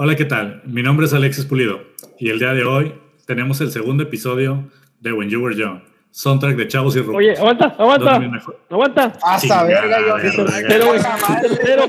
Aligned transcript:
Hola, 0.00 0.14
¿qué 0.14 0.24
tal? 0.24 0.62
Mi 0.64 0.80
nombre 0.80 1.06
es 1.06 1.12
Alexis 1.12 1.44
Pulido 1.44 1.80
y 2.20 2.30
el 2.30 2.38
día 2.38 2.52
de 2.54 2.62
hoy 2.62 2.94
tenemos 3.26 3.60
el 3.60 3.72
segundo 3.72 4.04
episodio 4.04 4.70
de 5.00 5.12
When 5.12 5.28
You 5.28 5.42
Were 5.42 5.56
Young, 5.56 5.80
soundtrack 6.12 6.54
de 6.54 6.68
Chavos 6.68 6.94
y 6.94 7.00
Rucos. 7.00 7.16
Oye, 7.16 7.36
aguanta, 7.36 7.74
aguanta, 7.76 8.20
aguanta. 8.70 9.12
Hasta 9.20 9.64
verga, 9.64 9.98
yo. 10.00 10.14
Pero, 10.68 10.92
pero, 11.64 11.82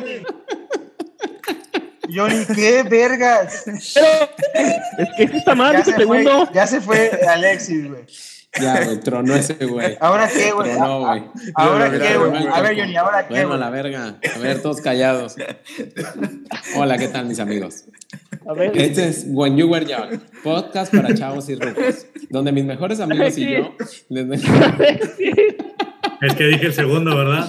Johnny, 2.11 2.45
qué 2.55 2.81
vergas. 2.81 3.63
pero, 3.93 4.07
es 4.97 5.09
que 5.15 5.37
está 5.37 5.53
mal 5.53 5.73
Ya 5.73 5.79
este 5.81 5.91
se, 5.91 6.05
fue, 6.07 6.23
segundo. 6.23 6.49
ya 6.51 6.65
se 6.65 6.81
fue 6.81 7.11
Alexis, 7.29 7.87
güey. 7.89 8.05
Ya, 8.59 8.83
güey, 8.83 8.99
tronó 8.99 9.35
ese 9.35 9.53
güey. 9.65 9.97
¿Ahora 10.01 10.27
qué, 10.27 10.51
güey? 10.51 10.71
Tronó, 10.71 11.05
güey. 11.05 11.23
¿Ahora 11.53 11.89
Mira, 11.89 12.07
qué, 12.07 12.17
güey? 12.17 12.47
A 12.47 12.61
ver, 12.61 12.79
Johnny, 12.79 12.95
¿ahora 12.95 13.27
qué, 13.27 13.33
Bueno, 13.33 13.57
la 13.57 13.69
verga. 13.69 14.19
A 14.35 14.39
ver, 14.39 14.61
todos 14.61 14.81
callados. 14.81 15.35
Hola, 16.75 16.97
¿qué 16.97 17.07
tal, 17.09 17.27
mis 17.27 17.39
amigos? 17.39 17.85
A 18.47 18.53
ver, 18.53 18.75
Este 18.75 19.07
es 19.07 19.25
When 19.27 19.55
You 19.57 19.67
Were 19.67 19.85
Young, 19.85 20.19
podcast 20.43 20.93
para 20.93 21.13
chavos 21.13 21.47
y 21.49 21.55
rucos, 21.55 22.07
donde 22.29 22.51
mis 22.51 22.65
mejores 22.65 22.99
amigos 22.99 23.37
y 23.37 23.51
yo 23.51 23.75
les 24.09 24.43
Es 26.21 26.33
que 26.33 26.45
dije 26.45 26.65
el 26.65 26.73
segundo, 26.73 27.15
¿verdad? 27.15 27.47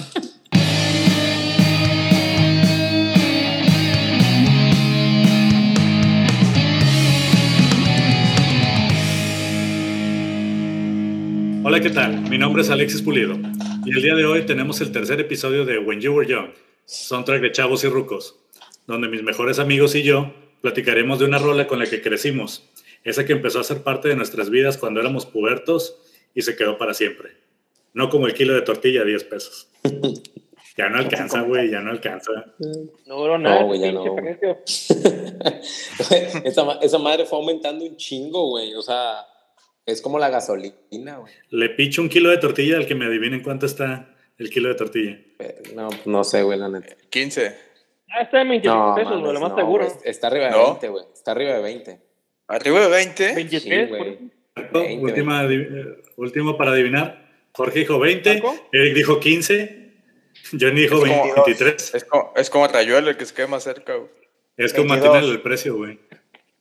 Hola, 11.71 11.79
¿qué 11.79 11.89
tal? 11.89 12.23
Mi 12.29 12.37
nombre 12.37 12.63
es 12.63 12.69
Alexis 12.69 13.01
Pulido 13.01 13.37
y 13.85 13.91
el 13.91 14.01
día 14.01 14.13
de 14.13 14.25
hoy 14.25 14.45
tenemos 14.45 14.81
el 14.81 14.91
tercer 14.91 15.21
episodio 15.21 15.63
de 15.63 15.79
When 15.79 16.01
You 16.01 16.11
Were 16.11 16.29
Young, 16.29 16.49
soundtrack 16.83 17.41
de 17.41 17.53
Chavos 17.53 17.85
y 17.85 17.87
Rucos, 17.87 18.35
donde 18.87 19.07
mis 19.07 19.23
mejores 19.23 19.57
amigos 19.57 19.95
y 19.95 20.03
yo 20.03 20.33
platicaremos 20.59 21.19
de 21.19 21.23
una 21.23 21.37
rola 21.37 21.67
con 21.67 21.79
la 21.79 21.85
que 21.85 22.01
crecimos, 22.01 22.69
esa 23.05 23.25
que 23.25 23.31
empezó 23.31 23.61
a 23.61 23.63
ser 23.63 23.83
parte 23.83 24.09
de 24.09 24.17
nuestras 24.17 24.49
vidas 24.49 24.77
cuando 24.77 24.99
éramos 24.99 25.25
pubertos 25.25 25.95
y 26.35 26.41
se 26.41 26.57
quedó 26.57 26.77
para 26.77 26.93
siempre. 26.93 27.37
No 27.93 28.09
como 28.09 28.27
el 28.27 28.33
kilo 28.33 28.53
de 28.53 28.63
tortilla 28.63 29.03
a 29.03 29.05
10 29.05 29.23
pesos. 29.23 29.69
Ya 30.77 30.87
no 30.87 30.99
alcanza, 30.99 31.41
güey, 31.41 31.69
ya 31.69 31.81
no 31.81 31.91
alcanza. 31.91 32.31
no 33.05 33.17
duró 33.17 33.37
nada. 33.37 33.59
No, 33.59 33.67
güey, 33.67 33.81
ya 33.81 33.91
no. 33.91 34.05
esa, 36.45 36.79
esa 36.81 36.97
madre 36.97 37.25
fue 37.25 37.39
aumentando 37.39 37.83
un 37.83 37.97
chingo, 37.97 38.51
güey. 38.51 38.73
O 38.75 38.81
sea, 38.81 39.17
es 39.91 40.01
como 40.01 40.19
la 40.19 40.29
gasolina, 40.29 41.17
güey. 41.17 41.33
Le 41.49 41.69
picho 41.69 42.01
un 42.01 42.09
kilo 42.09 42.29
de 42.29 42.37
tortilla 42.37 42.77
al 42.77 42.87
que 42.87 42.95
me 42.95 43.05
adivinen 43.05 43.41
cuánto 43.43 43.65
está 43.65 44.15
el 44.37 44.49
kilo 44.49 44.69
de 44.69 44.75
tortilla. 44.75 45.19
No, 45.75 45.89
no 46.05 46.23
sé, 46.23 46.43
güey, 46.43 46.57
la 46.57 46.69
neta. 46.69 46.95
15. 47.09 47.55
Ah, 48.09 48.21
está 48.23 48.41
en 48.41 48.49
26 48.49 48.75
No, 48.75 48.95
pesos, 48.95 49.19
güey, 49.21 49.33
lo 49.33 49.39
más 49.39 49.51
no, 49.51 49.57
seguro. 49.57 49.85
güey, 49.85 49.97
Está 50.05 50.27
arriba 50.27 50.45
de 50.45 50.51
¿No? 50.51 50.65
20, 50.65 50.87
güey. 50.89 51.03
Está 51.13 51.31
arriba 51.31 51.53
de 51.53 51.61
20. 51.61 51.99
Arriba 52.47 52.79
de 52.81 52.89
20. 52.89 53.35
23, 53.35 53.61
Sí, 53.61 53.87
por 53.89 53.97
güey. 53.99 54.17
20, 54.73 55.03
Última, 55.05 55.43
eh, 55.45 56.01
último 56.17 56.57
para 56.57 56.71
adivinar. 56.71 57.29
Jorge 57.53 57.79
dijo 57.79 57.99
20, 57.99 58.35
¿Paco? 58.35 58.55
Eric 58.73 58.93
dijo 58.95 59.19
15, 59.19 59.93
Johnny 60.59 60.81
dijo 60.81 61.05
Es 61.05 61.11
como- 61.11 61.33
23. 61.45 61.95
Es 61.95 62.03
como, 62.05 62.33
es 62.35 62.49
como 62.49 62.67
Rayuelo 62.67 63.09
el 63.09 63.17
que 63.17 63.25
se 63.25 63.33
quede 63.33 63.47
más 63.47 63.63
cerca. 63.63 63.95
güey. 63.95 64.09
Es 64.57 64.73
como 64.73 64.89
22. 64.89 65.13
mantener 65.13 65.35
el 65.35 65.41
precio, 65.41 65.75
güey. 65.77 65.99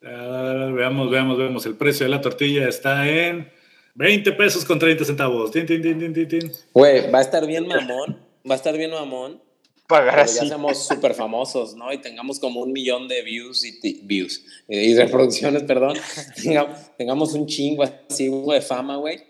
Veamos, 0.00 1.10
veamos, 1.10 1.38
veamos. 1.38 1.66
El 1.66 1.74
precio 1.76 2.04
de 2.06 2.10
la 2.10 2.20
tortilla 2.20 2.68
está 2.68 3.08
en 3.08 3.50
20 3.94 4.32
pesos 4.32 4.64
con 4.64 4.78
30 4.78 5.04
centavos. 5.04 5.50
Tin, 5.50 5.66
tin, 5.66 5.82
tin, 5.82 5.98
tin, 5.98 6.12
tin, 6.14 6.28
tin. 6.28 6.52
Güey, 6.72 7.10
va 7.10 7.18
a 7.18 7.22
estar 7.22 7.46
bien 7.46 7.66
mamón. 7.66 8.18
Va 8.48 8.54
a 8.54 8.56
estar 8.56 8.76
bien 8.76 8.90
mamón. 8.90 9.42
Pagar 9.86 10.14
Cuando 10.14 10.32
ya 10.32 10.38
así. 10.38 10.48
seamos 10.48 10.86
súper 10.86 11.14
famosos, 11.14 11.74
¿no? 11.74 11.92
Y 11.92 11.98
tengamos 11.98 12.38
como 12.38 12.60
un 12.60 12.72
millón 12.72 13.08
de 13.08 13.22
views 13.22 13.64
y, 13.64 14.00
views 14.04 14.44
eh, 14.68 14.84
y 14.84 14.94
reproducciones, 14.96 15.64
perdón. 15.64 15.96
Tenga- 16.42 16.94
tengamos 16.96 17.34
un 17.34 17.46
chingo 17.46 17.82
así, 17.82 18.28
güey, 18.28 18.60
de 18.60 18.64
fama, 18.64 18.96
güey. 18.96 19.20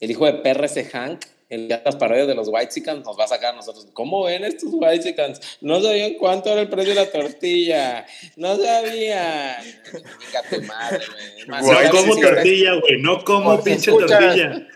El 0.00 0.10
hijo 0.10 0.26
de 0.26 0.34
perra 0.34 0.66
ese 0.66 0.84
Hank, 0.84 1.22
el 1.48 1.68
de 1.68 1.80
las 1.84 1.96
parodias 1.96 2.26
de 2.26 2.34
los 2.34 2.48
Whitesicans, 2.48 3.04
nos 3.04 3.18
va 3.18 3.24
a 3.24 3.28
sacar 3.28 3.54
a 3.54 3.56
nosotros. 3.56 3.86
¿Cómo 3.92 4.24
ven 4.24 4.44
estos 4.44 4.70
Whitesicans? 4.72 5.58
No 5.60 5.80
sabían 5.80 6.14
cuánto 6.14 6.50
era 6.50 6.62
el 6.62 6.68
precio 6.68 6.94
de 6.94 7.00
la 7.00 7.10
tortilla. 7.10 8.06
No 8.36 8.56
sabían. 8.56 9.56
Venga 9.92 10.42
tu 10.50 10.62
madre, 10.62 11.04
güey. 11.06 11.46
No 11.46 11.90
como 11.90 12.16
tortilla, 12.16 12.74
güey. 12.74 13.00
No 13.00 13.24
como 13.24 13.62
pinche 13.62 13.90
escuchas. 13.90 14.20
tortilla. 14.20 14.68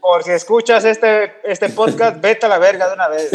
Por 0.00 0.22
si 0.24 0.30
escuchas 0.32 0.84
este, 0.84 1.32
este 1.44 1.68
podcast, 1.70 2.20
vete 2.20 2.46
a 2.46 2.48
la 2.48 2.58
verga 2.58 2.88
de 2.88 2.94
una 2.94 3.08
vez. 3.08 3.30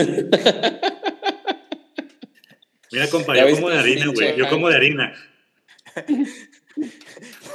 Mira, 2.92 3.08
compa, 3.08 3.36
yo 3.36 3.50
como 3.56 3.70
de 3.70 3.80
harina, 3.80 4.06
güey. 4.14 4.36
Yo 4.36 4.50
como 4.50 4.68
de 4.70 4.76
harina. 4.76 5.14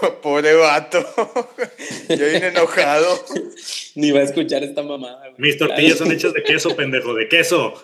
Pobre 0.23 0.55
vato. 0.55 0.99
Yo 2.09 2.17
vine 2.27 2.49
enojado. 2.49 3.25
Ni 3.95 4.11
va 4.11 4.21
a 4.21 4.25
escuchar 4.25 4.63
esta 4.65 4.83
mamada, 4.83 5.21
güey. 5.29 5.35
Mis 5.39 5.59
tortillas 5.59 5.99
son 5.99 6.13
hechas 6.13 6.33
de 6.33 6.43
queso, 6.43 6.75
pendejo, 6.77 7.15
de 7.15 7.29
queso. 7.29 7.75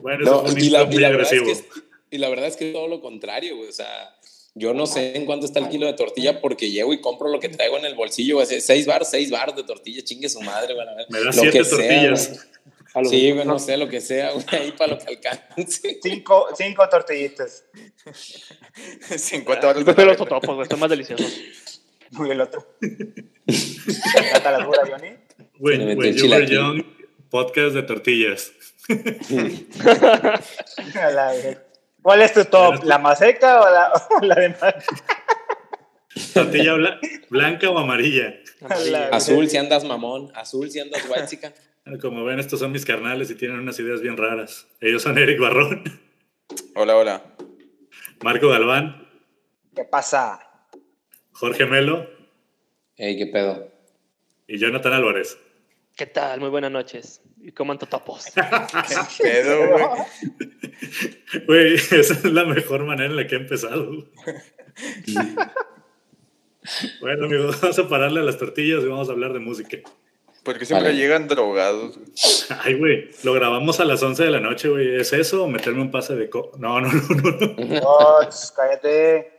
bueno, 0.00 0.22
eso 0.22 0.30
No, 0.32 0.40
fue 0.42 0.52
un 0.52 0.58
y, 0.60 0.70
la, 0.70 0.82
intento 0.82 0.92
y 0.92 0.94
muy 0.94 1.02
la 1.02 1.08
verdad 1.10 1.32
es 1.32 1.40
agresivo. 1.40 1.68
que 1.74 2.16
y 2.16 2.18
la 2.18 2.28
verdad 2.28 2.46
es 2.48 2.56
que 2.56 2.66
es 2.68 2.72
todo 2.74 2.88
lo 2.88 3.00
contrario, 3.00 3.56
güey. 3.56 3.68
O 3.68 3.72
sea, 3.72 4.14
yo 4.54 4.74
no 4.74 4.86
sé 4.86 5.16
en 5.16 5.24
cuánto 5.24 5.46
está 5.46 5.60
el 5.60 5.68
kilo 5.70 5.86
de 5.86 5.94
tortilla 5.94 6.40
porque 6.42 6.70
llego 6.70 6.92
y 6.92 7.00
compro 7.00 7.28
lo 7.30 7.40
que 7.40 7.48
traigo 7.48 7.78
en 7.78 7.86
el 7.86 7.94
bolsillo, 7.94 8.36
güey. 8.36 8.46
Seis 8.60 8.86
bar, 8.86 9.04
seis 9.06 9.30
bar 9.30 9.54
de 9.54 9.62
tortilla, 9.64 10.02
chingue 10.02 10.28
su 10.28 10.40
madre, 10.42 10.74
güey. 10.74 10.86
a 10.86 10.94
ver. 10.94 11.06
Me 11.08 11.18
da 11.20 11.24
Lo 11.26 11.32
siete 11.32 11.64
sea, 11.64 11.76
tortillas. 11.78 12.48
A 12.94 13.04
Sí, 13.04 13.30
güey, 13.32 13.46
no 13.46 13.58
sé 13.58 13.76
lo 13.76 13.88
que 13.88 14.00
sea, 14.00 14.30
güey, 14.34 14.44
ahí 14.50 14.72
para 14.72 14.92
lo 14.94 14.98
que 14.98 15.06
alcance. 15.14 15.98
Cinco, 16.02 16.48
cinco 16.56 16.88
tortillitas. 16.88 17.64
50 19.16 19.60
Yo 19.62 19.68
horas. 19.70 19.84
prefiero 19.84 20.10
los 20.10 20.18
totopos, 20.18 20.50
güey, 20.54 20.62
están 20.62 20.78
más 20.80 20.90
deliciosos. 20.90 21.40
Uy, 22.18 22.30
el 22.30 22.40
otro. 22.40 22.76
¿Te 22.80 22.88
encanta 24.28 24.50
la 24.52 24.64
dura, 24.64 24.82
Johnny? 24.88 25.16
When, 25.58 25.80
you 26.14 26.28
were 26.28 26.46
young, 26.46 26.82
podcast 27.30 27.74
de 27.74 27.82
tortillas. 27.84 28.52
A 30.94 31.10
la 31.10 31.32
verga. 31.32 31.62
¿Cuál 32.02 32.22
es 32.22 32.32
tu 32.34 32.44
top? 32.44 32.82
¿La 32.84 32.98
más 32.98 33.18
seca 33.20 33.60
o 33.62 33.70
la, 33.70 33.92
o 34.20 34.24
la 34.24 34.34
de 34.34 34.48
más? 34.50 34.74
¿Tortilla 36.34 36.74
bla- 36.74 36.98
blanca 37.30 37.70
o 37.70 37.78
amarilla? 37.78 38.34
Azul 39.12 39.48
si 39.48 39.56
andas 39.56 39.84
mamón, 39.84 40.30
azul 40.34 40.70
si 40.70 40.80
andas 40.80 41.02
white 41.08 41.52
Como 42.00 42.24
ven, 42.24 42.38
estos 42.38 42.60
son 42.60 42.72
mis 42.72 42.84
carnales 42.84 43.30
y 43.30 43.34
tienen 43.34 43.58
unas 43.58 43.78
ideas 43.80 44.00
bien 44.00 44.16
raras. 44.16 44.68
Ellos 44.80 45.02
son 45.02 45.18
Eric 45.18 45.40
Barrón, 45.40 45.82
Hola, 46.74 46.96
hola. 46.96 47.34
Marco 48.22 48.48
Galván, 48.48 49.08
¿Qué 49.74 49.84
pasa? 49.84 50.38
Jorge 51.32 51.66
Melo 51.66 52.08
Ey, 52.96 53.16
qué 53.18 53.26
pedo. 53.26 53.68
y 54.46 54.58
Jonathan 54.58 54.92
Álvarez. 54.92 55.38
¿Qué 55.96 56.06
tal? 56.06 56.40
Muy 56.40 56.50
buenas 56.50 56.70
noches. 56.70 57.20
Y 57.40 57.50
coman 57.52 57.78
totopos. 57.78 58.26
¿Qué 59.18 59.22
pedo, 59.24 59.68
güey? 59.70 59.84
Güey, 61.46 61.74
esa 61.74 61.96
es 61.96 62.24
la 62.24 62.44
mejor 62.44 62.84
manera 62.84 63.08
en 63.08 63.16
la 63.16 63.26
que 63.26 63.34
he 63.36 63.38
empezado. 63.38 63.90
bueno, 67.00 67.24
amigos, 67.26 67.60
vamos 67.60 67.78
a 67.78 67.88
pararle 67.88 68.20
a 68.20 68.24
las 68.24 68.38
tortillas 68.38 68.82
y 68.84 68.86
vamos 68.88 69.08
a 69.08 69.12
hablar 69.12 69.32
de 69.32 69.38
música. 69.40 69.78
Porque 70.42 70.64
siempre 70.64 70.88
Vale. 70.88 70.98
llegan 70.98 71.28
drogados. 71.28 71.98
Ay, 72.64 72.74
güey, 72.74 73.10
lo 73.22 73.32
grabamos 73.32 73.78
a 73.80 73.84
las 73.84 74.02
11 74.02 74.24
de 74.24 74.30
la 74.30 74.40
noche, 74.40 74.68
güey. 74.68 74.96
¿Es 74.96 75.12
eso 75.12 75.44
o 75.44 75.48
meterme 75.48 75.82
un 75.82 75.90
pase 75.90 76.16
de 76.16 76.28
co... 76.28 76.52
No, 76.58 76.80
no, 76.80 76.92
no, 76.92 77.00
no. 77.14 77.64
no. 77.64 77.80
Oh, 77.84 78.20
cállate. 78.56 79.30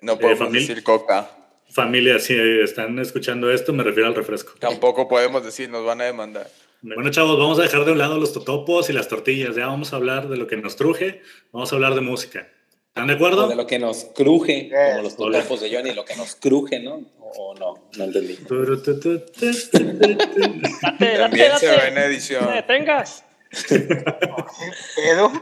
No 0.00 0.18
podemos 0.18 0.38
familia. 0.38 0.68
decir 0.68 0.82
coca. 0.84 1.30
Familia, 1.70 2.18
si 2.18 2.34
están 2.34 2.98
escuchando 2.98 3.50
esto, 3.50 3.72
me 3.72 3.82
refiero 3.82 4.08
al 4.08 4.14
refresco. 4.14 4.52
Tampoco 4.58 5.08
podemos 5.08 5.44
decir, 5.44 5.70
nos 5.70 5.84
van 5.84 6.00
a 6.02 6.04
demandar. 6.04 6.46
Bueno, 6.82 7.10
chavos, 7.10 7.38
vamos 7.38 7.58
a 7.60 7.62
dejar 7.62 7.84
de 7.84 7.92
un 7.92 7.98
lado 7.98 8.18
los 8.18 8.32
totopos 8.32 8.90
y 8.90 8.92
las 8.92 9.08
tortillas. 9.08 9.54
Ya 9.54 9.68
vamos 9.68 9.92
a 9.92 9.96
hablar 9.96 10.28
de 10.28 10.36
lo 10.36 10.48
que 10.48 10.56
nos 10.56 10.76
truje. 10.76 11.22
Vamos 11.52 11.72
a 11.72 11.76
hablar 11.76 11.94
de 11.94 12.00
música. 12.00 12.48
¿Están 12.94 13.06
de 13.06 13.14
O 13.14 13.16
acuerdo? 13.16 13.48
de 13.48 13.56
lo 13.56 13.66
que 13.66 13.78
nos 13.78 14.04
cruje, 14.14 14.68
como 14.70 15.02
los 15.02 15.16
totopos 15.16 15.62
de 15.62 15.74
Johnny, 15.74 15.94
lo 15.94 16.04
que 16.04 16.14
nos 16.14 16.34
cruje, 16.36 16.78
¿no? 16.78 17.00
O 17.18 17.54
no, 17.54 17.88
no 17.96 18.04
entendí. 18.04 18.34
Date, 20.02 21.16
También 21.16 21.48
date, 21.48 21.58
se 21.58 21.66
date. 21.68 21.88
en 21.88 21.98
edición. 21.98 22.46
te 22.46 22.52
detengas. 22.52 23.24
¿Pedo? 24.96 25.32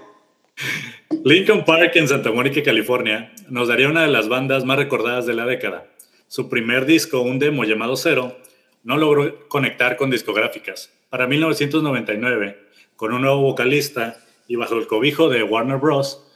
Lincoln 1.25 1.65
Park 1.65 1.91
en 1.97 2.07
Santa 2.07 2.31
Mónica, 2.31 2.63
California, 2.63 3.33
nos 3.49 3.67
daría 3.67 3.89
una 3.89 4.03
de 4.03 4.09
las 4.13 4.29
bandas 4.29 4.65
más 4.65 4.77
recordadas 4.79 5.27
de 5.27 5.35
la 5.35 5.45
década. 5.45 5.87
Su 6.29 6.49
primer 6.49 6.87
disco, 6.87 7.21
un 7.23 7.41
demo 7.41 7.65
llamado 7.65 7.97
Cero, 7.97 8.37
no 8.85 8.97
logró 8.97 9.49
conectar 9.49 9.97
con 9.97 10.11
discográficas. 10.11 10.93
Para 11.09 11.27
1999, 11.27 12.59
con 12.95 13.13
un 13.13 13.23
nuevo 13.23 13.41
vocalista 13.43 14.19
y 14.47 14.55
bajo 14.55 14.77
el 14.77 14.87
cobijo 14.87 15.29
de 15.29 15.43
Warner 15.43 15.79
Bros., 15.79 16.27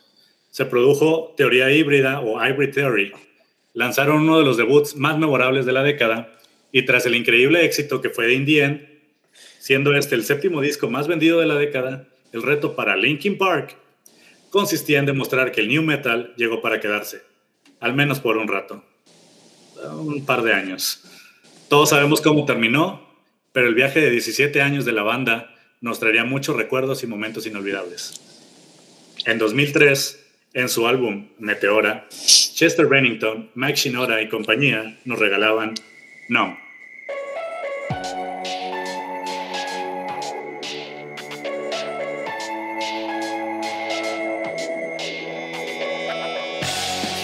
se 0.55 0.67
produjo 0.67 1.35
Teoría 1.37 1.69
Híbrida 1.73 2.21
o 2.21 2.41
Hybrid 2.41 2.73
Theory. 2.73 3.13
Lanzaron 3.73 4.23
uno 4.23 4.39
de 4.39 4.45
los 4.45 4.57
debuts 4.57 4.95
más 4.95 5.19
memorables 5.19 5.67
de 5.67 5.73
la 5.73 5.83
década 5.83 6.31
y 6.71 6.83
tras 6.83 7.07
el 7.07 7.17
increíble 7.17 7.65
éxito 7.65 8.01
que 8.01 8.11
fue 8.11 8.29
de 8.29 9.11
siendo 9.59 9.97
este 9.97 10.15
el 10.15 10.23
séptimo 10.23 10.61
disco 10.61 10.89
más 10.89 11.09
vendido 11.09 11.41
de 11.41 11.47
la 11.47 11.57
década, 11.57 12.07
el 12.31 12.45
reto 12.45 12.77
para 12.77 12.95
Linkin 12.95 13.37
Park 13.37 13.77
consistía 14.51 15.01
en 15.01 15.07
demostrar 15.07 15.51
que 15.51 15.61
el 15.61 15.67
new 15.67 15.83
metal 15.83 16.33
llegó 16.37 16.63
para 16.63 16.79
quedarse, 16.79 17.23
al 17.81 17.95
menos 17.95 18.21
por 18.21 18.37
un 18.37 18.47
rato, 18.47 18.85
un 19.91 20.25
par 20.25 20.43
de 20.43 20.53
años. 20.53 21.03
Todos 21.69 21.91
sabemos 21.91 22.21
cómo 22.21 22.45
terminó, 22.45 23.11
pero 23.51 23.67
el 23.67 23.75
viaje 23.75 24.01
de 24.01 24.11
17 24.11 24.63
años 24.63 24.85
de 24.85 24.93
la 24.93 25.03
banda 25.03 25.53
nos 25.81 25.99
traería 25.99 26.25
muchos 26.25 26.55
recuerdos 26.55 27.03
y 27.03 27.09
momentos 27.09 27.45
inolvidables. 27.45 28.21
En 29.27 29.39
2003, 29.39 30.24
en 30.55 30.69
su 30.69 30.87
álbum 30.87 31.31
Meteora, 31.39 32.07
Chester 32.11 32.87
Bennington, 32.87 33.51
Mike 33.55 33.77
Shinoda 33.77 34.23
y 34.23 34.29
compañía 34.29 34.97
nos 35.05 35.19
regalaban 35.19 35.75
No. 36.29 36.57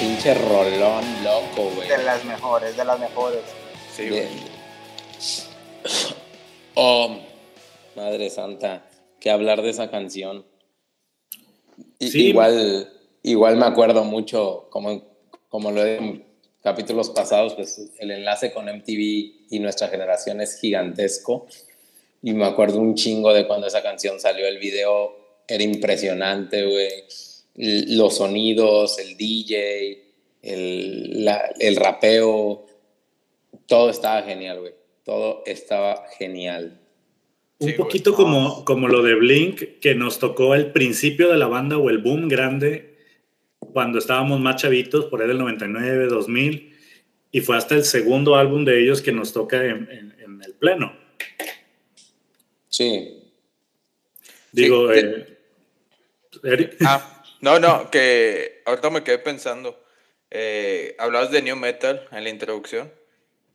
Pinche 0.00 0.34
rolón 0.34 1.04
loco, 1.22 1.70
güey. 1.76 1.88
De 1.88 2.02
las 2.02 2.24
mejores, 2.24 2.76
de 2.76 2.84
las 2.84 2.98
mejores. 2.98 3.42
Sí, 3.94 4.08
güey. 4.08 4.28
Oh, 6.82 7.20
madre 7.96 8.30
santa, 8.30 8.88
que 9.20 9.28
hablar 9.28 9.60
de 9.60 9.70
esa 9.70 9.90
canción. 9.90 10.46
Sí. 11.98 12.28
Igual, 12.28 12.88
igual 13.22 13.56
me 13.56 13.66
acuerdo 13.66 14.04
mucho, 14.04 14.66
como, 14.70 15.02
como 15.48 15.70
lo 15.70 15.84
he 15.84 15.96
en 15.96 16.24
capítulos 16.62 17.10
pasados, 17.10 17.54
pues 17.54 17.90
el 17.98 18.10
enlace 18.10 18.52
con 18.52 18.68
MTV 18.68 19.46
y 19.50 19.58
nuestra 19.60 19.88
generación 19.88 20.40
es 20.40 20.58
gigantesco. 20.60 21.46
Y 22.22 22.32
me 22.34 22.44
acuerdo 22.44 22.78
un 22.78 22.94
chingo 22.96 23.32
de 23.32 23.46
cuando 23.46 23.66
esa 23.66 23.82
canción 23.82 24.20
salió, 24.20 24.46
el 24.46 24.58
video 24.58 25.16
era 25.48 25.62
impresionante, 25.64 26.66
güey. 26.66 26.88
Los 27.96 28.16
sonidos, 28.18 28.98
el 28.98 29.16
DJ, 29.16 30.04
el, 30.42 31.24
la- 31.24 31.50
el 31.58 31.76
rapeo, 31.76 32.66
todo 33.66 33.90
estaba 33.90 34.22
genial, 34.22 34.60
güey. 34.60 34.74
Todo 35.04 35.42
estaba 35.46 36.04
genial. 36.18 36.78
Un 37.58 37.68
Sí, 37.68 37.74
poquito 37.74 38.14
como, 38.14 38.64
como 38.64 38.86
lo 38.88 39.02
de 39.02 39.14
Blink, 39.14 39.80
que 39.80 39.94
nos 39.94 40.18
tocó 40.18 40.54
el 40.54 40.72
principio 40.72 41.28
de 41.30 41.38
la 41.38 41.46
banda 41.46 41.78
o 41.78 41.90
el 41.90 41.98
boom 41.98 42.28
grande 42.28 42.89
cuando 43.72 43.98
estábamos 43.98 44.40
más 44.40 44.56
chavitos, 44.56 45.06
por 45.06 45.20
ahí 45.22 45.28
del 45.28 45.38
99, 45.38 46.06
2000, 46.06 46.76
y 47.32 47.40
fue 47.40 47.56
hasta 47.56 47.74
el 47.74 47.84
segundo 47.84 48.34
álbum 48.36 48.64
de 48.64 48.82
ellos 48.82 49.02
que 49.02 49.12
nos 49.12 49.32
toca 49.32 49.64
en, 49.64 49.88
en- 49.90 50.14
en 50.20 50.42
el 50.42 50.54
pleno. 50.54 50.96
Sí. 52.68 53.22
Digo, 54.52 54.92
Sí, 54.92 55.00
eh, 55.00 55.38
Eric. 56.44 56.76
Ah, 56.84 57.22
no, 57.40 57.58
no, 57.58 57.90
que 57.90 58.62
ahorita 58.66 58.90
me 58.90 59.02
quedé 59.04 59.18
pensando. 59.18 59.82
Eh, 60.30 60.94
hablabas 60.98 61.30
de 61.30 61.42
New 61.42 61.56
Metal 61.56 62.06
en 62.12 62.24
la 62.24 62.30
introducción. 62.30 62.92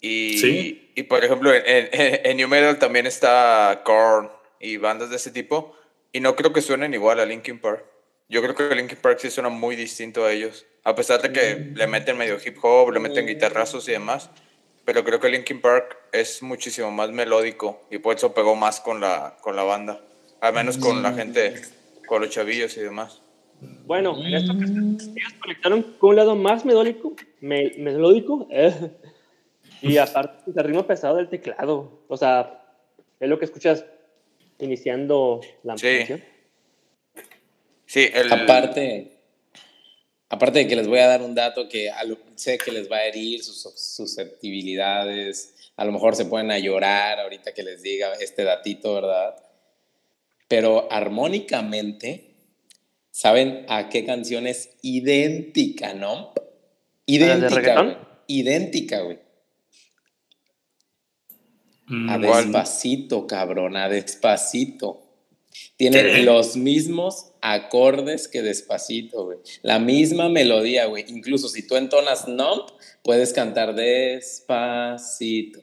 Y, 0.01 0.37
Sí. 0.39 0.91
y 0.95 1.03
por 1.03 1.23
ejemplo, 1.23 1.53
en, 1.53 1.63
en, 1.65 1.89
en 2.25 2.37
New 2.37 2.47
Metal 2.47 2.77
también 2.79 3.07
está 3.07 3.81
Korn 3.85 4.29
y 4.59 4.77
bandas 4.77 5.09
de 5.09 5.15
ese 5.15 5.31
tipo. 5.31 5.75
Y 6.11 6.19
no 6.19 6.35
creo 6.35 6.53
que 6.53 6.61
suenen 6.61 6.93
igual 6.93 7.19
a 7.19 7.25
Linkin 7.25 7.59
Park. 7.59 7.85
Yo 8.27 8.41
creo 8.41 8.55
que 8.55 8.73
Linkin 8.75 8.97
Park 8.97 9.19
sí 9.19 9.29
suena 9.29 9.49
muy 9.49 9.75
distinto 9.75 10.25
a 10.25 10.31
ellos. 10.31 10.65
A 10.83 10.95
pesar 10.95 11.21
de 11.21 11.31
que 11.31 11.71
le 11.75 11.87
meten 11.87 12.17
medio 12.17 12.37
hip 12.43 12.57
hop, 12.63 12.91
le 12.91 12.99
meten 12.99 13.27
guitarrazos 13.27 13.87
y 13.87 13.91
demás. 13.91 14.29
Pero 14.83 15.03
creo 15.03 15.19
que 15.19 15.29
Linkin 15.29 15.61
Park 15.61 15.97
es 16.11 16.41
muchísimo 16.43 16.91
más 16.91 17.09
melódico 17.11 17.81
y 17.89 17.97
por 17.97 18.15
eso 18.15 18.33
pegó 18.33 18.55
más 18.55 18.79
con 18.79 18.99
la, 19.01 19.37
con 19.41 19.55
la 19.55 19.63
banda. 19.63 19.99
Al 20.41 20.53
menos 20.53 20.77
con 20.77 21.01
la 21.01 21.13
gente, 21.13 21.55
con 22.07 22.21
los 22.21 22.29
chavillos 22.29 22.75
y 22.77 22.81
demás. 22.81 23.21
Bueno, 23.85 24.15
en 24.23 24.33
esto 24.33 24.53
que 24.57 24.65
ellos 24.65 25.33
conectaron 25.41 25.81
con 25.97 26.11
un 26.11 26.15
lado 26.17 26.35
más 26.35 26.65
melódico, 26.65 27.15
me- 27.41 27.71
melódico 27.77 28.47
eh, 28.51 28.73
y 29.81 29.97
aparte 29.97 30.51
el 30.55 30.63
ritmo 30.63 30.85
pesado 30.85 31.15
del 31.17 31.29
teclado. 31.29 32.01
O 32.07 32.17
sea, 32.17 32.63
es 33.19 33.27
lo 33.29 33.39
que 33.39 33.45
escuchas 33.45 33.85
iniciando 34.59 35.41
la 35.63 35.77
Sí. 35.77 35.97
canción. 35.99 36.23
Sí, 37.85 38.07
el, 38.13 38.31
Aparte, 38.31 39.11
aparte 40.29 40.59
de 40.59 40.67
que 40.67 40.75
les 40.75 40.87
voy 40.87 40.99
a 40.99 41.07
dar 41.07 41.21
un 41.21 41.35
dato 41.35 41.69
que 41.69 41.89
a 41.91 42.03
lo- 42.03 42.17
sé 42.35 42.57
que 42.57 42.71
les 42.71 42.91
va 42.91 42.97
a 42.97 43.05
herir 43.05 43.43
sus 43.43 43.61
susceptibilidades, 43.75 45.53
a 45.77 45.85
lo 45.85 45.91
mejor 45.91 46.15
se 46.15 46.25
pueden 46.25 46.51
a 46.51 46.59
llorar 46.59 47.19
ahorita 47.19 47.53
que 47.53 47.63
les 47.63 47.81
diga 47.81 48.13
este 48.15 48.43
datito, 48.43 48.93
¿verdad? 48.95 49.35
Pero 50.47 50.87
armónicamente, 50.91 52.35
¿saben 53.11 53.65
a 53.69 53.89
qué 53.89 54.05
canción 54.05 54.47
es 54.47 54.69
idéntica, 54.81 55.93
no? 55.93 56.33
Idéntica, 57.05 57.49
reggaetón? 57.55 57.85
güey. 57.93 57.97
Idéntica, 58.27 59.01
güey. 59.01 59.19
Mm, 61.87 62.09
A 62.09 62.19
¿Cuál? 62.19 62.43
despacito, 62.45 63.27
cabrón, 63.27 63.77
a 63.77 63.89
despacito. 63.89 65.04
Tiene 65.77 66.01
¿Qué? 66.03 66.17
los 66.23 66.55
mismos 66.55 67.31
acordes 67.41 68.27
que 68.27 68.41
despacito, 68.41 69.25
güey. 69.25 69.37
La 69.61 69.79
misma 69.79 70.29
melodía, 70.29 70.85
güey. 70.85 71.05
Incluso 71.07 71.49
si 71.49 71.65
tú 71.67 71.75
entonas 71.75 72.27
nump, 72.27 72.69
puedes 73.03 73.33
cantar 73.33 73.75
despacito. 73.75 75.59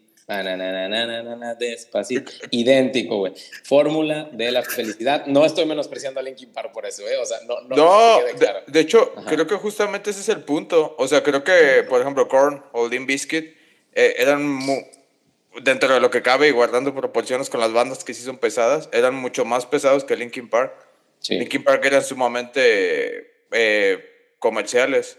Despacito. 1.58 2.30
Idéntico, 2.50 3.18
güey. 3.18 3.32
Fórmula 3.64 4.30
de 4.32 4.50
la 4.52 4.62
felicidad. 4.62 5.26
No 5.26 5.44
estoy 5.44 5.66
menospreciando 5.66 6.20
a 6.20 6.22
Linkin 6.22 6.52
Park 6.52 6.72
por 6.72 6.86
eso, 6.86 7.06
¿eh? 7.08 7.16
O 7.16 7.24
sea, 7.24 7.38
no, 7.46 7.60
no, 7.62 7.76
No, 7.76 8.18
que 8.18 8.24
quede 8.24 8.32
de, 8.32 8.38
claro. 8.38 8.60
de 8.66 8.80
hecho, 8.80 9.12
Ajá. 9.16 9.28
creo 9.30 9.46
que 9.46 9.56
justamente 9.56 10.10
ese 10.10 10.20
es 10.20 10.28
el 10.28 10.42
punto. 10.44 10.94
O 10.98 11.08
sea, 11.08 11.22
creo 11.22 11.42
que, 11.44 11.84
por 11.88 12.00
ejemplo, 12.00 12.28
Korn 12.28 12.62
o 12.72 12.88
Limp 12.88 13.08
Bizkit 13.08 13.44
eh, 13.94 14.14
eran 14.18 14.46
mu- 14.46 14.82
dentro 15.62 15.92
de 15.92 16.00
lo 16.00 16.10
que 16.10 16.22
cabe 16.22 16.48
y 16.48 16.50
guardando 16.52 16.94
proporciones 16.94 17.50
con 17.50 17.60
las 17.60 17.72
bandas 17.72 18.04
que 18.04 18.14
sí 18.14 18.22
son 18.22 18.38
pesadas, 18.38 18.88
eran 18.92 19.14
mucho 19.14 19.44
más 19.44 19.66
pesados 19.66 20.04
que 20.04 20.16
Linkin 20.16 20.48
Park. 20.48 20.72
Sí, 21.20 21.38
Linkin 21.38 21.62
Park 21.62 21.84
eran 21.84 22.02
sumamente 22.02 23.44
eh, 23.52 24.34
comerciales. 24.38 25.18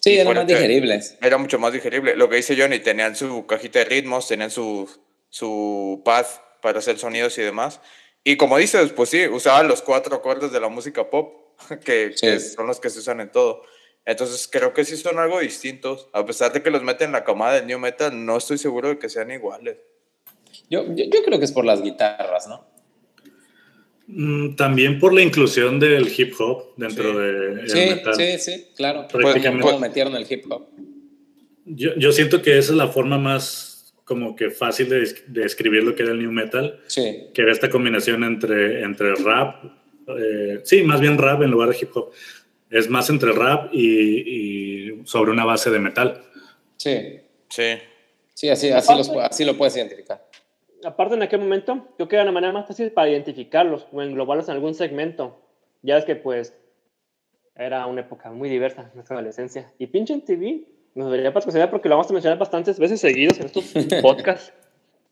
sí 0.00 0.18
eran 0.18 0.34
más 0.34 0.46
digeribles. 0.46 1.16
Era 1.20 1.36
mucho 1.38 1.58
más 1.58 1.72
digerible. 1.72 2.16
Lo 2.16 2.28
que 2.28 2.36
dice 2.36 2.56
Johnny, 2.56 2.78
tenían 2.80 3.16
su 3.16 3.46
cajita 3.46 3.80
de 3.80 3.84
ritmos, 3.86 4.28
tenían 4.28 4.50
su, 4.50 4.88
su 5.30 6.02
pad 6.04 6.26
para 6.60 6.78
hacer 6.78 6.98
sonidos 6.98 7.36
y 7.38 7.42
demás. 7.42 7.80
Y 8.24 8.36
como 8.36 8.56
dices, 8.58 8.92
pues 8.92 9.08
sí, 9.10 9.26
usaban 9.26 9.66
los 9.66 9.82
cuatro 9.82 10.14
acordes 10.14 10.52
de 10.52 10.60
la 10.60 10.68
música 10.68 11.10
pop, 11.10 11.34
que, 11.84 12.12
Sí. 12.14 12.26
que 12.26 12.38
son 12.40 12.66
los 12.68 12.78
que 12.78 12.90
se 12.90 13.00
usan 13.00 13.20
en 13.20 13.30
todo. 13.32 13.62
Entonces 14.04 14.48
creo 14.50 14.72
que 14.74 14.84
sí 14.84 14.96
son 14.96 15.18
algo 15.18 15.40
distintos. 15.40 16.08
A 16.12 16.24
pesar 16.26 16.52
de 16.52 16.62
que 16.62 16.70
los 16.70 16.82
meten 16.82 17.06
en 17.08 17.12
la 17.12 17.24
camada 17.24 17.54
del 17.54 17.66
new 17.66 17.78
metal, 17.78 18.24
no 18.26 18.36
estoy 18.36 18.58
seguro 18.58 18.88
de 18.88 18.98
que 18.98 19.08
sean 19.08 19.30
iguales. 19.30 19.76
Yo, 20.68 20.84
yo, 20.94 21.04
yo 21.04 21.22
creo 21.24 21.38
que 21.38 21.44
es 21.44 21.52
por 21.52 21.64
las 21.64 21.82
guitarras, 21.82 22.48
¿no? 22.48 22.66
mm, 24.08 24.56
también 24.56 24.98
por 24.98 25.14
la 25.14 25.22
inclusión 25.22 25.78
del 25.78 26.12
hip 26.16 26.34
hop 26.38 26.74
dentro 26.76 27.12
Sí. 27.12 27.18
del 27.18 27.70
Sí, 27.70 27.78
metal. 27.94 28.14
sí, 28.14 28.38
sí, 28.38 28.66
claro. 28.76 29.06
Prácticamente. 29.10 29.66
¿Cómo 29.66 29.78
metieron 29.78 30.14
el 30.16 30.26
hip 30.30 30.44
hop? 30.50 30.66
Yo, 31.64 31.94
yo 31.96 32.10
siento 32.12 32.42
que 32.42 32.58
esa 32.58 32.72
es 32.72 32.76
la 32.76 32.88
forma 32.88 33.18
más 33.18 33.94
como 34.04 34.34
que 34.34 34.50
fácil 34.50 34.88
de, 34.88 34.98
de 35.28 35.42
describir 35.42 35.84
lo 35.84 35.94
que 35.94 36.02
era 36.02 36.12
el 36.12 36.18
new 36.18 36.32
metal, 36.32 36.80
Sí, 36.88 37.28
que 37.32 37.42
era 37.42 37.52
esta 37.52 37.70
combinación 37.70 38.24
entre, 38.24 38.82
entre 38.82 39.14
rap, 39.14 39.64
eh, 40.18 40.60
sí, 40.64 40.82
más 40.82 41.00
bien 41.00 41.16
rap 41.16 41.40
en 41.42 41.50
lugar 41.52 41.68
de 41.70 41.76
hip 41.80 41.90
hop. 41.96 42.10
Es 42.72 42.90
más 42.90 43.08
entre 43.10 43.32
rap 43.32 43.72
y, 43.72 44.96
y 44.98 45.06
sobre 45.06 45.30
una 45.30 45.44
base 45.44 45.70
de 45.70 45.78
metal. 45.78 46.24
sí. 46.76 47.20
Sí. 47.48 47.78
Sí, 48.34 48.48
así, 48.48 48.70
así, 48.70 48.94
los, 48.96 49.08
así 49.10 49.44
lo 49.44 49.56
puedes 49.56 49.76
identificar. 49.76 50.26
Aparte, 50.84 51.14
en 51.14 51.22
aquel 51.22 51.40
momento, 51.40 51.86
creo 51.96 52.08
que 52.08 52.16
era 52.16 52.24
una 52.24 52.32
manera 52.32 52.52
más 52.52 52.66
fácil 52.66 52.90
para 52.90 53.08
identificarlos 53.08 53.86
o 53.92 54.02
englobarlos 54.02 54.48
en 54.48 54.54
algún 54.54 54.74
segmento. 54.74 55.38
Ya 55.82 55.96
es 55.96 56.04
que, 56.04 56.16
pues, 56.16 56.54
era 57.54 57.86
una 57.86 58.00
época 58.00 58.30
muy 58.30 58.48
diversa, 58.48 58.90
nuestra 58.94 59.16
adolescencia. 59.16 59.70
Y 59.78 59.86
pinche 59.86 60.18
TV 60.20 60.64
nos 60.94 61.10
debería 61.10 61.32
patrocinar 61.32 61.70
porque 61.70 61.88
lo 61.88 61.96
vamos 61.96 62.10
a 62.10 62.14
mencionar 62.14 62.38
bastantes 62.38 62.78
veces 62.78 63.00
seguidos 63.00 63.38
en 63.38 63.46
estos 63.46 63.72
podcasts. 64.02 64.52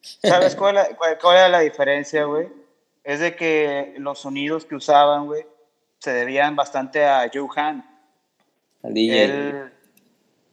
¿Sabes 0.01 0.57
cuál, 0.57 0.77
cuál, 0.97 1.19
cuál 1.21 1.37
era 1.37 1.49
la 1.49 1.61
diferencia, 1.61 2.25
güey? 2.25 2.49
Es 3.05 3.21
de 3.21 3.37
que 3.37 3.95
los 3.99 4.19
sonidos 4.19 4.65
que 4.65 4.75
usaban, 4.75 5.27
güey, 5.27 5.45
se 6.01 6.13
debían 6.13 6.57
bastante 6.57 7.05
a 7.05 7.31
Joe 7.33 7.47
Han. 7.57 7.85
Al 8.83 8.93
DJ. 8.95 9.25
Él, 9.25 9.73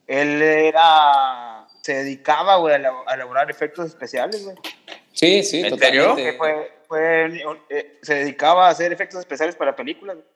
él 0.07 0.41
era. 0.41 1.67
Se 1.81 1.93
dedicaba, 1.95 2.57
güey, 2.57 2.73
a, 2.73 2.77
ela- 2.77 3.03
a 3.07 3.13
elaborar 3.15 3.49
efectos 3.49 3.87
especiales, 3.87 4.43
güey. 4.43 4.57
Sí, 5.13 5.41
sí, 5.43 5.61
¿En 5.61 5.69
totalmente. 5.69 6.23
Que 6.23 6.33
fue, 6.33 6.71
fue, 6.87 7.41
eh, 7.69 7.97
se 8.01 8.15
dedicaba 8.15 8.67
a 8.67 8.71
hacer 8.71 8.91
efectos 8.93 9.19
especiales 9.21 9.55
para 9.55 9.75
películas. 9.75 10.17
güey. 10.17 10.27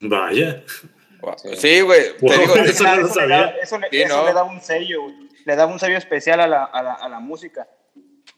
Vaya. 0.00 0.62
Wow. 1.20 1.34
Sí. 1.56 1.80
Güey. 1.80 2.12
Wow. 2.20 2.30
Eso 2.66 2.84
no 2.84 2.96
lo 2.96 3.14
le 3.14 3.26
da- 3.28 3.54
eso 3.62 3.78
le- 3.78 3.88
Sí, 3.90 4.02
eso 4.02 4.16
¿no? 4.18 4.26
le 4.26 4.32
da 4.34 4.44
un 4.44 4.60
sello, 4.60 5.02
güey. 5.02 5.28
Le 5.46 5.56
da 5.56 5.66
un 5.66 5.78
sello 5.78 5.96
especial 5.96 6.40
a 6.40 6.46
la, 6.46 6.64
a 6.64 6.82
la, 6.82 6.92
a 6.92 7.08
la 7.08 7.20
música. 7.20 7.66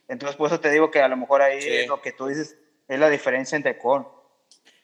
Entonces, 0.07 0.37
por 0.37 0.47
eso 0.47 0.61
te 0.61 0.71
digo 0.71 0.91
que 0.91 1.01
a 1.03 1.09
lo 1.09 1.17
mejor 1.17 1.43
ahí 1.43 1.61
Sí. 1.61 1.69
es 1.71 1.89
lo 1.89 2.01
que 2.01 2.13
tú 2.13 2.29
dices, 2.29 2.57
es 2.87 2.99
la 3.01 3.11
diferencia 3.11 3.57
entre 3.57 3.77
Korn. 3.79 4.07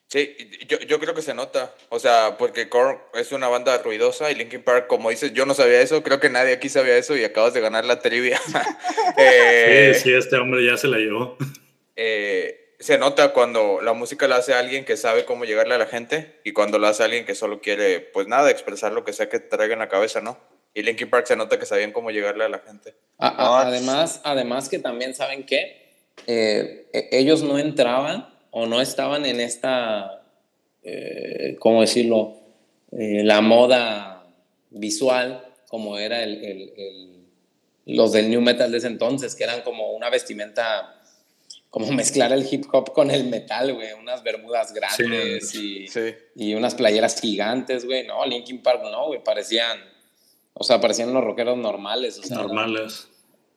Sí, 0.09 0.37
yo, 0.69 0.79
yo 0.81 1.01
creo 1.01 1.15
que 1.15 1.23
se 1.23 1.35
nota. 1.35 1.75
O 1.89 1.99
sea, 1.99 2.37
porque 2.39 2.69
Korn 2.69 2.99
es 3.15 3.33
una 3.33 3.49
banda 3.49 3.79
ruidosa 3.79 4.31
y 4.31 4.35
Linkin 4.35 4.63
Park, 4.63 4.87
como 4.87 5.11
dices, 5.11 5.33
yo 5.33 5.47
no 5.47 5.55
sabía 5.55 5.81
eso. 5.81 6.03
Creo 6.03 6.21
que 6.21 6.31
nadie 6.31 6.53
aquí 6.53 6.69
sabía 6.69 6.97
eso 6.97 7.17
y 7.17 7.25
acabas 7.25 7.55
de 7.55 7.61
ganar 7.61 7.85
la 7.85 8.01
trivia. 8.01 8.41
eh, 9.17 9.93
sí, 9.95 10.03
sí, 10.03 10.13
este 10.15 10.37
hombre 10.37 10.65
ya 10.65 10.77
se 10.77 10.89
la 10.89 10.99
llevó. 10.99 11.37
Eh, 11.97 12.65
se 12.79 12.99
nota 12.99 13.33
cuando 13.33 13.81
la 13.81 13.93
música 13.93 14.29
la 14.29 14.37
hace 14.37 14.53
alguien 14.53 14.85
que 14.85 14.97
sabe 14.97 15.25
cómo 15.25 15.45
llegarle 15.45 15.75
a 15.75 15.79
la 15.79 15.87
gente 15.87 16.41
y 16.45 16.53
cuando 16.53 16.79
la 16.79 16.91
hace 16.91 17.05
alguien 17.05 17.25
que 17.25 17.35
solo 17.35 17.61
quiere, 17.61 18.01
pues 18.01 18.27
nada, 18.29 18.51
expresar 18.51 18.93
lo 18.93 19.05
que 19.05 19.13
sea 19.13 19.29
que 19.29 19.41
traiga 19.41 19.73
en 19.73 19.79
la 19.79 19.89
cabeza, 19.89 20.21
¿no? 20.21 20.39
Y 20.75 20.83
Linkin 20.83 21.09
Park 21.09 21.27
se 21.27 21.37
nota 21.37 21.59
que 21.59 21.67
sabían 21.67 21.93
cómo 21.93 22.11
llegarle 22.11 22.45
a 22.45 22.49
la 22.49 22.59
gente. 22.59 22.95
además, 23.19 24.21
además 24.25 24.69
que 24.69 24.81
también 24.81 25.15
saben 25.15 25.47
que 25.47 25.95
eh, 26.27 26.89
e, 26.93 27.09
ellos 27.13 27.43
no 27.43 27.59
entraban 27.59 28.34
o 28.57 28.67
no 28.67 28.81
estaban 28.81 29.27
en 29.27 29.41
esta, 29.41 30.23
eh, 30.85 31.57
¿cómo 31.59 31.81
decirlo? 31.81 32.37
Eh, 32.93 33.25
la 33.25 33.41
moda 33.41 34.29
visual 34.71 35.45
como 35.69 35.99
era 35.99 36.23
el, 36.23 36.45
el, 36.45 37.25
los 37.87 38.13
del 38.13 38.31
new 38.31 38.41
metal 38.41 38.71
de 38.71 38.79
ese 38.79 38.87
entonces, 38.87 39.35
que 39.35 39.43
eran 39.43 39.63
como 39.63 39.91
una 39.91 40.09
vestimenta 40.09 41.01
como 41.69 41.91
mezclar 41.91 42.33
el 42.33 42.47
hip 42.49 42.67
hop 42.73 42.93
con 42.93 43.11
el 43.11 43.25
metal, 43.25 43.75
güey, 43.75 43.93
unas 43.95 44.23
bermudas 44.23 44.73
grandes 44.73 45.53
y, 45.57 45.87
y, 46.37 46.55
unas 46.55 46.77
playeras 46.77 47.21
gigantes, 47.21 47.85
güey, 47.85 48.07
no, 48.07 48.25
Linkin 48.25 48.63
Park 48.63 48.83
no, 48.85 49.09
güey, 49.09 49.25
parecían, 49.25 49.81
o 50.53 50.63
sea, 50.63 50.81
parecían 50.81 51.13
los 51.13 51.25
rockeros 51.25 51.59
normales, 51.59 52.21
o 52.21 52.23
sea, 52.23 52.37
normales. 52.37 53.09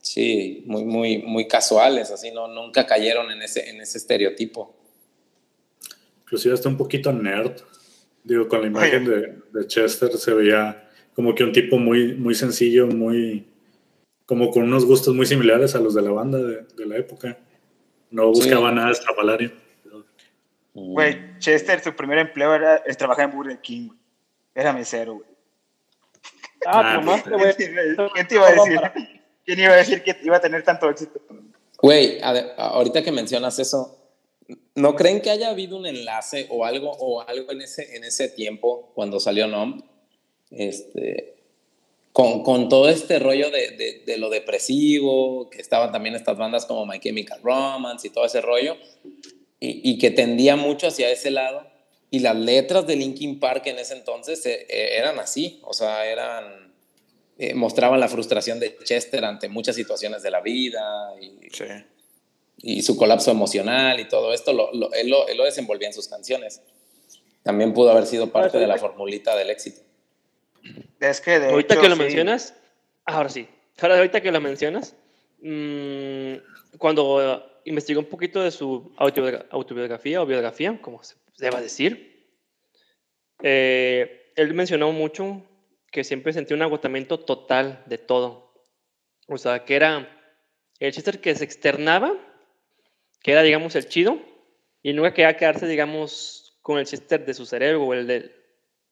sí, 0.01 0.63
muy, 0.65 0.85
muy, 0.85 1.19
muy 1.19 1.47
casuales, 1.47 2.09
así, 2.09 2.31
no, 2.31 2.47
nunca 2.47 2.87
cayeron 2.87 3.29
en 3.29 3.43
ese, 3.43 3.69
en 3.69 3.79
ese 3.79 3.99
estereotipo. 3.99 4.73
Inclusive 6.27 6.53
hasta 6.53 6.67
un 6.67 6.75
poquito 6.75 7.13
nerd, 7.13 7.53
digo, 8.21 8.49
con 8.49 8.59
la 8.59 8.67
imagen 8.67 9.05
de, 9.05 9.39
de, 9.53 9.67
Chester 9.67 10.11
se 10.11 10.33
veía 10.33 10.89
como 11.15 11.33
que 11.33 11.45
un 11.45 11.53
tipo 11.53 11.79
muy, 11.79 12.15
muy 12.15 12.35
sencillo, 12.35 12.85
muy, 12.85 13.47
como 14.25 14.51
con 14.51 14.63
unos 14.63 14.83
gustos 14.83 15.15
muy 15.15 15.25
similares 15.25 15.73
a 15.73 15.79
los 15.79 15.95
de 15.95 16.01
la 16.01 16.11
banda 16.11 16.37
de, 16.37 16.63
de 16.75 16.85
la 16.85 16.97
época. 16.97 17.37
No 18.11 18.27
buscaba 18.27 18.73
nada 18.73 18.91
estrafalario. 18.91 19.53
Güey, 20.73 21.39
Chester, 21.39 21.81
su 21.81 21.95
primer 21.95 22.17
empleo 22.17 22.53
era 22.53 22.83
trabajar 22.97 23.29
en 23.29 23.31
Burger 23.31 23.61
King, 23.61 23.89
Era 24.53 24.73
mesero, 24.73 25.15
güey. 25.15 25.29
Ah, 26.65 26.97
ah 26.97 27.21
güey. 27.29 27.55
¿Quién 27.55 28.27
te 28.27 28.35
iba 28.35 28.47
a 28.47 28.51
decir? 28.51 28.79
¿Quién 29.45 29.59
iba 29.59 29.71
a 29.71 29.77
decir 29.77 30.03
que 30.03 30.17
iba 30.23 30.35
a 30.35 30.41
tener 30.41 30.61
tanto 30.63 30.89
éxito? 30.89 31.21
Güey, 31.81 32.19
ahorita 32.21 33.01
que 33.01 33.13
mencionas 33.13 33.59
eso, 33.59 33.97
¿no 34.75 34.95
creen 34.95 35.21
que 35.21 35.29
haya 35.29 35.49
habido 35.49 35.77
un 35.77 35.85
enlace 35.85 36.47
o 36.49 36.65
algo, 36.65 36.91
o 36.91 37.21
algo 37.21 37.51
en, 37.51 37.61
ese, 37.61 37.95
en 37.95 38.03
ese 38.03 38.29
tiempo 38.29 38.91
cuando 38.95 39.19
salió 39.19 39.47
NOM? 39.47 39.81
Este, 40.49 41.35
con, 42.13 42.43
con, 42.43 42.69
todo 42.69 42.89
este 42.89 43.19
rollo 43.19 43.51
de, 43.51 44.03
de, 44.05 44.17
lo 44.17 44.29
depresivo, 44.29 45.49
que 45.49 45.61
estaban 45.61 45.91
también 45.91 46.15
estas 46.15 46.37
bandas 46.37 46.65
como 46.65 46.85
My 46.85 46.99
Chemical 46.99 47.39
Romance 47.43 48.07
y 48.07 48.09
todo 48.09 48.25
ese 48.25 48.41
rollo, 48.41 48.75
y, 49.59 49.91
y, 49.91 49.97
que 49.97 50.11
tendía 50.11 50.55
mucho 50.55 50.87
hacia 50.87 51.11
ese 51.11 51.31
lado. 51.31 51.67
Y 52.09 52.19
las 52.19 52.35
letras 52.35 52.87
de 52.87 52.95
Linkin 52.95 53.39
Park 53.39 53.67
en 53.67 53.79
ese 53.79 53.93
entonces 53.93 54.45
eh, 54.45 54.65
eh, 54.69 54.97
eran 54.97 55.19
así, 55.19 55.59
o 55.63 55.73
sea, 55.73 56.05
eran, 56.05 56.73
eh, 57.37 57.53
mostraban 57.53 57.99
la 57.99 58.07
frustración 58.07 58.59
de 58.59 58.77
Chester 58.83 59.25
ante 59.25 59.49
muchas 59.49 59.75
situaciones 59.75 60.23
de 60.23 60.31
la 60.31 60.41
vida 60.41 61.13
y, 61.21 61.49
y 62.57 62.81
su 62.81 62.97
colapso 62.97 63.31
emocional 63.31 63.99
y 63.99 64.07
todo 64.07 64.33
esto, 64.33 64.53
lo, 64.53 64.73
lo, 64.73 64.91
él, 64.93 65.09
lo, 65.09 65.27
él 65.27 65.37
lo 65.37 65.45
desenvolvía 65.45 65.87
en 65.87 65.93
sus 65.93 66.07
canciones. 66.07 66.61
También 67.43 67.73
pudo 67.73 67.91
haber 67.91 68.05
sido 68.05 68.31
parte 68.31 68.57
de 68.57 68.67
la 68.67 68.77
formulita 68.77 69.35
del 69.35 69.49
éxito. 69.49 69.81
Es 70.99 71.21
que 71.21 71.39
de 71.39 71.47
ahorita 71.47 71.79
que 71.79 71.87
lo 71.87 71.95
mencionas, 71.95 72.53
ahora 73.05 73.29
sí, 73.29 73.47
ahorita 73.79 74.21
que 74.21 74.31
lo 74.31 74.41
mencionas, 74.41 74.95
mmm, 75.41 76.33
cuando 76.77 77.61
investigué 77.65 77.99
un 77.99 78.05
poquito 78.05 78.41
de 78.41 78.51
su 78.51 78.91
autobiografía 78.97 80.21
o 80.21 80.25
biografía, 80.25 80.77
como 80.81 81.03
se 81.03 81.15
deba 81.37 81.61
decir, 81.61 82.27
eh, 83.43 84.33
él 84.35 84.53
mencionó 84.53 84.91
mucho 84.91 85.43
que 85.91 86.03
siempre 86.03 86.33
sentía 86.33 86.57
un 86.57 86.63
agotamiento 86.63 87.19
total 87.19 87.83
de 87.85 87.97
todo. 87.97 88.53
O 89.27 89.37
sea, 89.37 89.63
que 89.63 89.75
era 89.75 90.33
el 90.79 90.91
Chester 90.91 91.21
que 91.21 91.35
se 91.35 91.43
externaba, 91.43 92.13
que 93.27 93.33
era, 93.33 93.43
digamos, 93.43 93.75
el 93.75 93.89
chido, 93.89 94.21
y 94.81 94.93
nunca 94.93 95.13
quería 95.13 95.35
quedarse, 95.35 95.67
digamos, 95.67 96.57
con 96.61 96.79
el 96.79 96.85
Chester 96.85 97.25
de 97.25 97.33
su 97.33 97.45
cerebro 97.45 97.83
o, 97.83 97.93
el 97.93 98.07
de, 98.07 98.31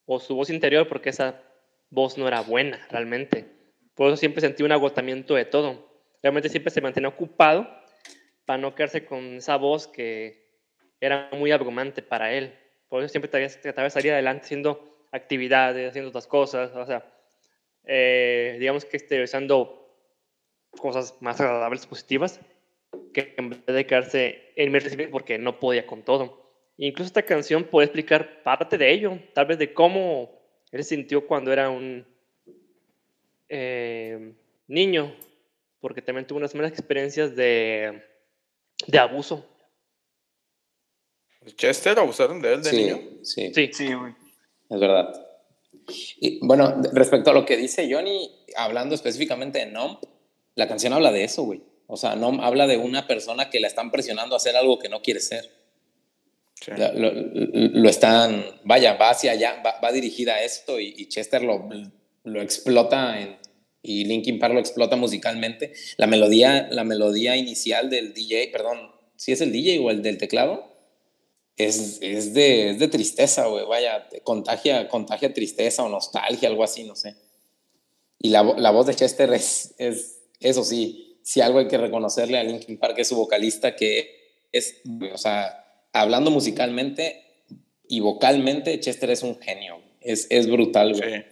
o 0.03 0.19
su 0.19 0.35
voz 0.35 0.49
interior, 0.49 0.89
porque 0.89 1.11
esa 1.11 1.41
voz 1.89 2.17
no 2.17 2.27
era 2.27 2.41
buena 2.41 2.85
realmente. 2.91 3.45
Por 3.93 4.07
eso 4.07 4.17
siempre 4.17 4.41
sentí 4.41 4.61
un 4.63 4.73
agotamiento 4.73 5.35
de 5.35 5.45
todo. 5.45 5.89
Realmente 6.21 6.49
siempre 6.49 6.69
se 6.69 6.81
mantenía 6.81 7.07
ocupado 7.07 7.65
para 8.45 8.57
no 8.57 8.75
quedarse 8.75 9.05
con 9.05 9.37
esa 9.37 9.55
voz 9.55 9.87
que 9.87 10.49
era 10.99 11.29
muy 11.31 11.51
abrumante 11.51 12.01
para 12.01 12.33
él. 12.33 12.53
Por 12.89 13.01
eso 13.01 13.07
siempre 13.07 13.29
trataba 13.29 13.85
de 13.85 13.89
salir 13.89 14.11
adelante 14.11 14.43
haciendo 14.43 14.97
actividades, 15.13 15.91
haciendo 15.91 16.09
otras 16.09 16.27
cosas, 16.27 16.75
o 16.75 16.85
sea, 16.85 17.09
eh, 17.85 18.57
digamos 18.59 18.83
que 18.83 18.97
exteriorizando 18.97 19.97
cosas 20.71 21.15
más 21.21 21.39
agradables, 21.39 21.87
positivas, 21.87 22.41
que 23.13 23.33
en 23.37 23.49
vez 23.49 23.65
de 23.65 23.85
quedarse 23.85 24.51
en 24.55 24.71
mi 24.71 24.79
recibir 24.79 25.09
porque 25.09 25.37
no 25.37 25.59
podía 25.59 25.85
con 25.85 26.03
todo. 26.03 26.45
Incluso 26.77 27.07
esta 27.07 27.23
canción 27.23 27.65
puede 27.65 27.85
explicar 27.85 28.43
parte 28.43 28.77
de 28.77 28.91
ello, 28.91 29.19
tal 29.33 29.45
vez 29.45 29.57
de 29.57 29.73
cómo 29.73 30.41
él 30.71 30.83
sintió 30.83 31.25
cuando 31.25 31.53
era 31.53 31.69
un 31.69 32.05
eh, 33.47 34.33
niño, 34.67 35.15
porque 35.79 36.01
también 36.01 36.27
tuvo 36.27 36.39
unas 36.39 36.53
malas 36.55 36.71
experiencias 36.71 37.35
de, 37.35 38.03
de 38.87 38.99
abuso. 38.99 39.45
¿Chester 41.55 41.97
abusaron 41.99 42.41
de 42.41 42.53
él 42.53 42.63
de 42.63 42.71
niño? 42.73 42.99
Sí, 43.21 43.53
sí, 43.53 43.69
sí, 43.71 43.89
Es 44.69 44.79
verdad. 44.79 45.13
Y, 46.19 46.45
bueno, 46.45 46.81
respecto 46.93 47.29
a 47.29 47.33
lo 47.33 47.45
que 47.45 47.55
dice 47.55 47.87
Johnny, 47.91 48.31
hablando 48.57 48.95
específicamente 48.95 49.59
de 49.59 49.67
NOM, 49.67 49.97
la 50.55 50.67
canción 50.67 50.93
habla 50.93 51.11
de 51.11 51.23
eso, 51.23 51.43
güey. 51.43 51.61
O 51.87 51.97
sea, 51.97 52.15
NOM 52.15 52.39
habla 52.41 52.67
de 52.67 52.77
una 52.77 53.07
persona 53.07 53.49
que 53.49 53.59
la 53.59 53.67
están 53.67 53.91
presionando 53.91 54.35
a 54.35 54.37
hacer 54.37 54.55
algo 54.55 54.79
que 54.79 54.89
no 54.89 55.01
quiere 55.01 55.19
ser. 55.19 55.49
Lo, 56.95 57.89
están, 57.89 58.43
vaya, 58.63 58.93
va 58.93 59.11
hacia 59.11 59.31
allá, 59.33 59.61
va, 59.61 59.91
dirigida 59.91 60.35
a 60.35 60.43
esto 60.43 60.79
y, 60.79 61.07
Chester 61.07 61.43
lo, 61.43 61.69
lo 62.23 62.41
explota 62.41 63.19
en, 63.19 63.37
y 63.85 64.05
Linkin 64.05 64.39
Park 64.39 64.53
lo 64.53 64.59
explota 64.59 64.95
musicalmente. 64.95 65.73
La 65.97 66.07
melodía, 66.07 66.67
la 66.71 66.83
melodía 66.83 67.35
inicial 67.35 67.89
del 67.89 68.13
DJ, 68.13 68.49
perdón, 68.51 68.91
si 69.15 69.31
es 69.31 69.41
el 69.41 69.51
DJ 69.51 69.79
o 69.79 69.91
el 69.91 70.01
del 70.01 70.17
teclado, 70.17 70.75
es, 71.55 71.99
es, 72.01 72.33
de, 72.33 72.71
es 72.71 72.79
de, 72.79 72.87
tristeza, 72.87 73.45
güey, 73.45 73.65
vaya, 73.65 74.07
contagia, 74.23 74.89
contagia 74.89 75.33
tristeza 75.33 75.83
o 75.83 75.89
nostalgia, 75.89 76.49
algo 76.49 76.63
así, 76.63 76.83
no 76.83 76.95
sé. 76.95 77.15
Y 78.19 78.29
la, 78.29 78.43
la 78.43 78.71
voz 78.71 78.87
de 78.87 78.95
Chester 78.95 79.31
es, 79.33 79.75
es, 79.77 80.21
eso 80.39 80.63
sí, 80.63 81.04
si 81.25 81.41
algo 81.41 81.57
hay 81.57 81.67
que 81.67 81.79
reconocerle 81.79 82.37
a 82.37 82.43
Linkin 82.43 82.77
Park 82.77 82.99
es 82.99 83.07
su 83.07 83.15
vocalista 83.15 83.75
que 83.75 84.45
es, 84.51 84.83
o 85.11 85.17
sea, 85.17 85.65
hablando 85.91 86.29
musicalmente 86.29 87.23
y 87.89 87.99
vocalmente, 87.99 88.79
Chester 88.79 89.09
es 89.09 89.23
un 89.23 89.39
genio. 89.41 89.81
Es, 90.01 90.27
es 90.29 90.47
brutal, 90.47 90.93
güey. 90.93 91.25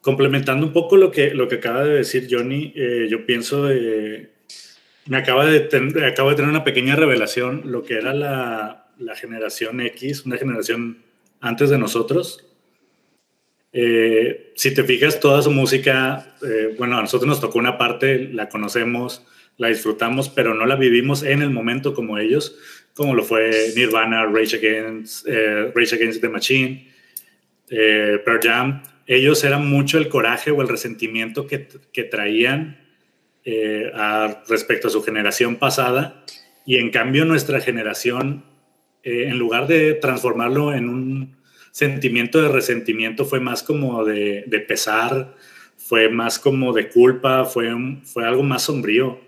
Complementando 0.00 0.66
un 0.66 0.72
poco 0.72 0.96
lo 0.96 1.12
que, 1.12 1.30
lo 1.30 1.46
que 1.46 1.54
acaba 1.54 1.84
de 1.84 1.94
decir 1.94 2.26
Johnny, 2.28 2.72
eh, 2.74 3.06
yo 3.08 3.24
pienso 3.26 3.66
de... 3.66 4.32
Me 5.06 5.18
acaba 5.18 5.46
de, 5.46 5.68
acabo 6.04 6.30
de 6.30 6.34
tener 6.34 6.50
una 6.50 6.64
pequeña 6.64 6.96
revelación, 6.96 7.70
lo 7.70 7.84
que 7.84 7.94
era 7.94 8.12
la, 8.12 8.92
la 8.98 9.14
generación 9.14 9.80
X, 9.80 10.26
una 10.26 10.36
generación 10.36 11.04
antes 11.40 11.70
de 11.70 11.78
nosotros. 11.78 12.44
Eh, 13.72 14.52
si 14.56 14.74
te 14.74 14.84
fijas, 14.84 15.20
toda 15.20 15.42
su 15.42 15.50
música, 15.50 16.36
eh, 16.42 16.74
bueno, 16.78 16.98
a 16.98 17.00
nosotros 17.00 17.28
nos 17.28 17.40
tocó 17.40 17.58
una 17.58 17.78
parte, 17.78 18.28
la 18.32 18.48
conocemos, 18.48 19.26
la 19.56 19.68
disfrutamos, 19.68 20.28
pero 20.28 20.54
no 20.54 20.66
la 20.66 20.76
vivimos 20.76 21.22
en 21.22 21.42
el 21.42 21.50
momento 21.50 21.94
como 21.94 22.18
ellos 22.18 22.58
como 22.94 23.14
lo 23.14 23.22
fue 23.22 23.72
Nirvana, 23.74 24.26
Rage 24.26 24.56
Against, 24.56 25.26
eh, 25.26 25.72
Rage 25.74 25.94
Against 25.94 26.20
the 26.20 26.28
Machine, 26.28 26.88
eh, 27.70 28.18
Pearl 28.24 28.40
Jam. 28.42 28.82
Ellos 29.06 29.42
eran 29.44 29.66
mucho 29.66 29.98
el 29.98 30.08
coraje 30.08 30.50
o 30.50 30.62
el 30.62 30.68
resentimiento 30.68 31.46
que, 31.46 31.68
que 31.92 32.04
traían 32.04 32.78
eh, 33.44 33.90
respecto 34.48 34.88
a 34.88 34.90
su 34.90 35.02
generación 35.02 35.56
pasada 35.56 36.24
y 36.64 36.76
en 36.76 36.90
cambio 36.90 37.24
nuestra 37.24 37.60
generación, 37.60 38.44
eh, 39.02 39.24
en 39.28 39.38
lugar 39.38 39.66
de 39.66 39.94
transformarlo 39.94 40.72
en 40.72 40.88
un 40.88 41.41
sentimiento 41.72 42.40
de 42.40 42.48
resentimiento, 42.48 43.24
fue 43.24 43.40
más 43.40 43.64
como 43.64 44.04
de, 44.04 44.44
de 44.46 44.60
pesar, 44.60 45.34
fue 45.76 46.08
más 46.08 46.38
como 46.38 46.72
de 46.72 46.88
culpa, 46.88 47.44
fue, 47.44 47.68
fue 48.04 48.24
algo 48.24 48.44
más 48.44 48.62
sombrío. 48.62 49.18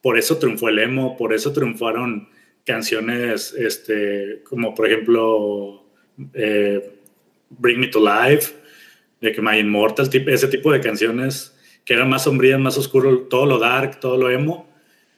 Por 0.00 0.16
eso 0.16 0.38
triunfó 0.38 0.68
el 0.68 0.78
emo, 0.78 1.16
por 1.16 1.34
eso 1.34 1.52
triunfaron 1.52 2.28
canciones, 2.64 3.52
este, 3.54 4.42
como 4.44 4.74
por 4.74 4.86
ejemplo 4.86 5.84
eh, 6.34 6.98
Bring 7.50 7.80
Me 7.80 7.88
to 7.88 8.00
Life, 8.00 8.54
de 9.20 9.32
que 9.32 9.42
My 9.42 9.58
Immortal, 9.58 10.08
ese 10.12 10.48
tipo 10.48 10.72
de 10.72 10.80
canciones 10.80 11.56
que 11.84 11.94
eran 11.94 12.08
más 12.08 12.24
sombrías, 12.24 12.60
más 12.60 12.78
oscuro, 12.78 13.22
todo 13.22 13.46
lo 13.46 13.58
dark, 13.58 13.98
todo 14.00 14.16
lo 14.16 14.30
emo, 14.30 14.68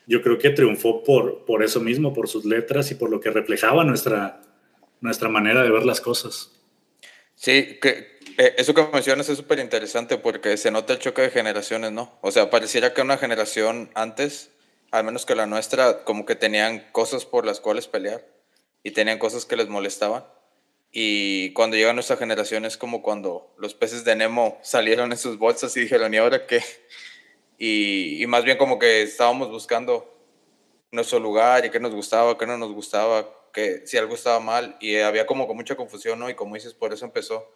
yo 0.07 0.23
creo 0.23 0.39
que 0.39 0.51
triunfó 0.51 1.03
por, 1.03 1.45
por 1.45 1.63
eso 1.63 1.81
mismo, 1.81 2.13
por 2.13 2.29
sus 2.29 2.45
letras 2.45 2.91
y 2.91 2.95
por 2.95 3.11
lo 3.11 3.21
que 3.21 3.31
reflejaba 3.31 3.85
nuestra, 3.85 4.41
nuestra 5.01 5.29
manera 5.29 5.63
de 5.63 5.71
ver 5.71 5.85
las 5.85 6.01
cosas. 6.01 6.56
Sí, 7.37 7.79
que 7.81 8.19
eh, 8.39 8.55
eso 8.59 8.75
que 8.75 8.83
mencionas 8.93 9.29
es 9.29 9.37
súper 9.37 9.59
interesante 9.61 10.19
porque 10.19 10.57
se 10.57 10.71
nota 10.71 10.95
el 10.95 10.99
choque 10.99 11.23
de 11.23 11.31
generaciones, 11.31 11.93
¿no? 11.93 12.19
O 12.23 12.31
sea, 12.31 12.51
pareciera 12.51 12.93
que 12.93 13.03
una 13.03 13.19
generación 13.19 13.91
antes, 13.95 14.51
al 14.91 15.05
menos 15.05 15.27
que 15.27 15.35
la 15.35 15.47
nuestra, 15.47 16.05
como 16.05 16.27
que 16.27 16.35
tenían 16.35 16.87
cosas 16.93 17.25
por 17.25 17.47
las 17.47 17.61
cuales 17.61 17.89
pelear 17.89 18.27
y 18.83 18.91
tenían 18.93 19.19
cosas 19.19 19.45
que 19.45 19.57
les 19.57 19.69
molestaban. 19.69 20.25
Y 20.91 21.53
cuando 21.53 21.77
llega 21.77 21.93
nuestra 21.93 22.17
generación 22.17 22.65
es 22.65 22.77
como 22.79 23.03
cuando 23.03 23.55
los 23.59 23.75
peces 23.75 24.05
de 24.05 24.17
Nemo 24.17 24.59
salieron 24.63 25.13
en 25.13 25.19
sus 25.19 25.39
bolsas 25.39 25.77
y 25.77 25.81
dijeron, 25.81 26.13
¿y 26.15 26.17
ahora 26.19 26.47
qué? 26.47 26.63
Y, 27.59 28.23
y 28.23 28.27
más 28.27 28.45
bien 28.45 28.59
como 28.59 28.79
que 28.79 29.03
estábamos 29.03 29.51
buscando 29.51 30.15
nuestro 30.91 31.19
lugar 31.19 31.65
y 31.65 31.71
qué 31.71 31.81
nos 31.81 31.95
gustaba, 31.95 32.37
qué 32.37 32.47
no 32.47 32.59
nos 32.59 32.73
gustaba, 32.73 33.29
que 33.57 33.87
si 33.87 33.97
algo 33.97 34.15
estaba 34.15 34.39
mal 34.39 34.77
y 34.81 34.97
había 34.97 35.25
como 35.25 35.47
con 35.47 35.57
mucha 35.57 35.77
confusión, 35.77 36.19
¿no? 36.19 36.29
Y 36.29 36.35
como 36.35 36.57
dices, 36.57 36.75
por 36.75 36.93
eso 36.93 37.07
empezó 37.07 37.51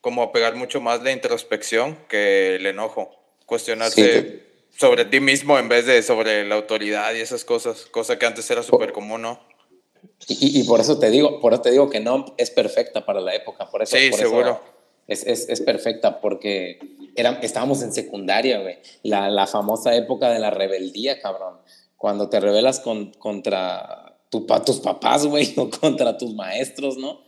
como 0.00 0.22
a 0.22 0.30
pegar 0.30 0.54
mucho 0.54 0.80
más 0.80 1.02
la 1.02 1.10
introspección 1.10 1.98
que 2.08 2.54
el 2.54 2.64
enojo, 2.64 3.10
cuestionarse 3.44 4.44
sobre 4.70 5.04
ti 5.04 5.18
mismo 5.18 5.58
en 5.58 5.68
vez 5.68 5.84
de 5.84 6.00
sobre 6.04 6.46
la 6.46 6.54
autoridad 6.54 7.12
y 7.14 7.20
esas 7.20 7.44
cosas, 7.44 7.86
cosa 7.86 8.20
que 8.20 8.26
antes 8.26 8.48
era 8.52 8.62
súper 8.62 8.92
común, 8.92 9.22
¿no? 9.22 9.40
Y, 10.28 10.60
y, 10.60 10.62
por 10.62 10.78
eso 10.78 11.00
te 11.00 11.10
digo, 11.10 11.40
por 11.40 11.54
eso 11.54 11.62
te 11.62 11.72
digo 11.72 11.90
que 11.90 11.98
no 11.98 12.34
es 12.38 12.52
perfecta 12.52 13.04
para 13.04 13.20
la 13.20 13.34
época, 13.34 13.68
por 13.68 13.82
eso. 13.82 13.96
Sí, 13.96 14.12
seguro. 14.12 14.60
es, 15.08 15.26
es, 15.26 15.48
es, 15.48 15.60
perfecta 15.60 16.20
porque 16.20 16.78
era, 17.16 17.40
estábamos 17.42 17.82
en 17.82 17.92
secundaria, 17.92 18.60
güey. 18.60 18.78
La, 19.02 19.28
la, 19.28 19.48
famosa 19.48 19.94
época 19.96 20.30
de 20.30 20.38
la 20.38 20.50
rebeldía, 20.50 21.20
cabrón. 21.20 21.58
Cuando 21.96 22.28
te 22.28 22.38
rebelas 22.38 22.78
con, 22.80 23.12
contra 23.12 24.01
tu, 24.32 24.46
tus 24.64 24.80
papás, 24.80 25.24
güey, 25.26 25.52
o 25.56 25.70
contra 25.70 26.18
tus 26.18 26.34
maestros, 26.34 26.96
¿no? 26.96 27.20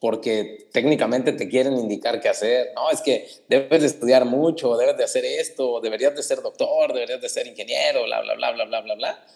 Porque 0.00 0.68
técnicamente 0.72 1.32
te 1.32 1.48
quieren 1.48 1.78
indicar 1.78 2.20
qué 2.20 2.28
hacer. 2.28 2.72
No, 2.74 2.90
es 2.90 3.00
que 3.00 3.26
debes 3.48 3.80
de 3.80 3.86
estudiar 3.86 4.24
mucho, 4.24 4.76
debes 4.76 4.96
de 4.96 5.04
hacer 5.04 5.24
esto, 5.24 5.80
deberías 5.80 6.14
de 6.16 6.22
ser 6.22 6.42
doctor, 6.42 6.92
deberías 6.92 7.20
de 7.20 7.28
ser 7.28 7.46
ingeniero, 7.46 8.04
bla, 8.04 8.20
bla, 8.20 8.34
bla, 8.34 8.52
bla, 8.52 8.64
bla, 8.64 8.80
bla, 8.80 8.94
bla 8.96 9.26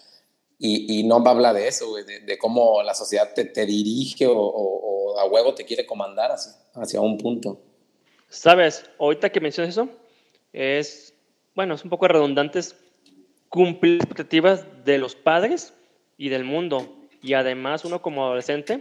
y, 0.57 0.99
y 0.99 1.03
no 1.03 1.17
habla 1.25 1.53
de 1.53 1.67
eso, 1.67 1.89
güey, 1.89 2.05
de, 2.05 2.21
de, 2.21 2.37
cómo 2.37 2.81
la 2.83 2.93
sociedad 2.93 3.33
te, 3.33 3.45
te 3.45 3.65
dirige 3.65 4.25
o, 4.27 4.37
o, 4.37 5.13
o, 5.13 5.19
a 5.19 5.25
huevo 5.25 5.53
te 5.53 5.65
quiere 5.65 5.85
comandar 5.85 6.31
hacia, 6.31 6.53
hacia 6.73 7.01
un 7.01 7.17
punto. 7.17 7.59
Sabes, 8.29 8.89
ahorita 8.99 9.31
que 9.31 9.41
mencionas 9.41 9.71
eso, 9.73 9.89
es, 10.53 11.13
bueno, 11.55 11.75
es 11.75 11.83
un 11.83 11.89
poco 11.89 12.07
redundante, 12.07 12.59
cumplir 13.49 13.95
expectativas 13.95 14.65
de 14.85 14.97
los 14.97 15.15
padres 15.15 15.73
y 16.17 16.29
del 16.29 16.45
mundo. 16.45 17.04
Y 17.25 17.33
además 17.33 17.83
uno 17.85 18.03
como 18.03 18.23
adolescente, 18.23 18.79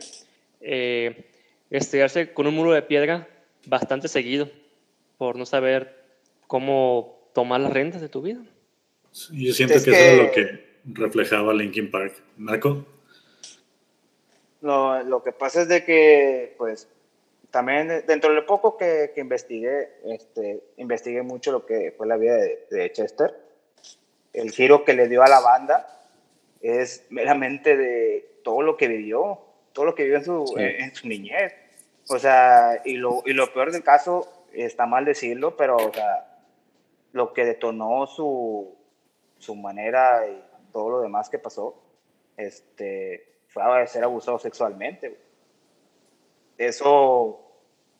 eh, 0.60 1.24
estrellarse 1.70 2.34
con 2.34 2.46
un 2.46 2.54
muro 2.54 2.72
de 2.72 2.82
piedra 2.82 3.26
bastante 3.64 4.06
seguido 4.06 4.50
por 5.16 5.36
no 5.36 5.46
saber 5.46 6.04
cómo 6.46 7.30
tomar 7.32 7.62
las 7.62 7.72
rentas 7.72 8.02
de 8.02 8.10
tu 8.10 8.20
vida. 8.20 8.40
Yo 9.32 9.54
siento 9.54 9.76
es 9.76 9.84
que, 9.84 9.92
que 9.92 9.96
eso 9.96 10.22
es 10.22 10.26
lo 10.26 10.32
que 10.32 10.64
reflejaba 10.84 11.54
Linkin 11.54 11.90
Park. 11.90 12.12
Marco. 12.36 12.84
Lo, 14.60 15.02
lo, 15.04 15.22
que 15.22 15.32
pasa 15.32 15.62
es 15.62 15.68
de 15.68 15.82
que, 15.82 16.54
pues, 16.58 16.86
también 17.50 18.04
dentro 18.06 18.28
de 18.28 18.36
lo 18.36 18.44
poco 18.44 18.76
que, 18.76 19.12
que 19.14 19.22
investigué, 19.22 19.88
este, 20.04 20.62
investigué 20.76 21.22
mucho 21.22 21.50
lo 21.50 21.64
que 21.64 21.94
fue 21.96 22.06
la 22.06 22.18
vida 22.18 22.36
de, 22.36 22.66
de, 22.70 22.92
Chester. 22.92 23.34
El 24.34 24.50
giro 24.50 24.84
que 24.84 24.92
le 24.92 25.08
dio 25.08 25.22
a 25.22 25.28
la 25.28 25.40
banda 25.40 26.06
es 26.60 27.06
meramente 27.08 27.74
de 27.74 28.33
todo 28.44 28.62
lo 28.62 28.76
que 28.76 28.86
vivió, 28.86 29.40
todo 29.72 29.86
lo 29.86 29.94
que 29.96 30.04
vivió 30.04 30.18
en 30.18 30.24
su, 30.24 30.46
sí. 30.46 30.54
en 30.58 30.94
su 30.94 31.08
niñez. 31.08 31.52
O 32.08 32.18
sea, 32.18 32.80
y 32.84 32.94
lo, 32.94 33.22
y 33.26 33.32
lo 33.32 33.52
peor 33.52 33.72
del 33.72 33.82
caso, 33.82 34.44
está 34.52 34.86
mal 34.86 35.04
decirlo, 35.04 35.56
pero, 35.56 35.76
o 35.76 35.92
sea, 35.92 36.38
lo 37.12 37.32
que 37.32 37.44
detonó 37.44 38.06
su, 38.06 38.76
su 39.38 39.54
manera 39.56 40.26
y 40.28 40.42
todo 40.72 40.90
lo 40.90 41.00
demás 41.00 41.28
que 41.28 41.38
pasó, 41.38 41.82
este, 42.36 43.34
fue 43.48 43.62
a 43.62 43.86
ser 43.86 44.04
abusado 44.04 44.38
sexualmente. 44.38 45.16
Eso 46.58 47.40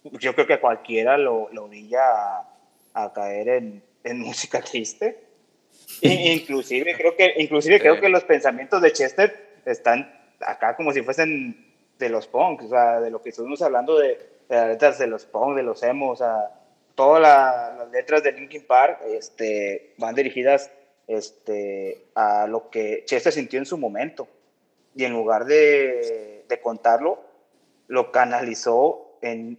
yo 0.05 0.35
creo 0.35 0.47
que 0.47 0.61
cualquiera 0.61 1.17
lo, 1.17 1.49
lo 1.53 1.65
orilla 1.65 2.03
a, 2.05 2.59
a 2.93 3.13
caer 3.13 3.49
en, 3.49 3.83
en, 4.05 4.21
música 4.27 4.61
triste. 4.61 5.23
inclusive 6.03 6.95
creo 6.97 7.17
que, 7.17 7.35
inclusive 7.39 7.81
creo 7.81 8.01
que 8.01 8.09
los 8.09 8.25
pensamientos 8.25 8.81
de 8.83 8.93
Chester 8.93 9.61
están 9.65 10.24
acá 10.45 10.77
como 10.77 10.93
si 10.93 11.03
fuesen 11.03 11.75
de 11.99 12.09
los 12.09 12.27
punks, 12.27 12.65
o 12.65 12.69
sea, 12.69 13.01
de 13.01 13.11
lo 13.11 13.23
que 13.23 13.31
estuvimos 13.31 13.63
hablando 13.63 13.99
de, 13.99 14.09
de 14.49 14.57
las 14.57 14.69
letras 14.69 14.99
de 14.99 15.07
los 15.07 15.25
punks, 15.25 15.57
de 15.57 15.63
los 15.63 15.83
emos, 15.83 16.21
o 16.21 16.25
sea, 16.25 16.51
todas 16.95 17.21
la, 17.21 17.75
las 17.79 17.91
letras 17.91 18.23
de 18.23 18.33
Linkin 18.33 18.65
Park 18.67 19.01
este, 19.07 19.95
van 19.99 20.15
dirigidas 20.15 20.71
este, 21.07 22.07
a 22.15 22.47
lo 22.47 22.71
que 22.71 23.05
Chester 23.05 23.33
sintió 23.33 23.59
en 23.59 23.67
su 23.67 23.79
momento. 23.79 24.29
Y 24.97 25.05
en 25.05 25.13
lugar 25.13 25.45
de, 25.45 26.45
de 26.49 26.61
contarlo, 26.61 27.21
lo 27.89 28.13
canalizó 28.13 29.19
en 29.23 29.59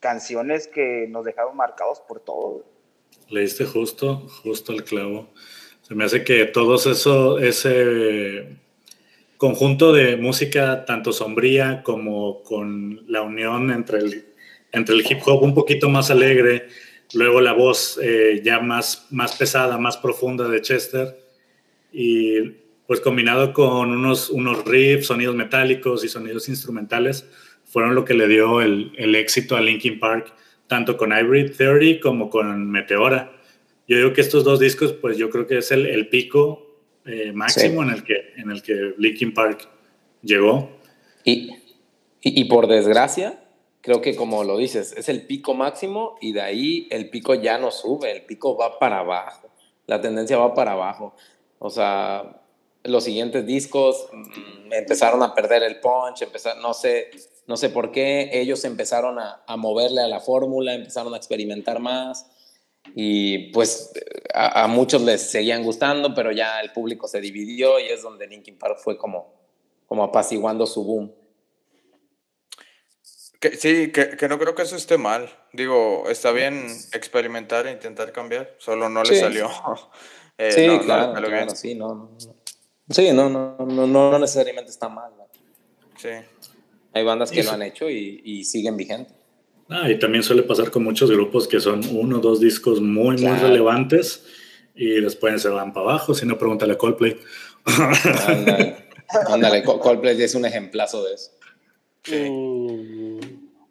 canciones 0.00 0.68
que 0.68 1.06
nos 1.08 1.24
dejaron 1.24 1.56
marcados 1.56 2.00
por 2.00 2.20
todo. 2.20 2.64
Leíste 3.28 3.64
justo, 3.64 4.26
justo 4.42 4.72
el 4.72 4.84
clavo. 4.84 5.28
Se 5.82 5.94
me 5.94 6.04
hace 6.04 6.22
que 6.22 6.44
todo 6.46 6.74
eso, 6.74 7.38
ese 7.38 8.58
conjunto 9.42 9.92
de 9.92 10.16
música, 10.16 10.84
tanto 10.84 11.12
sombría 11.12 11.82
como 11.82 12.44
con 12.44 13.02
la 13.08 13.22
unión 13.22 13.72
entre 13.72 13.98
el, 13.98 14.24
entre 14.70 14.94
el 14.94 15.00
hip 15.00 15.18
hop 15.26 15.42
un 15.42 15.52
poquito 15.52 15.88
más 15.88 16.12
alegre, 16.12 16.68
luego 17.12 17.40
la 17.40 17.52
voz 17.52 17.98
eh, 18.00 18.40
ya 18.44 18.60
más, 18.60 19.08
más 19.10 19.34
pesada, 19.34 19.78
más 19.78 19.96
profunda 19.96 20.48
de 20.48 20.60
Chester, 20.60 21.18
y 21.92 22.40
pues 22.86 23.00
combinado 23.00 23.52
con 23.52 23.90
unos, 23.90 24.30
unos 24.30 24.64
riffs, 24.64 25.06
sonidos 25.06 25.34
metálicos 25.34 26.04
y 26.04 26.08
sonidos 26.08 26.48
instrumentales, 26.48 27.28
fueron 27.64 27.96
lo 27.96 28.04
que 28.04 28.14
le 28.14 28.28
dio 28.28 28.60
el, 28.60 28.92
el 28.96 29.16
éxito 29.16 29.56
a 29.56 29.60
Linkin 29.60 29.98
Park, 29.98 30.32
tanto 30.68 30.96
con 30.96 31.10
Hybrid 31.10 31.50
Theory 31.56 31.98
como 31.98 32.30
con 32.30 32.70
Meteora. 32.70 33.32
Yo 33.88 33.96
digo 33.96 34.12
que 34.12 34.20
estos 34.20 34.44
dos 34.44 34.60
discos, 34.60 34.92
pues 34.92 35.18
yo 35.18 35.30
creo 35.30 35.48
que 35.48 35.58
es 35.58 35.72
el, 35.72 35.86
el 35.86 36.06
pico 36.06 36.71
eh, 37.04 37.32
máximo 37.32 37.82
sí. 37.82 37.88
en, 37.88 37.94
el 37.94 38.04
que, 38.04 38.14
en 38.36 38.50
el 38.50 38.62
que 38.62 38.94
Linkin 38.98 39.34
Park 39.34 39.68
llegó. 40.22 40.70
Y, 41.24 41.50
y, 42.20 42.40
y 42.40 42.44
por 42.44 42.66
desgracia, 42.66 43.42
creo 43.80 44.00
que 44.00 44.16
como 44.16 44.44
lo 44.44 44.56
dices, 44.58 44.94
es 44.96 45.08
el 45.08 45.26
pico 45.26 45.54
máximo 45.54 46.16
y 46.20 46.32
de 46.32 46.40
ahí 46.40 46.88
el 46.90 47.10
pico 47.10 47.34
ya 47.34 47.58
no 47.58 47.70
sube, 47.70 48.12
el 48.12 48.22
pico 48.22 48.56
va 48.56 48.78
para 48.78 49.00
abajo, 49.00 49.50
la 49.86 50.00
tendencia 50.00 50.38
va 50.38 50.54
para 50.54 50.72
abajo. 50.72 51.14
O 51.58 51.70
sea, 51.70 52.40
los 52.84 53.04
siguientes 53.04 53.46
discos 53.46 54.08
mmm, 54.12 54.72
empezaron 54.72 55.22
a 55.22 55.34
perder 55.34 55.62
el 55.62 55.80
punch, 55.80 56.22
empezar, 56.22 56.56
no 56.58 56.74
sé, 56.74 57.10
no 57.46 57.56
sé 57.56 57.68
por 57.70 57.90
qué, 57.90 58.30
ellos 58.32 58.64
empezaron 58.64 59.18
a, 59.18 59.42
a 59.46 59.56
moverle 59.56 60.00
a 60.00 60.08
la 60.08 60.20
fórmula, 60.20 60.74
empezaron 60.74 61.14
a 61.14 61.16
experimentar 61.16 61.80
más 61.80 62.30
y 62.94 63.50
pues 63.52 63.92
a, 64.34 64.64
a, 64.64 64.66
muchos 64.66 65.02
les 65.02 65.22
seguían 65.22 65.62
gustando, 65.62 66.14
pero 66.14 66.32
ya 66.32 66.60
el 66.60 66.72
público 66.72 67.08
se 67.08 67.20
dividió 67.20 67.78
y 67.78 67.84
es 67.84 68.02
donde 68.02 68.26
Linkin 68.26 68.58
Park 68.58 68.78
fue 68.78 68.98
como, 68.98 69.32
como 69.86 70.04
apaciguando 70.04 70.66
su 70.66 70.84
boom. 70.84 71.12
Que, 73.40 73.56
sí, 73.56 73.90
que, 73.90 74.16
que, 74.16 74.28
no 74.28 74.38
creo 74.38 74.54
que 74.54 74.62
eso 74.62 74.76
esté 74.76 74.98
mal. 74.98 75.28
Digo, 75.52 76.04
está 76.08 76.30
bien 76.32 76.66
experimentar 76.92 77.66
e 77.66 77.72
intentar 77.72 78.12
cambiar, 78.12 78.54
solo 78.58 78.88
no 78.88 79.04
sí. 79.04 79.14
le 79.14 79.20
salió. 79.20 79.50
eh, 80.38 80.52
sí, 80.52 80.66
no, 80.66 80.80
claro, 80.80 81.12
no, 81.12 81.26
claro 81.26 81.56
sí, 81.56 81.74
no, 81.74 81.94
no, 81.94 82.16
sí, 82.88 83.12
no, 83.12 83.28
no, 83.28 83.56
no, 83.58 83.86
no 83.86 84.18
necesariamente 84.18 84.70
está 84.70 84.88
mal. 84.88 85.12
¿no? 85.16 85.28
Sí. 85.96 86.10
Hay 86.92 87.04
bandas 87.04 87.30
que 87.30 87.42
lo 87.42 87.52
han 87.52 87.62
hecho 87.62 87.88
y, 87.88 88.20
y 88.24 88.44
siguen 88.44 88.76
vigentes. 88.76 89.21
Ah, 89.72 89.90
y 89.90 89.98
también 89.98 90.22
suele 90.22 90.42
pasar 90.42 90.70
con 90.70 90.84
muchos 90.84 91.10
grupos 91.10 91.48
que 91.48 91.58
son 91.58 91.80
uno 91.92 92.18
o 92.18 92.20
dos 92.20 92.40
discos 92.40 92.80
muy, 92.80 93.16
claro. 93.16 93.36
muy 93.36 93.48
relevantes 93.48 94.26
y 94.74 95.00
después 95.00 95.40
se 95.40 95.48
van 95.48 95.72
para 95.72 95.86
abajo, 95.86 96.14
si 96.14 96.26
no, 96.26 96.36
pregúntale 96.38 96.74
a 96.74 96.78
Coldplay. 96.78 97.16
Ándale, 98.26 98.76
ándale, 99.28 99.62
Coldplay 99.62 100.20
es 100.20 100.34
un 100.34 100.44
ejemplazo 100.44 101.04
de 101.04 101.14
eso. 101.14 101.30
Sí. 102.04 103.20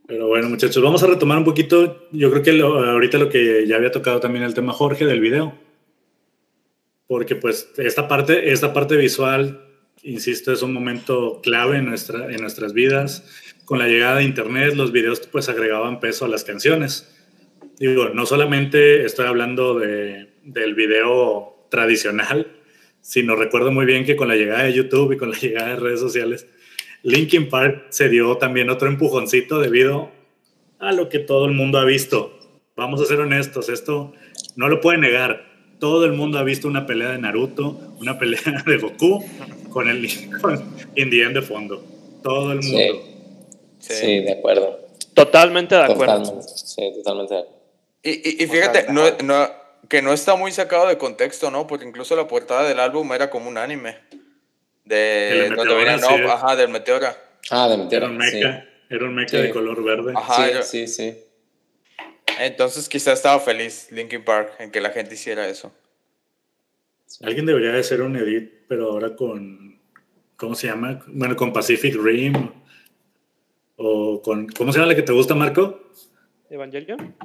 Pero 0.08 0.28
bueno, 0.28 0.50
muchachos, 0.50 0.82
vamos 0.82 1.04
a 1.04 1.08
retomar 1.08 1.38
un 1.38 1.46
poquito. 1.46 2.08
Yo 2.12 2.32
creo 2.32 2.44
que 2.44 2.54
lo, 2.54 2.84
ahorita 2.84 3.18
lo 3.18 3.30
que 3.30 3.66
ya 3.68 3.76
había 3.76 3.92
tocado 3.92 4.20
también 4.20 4.44
el 4.44 4.54
tema 4.54 4.74
Jorge 4.74 5.06
del 5.06 5.20
video. 5.20 5.54
Porque 7.08 7.36
pues 7.36 7.70
esta 7.78 8.08
parte, 8.08 8.52
esta 8.52 8.74
parte 8.74 8.98
visual 8.98 9.68
insisto, 10.04 10.52
es 10.52 10.62
un 10.62 10.74
momento 10.74 11.40
clave 11.42 11.78
en, 11.78 11.86
nuestra, 11.86 12.32
en 12.32 12.42
nuestras 12.42 12.74
vidas. 12.74 13.24
Con 13.72 13.80
la 13.80 13.88
llegada 13.88 14.18
de 14.18 14.26
Internet, 14.26 14.74
los 14.76 14.92
videos 14.92 15.22
pues 15.32 15.48
agregaban 15.48 16.02
peso 16.02 16.26
a 16.26 16.28
las 16.28 16.44
canciones. 16.44 17.10
Digo, 17.80 18.10
no 18.10 18.26
solamente 18.26 19.06
estoy 19.06 19.28
hablando 19.28 19.80
de, 19.80 20.28
del 20.44 20.76
video 20.76 21.68
tradicional, 21.70 22.52
sino 23.00 23.38
recuerdo 23.38 23.72
muy 23.72 23.86
bien 23.86 24.04
que 24.04 24.18
con 24.18 24.28
la 24.28 24.36
llegada 24.36 24.64
de 24.64 24.74
YouTube 24.74 25.14
y 25.14 25.18
con 25.18 25.32
la 25.32 25.38
llegada 25.42 25.70
de 25.70 25.76
redes 25.78 26.02
sociales, 26.02 26.48
Linkin 27.04 27.48
Park 27.48 27.86
se 27.92 28.10
dio 28.10 28.36
también 28.36 28.70
otro 28.70 28.90
empujoncito 28.90 29.62
debido 29.62 30.12
a 30.78 30.92
lo 30.92 31.08
que 31.08 31.20
todo 31.20 31.46
el 31.46 31.54
mundo 31.54 31.78
ha 31.78 31.86
visto. 31.86 32.38
Vamos 32.76 33.02
a 33.02 33.06
ser 33.06 33.22
honestos, 33.22 33.70
esto 33.70 34.12
no 34.58 34.68
lo 34.68 34.82
puede 34.82 34.98
negar. 34.98 35.50
Todo 35.80 36.04
el 36.04 36.12
mundo 36.12 36.40
ha 36.40 36.44
visto 36.44 36.68
una 36.68 36.86
pelea 36.86 37.12
de 37.12 37.20
Naruto, 37.20 37.96
una 38.02 38.20
pelea 38.20 38.66
de 38.66 38.76
Goku 38.76 39.24
con 39.70 39.88
el 39.88 40.10
con 40.42 40.62
Indien 40.98 41.32
de 41.32 41.42
fondo. 41.42 41.82
Todo 42.22 42.52
el 42.52 42.60
mundo. 42.60 42.78
Sí, 42.78 43.11
de 43.88 44.36
acuerdo. 44.38 44.80
Totalmente 45.14 45.76
de 45.76 45.84
acuerdo. 45.84 46.42
Sí, 46.42 46.92
totalmente 46.96 47.34
de 47.34 47.40
acuerdo. 47.42 47.62
Y, 48.04 48.44
y, 48.44 48.48
fíjate, 48.48 48.92
no, 48.92 49.04
no, 49.24 49.50
que 49.88 50.02
no 50.02 50.12
está 50.14 50.36
muy 50.36 50.52
sacado 50.52 50.88
de 50.88 50.98
contexto, 50.98 51.52
¿no? 51.52 51.68
Porque 51.68 51.86
incluso 51.86 52.16
la 52.16 52.28
portada 52.28 52.68
del 52.68 52.80
álbum 52.80 53.12
era 53.14 53.30
como 53.30 53.50
un 53.50 53.58
anime. 53.58 53.98
De 54.86 55.52
donde 55.56 55.76
venía, 55.76 55.98
no, 55.98 56.32
ajá, 56.32 56.56
del 56.56 56.70
Meteora. 56.70 57.16
Ah, 57.50 57.70
del 57.70 57.84
Meteora. 57.84 58.08
Era 58.08 58.14
un 58.14 58.18
mecha, 58.18 58.66
era 58.90 59.06
un 59.06 59.16
mecha 59.16 59.38
de 59.38 59.52
color 59.52 59.84
verde. 59.84 60.14
Ajá, 60.16 60.64
sí, 60.64 60.88
sí, 60.88 60.88
sí. 60.88 61.24
Entonces 62.40 62.90
quizá 62.90 63.14
estaba 63.14 63.40
feliz 63.40 63.88
Linkin 63.92 64.24
Park 64.24 64.54
en 64.60 64.72
que 64.72 64.82
la 64.82 64.90
gente 64.90 65.14
hiciera 65.14 65.48
eso. 65.48 65.72
Alguien 67.22 67.46
debería 67.46 67.72
de 67.72 67.80
hacer 67.80 68.02
un 68.02 68.16
edit, 68.16 68.52
pero 68.68 68.92
ahora 68.92 69.16
con, 69.16 69.80
¿cómo 70.38 70.56
se 70.56 70.68
llama? 70.68 71.04
Bueno, 71.08 71.36
con 71.36 71.54
Pacific 71.54 71.96
Rim. 71.96 72.34
O 73.84 74.22
con, 74.22 74.48
¿cómo 74.48 74.72
se 74.72 74.78
llama 74.78 74.92
la 74.92 74.96
que 74.96 75.02
te 75.02 75.12
gusta, 75.12 75.34
Marco? 75.34 75.80
Evangelion. 76.50 77.16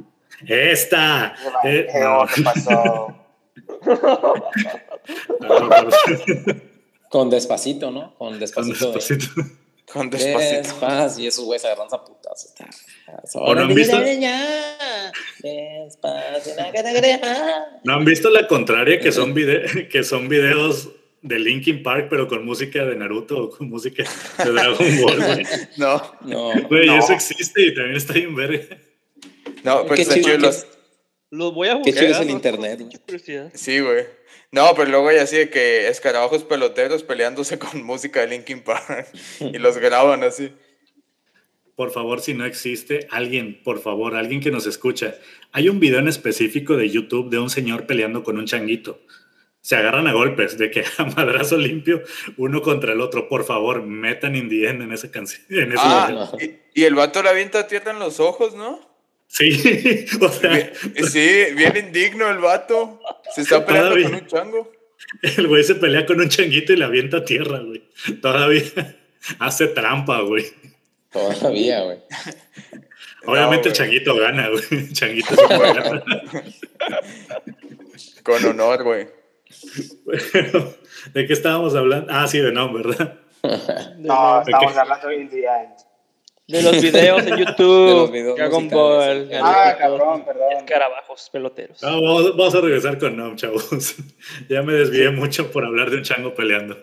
Esta. 0.47 1.35
Eh, 1.65 1.87
¿Qué 2.35 2.43
pasó? 2.43 3.15
Con 7.09 7.31
despacito, 7.31 7.91
¿no? 7.91 8.15
Con 8.15 8.39
despacito. 8.39 8.87
Con 8.87 8.95
despacito. 8.95 9.43
Con 9.93 10.11
despacito. 10.11 10.63
Despacio, 10.63 11.25
y 11.25 11.27
esos 11.29 11.45
güeyes 11.45 11.63
se 11.63 11.69
agarran 11.69 11.89
a. 11.93 12.03
¿O 13.35 13.55
no 13.55 13.63
han 13.63 13.75
visto? 13.75 13.97
¿No 17.85 17.93
han 17.93 18.05
visto 18.05 18.31
la 18.31 18.47
contraria 18.47 18.99
que 18.99 19.13
son, 19.13 19.35
vide 19.35 19.89
que 19.91 20.03
son 20.03 20.29
videos 20.29 20.89
de 21.27 21.39
Linkin 21.39 21.83
Park, 21.83 22.07
pero 22.09 22.29
con 22.29 22.45
música 22.45 22.85
de 22.85 22.95
Naruto 22.97 23.45
o 23.45 23.51
con 23.51 23.69
música 23.69 24.05
de 24.39 24.51
Dragon 24.53 25.01
Ball, 25.03 25.17
güey? 25.17 25.47
No. 25.77 26.03
No. 26.23 26.53
Güey, 26.69 26.87
No. 26.87 26.99
eso 26.99 27.13
existe 27.13 27.63
y 27.67 27.75
también 27.75 27.97
está 27.97 28.13
bien 28.15 28.35
verga. 28.35 28.79
No, 29.65 29.85
pues 29.87 29.97
Qué 29.97 30.03
está 30.03 30.15
chido 30.17 30.39
los- 30.39 30.67
Los 31.31 31.53
voy 31.55 31.69
a 31.69 31.73
Qué 31.83 31.91
buscar. 31.91 31.95
chido 32.05 32.11
es 32.13 32.21
el 32.21 32.31
internet, 32.31 32.81
güey. 32.81 33.51
Sí, 33.55 33.81
güey. 33.81 34.05
No, 34.53 34.73
pero 34.77 34.91
luego 34.91 35.09
hay 35.09 35.19
así 35.19 35.37
de 35.37 35.51
que 35.51 35.89
escarabajos 35.89 36.45
peloteros 36.45 37.03
peleándose 37.03 37.59
con 37.59 37.83
música 37.83 38.21
de 38.21 38.29
Linkin 38.29 38.63
Park 38.63 39.09
y 39.41 39.59
los 39.59 39.77
graban 39.79 40.23
así. 40.23 40.53
Por 41.75 41.91
favor, 41.91 42.21
si 42.21 42.33
no 42.33 42.47
existe, 42.47 43.07
alguien, 43.11 43.61
por 43.63 43.81
favor, 43.83 44.15
alguien 44.15 44.41
que 44.41 44.51
nos 44.51 44.67
escucha. 44.67 45.15
Hay 45.53 45.69
un 45.69 45.79
video 45.79 45.99
en 45.99 46.09
específico 46.09 46.77
de 46.77 46.89
YouTube 46.89 47.29
de 47.29 47.39
un 47.39 47.51
señor 47.51 47.87
peleando 47.87 48.23
con 48.23 48.39
un 48.39 48.47
changuito. 48.47 49.01
Se 49.67 49.75
agarran 49.75 50.07
a 50.07 50.13
golpes, 50.13 50.57
de 50.59 50.71
que 50.71 50.85
a 50.99 51.05
madrazo 51.07 51.57
limpio, 51.57 52.01
uno 52.37 52.63
contra 52.63 52.93
el 52.93 53.01
otro. 53.01 53.29
Por 53.29 53.45
favor, 53.45 53.83
metan 53.83 54.37
Indie 54.37 54.69
End 54.69 54.81
en 54.83 54.93
esa 54.93 55.11
canción. 55.11 55.43
En 55.51 55.73
ese 55.73 55.81
Ah, 55.83 56.31
y, 56.41 56.81
y 56.83 56.85
el 56.85 56.95
vato 56.95 57.21
le 57.21 57.31
avienta 57.31 57.67
tierra 57.67 57.91
en 57.91 57.99
los 57.99 58.21
ojos, 58.21 58.55
¿no? 58.55 58.79
Sí, 59.27 60.07
o 60.21 60.29
sea, 60.29 60.51
Bien- 60.51 60.73
Sí, 61.11 61.47
bien 61.57 61.77
indigno 61.77 62.31
el 62.31 62.39
vato. 62.39 63.01
Se 63.35 63.41
está 63.41 63.67
peleando 63.67 63.91
Todavía. 63.91 64.09
con 64.11 64.21
un 64.21 64.27
chango. 64.29 64.73
el 65.23 65.49
güey 65.49 65.65
se 65.65 65.75
pelea 65.75 66.07
con 66.07 66.21
un 66.21 66.29
changuito 66.29 66.73
y 66.73 66.77
le 66.77 66.85
avienta 66.85 67.25
tierra, 67.25 67.59
güey. 67.59 67.83
Todavía 68.23 68.63
hace 69.41 69.67
trampa, 69.67 70.21
güey. 70.21 70.47
Todavía, 71.11 71.83
güey. 71.83 71.99
Obviamente 73.25 73.71
el 73.71 73.75
changuito 73.75 74.15
gana, 74.15 74.49
güey. 74.49 74.63
El 74.71 74.93
changuito 74.93 75.35
se 75.35 75.45
puede 75.57 75.75
ganar. 75.75 76.05
Con 78.23 78.45
honor, 78.45 78.85
güey. 78.85 79.16
Pero, 80.33 80.75
¿De 81.15 81.27
qué 81.27 81.33
estábamos 81.33 81.75
hablando? 81.75 82.13
Ah, 82.13 82.27
sí, 82.27 82.39
de 82.39 82.53
no, 82.53 82.73
¿verdad? 82.73 83.15
No, 83.99 84.39
los, 84.39 84.49
estamos 84.49 84.73
Ok. 84.73 84.79
hablando 84.79 85.09
de 85.09 85.25
the 85.27 85.45
end. 85.45 85.77
de 86.49 86.63
los 86.63 86.83
videos 86.83 87.27
en 87.27 87.37
YouTube, 87.45 87.89
De 87.89 87.95
los 87.95 88.13
videos 88.13 88.37
Dragon 88.37 88.69
Ball. 88.69 89.31
Ah, 89.43 89.77
cabrón, 89.79 90.25
perdón. 90.25 90.53
escarabajos 90.59 91.29
peloteros. 91.33 91.83
No, 91.83 92.03
vamos, 92.03 92.37
vamos 92.37 92.55
a 92.55 92.61
regresar 92.61 92.99
con 92.99 93.17
Nom, 93.17 93.37
chavos. 93.37 93.95
Ya 94.49 94.63
me 94.63 94.73
desvié 94.73 95.11
mucho 95.11 95.51
por 95.51 95.65
hablar 95.65 95.91
de 95.91 95.99
un 95.99 96.03
chango 96.03 96.35
peleando. 96.35 96.77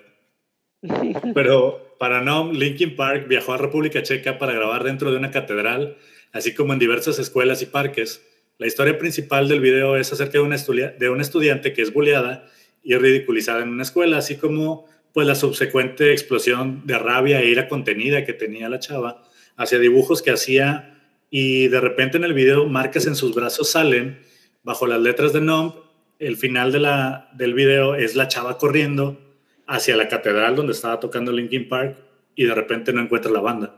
Pero 1.34 1.96
para 1.98 2.22
Nom, 2.22 2.52
Linkin 2.52 2.96
Park 2.96 3.28
viajó 3.28 3.54
a 3.54 3.58
República 3.58 4.04
Checa 4.04 4.38
para 4.38 4.54
grabar 4.54 4.84
dentro 4.84 5.12
de 5.12 5.18
una 5.18 5.32
catedral, 5.32 5.98
así 6.34 6.54
como 6.54 6.74
en 6.74 6.80
diversas 6.80 7.20
escuelas 7.20 7.62
y 7.62 7.68
parques. 7.68 8.22
La 8.58 8.68
historia 8.68 8.98
principal 8.98 9.48
del 9.48 9.62
video 9.62 9.96
es 9.96 10.12
acerca 10.14 10.34
de 10.34 10.40
una, 10.42 10.58
de 10.58 11.10
una 11.10 11.22
estudiante 11.22 11.74
que 11.74 11.82
es 11.82 11.94
bulleada 11.94 12.46
y 12.84 12.96
ridiculizada 12.96 13.64
en 13.64 13.70
una 13.70 13.84
escuela, 13.84 14.18
así 14.18 14.38
como 14.38 14.86
pues 15.14 15.28
la 15.28 15.36
subsecuente 15.36 16.12
explosión 16.12 16.86
de 16.86 16.98
rabia 16.98 17.40
e 17.40 17.48
ira 17.48 17.68
contenida 17.68 18.26
que 18.26 18.34
tenía 18.34 18.68
la 18.68 18.80
chava 18.80 19.24
hacia 19.56 19.80
dibujos 19.80 20.22
que 20.22 20.32
hacía 20.32 21.00
y 21.30 21.68
de 21.68 21.80
repente 21.80 22.18
en 22.18 22.24
el 22.24 22.34
video 22.34 22.68
marcas 22.68 23.08
en 23.08 23.16
sus 23.16 23.34
brazos 23.34 23.70
salen 23.70 24.20
bajo 24.64 24.88
las 24.88 25.00
letras 25.00 25.34
de 25.34 25.42
Numb. 25.42 25.74
El 26.20 26.38
final 26.38 26.72
de 26.72 26.80
la, 26.80 27.30
del 27.34 27.54
video 27.54 27.96
es 27.96 28.16
la 28.16 28.28
chava 28.28 28.58
corriendo 28.58 29.20
hacia 29.68 29.96
la 29.96 30.08
catedral 30.08 30.56
donde 30.56 30.74
estaba 30.74 31.00
tocando 31.00 31.32
Linkin 31.32 31.70
Park 31.70 31.98
y 32.36 32.46
de 32.46 32.56
repente 32.56 32.94
no 32.94 33.02
encuentra 33.02 33.32
la 33.32 33.42
banda. 33.42 33.76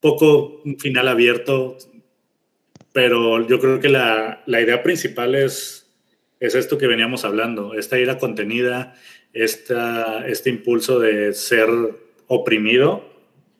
Poco 0.00 0.60
un 0.64 0.78
final 0.78 1.08
abierto, 1.08 1.76
pero 2.92 3.46
yo 3.46 3.60
creo 3.60 3.78
que 3.80 3.88
la, 3.88 4.42
la 4.46 4.60
idea 4.60 4.82
principal 4.82 5.34
es, 5.34 5.81
es 6.46 6.54
esto 6.54 6.76
que 6.78 6.86
veníamos 6.86 7.24
hablando, 7.24 7.74
esta 7.74 7.98
ira 7.98 8.18
contenida, 8.18 8.94
esta, 9.32 10.26
este 10.26 10.50
impulso 10.50 10.98
de 10.98 11.32
ser 11.34 11.68
oprimido 12.26 13.08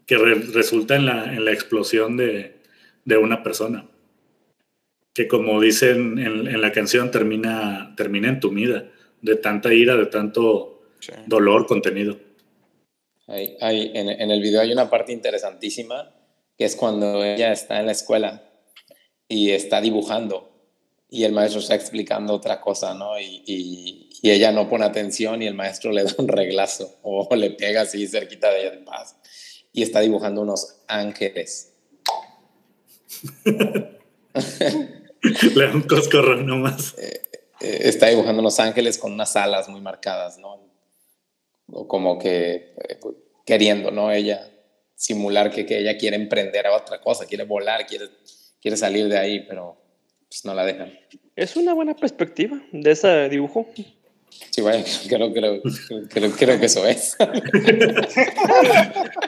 que 0.07 0.19
re- 0.19 0.35
resulta 0.53 0.97
en 0.97 1.07
la, 1.07 1.33
en 1.33 1.45
la 1.45 1.53
explosión 1.53 2.17
de, 2.17 2.57
de 3.05 3.17
una 3.17 3.43
persona. 3.43 3.89
Que 5.15 5.29
como 5.29 5.61
dicen 5.61 6.19
en, 6.19 6.47
en 6.49 6.61
la 6.61 6.73
canción, 6.73 7.11
termina, 7.11 7.95
termina 7.97 8.29
entumida 8.29 8.89
de 9.21 9.37
tanta 9.37 9.73
ira, 9.73 9.97
de 9.97 10.07
tanto 10.07 10.69
Sí. 11.01 11.13
dolor 11.27 11.67
contenido. 11.67 12.17
Hay- 13.27 13.57
hay- 13.61 13.91
en, 13.95 14.09
en 14.09 14.31
el 14.31 14.41
video 14.41 14.61
hay 14.61 14.73
una 14.73 14.89
parte 14.89 15.13
interesantísima 15.13 16.15
que 16.57 16.65
es 16.65 16.77
cuando 16.77 17.25
ella 17.25 17.51
está 17.53 17.81
en 17.81 17.87
la 17.87 17.93
escuela 17.93 18.45
y 19.29 19.51
está 19.51 19.81
dibujando 19.81 20.52
y 21.15 21.25
el 21.25 21.33
maestro 21.33 21.61
está 21.61 21.75
explicando 21.75 22.33
otra 22.33 22.61
cosa, 22.61 22.95
¿no? 22.95 23.21
Y, 23.21 23.43
y- 23.47 24.09
y 24.25 24.31
ella 24.31 24.51
no 24.53 24.69
pone 24.69 24.85
atención 24.85 25.43
y 25.43 25.47
el 25.47 25.55
maestro 25.55 25.91
le 25.93 26.05
da 26.05 26.15
un 26.19 26.29
reglazo 26.29 26.99
o 27.03 27.29
le 27.37 27.51
pega 27.51 27.83
así 27.83 28.07
cerquita 28.07 28.51
de 28.51 28.61
ella 28.63 28.71
de 28.71 28.79
paz 28.79 29.17
y 29.73 29.83
está 29.83 30.01
dibujando 30.01 30.41
unos 30.43 30.77
ángeles. 30.89 31.73
Le 35.55 35.67
da 35.67 35.73
un 35.75 35.83
coscorrón 35.83 36.47
nomás. 36.47 36.95
Eh, 36.99 37.21
está 37.61 38.09
dibujando 38.09 38.41
unos 38.41 38.59
ángeles 38.59 38.99
con 38.99 39.13
unas 39.13 39.37
alas 39.37 39.69
muy 39.69 39.81
marcadas, 39.81 40.39
¿no? 40.39 40.61
O 41.69 41.87
como 41.87 42.19
que 42.19 42.75
eh, 42.89 42.99
queriendo, 43.47 43.91
¿no? 43.91 44.11
Ella 44.13 44.49
simular 44.95 45.51
que, 45.51 45.67
que 45.67 45.79
ella 45.79 45.97
quiere 45.97 46.17
emprender 46.17 46.67
a 46.67 46.77
otra 46.77 47.01
cosa, 47.01 47.27
quiere 47.27 47.45
volar, 47.45 47.87
quiere, 47.87 48.09
quiere 48.61 48.77
salir 48.77 49.09
de 49.09 49.19
ahí, 49.19 49.41
pero 49.49 49.82
pues 50.33 50.47
no 50.47 50.55
la 50.55 50.65
dejan. 50.65 50.91
Es 51.37 51.57
una 51.57 51.75
buena 51.75 51.95
perspectiva 51.95 52.59
de 52.73 52.91
ese 52.91 53.29
dibujo. 53.29 53.67
Sí, 54.49 54.63
bueno, 54.63 54.83
creo, 55.07 55.31
creo, 55.31 55.61
creo, 56.09 56.31
creo 56.31 56.59
que 56.59 56.65
eso 56.65 56.87
es. 56.87 57.19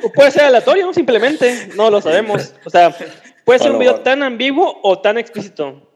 O 0.02 0.10
puede 0.14 0.30
ser 0.30 0.44
aleatorio, 0.44 0.94
simplemente, 0.94 1.68
no 1.76 1.90
lo 1.90 2.00
sabemos. 2.00 2.54
O 2.64 2.70
sea, 2.70 2.96
puede 3.44 3.58
ser 3.58 3.72
un 3.72 3.80
video 3.80 4.00
tan 4.00 4.22
ambiguo 4.22 4.80
o 4.82 4.98
tan 5.00 5.18
explícito. 5.18 5.90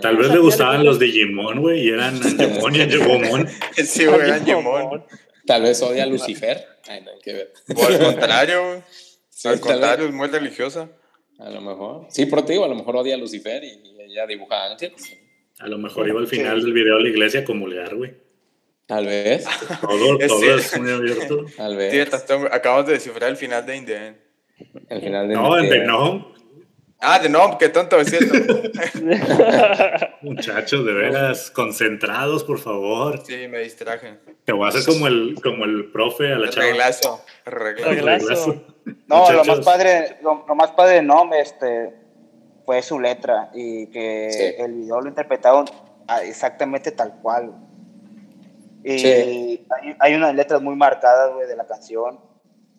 Tal 0.00 0.16
vez 0.18 0.30
le 0.30 0.38
gustaban 0.38 0.84
los 0.84 1.00
Digimon, 1.00 1.60
güey, 1.60 1.86
y 1.86 1.88
eran 1.88 2.14
Angemon 2.14 2.76
y 2.76 2.82
Angemon. 2.82 3.48
Sí, 3.84 4.04
güey, 4.06 4.20
eran 4.20 4.46
Jimón. 4.46 5.04
Tal 5.46 5.62
vez 5.62 5.82
odia 5.82 6.04
a 6.04 6.06
Lucifer. 6.06 6.64
Ay, 6.86 7.00
no 7.00 7.10
hay 7.10 7.18
que 7.18 7.32
ver. 7.32 7.52
O 7.74 7.86
al 7.86 7.98
contrario. 7.98 8.84
Sí, 9.30 9.48
al 9.48 9.58
contrario, 9.58 10.06
es 10.06 10.12
muy 10.12 10.28
religiosa. 10.28 10.88
A 11.38 11.50
lo 11.50 11.60
mejor. 11.60 12.06
Sí, 12.08 12.26
pero 12.26 12.44
te 12.44 12.52
digo, 12.52 12.64
a 12.64 12.68
lo 12.68 12.76
mejor 12.76 12.96
odia 12.96 13.14
a 13.14 13.18
Lucifer 13.18 13.62
y, 13.64 13.80
y 13.84 13.93
ella 14.14 14.26
dibuja 14.26 14.64
ángeles. 14.66 15.16
A 15.58 15.66
lo 15.68 15.78
mejor 15.78 16.08
iba 16.08 16.20
al 16.20 16.26
final 16.26 16.62
del 16.62 16.72
video 16.72 16.96
a 16.96 17.00
la 17.00 17.08
iglesia 17.08 17.40
a 17.40 17.44
comulgar, 17.44 17.94
güey. 17.94 18.14
Tal 18.86 19.06
vez. 19.06 19.44
Todo, 19.80 20.20
Es 20.20 20.26
todo 20.28 20.38
cierto. 20.40 20.60
es 20.60 20.80
muy 20.80 20.90
abierto. 20.92 21.46
Tal 21.56 21.76
vez. 21.76 21.90
Tienes 21.90 22.10
razón, 22.10 22.48
acabamos 22.52 22.86
de 22.86 22.92
descifrar 22.94 23.30
el 23.30 23.36
final 23.36 23.64
de 23.66 23.76
Indian. 23.76 24.16
El 24.88 25.00
final 25.00 25.28
de 25.28 25.34
No, 25.34 25.58
en 25.58 25.64
de- 25.64 25.70
The 25.70 25.84
Gnome, 25.84 26.34
Ah, 27.06 27.18
de 27.18 27.28
no, 27.28 27.58
qué 27.58 27.68
tonto 27.68 27.98
es 28.00 28.08
cierto. 28.08 28.32
muchachos, 30.22 30.86
de 30.86 30.92
veras, 30.92 31.50
concentrados, 31.50 32.44
por 32.44 32.58
favor. 32.58 33.20
Sí, 33.26 33.46
me 33.48 33.58
distraje. 33.58 34.18
Te 34.44 34.52
voy 34.52 34.64
a 34.66 34.68
hacer 34.68 34.84
como 34.86 35.06
el, 35.06 35.34
como 35.42 35.64
el 35.66 35.90
profe 35.90 36.32
a 36.32 36.38
la 36.38 36.48
chava. 36.48 36.66
Reglazo, 36.66 37.24
reglazo. 37.44 37.90
Reglazo. 37.90 38.64
No, 39.06 39.30
lo 39.32 39.44
más 39.44 39.60
padre, 39.60 40.16
lo, 40.22 40.44
lo 40.48 40.54
más 40.54 40.70
padre 40.70 40.94
de 40.96 41.02
Nom 41.02 41.32
este, 41.34 41.90
fue 42.64 42.82
su 42.82 42.98
letra 43.00 43.50
y 43.54 43.86
que 43.88 44.28
Sí. 44.32 44.62
el 44.62 44.72
video 44.74 45.00
lo 45.00 45.08
interpretaron 45.08 45.66
exactamente 46.22 46.90
tal 46.92 47.14
cual. 47.22 47.52
Y 48.82 48.98
Sí. 48.98 49.66
hay, 49.70 49.96
hay 49.98 50.14
unas 50.14 50.34
letras 50.34 50.60
muy 50.60 50.76
marcadas, 50.76 51.32
güey, 51.34 51.46
de 51.46 51.56
la 51.56 51.66
canción. 51.66 52.20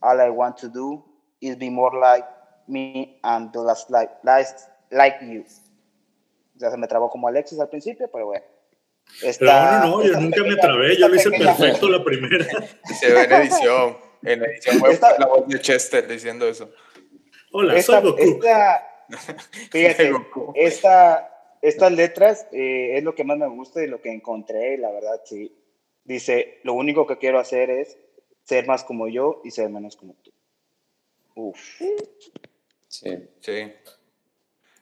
All 0.01 0.19
I 0.25 0.29
want 0.29 0.57
to 0.59 0.67
do 0.69 1.03
is 1.39 1.57
be 1.57 1.69
more 1.69 1.97
like 1.99 2.27
me 2.67 3.19
and 3.23 3.51
do 3.51 3.65
less 3.65 3.85
like, 3.89 4.11
like, 4.23 4.49
like 4.91 5.17
you. 5.25 5.43
O 6.55 6.59
sea, 6.59 6.71
se 6.71 6.77
me 6.77 6.87
trabó 6.87 7.09
como 7.09 7.27
Alexis 7.27 7.59
al 7.59 7.69
principio, 7.69 8.09
pero 8.11 8.27
bueno. 8.27 8.45
Pero 9.19 9.29
Esta- 9.31 9.79
no, 9.85 9.97
no, 9.97 10.03
yo 10.03 10.13
nunca 10.19 10.41
me 10.41 10.45
pequeña- 10.49 10.61
trabé, 10.61 10.87
esta 10.93 11.01
yo 11.01 11.07
lo 11.09 11.15
hice 11.15 11.29
pequeña- 11.31 11.55
perfecto 11.55 11.89
la 11.89 12.03
primera. 12.03 12.45
Y 12.89 12.93
se 12.93 13.13
ve 13.13 13.23
en 13.23 13.31
edición. 13.33 13.97
En 14.23 14.43
edición 14.43 14.79
fue 14.79 14.91
Esta- 14.93 15.19
la 15.19 15.27
voz 15.27 15.47
de 15.47 15.59
Chester 15.59 16.07
diciendo 16.07 16.47
eso. 16.47 16.69
Hola, 17.51 17.75
esta, 17.75 18.01
soy 18.01 18.09
Goku. 18.11 18.21
esta- 18.23 18.83
fíjate, 19.71 20.11
esta, 20.55 21.57
estas 21.61 21.91
letras 21.91 22.47
eh, 22.51 22.97
es 22.97 23.03
lo 23.03 23.15
que 23.15 23.23
más 23.23 23.37
me 23.37 23.47
gusta 23.47 23.83
y 23.83 23.87
lo 23.87 24.01
que 24.01 24.11
encontré, 24.11 24.77
la 24.77 24.91
verdad, 24.91 25.21
sí. 25.25 25.55
Dice, 26.03 26.59
lo 26.63 26.73
único 26.73 27.07
que 27.07 27.17
quiero 27.17 27.39
hacer 27.39 27.69
es 27.69 27.97
ser 28.43 28.67
más 28.67 28.83
como 28.83 29.07
yo 29.07 29.41
y 29.43 29.51
ser 29.51 29.69
menos 29.69 29.95
como 29.95 30.13
tú. 30.15 30.31
Uf. 31.35 31.81
Sí. 32.87 33.27
Sí. 33.41 33.73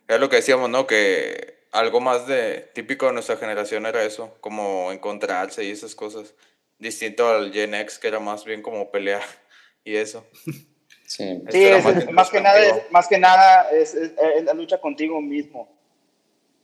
Es 0.07 0.19
lo 0.19 0.29
que 0.29 0.36
decíamos, 0.38 0.69
¿no? 0.69 0.86
Que 0.86 1.63
algo 1.71 1.99
más 1.99 2.27
de 2.27 2.69
típico 2.73 3.07
de 3.07 3.13
nuestra 3.13 3.38
generación 3.38 3.86
era 3.86 4.03
eso, 4.03 4.38
como 4.41 4.91
encontrarse 4.91 5.63
y 5.63 5.71
esas 5.71 5.95
cosas. 5.95 6.36
Distinto 6.77 7.27
al 7.29 7.51
Gen 7.51 7.73
X, 7.73 7.97
que 7.97 8.09
era 8.09 8.19
más 8.19 8.45
bien 8.45 8.62
como 8.62 8.91
pelear 8.91 9.23
y 9.83 9.95
eso. 9.95 10.25
Sí. 11.15 11.41
Sí, 11.52 11.63
era 11.63 11.78
es- 11.78 12.12
más, 12.12 12.30
que 12.32 12.41
nada, 12.41 12.60
es, 12.60 12.91
más 12.91 13.08
que 13.08 13.19
nada 13.19 13.69
es, 13.71 13.93
es- 13.93 14.12
es 14.36 14.43
la 14.45 14.54
lucha 14.54 14.80
contigo 14.82 15.21
mismo. 15.21 15.69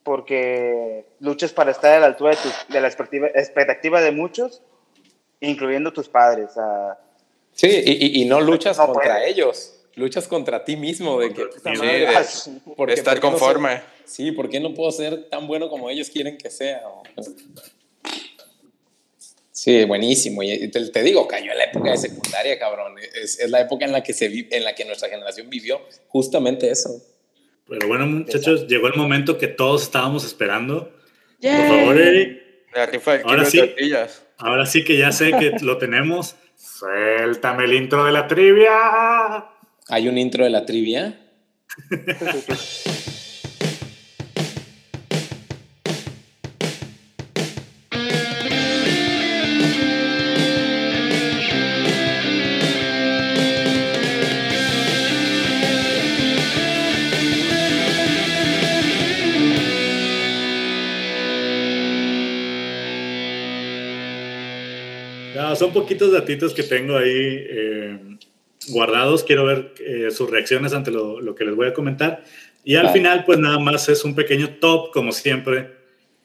Porque 0.04 1.06
luchas 1.20 1.52
para 1.54 1.72
estar 1.72 1.94
a 1.94 2.00
la 2.00 2.08
altura 2.08 2.32
de, 2.32 2.38
tu- 2.38 2.74
de 2.74 2.82
la 2.82 2.88
expectativa, 2.88 3.28
expectativa 3.28 4.02
de 4.02 4.12
muchos, 4.12 4.64
incluyendo 5.40 5.94
tus 5.94 6.08
padres. 6.10 6.52
Sí, 7.54 7.68
y, 7.68 8.06
y- 8.20 8.22
y 8.24 8.26
no 8.26 8.42
luchas 8.42 8.78
No 8.78 8.88
contra 8.88 9.16
puede. 9.18 9.30
ellos, 9.30 9.84
luchas 9.96 10.28
contra 10.28 10.64
ti 10.64 10.78
mismo, 10.78 11.20
de 11.20 11.32
que 11.34 11.44
Sí, 11.44 11.60
madre, 11.78 12.00
de- 12.08 12.24
sí. 12.24 12.62
¿por 12.76 12.88
qué- 12.88 12.94
Estar 12.96 13.16
por 13.20 13.22
qué 13.22 13.28
no 13.32 13.38
soy- 13.38 13.40
conforme. 13.48 13.82
sí, 14.06 14.32
¿por 14.32 14.50
qué 14.50 14.60
no 14.60 14.74
puedo 14.74 14.92
ser 14.92 15.30
tan 15.30 15.46
bueno 15.48 15.70
como 15.70 15.90
ellos 15.92 16.10
quieren 16.10 16.38
que 16.38 16.50
sea? 16.50 16.82
Sí, 19.62 19.84
buenísimo. 19.84 20.42
Y 20.42 20.70
te, 20.70 20.90
te 20.90 21.04
digo, 21.04 21.28
cayó 21.28 21.52
en 21.52 21.58
la 21.58 21.66
época 21.66 21.92
de 21.92 21.98
secundaria, 21.98 22.58
cabrón. 22.58 22.96
Es, 23.22 23.40
es 23.40 23.50
la 23.50 23.60
época 23.60 23.84
en 23.84 23.92
la 23.92 24.02
que 24.02 24.14
se 24.14 24.30
vi- 24.30 24.48
en 24.52 24.64
la 24.64 24.74
que 24.74 24.86
nuestra 24.86 25.10
generación 25.10 25.50
vivió 25.50 25.82
justamente 26.08 26.72
eso. 26.72 26.90
Pero 27.68 27.86
bueno, 27.90 28.06
muchachos, 28.08 28.68
llegó 28.68 28.88
el 28.88 28.94
momento 28.96 29.38
que 29.38 29.48
todos 29.50 29.84
estábamos 29.84 30.24
esperando. 30.24 30.94
Por 31.42 31.68
favor, 31.68 32.00
Eric, 32.00 32.42
Ahora 33.26 33.44
sí. 33.46 33.60
ahora 34.38 34.66
sí 34.66 34.84
que 34.86 34.98
ya 34.98 35.12
sé 35.12 35.32
que 35.34 35.52
lo 35.62 35.78
tenemos. 35.78 36.36
Suéltame 36.56 37.66
el 37.66 37.74
intro 37.74 38.06
de 38.06 38.14
la 38.14 38.28
trivia. 38.28 39.46
Hay 39.90 40.08
un 40.08 40.18
intro 40.18 40.46
de 40.46 40.52
la 40.52 40.66
trivia. 40.66 41.20
son 65.60 65.74
poquitos 65.74 66.12
datitos 66.12 66.54
que 66.54 66.64
tengo 66.64 66.98
ahí 66.98 67.12
eh, 67.14 68.00
guardados. 68.70 69.24
Quiero 69.24 69.46
ver 69.46 69.74
eh, 69.86 70.10
sus 70.12 70.30
reacciones 70.30 70.74
ante 70.74 70.92
lo, 70.92 71.22
lo 71.22 71.36
que 71.36 71.46
les 71.46 71.56
voy 71.56 71.68
a 71.68 71.74
comentar. 71.74 72.24
Y 72.64 72.76
al 72.76 72.86
Vale. 72.88 72.98
final, 72.98 73.24
pues 73.26 73.40
nada 73.40 73.60
más 73.60 73.88
es 73.90 74.04
un 74.04 74.16
pequeño 74.16 74.56
top, 74.60 74.92
como 74.92 75.12
siempre. 75.12 75.72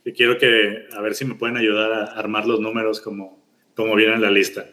Y 0.05 0.13
quiero 0.13 0.37
que, 0.39 0.87
a 0.93 1.01
ver 1.01 1.15
si 1.15 1.25
me 1.25 1.35
pueden 1.35 1.57
ayudar 1.57 1.93
a 1.93 2.05
armar 2.05 2.47
los 2.47 2.61
números 2.61 3.01
como, 3.01 3.43
como 3.75 3.95
viene 3.95 4.15
en 4.15 4.23
la 4.23 4.31
lista. 4.31 4.67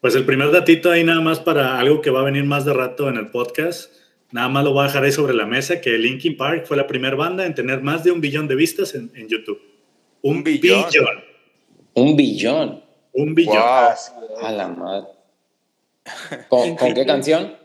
Pues 0.00 0.14
el 0.14 0.24
primer 0.24 0.50
datito 0.50 0.90
ahí 0.90 1.02
nada 1.04 1.20
más 1.22 1.40
para 1.40 1.78
algo 1.78 2.02
que 2.02 2.10
va 2.10 2.20
a 2.20 2.24
venir 2.24 2.44
más 2.44 2.64
de 2.66 2.74
rato 2.74 3.08
en 3.08 3.16
el 3.16 3.28
podcast. 3.28 3.90
Nada 4.32 4.48
más 4.48 4.64
lo 4.64 4.72
voy 4.72 4.84
a 4.84 4.88
dejar 4.88 5.04
ahí 5.04 5.12
sobre 5.12 5.32
la 5.32 5.46
mesa, 5.46 5.80
que 5.80 5.96
Linkin 5.96 6.36
Park 6.36 6.66
fue 6.66 6.76
la 6.76 6.86
primera 6.86 7.16
banda 7.16 7.46
en 7.46 7.54
tener 7.54 7.80
más 7.80 8.04
de 8.04 8.10
un 8.10 8.20
billón 8.20 8.46
de 8.48 8.56
vistas 8.56 8.94
en, 8.94 9.10
en 9.14 9.28
YouTube. 9.28 9.60
Un, 10.20 10.38
Un 10.38 10.44
billón. 10.44 10.84
billón. 10.90 11.24
Un 11.94 12.16
billón. 12.16 12.83
Un 13.14 13.34
billón. 13.34 13.56
Wow. 13.56 13.92
Es. 13.92 14.12
A 14.42 14.52
la 14.52 14.68
madre. 14.68 15.06
¿Con, 16.48 16.76
con 16.76 16.94
qué 16.94 17.06
canción? 17.06 17.56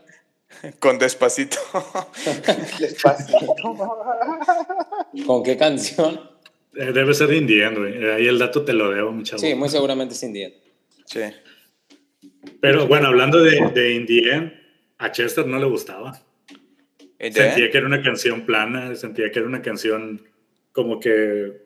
Con 0.78 0.98
despacito. 0.98 1.58
Despacito. 2.78 3.38
¿Con 5.26 5.42
qué 5.42 5.56
canción? 5.56 6.20
Eh, 6.74 6.92
Debe 6.92 7.14
ser 7.14 7.32
In 7.32 7.46
the 7.46 7.62
End, 7.64 7.78
güey. 7.78 8.04
Eh, 8.04 8.14
Ahí 8.14 8.26
el 8.26 8.38
dato 8.38 8.64
te 8.64 8.72
lo 8.72 8.90
debo, 8.90 9.12
mi 9.12 9.22
chavo. 9.22 9.38
Sí, 9.40 9.54
muy 9.54 9.68
seguramente 9.68 10.14
sin 10.14 10.32
Dien. 10.32 10.54
sí. 11.06 11.20
Pero 12.60 12.86
bueno, 12.86 13.08
hablando 13.08 13.38
de, 13.42 13.70
de 13.74 13.94
In 13.94 14.06
the 14.06 14.18
End, 14.30 14.52
a 14.98 15.10
Chester 15.12 15.46
no 15.46 15.58
le 15.58 15.66
gustaba. 15.66 16.20
¿Y 17.18 17.30
de? 17.30 17.32
Sentía 17.32 17.70
que 17.70 17.76
era 17.78 17.86
una 17.86 18.02
canción 18.02 18.46
plana, 18.46 18.94
sentía 18.96 19.30
que 19.30 19.38
era 19.38 19.48
una 19.48 19.60
canción 19.62 20.22
como 20.72 21.00
que, 21.00 21.62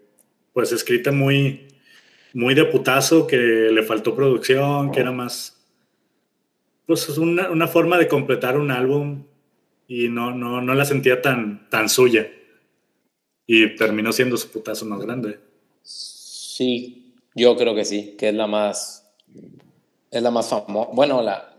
pues 0.52 0.72
escrita 0.72 1.10
muy, 1.12 1.68
muy 2.34 2.54
de 2.54 2.66
putazo, 2.66 3.26
que 3.26 3.36
le 3.36 3.82
faltó 3.82 4.14
producción, 4.14 4.92
que 4.92 5.00
era 5.00 5.12
más, 5.12 5.56
pues 6.84 7.08
es 7.08 7.16
una, 7.16 7.48
una 7.50 7.68
forma 7.68 7.96
de 7.96 8.08
completar 8.08 8.58
un 8.58 8.70
álbum 8.70 9.24
y 9.88 10.08
no, 10.08 10.34
no, 10.34 10.60
no 10.60 10.74
la 10.74 10.84
sentía 10.84 11.22
tan, 11.22 11.70
tan 11.70 11.88
suya. 11.88 12.30
Y 13.46 13.76
terminó 13.76 14.12
siendo 14.12 14.36
su 14.36 14.50
putazo 14.50 14.84
más 14.84 15.00
grande. 15.00 15.38
Sí, 15.82 17.14
yo 17.34 17.56
creo 17.56 17.74
que 17.74 17.84
sí, 17.84 18.14
que 18.18 18.30
es 18.30 18.34
la 18.34 18.46
más. 18.46 19.06
Es 20.10 20.22
la 20.22 20.30
más 20.30 20.48
famosa. 20.48 20.90
Bueno, 20.92 21.22
la. 21.22 21.50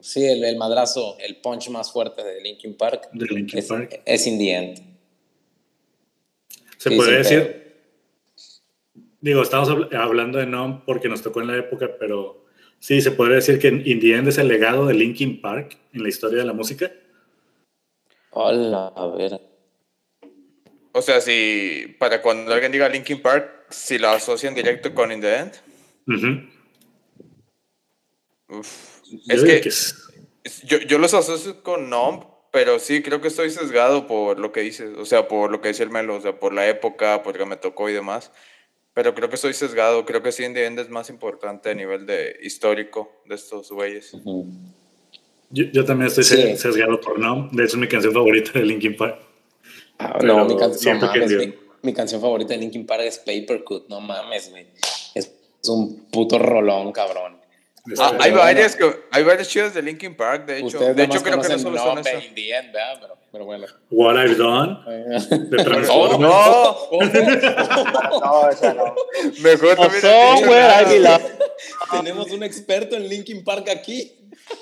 Sí, 0.00 0.24
el, 0.24 0.42
el 0.44 0.56
madrazo, 0.56 1.16
el 1.20 1.36
punch 1.36 1.70
más 1.70 1.92
fuerte 1.92 2.24
de 2.24 2.40
Linkin 2.40 2.74
Park. 2.74 3.10
De 3.12 3.26
Linkin 3.26 3.58
es, 3.58 3.66
Park. 3.66 4.00
es 4.04 4.26
In 4.26 4.38
the 4.38 4.52
End. 4.52 4.78
Se 6.78 6.90
sin 6.90 6.98
decir, 6.98 7.67
digo, 9.20 9.42
estamos 9.42 9.68
habl- 9.68 9.94
hablando 9.94 10.38
de 10.38 10.46
NOM 10.46 10.84
porque 10.84 11.08
nos 11.08 11.22
tocó 11.22 11.40
en 11.40 11.48
la 11.48 11.56
época, 11.56 11.90
pero 11.98 12.44
sí, 12.78 13.00
se 13.00 13.10
podría 13.12 13.36
decir 13.36 13.58
que 13.58 13.68
In 13.68 14.00
the 14.00 14.14
End 14.14 14.28
es 14.28 14.38
el 14.38 14.48
legado 14.48 14.86
de 14.86 14.94
Linkin 14.94 15.40
Park 15.40 15.76
en 15.92 16.02
la 16.02 16.08
historia 16.08 16.38
de 16.38 16.44
la 16.44 16.52
música. 16.52 16.90
Hola, 18.30 18.92
a 18.94 19.06
ver. 19.08 19.40
O 20.92 21.02
sea, 21.02 21.20
si 21.20 21.96
para 21.98 22.20
cuando 22.22 22.52
alguien 22.52 22.72
diga 22.72 22.88
Linkin 22.88 23.20
Park, 23.22 23.66
si 23.70 23.98
lo 23.98 24.08
asocian 24.08 24.54
directo 24.54 24.94
con 24.94 25.12
In 25.12 25.20
the 25.20 25.36
End. 25.36 25.52
Uf. 28.48 29.00
Yo 29.10 29.34
Es 29.34 29.42
que 29.44 29.60
que 29.60 29.68
es- 29.68 30.08
es- 30.44 30.62
yo, 30.62 30.78
yo 30.78 30.98
los 30.98 31.14
asocio 31.14 31.62
con 31.62 31.90
Numb, 31.90 32.24
pero 32.50 32.78
sí 32.78 33.02
creo 33.02 33.20
que 33.20 33.28
estoy 33.28 33.50
sesgado 33.50 34.06
por 34.06 34.38
lo 34.38 34.52
que 34.52 34.60
dices. 34.60 34.96
O 34.96 35.04
sea, 35.04 35.28
por 35.28 35.50
lo 35.50 35.60
que 35.60 35.68
decía 35.68 35.84
el 35.84 35.90
Melo, 35.90 36.16
o 36.16 36.20
sea, 36.20 36.38
por 36.38 36.52
la 36.54 36.66
época, 36.68 37.22
porque 37.22 37.44
me 37.44 37.56
tocó 37.56 37.88
y 37.88 37.92
demás. 37.92 38.32
Pero 38.98 39.14
creo 39.14 39.28
que 39.28 39.36
estoy 39.36 39.54
sesgado. 39.54 40.04
Creo 40.04 40.24
que 40.24 40.32
the 40.32 40.64
End 40.66 40.80
es 40.80 40.88
más 40.90 41.08
importante 41.08 41.70
a 41.70 41.74
nivel 41.74 42.04
de 42.04 42.34
histórico 42.42 43.12
de 43.26 43.36
estos 43.36 43.70
güeyes. 43.70 44.10
Yo, 45.50 45.64
yo 45.72 45.84
también 45.84 46.08
estoy 46.08 46.24
Sí. 46.24 46.56
sesgado 46.56 47.00
por 47.00 47.16
NOM. 47.16 47.48
De 47.52 47.62
hecho, 47.62 47.76
es 47.76 47.80
mi 47.80 47.86
canción 47.86 48.12
favorita 48.12 48.58
de 48.58 48.64
Linkin 48.64 48.96
Park. 48.96 49.20
Ah, 50.00 50.18
no, 50.20 50.44
mi, 50.46 50.56
can- 50.56 50.72
no 50.72 51.06
mames, 51.06 51.30
mi, 51.30 51.54
mi 51.82 51.94
canción 51.94 52.20
favorita 52.20 52.54
de 52.54 52.58
Linkin 52.58 52.84
Park 52.86 53.02
es 53.04 53.18
Papercut. 53.20 53.88
No 53.88 54.00
mames, 54.00 54.50
güey. 54.50 54.66
Es, 55.14 55.30
es 55.62 55.68
un 55.68 56.08
puto 56.10 56.36
rolón, 56.40 56.90
cabrón. 56.90 57.37
Ah, 57.98 58.10
Este, 58.12 58.24
hay 58.24 58.30
varias 58.32 58.76
que, 58.76 58.96
hay 59.10 59.22
varias 59.22 59.48
chidas 59.48 59.74
de 59.74 59.82
Linkin 59.82 60.14
Park, 60.16 60.46
de 60.46 60.58
hecho. 60.58 60.66
Ustedes 60.66 60.96
de 60.96 61.04
hecho, 61.04 61.22
creo 61.22 61.40
que 61.40 61.48
no 61.48 61.58
solo 61.58 61.78
son 61.78 61.98
esas. 61.98 62.24
In 62.24 62.34
the 62.34 62.50
End, 62.56 62.72
¿verdad? 62.72 62.98
Pero, 63.00 63.16
pero 63.32 63.44
bueno. 63.44 63.66
What 63.90 64.16
I've 64.16 64.34
Done, 64.34 64.78
de 65.30 65.64
Transformers. 65.64 66.20
¡No! 66.20 66.76
No, 68.20 68.50
esa 68.50 68.74
no. 68.74 68.94
Mejor 69.42 69.76
también. 69.76 70.00
somewhere 70.02 70.84
I. 70.86 71.96
Tenemos 71.96 72.30
un 72.30 72.42
experto 72.42 72.96
en 72.96 73.08
Linkin 73.08 73.44
Park 73.44 73.68
aquí. 73.70 74.12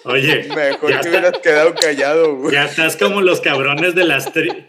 Oye, 0.05 0.45
Mejor 0.49 0.91
ya 0.91 1.01
que 1.01 1.09
está- 1.09 1.09
hubieras 1.11 1.39
quedado 1.41 1.75
callado, 1.75 2.37
güey. 2.37 2.53
Ya 2.55 2.65
estás 2.65 2.97
como 2.97 3.21
los 3.21 3.41
cabrones 3.41 3.95
de 3.95 4.05
las 4.05 4.33
tri- 4.33 4.67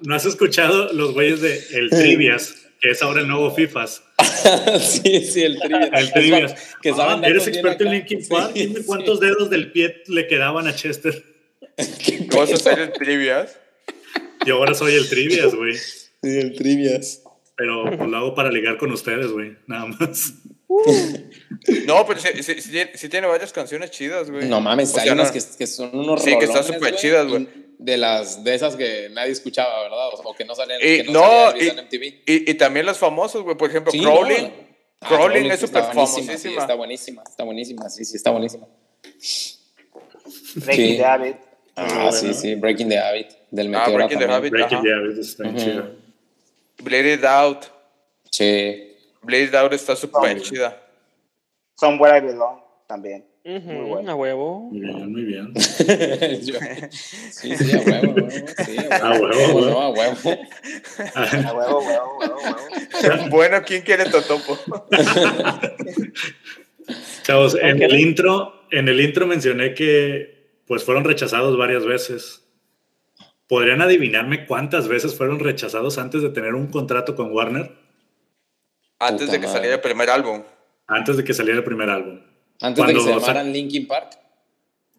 ¿No 0.00 0.14
has 0.14 0.24
escuchado 0.24 0.92
los 0.92 1.12
güeyes 1.12 1.40
de 1.40 1.56
el 1.72 1.90
Trivias, 1.90 2.54
que 2.80 2.90
es 2.90 3.02
ahora 3.02 3.20
el 3.20 3.28
nuevo 3.28 3.50
FIFAs? 3.50 4.02
sí, 4.80 5.20
sí, 5.24 5.42
el 5.42 5.58
trivia. 5.60 6.38
El. 6.38 6.54
Que 6.82 6.92
saben 6.92 7.24
Ah, 7.24 7.28
¿Eres 7.28 7.46
experto 7.46 7.84
en. 7.84 7.92
Linkin 7.92 8.22
Sí, 8.22 8.28
Park? 8.30 8.52
Dime 8.54 8.74
sí. 8.80 8.84
cuántos 8.86 9.20
dedos 9.20 9.50
del 9.50 9.70
pie 9.72 10.02
le 10.08 10.26
quedaban 10.26 10.66
a 10.66 10.74
Chester. 10.74 11.24
¿Vas 12.34 12.50
a 12.50 12.54
hacer 12.54 12.78
el 12.80 12.92
trivias? 12.92 13.56
Yo 14.44 14.56
ahora 14.56 14.74
soy 14.74 14.94
el 14.94 15.08
Trivias, 15.08 15.54
güey. 15.54 15.74
Sí, 15.76 16.38
el 16.38 16.54
trivias. 16.56 17.22
Pero 17.56 17.84
pues, 17.96 18.08
lo 18.08 18.16
hago 18.16 18.34
para 18.34 18.50
ligar 18.50 18.78
con 18.78 18.90
ustedes, 18.92 19.28
güey. 19.30 19.56
Nada 19.66 19.86
más. 19.86 20.32
No, 21.86 22.06
pero 22.06 22.20
sí, 22.20 22.28
sí- 22.42 22.60
sí 22.60 22.70
tiene- 22.70 22.90
sí 22.94 23.08
tiene 23.08 23.26
varias 23.26 23.52
canciones 23.52 23.90
chidas, 23.90 24.30
güey. 24.30 24.48
No 24.48 24.60
mames, 24.60 24.94
O 24.94 24.98
hay 24.98 25.04
sea, 25.04 25.12
unas 25.12 25.28
no- 25.28 25.32
que, 25.40 25.56
que 25.58 25.66
son 25.66 25.90
unos 25.96 26.22
Sí, 26.22 26.36
que 26.38 26.44
están 26.44 26.64
súper 26.64 26.94
chidas, 26.96 27.26
güey. 27.28 27.48
De 27.78 27.96
las 27.96 28.42
de 28.42 28.54
esas 28.56 28.74
que 28.74 29.08
nadie 29.10 29.30
escuchaba, 29.32 29.82
¿verdad? 29.84 30.08
O, 30.08 30.30
o 30.30 30.34
que 30.34 30.44
no 30.44 30.54
salían, 30.54 30.80
Y- 30.82 30.96
que 30.96 31.04
no, 31.04 31.12
no, 31.20 31.50
salían 31.52 31.76
y- 31.76 31.78
en 31.78 31.84
MTV. 31.84 32.04
Y, 32.26 32.50
y 32.50 32.54
también 32.54 32.84
los 32.86 32.98
famosos, 32.98 33.42
güey. 33.44 33.56
Por 33.56 33.70
ejemplo, 33.70 33.92
Sí, 33.92 34.00
Crawling. 34.00 34.42
no. 34.48 34.68
Ah, 35.00 35.08
Crawling 35.08 35.46
es 35.46 35.62
está 35.62 35.66
súper 35.68 35.94
buenísima, 35.94 36.06
famosísima. 36.06 36.38
Sí, 36.38 36.56
está 36.58 36.74
buenísima, 36.74 37.22
está 37.22 37.44
buenísima, 37.44 37.88
sí, 37.90 38.04
sí, 38.04 38.16
está 38.16 38.30
buenísima. 38.32 38.66
Breaking 40.56 40.86
Sí. 40.92 40.96
the 40.96 41.04
Habit. 41.04 41.36
Ah, 41.76 42.10
sí, 42.12 42.34
sí, 42.34 42.54
Breaking 42.56 42.88
the 42.88 42.98
Habit, 42.98 43.28
del 43.52 43.72
Ah, 43.74 43.88
Breaking 43.88 44.18
the 44.18 44.26
también. 44.26 44.30
Habit. 44.32 44.50
Breaking 44.50 44.78
ajá. 44.78 44.82
the 44.84 44.92
Habit 44.94 45.18
está 45.18 45.42
bien 45.44 45.54
Ujú. 45.56 45.64
chida. 45.64 45.90
Blade 46.82 47.14
It 47.14 47.24
Out. 47.24 47.58
Sí. 48.30 48.96
Blade 49.22 49.44
It 49.44 49.54
Out 49.54 49.72
está 49.72 49.94
súper 49.94 50.42
chida. 50.42 50.76
Somewhere 51.76 52.18
I 52.18 52.20
Belong 52.20 52.60
también. 52.88 53.24
Muy 53.48 53.88
bueno. 53.88 54.10
A 54.10 54.14
huevo. 54.14 54.60
Muy 54.70 54.80
bien, 54.80 55.12
muy 55.12 55.22
bien. 55.24 55.54
Yo- 55.54 56.58
sí, 56.90 57.56
sí, 57.56 57.72
a 57.72 57.80
huevo, 57.80 58.10
a 58.10 58.22
huevo, 58.22 58.28
sí, 58.66 58.76
A 58.90 59.10
huevo, 59.12 59.30
¿Cómo 59.30 59.58
huevo. 59.58 59.70
no? 59.70 59.80
a 59.82 59.88
huevo. 59.88 60.10
A 61.14 61.52
huevo, 61.54 61.78
huevo, 61.80 62.18
huevo, 62.18 62.36
huevo. 62.38 63.28
bueno, 63.30 63.62
¿quién 63.64 63.82
quiere 63.82 64.04
Totopo? 64.04 64.58
Chavos, 67.22 67.56
en 67.60 67.82
el 67.82 67.98
intro, 67.98 68.64
en 68.70 68.88
el 68.88 69.00
intro 69.00 69.26
mencioné 69.26 69.74
que 69.74 70.60
pues 70.66 70.84
fueron 70.84 71.04
rechazados 71.04 71.56
varias 71.56 71.84
veces. 71.86 72.44
¿Podrían 73.46 73.80
adivinarme 73.80 74.44
cuántas 74.46 74.88
veces 74.88 75.14
fueron 75.16 75.38
rechazados 75.38 75.96
antes 75.96 76.20
de 76.20 76.28
tener 76.28 76.54
un 76.54 76.66
contrato 76.66 77.14
con 77.16 77.32
Warner? 77.32 77.72
Antes 78.98 79.22
Puta 79.28 79.32
de 79.32 79.40
que 79.40 79.46
madre. 79.46 79.56
saliera 79.58 79.74
el 79.76 79.80
primer 79.80 80.10
álbum. 80.10 80.42
Antes 80.86 81.16
de 81.16 81.24
que 81.24 81.32
saliera 81.32 81.58
el 81.58 81.64
primer 81.64 81.88
álbum. 81.88 82.20
Antes 82.60 82.86
de 82.86 82.94
que 82.94 83.00
se 83.00 83.10
llamaran 83.10 83.52
Linkin 83.52 83.86
Park. 83.86 84.10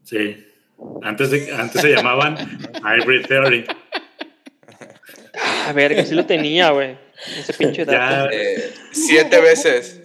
Sí. 0.03 0.45
Antes, 1.03 1.29
de, 1.31 1.53
antes 1.53 1.81
se 1.81 1.89
llamaban 1.93 2.37
Hybrid 2.37 3.25
Theory. 3.27 3.65
A 5.67 5.73
ver, 5.73 5.93
que 5.95 6.05
sí 6.05 6.15
lo 6.15 6.25
tenía, 6.25 6.71
güey. 6.71 6.97
Ese 7.37 7.53
pinche 7.53 7.85
Ya, 7.85 7.91
dato. 8.23 8.29
Eh, 8.31 8.71
siete 8.91 9.41
veces. 9.41 10.01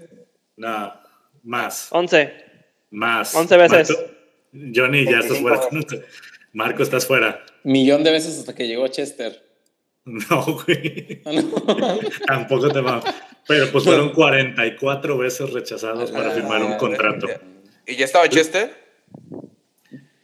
no, 0.56 0.92
más, 1.44 1.88
11. 1.90 2.32
más. 2.90 3.34
11 3.34 3.56
veces. 3.56 3.90
Marco- 3.90 4.10
Johnny, 4.74 5.04
ya 5.04 5.18
estás 5.18 5.42
25 5.42 5.70
fuera. 5.88 6.04
Marco, 6.52 6.82
estás 6.82 7.06
fuera. 7.06 7.44
Millón 7.64 8.04
de 8.04 8.10
veces 8.12 8.38
hasta 8.38 8.54
que 8.54 8.66
llegó 8.66 8.86
Chester. 8.88 9.43
No, 10.30 10.44
güey. 10.44 11.22
Ah, 11.24 11.32
no. 11.32 11.98
Tampoco 12.26 12.68
te 12.70 12.80
va. 12.82 13.02
Pero 13.48 13.70
pues 13.72 13.84
fueron 13.84 14.10
44 14.12 15.16
veces 15.18 15.50
rechazados 15.50 16.10
para 16.10 16.30
Ah, 16.30 16.34
firmar 16.34 16.62
un 16.62 16.76
contrato. 16.76 17.26
¿Y 17.86 17.96
ya 17.96 18.04
estaba 18.04 18.28
Chester? 18.28 18.70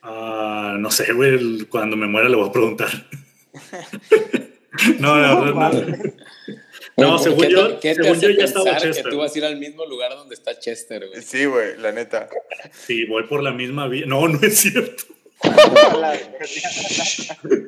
Ah, 0.03 0.77
no 0.79 0.91
sé, 0.91 1.13
güey. 1.15 1.65
Cuando 1.67 1.97
me 1.97 2.07
muera 2.07 2.29
le 2.29 2.37
voy 2.37 2.49
a 2.49 2.53
preguntar. 2.53 2.89
no, 4.99 5.15
verdad, 5.45 5.73
no. 5.73 5.97
No, 6.97 7.13
Güey, 7.19 7.23
según 7.25 7.41
¿qué 7.41 7.47
te- 7.47 7.53
yo- 7.53 7.81
¿qué 7.81 7.95
te 7.95 8.03
según 8.03 8.17
hace 8.19 8.33
yo 8.35 8.39
ya 8.39 8.45
estaba 8.45 8.77
Chester. 8.77 9.05
que 9.05 9.11
tú 9.11 9.17
vas 9.19 9.35
a 9.35 9.39
ir 9.39 9.45
al 9.47 9.57
mismo 9.57 9.87
lugar 9.87 10.11
donde 10.13 10.35
está 10.35 10.59
Chester, 10.59 11.09
güey? 11.09 11.23
Sí, 11.23 11.47
güey, 11.47 11.79
la 11.79 11.93
neta. 11.93 12.29
Sí, 12.73 13.07
voy 13.07 13.23
por 13.25 13.43
la 13.43 13.53
misma 13.53 13.89
vía. 13.89 14.05
No, 14.07 14.29
no 14.29 14.39
es 14.43 14.59
cierto. 14.59 15.05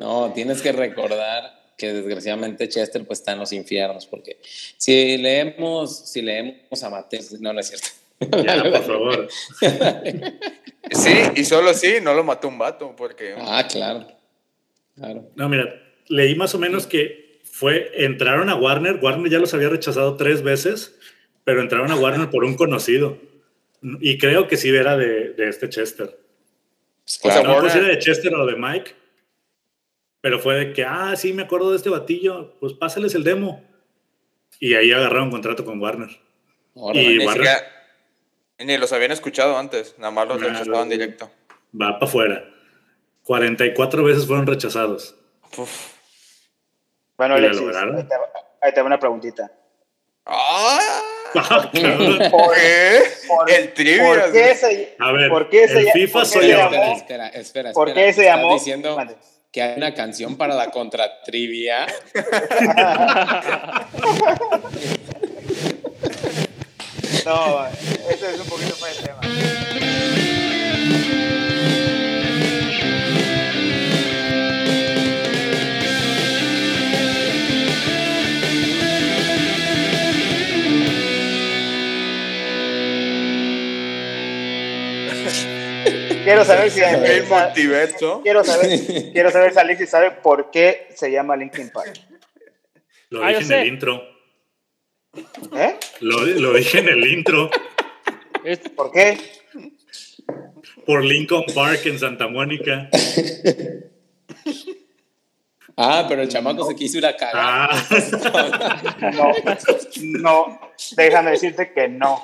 No, 0.00 0.32
tienes 0.34 0.60
que 0.60 0.72
recordar 0.72 1.61
que 1.76 1.92
desgraciadamente 1.92 2.68
Chester 2.68 3.04
pues 3.06 3.20
está 3.20 3.32
en 3.32 3.38
los 3.40 3.52
infiernos, 3.52 4.06
porque 4.06 4.38
si 4.76 5.16
leemos, 5.18 6.10
si 6.10 6.22
leemos 6.22 6.82
a 6.82 6.90
Mateo, 6.90 7.20
no, 7.40 7.52
no 7.52 7.60
es 7.60 7.68
cierto. 7.68 7.88
Ya, 8.44 8.62
por 8.62 8.82
favor. 8.84 9.28
Sí, 10.90 11.12
y 11.36 11.44
solo 11.44 11.74
sí, 11.74 11.94
no 12.02 12.14
lo 12.14 12.24
mató 12.24 12.48
un 12.48 12.58
vato, 12.58 12.94
porque... 12.96 13.34
ah, 13.38 13.66
claro. 13.70 14.06
Claro. 14.96 15.30
No, 15.36 15.48
mira, 15.48 15.74
leí 16.08 16.34
más 16.34 16.54
o 16.54 16.58
menos 16.58 16.86
que 16.86 17.40
fue, 17.44 17.90
entraron 18.04 18.48
a 18.50 18.54
Warner, 18.54 18.96
Warner 19.02 19.30
ya 19.30 19.38
los 19.38 19.54
había 19.54 19.68
rechazado 19.70 20.16
tres 20.16 20.42
veces, 20.42 20.94
pero 21.44 21.60
entraron 21.62 21.90
a 21.90 21.96
Warner 21.96 22.30
por 22.30 22.44
un 22.44 22.54
conocido. 22.56 23.18
Y 24.00 24.18
creo 24.18 24.46
que 24.46 24.56
sí 24.56 24.68
era 24.68 24.96
de, 24.96 25.30
de 25.30 25.48
este 25.48 25.68
Chester. 25.68 26.16
Pues, 27.04 27.18
O 27.24 27.30
sea, 27.30 27.42
claro. 27.42 27.62
No 27.62 27.68
si 27.70 27.78
Warner- 27.78 27.84
era 27.84 27.94
de 27.94 27.98
Chester 27.98 28.34
o 28.34 28.46
de 28.46 28.56
Mike, 28.56 28.92
pero 30.22 30.38
fue 30.38 30.54
de 30.54 30.72
que, 30.72 30.84
ah, 30.86 31.14
sí, 31.16 31.34
me 31.34 31.42
acuerdo 31.42 31.70
de 31.72 31.76
este 31.76 31.90
batillo, 31.90 32.54
pues 32.60 32.72
pásales 32.72 33.14
el 33.14 33.24
demo. 33.24 33.62
Y 34.60 34.74
ahí 34.74 34.90
agarraron 34.92 35.30
contrato 35.30 35.64
con 35.66 35.78
Warner. 35.82 36.08
Y 36.74 37.18
Ni, 37.18 37.18
Warner- 37.26 37.32
siquiera- 37.32 37.66
ni 38.60 38.78
los 38.78 38.92
habían 38.94 39.10
escuchado 39.12 39.58
antes, 39.58 39.94
nada 39.98 40.10
más 40.12 40.26
los 40.28 40.38
Claro, 40.38 40.52
rechazaban 40.54 40.88
directo. 40.88 41.30
Va 41.78 41.98
para 41.98 42.06
afuera. 42.06 42.44
44 43.24 44.04
veces 44.04 44.26
fueron 44.26 44.46
rechazados. 44.46 45.14
Uf. 45.58 45.88
Bueno, 47.16 47.34
Alexis, 47.34 47.60
lograron. 47.60 47.96
ahí 47.96 48.04
te, 48.04 48.14
ahí 48.62 48.74
te 48.74 48.80
va 48.80 48.86
una 48.86 48.98
preguntita. 48.98 49.52
¡Ah! 50.24 50.78
Ah. 51.34 51.70
¿Por, 52.30 52.54
¿Qué? 52.54 53.02
por- 53.28 53.50
El 53.50 53.72
trivia. 53.74 54.04
¿por 54.04 54.32
qué 54.32 54.54
se, 54.54 54.96
A 54.98 55.12
ver, 55.12 55.28
¿Por 55.30 55.48
qué 55.48 55.66
se 55.68 55.80
el 55.80 55.90
FIFA 55.92 56.12
por 56.12 56.22
qué 56.22 56.28
soy 56.28 56.42
se 56.42 56.48
yo. 56.50 56.56
llamó? 56.58 56.92
Espera, 56.96 57.28
espera, 57.28 57.70
espera. 57.70 57.72
¿Por 57.72 57.92
qué 57.94 58.12
se 58.12 58.22
¿Estás 58.22 58.36
llamó? 58.36 58.54
diciendo. 58.54 58.96
Que 59.52 59.62
hay 59.62 59.76
una 59.76 59.94
canción 59.94 60.36
para 60.36 60.54
la 60.54 60.70
contratrivia. 60.70 61.86
No, 67.24 67.66
eso 67.68 68.28
es 68.28 68.40
un 68.40 68.46
poquito 68.48 68.74
fuera 68.74 68.96
de 68.96 69.02
tema. 69.02 69.71
Quiero 86.32 86.44
saber 86.46 86.70
si 86.70 86.80
El 86.80 87.26
multiverso. 87.26 88.20
quiero 88.22 88.42
saber, 88.44 88.80
quiero 89.12 89.30
saber 89.30 89.52
si 89.52 89.58
Alexis 89.58 89.90
sabe 89.90 90.10
por 90.12 90.50
qué 90.50 90.88
se 90.94 91.10
llama 91.10 91.36
Linkin 91.36 91.70
Park. 91.70 91.92
Lo 93.10 93.22
Ah, 93.22 93.28
dije 93.28 93.40
en 93.42 93.46
sé. 93.48 93.60
el 93.60 93.66
intro. 93.68 94.02
¿Eh? 95.54 95.76
Lo, 96.00 96.20
lo 96.24 96.54
dije 96.54 96.78
en 96.78 96.88
el 96.88 97.06
intro. 97.06 97.50
¿Por 98.74 98.90
qué? 98.90 99.18
Por 100.86 101.04
Lincoln 101.04 101.44
Park 101.54 101.80
en 101.84 101.98
Santa 101.98 102.26
Mónica. 102.28 102.88
Ah, 105.76 106.04
pero 106.08 106.22
el 106.22 106.28
chamaco 106.28 106.66
se 106.66 106.74
quiso 106.74 106.98
ir 106.98 107.06
a 107.06 107.16
cagar. 107.16 107.34
Ah, 107.36 108.90
No, 109.12 109.32
no, 110.20 110.60
déjame 110.96 111.30
decirte 111.32 111.72
que 111.72 111.88
no. 111.88 112.22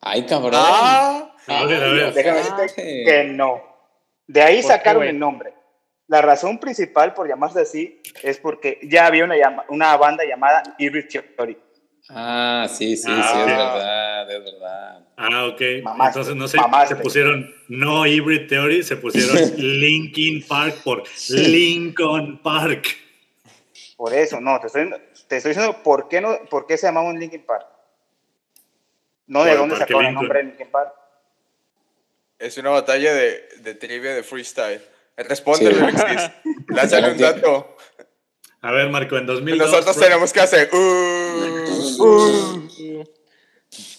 Ay, 0.00 0.26
cabrón. 0.26 0.52
Ah, 0.54 1.33
Déjame 2.14 2.40
Ah, 2.40 2.56
decirte 2.60 3.04
que 3.04 3.24
no. 3.32 3.62
De 4.26 4.42
ahí 4.42 4.60
¿Por 4.62 4.70
qué, 4.70 4.76
sacaron 4.76 5.02
el 5.04 5.18
nombre. 5.18 5.52
La 6.06 6.20
razón 6.22 6.58
principal 6.58 7.14
por 7.14 7.26
llamarse 7.28 7.60
así 7.60 8.00
es 8.22 8.38
porque 8.38 8.78
ya 8.82 9.06
había 9.06 9.24
una, 9.24 9.36
llama- 9.36 9.64
una 9.68 9.96
banda 9.96 10.24
llamada 10.24 10.62
Eerie 10.78 11.02
Theory. 11.04 11.58
Ah, 12.10 12.66
sí, 12.68 12.96
sí, 12.96 13.04
sí, 13.04 13.08
Ah. 13.10 13.30
es 13.40 13.46
verdad, 13.46 14.30
es 14.30 14.44
verdad. 14.44 15.06
Ah, 15.16 15.46
ok. 15.46 15.60
Mamaste, 15.82 16.08
Entonces 16.20 16.36
no 16.36 16.46
sé, 16.48 16.58
mamaste. 16.58 16.94
se 16.96 17.00
pusieron 17.02 17.54
no 17.68 18.06
Hybrid 18.06 18.48
Theory, 18.48 18.82
se 18.82 18.96
pusieron 18.96 19.36
Linkin 19.56 20.46
Park 20.46 20.76
por 20.84 21.04
Lincoln 21.30 22.38
Park. 22.42 22.86
Por 23.96 24.12
eso, 24.12 24.40
no, 24.40 24.60
te 24.60 24.66
estoy, 24.66 24.90
te 25.28 25.36
estoy 25.36 25.50
diciendo 25.52 25.82
por 25.82 26.08
qué, 26.08 26.20
no, 26.20 26.36
por 26.50 26.66
qué 26.66 26.76
se 26.76 26.86
llamaba 26.88 27.08
un 27.08 27.18
Linkin 27.18 27.42
Park. 27.46 27.66
No 29.26 29.44
de 29.44 29.56
dónde 29.56 29.76
sacaron 29.76 30.04
el 30.04 30.14
nombre 30.14 30.38
de 30.40 30.44
Linkin 30.48 30.70
Park. 30.70 30.92
Es 32.38 32.58
una 32.58 32.70
batalla 32.70 33.12
de, 33.14 33.48
de 33.60 33.74
trivia 33.74 34.14
de 34.14 34.22
freestyle. 34.22 34.80
Responde, 35.16 35.72
Sí. 35.72 35.80
Alexis. 35.80 36.30
Lánzale 36.68 37.12
un 37.12 37.18
dato. 37.18 37.76
A 38.60 38.72
ver, 38.72 38.88
Marco, 38.88 39.16
en 39.16 39.26
2002. 39.26 39.70
Nosotros 39.70 39.96
tenemos 39.98 40.32
que 40.32 40.40
hacer. 40.40 40.70
Uh, 40.72 42.02
uh. 42.02 43.04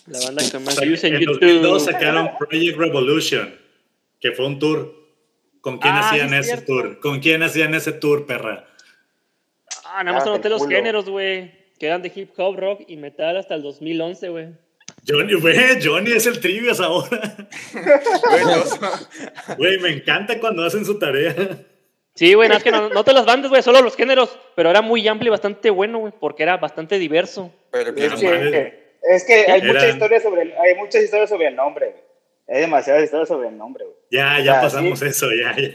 La 0.07 0.19
banda 0.19 0.43
que 0.49 0.59
más 0.59 0.77
en 0.81 0.87
views 0.87 1.03
en, 1.03 1.15
en 1.15 1.21
YouTube. 1.21 1.39
2002 1.39 1.85
sacaron 1.85 2.29
Project 2.37 2.77
Revolution, 2.77 3.59
que 4.19 4.31
fue 4.31 4.45
un 4.45 4.59
tour. 4.59 4.93
¿Con 5.61 5.79
quién 5.79 5.93
Ah, 5.95 6.09
hacían 6.09 6.33
es 6.33 6.41
ese 6.41 6.55
cierto. 6.57 6.65
tour? 6.73 6.99
¿Con 6.99 7.19
quién 7.21 7.41
hacían 7.41 7.73
ese 7.73 7.91
tour, 7.93 8.25
perra? 8.27 8.67
Ah, 9.85 10.03
nada 10.03 10.17
más 10.17 10.27
Ah, 10.27 10.29
anoté 10.29 10.47
el 10.47 10.53
los 10.53 10.61
culo. 10.63 10.75
géneros, 10.75 11.09
güey. 11.09 11.51
Que 11.79 11.87
eran 11.87 12.01
de 12.03 12.11
hip 12.13 12.31
hop, 12.37 12.55
rock 12.55 12.81
y 12.87 12.97
metal 12.97 13.35
hasta 13.37 13.55
el 13.55 13.63
2011, 13.63 14.29
güey. 14.29 14.47
Johnny, 15.07 15.33
güey, 15.39 15.55
Johnny 15.83 16.11
es 16.11 16.25
el 16.25 16.39
trivias 16.39 16.79
ahora. 16.79 17.35
Güey, 19.57 19.79
me 19.79 19.89
encanta 19.89 20.39
cuando 20.39 20.63
hacen 20.65 20.85
su 20.85 20.97
tarea. 20.99 21.35
Sí, 22.15 22.33
güey, 22.33 22.47
nada 22.47 22.57
más 22.59 22.63
que 22.63 22.71
no, 22.71 22.89
no 22.89 23.03
te 23.03 23.11
las 23.13 23.25
bandas, 23.25 23.49
güey, 23.49 23.61
solo 23.61 23.81
los 23.81 23.95
géneros. 23.95 24.37
Pero 24.55 24.69
era 24.69 24.81
muy 24.81 25.05
amplio 25.07 25.29
y 25.29 25.31
bastante 25.31 25.69
bueno, 25.69 25.99
güey, 25.99 26.13
porque 26.19 26.43
era 26.43 26.57
bastante 26.57 26.97
diverso. 26.97 27.53
Pero 27.71 27.93
que 27.93 28.05
Es 28.05 28.11
No 28.13 28.17
que, 28.19 28.85
es 29.03 29.23
que 29.25 29.33
hay, 29.51 29.61
Era- 29.61 29.73
muchas 29.73 29.89
historias 29.89 30.23
sobre 30.23 30.41
el, 30.43 30.53
hay 30.53 30.75
muchas 30.75 31.03
historias 31.03 31.29
sobre 31.29 31.47
el 31.47 31.55
nombre, 31.55 31.87
güey. 31.87 32.05
Hay 32.47 32.61
demasiadas 32.61 33.03
historias 33.03 33.27
sobre 33.27 33.49
el 33.49 33.57
nombre, 33.57 33.83
güey. 33.85 33.95
Ya, 34.11 34.39
ya 34.39 34.59
Ah, 34.59 34.61
pasamos 34.61 34.99
sí. 34.99 35.05
eso, 35.07 35.27
ya, 35.33 35.55
ya. 35.57 35.71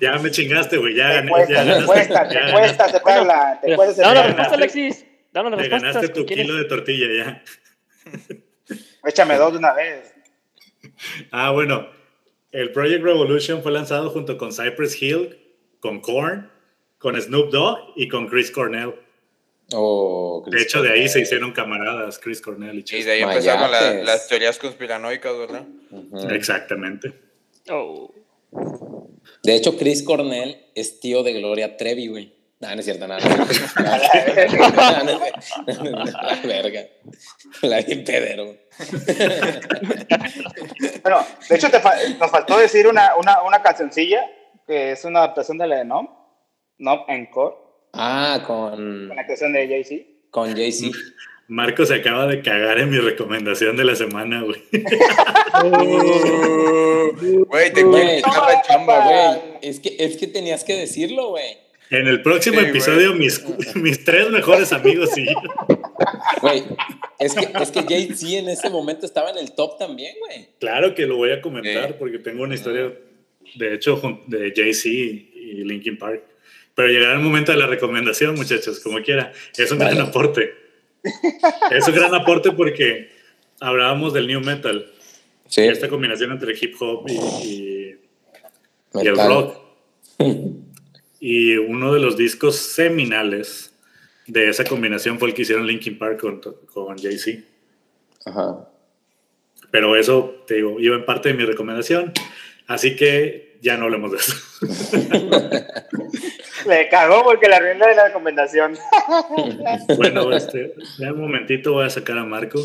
Ya 0.00 0.18
me 0.18 0.30
chingaste, 0.30 0.78
güey. 0.78 0.94
Ya 0.96 1.08
Te 1.08 1.14
gané. 1.16 1.30
cuesta, 1.30 1.52
ya 1.64 1.78
te 1.78 1.84
cuesta, 1.86 2.28
te 2.28 2.34
cuesta 2.50 3.60
te 3.62 3.76
cuesta 3.76 4.02
Dame 4.02 4.14
la 4.14 4.20
aceptarla. 4.22 4.22
respuesta, 4.26 4.54
Alexis. 4.54 5.06
Dame 5.32 5.50
las 5.50 5.58
Te 5.58 5.62
respuestas. 5.68 5.94
ganaste 5.94 6.08
tu 6.08 6.20
¿con 6.20 6.24
quién 6.28 6.40
kilo 6.40 6.54
es? 6.56 6.62
de 6.62 6.68
tortilla 6.68 7.06
ya. 7.24 7.42
Échame 9.04 9.36
dos 9.36 9.52
de 9.52 9.58
una 9.58 9.72
vez. 9.74 10.12
Ah, 11.30 11.50
bueno. 11.50 11.88
El 12.52 12.72
Project 12.72 13.04
Revolution 13.04 13.62
fue 13.62 13.70
lanzado 13.72 14.10
junto 14.10 14.36
con 14.36 14.50
Cypress 14.52 15.00
Hill, 15.00 15.38
con 15.78 16.00
Korn, 16.00 16.50
con 16.98 17.20
Snoop 17.20 17.50
Dogg 17.50 17.78
y 17.96 18.08
con 18.08 18.28
Chris 18.28 18.50
Cornell. 18.50 18.94
Oh, 19.72 20.44
De 20.50 20.60
hecho, 20.60 20.82
de 20.82 20.90
ahí 20.90 21.08
se 21.08 21.20
hicieron 21.20 21.52
camaradas 21.52 22.18
Chris 22.18 22.40
Cornell 22.40 22.74
y 22.74 22.80
Y 22.80 22.82
Chester. 22.82 23.04
de 23.06 23.12
ahí 23.12 23.22
empezaron 23.22 23.70
la- 23.70 23.92
las 24.02 24.26
teorías 24.26 24.58
conspiranoicas, 24.58 25.38
¿verdad? 25.38 25.64
Exactamente. 26.32 27.12
Oh. 27.70 28.12
De 29.44 29.54
hecho, 29.54 29.76
Chris 29.76 30.02
Cornell 30.02 30.56
es 30.74 30.98
tío 30.98 31.22
de 31.22 31.34
Gloria 31.34 31.76
Trevi, 31.76 32.08
güey. 32.08 32.34
No, 32.60 32.68
no 32.74 32.78
es 32.80 32.84
cierto, 32.84 33.08
nada. 33.08 33.20
La 35.76 36.40
verga. 36.44 36.80
La 37.62 37.80
bien 37.80 38.04
pedero. 38.04 38.54
Bueno, 41.02 41.26
de 41.48 41.56
hecho, 41.56 41.68
nos 42.18 42.30
faltó 42.30 42.58
decir 42.58 42.86
una, 42.86 43.16
una, 43.16 43.42
una 43.42 43.62
cancioncilla 43.62 44.20
que 44.66 44.92
es 44.92 45.04
una 45.04 45.20
adaptación 45.20 45.56
de 45.58 45.66
la 45.66 45.76
de 45.76 45.84
Nom, 45.84 46.06
Nom 46.78 47.00
Encore, 47.08 47.56
Ah, 47.92 48.44
con, 48.46 49.08
con 49.08 49.16
la 49.16 49.26
canción 49.26 49.52
de 49.52 49.66
Jay-Z. 49.66 50.04
con 50.30 50.54
Jay-Z. 50.54 50.96
Marco 51.48 51.84
se 51.84 51.94
acaba 51.96 52.26
de 52.28 52.40
cagar 52.42 52.78
en 52.78 52.90
mi 52.90 52.98
recomendación 52.98 53.76
de 53.76 53.84
la 53.84 53.96
semana, 53.96 54.42
güey. 54.42 54.62
Güey, 57.48 57.72
te 57.72 57.82
quiero 57.82 58.46
la 58.46 58.62
chamba. 58.62 59.04
Güey, 59.04 59.58
es 59.62 59.80
que, 59.80 59.96
es 59.98 60.16
que 60.16 60.26
tenías 60.28 60.62
que 60.62 60.76
decirlo, 60.76 61.30
güey. 61.30 61.58
En 61.90 62.06
el 62.06 62.22
próximo 62.22 62.60
Sí, 62.60 62.66
episodio, 62.66 63.14
mis, 63.14 63.42
mis 63.74 64.04
tres 64.04 64.30
mejores 64.30 64.72
amigos 64.72 65.10
y 65.18 65.26
yo. 65.26 65.32
Güey, 66.40 66.62
es 67.18 67.34
que, 67.34 67.48
es 67.60 67.70
que 67.72 67.82
Jay-Z 67.82 68.38
en 68.38 68.48
ese 68.48 68.70
momento 68.70 69.06
estaba 69.06 69.30
en 69.30 69.38
el 69.38 69.52
top 69.52 69.76
también, 69.78 70.14
güey. 70.20 70.48
Claro 70.60 70.94
que 70.94 71.06
lo 71.06 71.16
voy 71.16 71.32
a 71.32 71.40
comentar 71.40 71.98
porque 71.98 72.18
tengo 72.18 72.44
una 72.44 72.54
historia, 72.54 72.92
de 73.56 73.74
hecho, 73.74 74.00
de 74.28 74.52
Jay-Z 74.54 74.88
y 74.88 75.64
Linkin 75.64 75.98
Park. 75.98 76.22
Pero 76.76 76.88
llegará 76.88 77.14
el 77.14 77.20
momento 77.20 77.50
de 77.52 77.58
la 77.58 77.66
recomendación, 77.66 78.36
muchachos, 78.36 78.78
como 78.80 79.02
quiera. 79.02 79.32
Es 79.58 79.70
un 79.72 79.78
gran 79.78 79.96
Vale. 79.96 80.08
aporte. 80.08 80.54
Es 81.72 81.88
un 81.88 81.94
gran 81.94 82.14
aporte 82.14 82.52
porque 82.52 83.10
hablábamos 83.60 84.12
del 84.14 84.28
new 84.28 84.40
metal. 84.40 84.86
Sí. 85.48 85.62
Esta 85.62 85.88
combinación 85.88 86.30
entre 86.30 86.54
hip 86.58 86.76
hop 86.80 87.06
y, 87.08 87.12
y- 87.46 87.96
y 88.94 89.06
el 89.06 89.16
rock. 89.16 89.56
Y 91.20 91.56
uno 91.56 91.92
de 91.92 92.00
los 92.00 92.16
discos 92.16 92.56
seminales 92.56 93.72
de 94.26 94.48
esa 94.48 94.64
combinación 94.64 95.18
fue 95.18 95.28
el 95.28 95.34
que 95.34 95.42
hicieron 95.42 95.66
Linkin 95.66 95.98
Park 95.98 96.20
con, 96.20 96.40
con 96.40 96.98
Jay-Z. 96.98 97.42
Ajá. 98.24 98.66
Pero 99.70 99.96
eso, 99.96 100.42
te 100.46 100.54
digo, 100.54 100.80
iba 100.80 100.96
en 100.96 101.04
parte 101.04 101.28
de 101.28 101.34
mi 101.34 101.44
recomendación. 101.44 102.12
Así 102.66 102.96
que 102.96 103.58
ya 103.60 103.76
no 103.76 103.84
hablemos 103.84 104.12
de 104.12 104.18
eso. 104.18 104.34
Le 106.66 106.88
cagó 106.88 107.22
porque 107.24 107.48
la 107.48 107.56
arruinó 107.56 107.86
de 107.86 107.94
la 107.94 108.08
recomendación. 108.08 108.76
Bueno, 109.96 110.32
este, 110.32 110.74
ya 110.98 111.12
un 111.12 111.20
momentito 111.20 111.72
voy 111.72 111.86
a 111.86 111.90
sacar 111.90 112.18
a 112.18 112.24
Marco. 112.24 112.60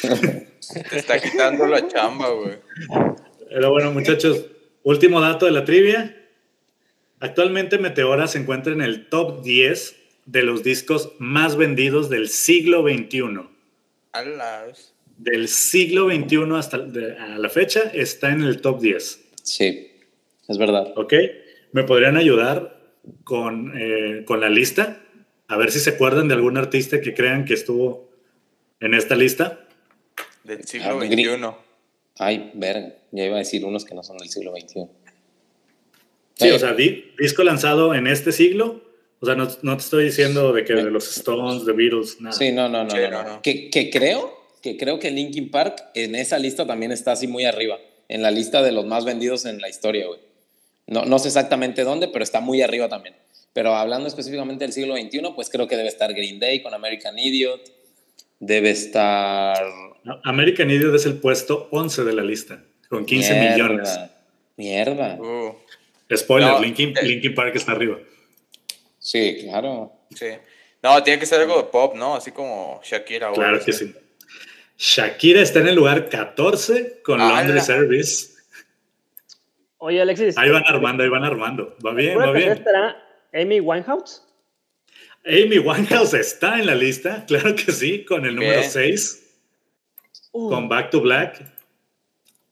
Te 0.00 0.98
está 0.98 1.18
quitando 1.18 1.66
la 1.66 1.88
chamba, 1.88 2.28
güey. 2.30 2.58
Pero 3.48 3.70
bueno, 3.70 3.92
muchachos, 3.92 4.46
último 4.82 5.20
dato 5.20 5.46
de 5.46 5.52
la 5.52 5.64
trivia. 5.64 6.19
Actualmente 7.20 7.78
Meteora 7.78 8.26
se 8.26 8.38
encuentra 8.38 8.72
en 8.72 8.80
el 8.80 9.08
top 9.08 9.42
10 9.42 9.96
de 10.26 10.42
los 10.42 10.62
discos 10.62 11.12
más 11.18 11.56
vendidos 11.56 12.08
del 12.08 12.28
siglo 12.28 12.82
XXI. 12.82 13.48
Alas. 14.12 14.94
Del 15.18 15.48
siglo 15.48 16.08
XXI 16.08 16.54
hasta 16.56 16.78
de- 16.78 17.16
a 17.18 17.38
la 17.38 17.48
fecha 17.50 17.80
está 17.92 18.30
en 18.30 18.42
el 18.42 18.60
top 18.62 18.80
10. 18.80 19.20
Sí, 19.42 19.90
es 20.48 20.58
verdad. 20.58 20.92
¿Ok? 20.96 21.12
¿Me 21.72 21.84
podrían 21.84 22.16
ayudar 22.16 22.80
con, 23.24 23.72
eh, 23.78 24.24
con 24.24 24.40
la 24.40 24.48
lista? 24.48 25.02
A 25.48 25.56
ver 25.56 25.70
si 25.72 25.78
se 25.80 25.90
acuerdan 25.90 26.28
de 26.28 26.34
algún 26.34 26.56
artista 26.56 27.00
que 27.00 27.12
crean 27.12 27.44
que 27.44 27.54
estuvo 27.54 28.10
en 28.80 28.94
esta 28.94 29.14
lista. 29.14 29.66
Del 30.44 30.64
siglo 30.64 30.86
Ah, 31.00 31.06
XXI. 31.06 31.54
Ay, 32.18 32.50
verga. 32.54 32.94
Ya 33.12 33.24
iba 33.26 33.36
a 33.36 33.38
decir 33.40 33.64
unos 33.64 33.84
que 33.84 33.94
no 33.94 34.02
son 34.02 34.16
del 34.18 34.28
siglo 34.30 34.52
XXI. 34.52 34.86
Sí, 36.40 36.48
Sí. 36.48 36.54
o 36.54 36.58
sea, 36.58 36.72
di- 36.74 37.12
disco 37.18 37.42
lanzado 37.44 37.94
en 37.94 38.06
este 38.06 38.32
siglo. 38.32 38.82
O 39.20 39.26
sea, 39.26 39.34
no, 39.34 39.48
no 39.62 39.76
te 39.76 39.82
estoy 39.82 40.04
diciendo 40.06 40.52
de 40.52 40.64
que 40.64 40.72
de 40.74 40.90
los 40.90 41.16
Stones, 41.18 41.66
The 41.66 41.72
Beatles, 41.72 42.20
nada. 42.20 42.32
Sí, 42.34 42.52
no, 42.52 42.68
no, 42.68 42.84
no. 42.84 42.90
Sí, 42.90 42.96
no, 43.02 43.10
no, 43.10 43.22
no. 43.22 43.28
no. 43.36 43.42
Que, 43.42 43.68
que 43.68 43.90
creo, 43.90 44.32
que 44.62 44.76
creo 44.78 44.98
que 44.98 45.10
Linkin 45.10 45.50
Park 45.50 45.82
en 45.94 46.14
esa 46.14 46.38
lista 46.38 46.66
también 46.66 46.90
está 46.92 47.12
así 47.12 47.26
muy 47.26 47.44
arriba. 47.44 47.78
En 48.08 48.22
la 48.22 48.30
lista 48.30 48.62
de 48.62 48.72
los 48.72 48.86
más 48.86 49.04
vendidos 49.04 49.44
en 49.44 49.60
la 49.60 49.68
historia, 49.68 50.06
güey. 50.06 50.20
No, 50.86 51.04
no 51.04 51.18
sé 51.18 51.28
exactamente 51.28 51.84
dónde, 51.84 52.08
pero 52.08 52.22
está 52.24 52.40
muy 52.40 52.62
arriba 52.62 52.88
también. 52.88 53.14
Pero 53.52 53.74
hablando 53.74 54.08
específicamente 54.08 54.64
del 54.64 54.72
siglo 54.72 54.96
XXI, 54.96 55.20
pues 55.34 55.50
creo 55.50 55.68
que 55.68 55.76
debe 55.76 55.88
estar 55.88 56.12
Green 56.14 56.40
Day 56.40 56.62
con 56.62 56.72
American 56.72 57.18
Idiot. 57.18 57.60
Debe 58.40 58.70
estar. 58.70 59.56
American 60.24 60.70
Idiot 60.70 60.94
es 60.94 61.04
el 61.04 61.18
puesto 61.18 61.68
11 61.72 62.04
de 62.04 62.12
la 62.14 62.22
lista, 62.22 62.62
con 62.88 63.04
15 63.04 63.34
Mierda. 63.34 63.52
millones. 63.54 63.98
Mierda. 64.56 65.18
Uh, 65.20 65.54
Spoiler, 66.16 66.50
No, 66.50 66.60
Linkin, 66.60 66.96
eh. 66.96 67.02
Linkin 67.02 67.34
Park 67.34 67.54
está 67.56 67.72
arriba. 67.72 67.98
Sí, 68.98 69.38
claro. 69.44 69.92
sí. 70.14 70.26
No, 70.82 71.02
tiene 71.02 71.18
que 71.20 71.26
ser 71.26 71.40
algo 71.42 71.58
de 71.58 71.64
pop, 71.64 71.94
¿no? 71.94 72.14
Así 72.16 72.32
como 72.32 72.80
Shakira. 72.82 73.32
Claro 73.32 73.62
que 73.64 73.72
sí. 73.72 73.94
Shakira 74.78 75.42
está 75.42 75.60
en 75.60 75.68
el 75.68 75.74
lugar 75.76 76.08
14 76.08 77.02
con 77.02 77.20
¡Hala! 77.20 77.34
Laundry 77.42 77.60
Service. 77.60 78.34
Oye, 79.78 80.00
Alexis. 80.00 80.36
Ahí 80.38 80.50
van 80.50 80.64
armando, 80.66 81.02
ahí 81.02 81.08
van 81.10 81.24
armando. 81.24 81.76
Va 81.84 81.92
bien, 81.92 82.10
¿segura 82.10 82.26
va 82.26 82.32
bien. 82.32 82.52
estará 82.52 83.02
Amy 83.34 83.60
Winehouse? 83.60 84.22
Amy 85.26 85.58
Winehouse 85.58 86.14
está 86.14 86.58
en 86.58 86.66
la 86.66 86.74
lista, 86.74 87.24
claro 87.26 87.54
que 87.54 87.72
sí, 87.72 88.04
con 88.04 88.24
el 88.24 88.34
número 88.36 88.58
Bien. 88.60 88.70
6, 88.70 89.16
Uh, 90.32 90.48
con 90.48 90.68
Back 90.68 90.90
to 90.90 91.00
Black, 91.00 91.42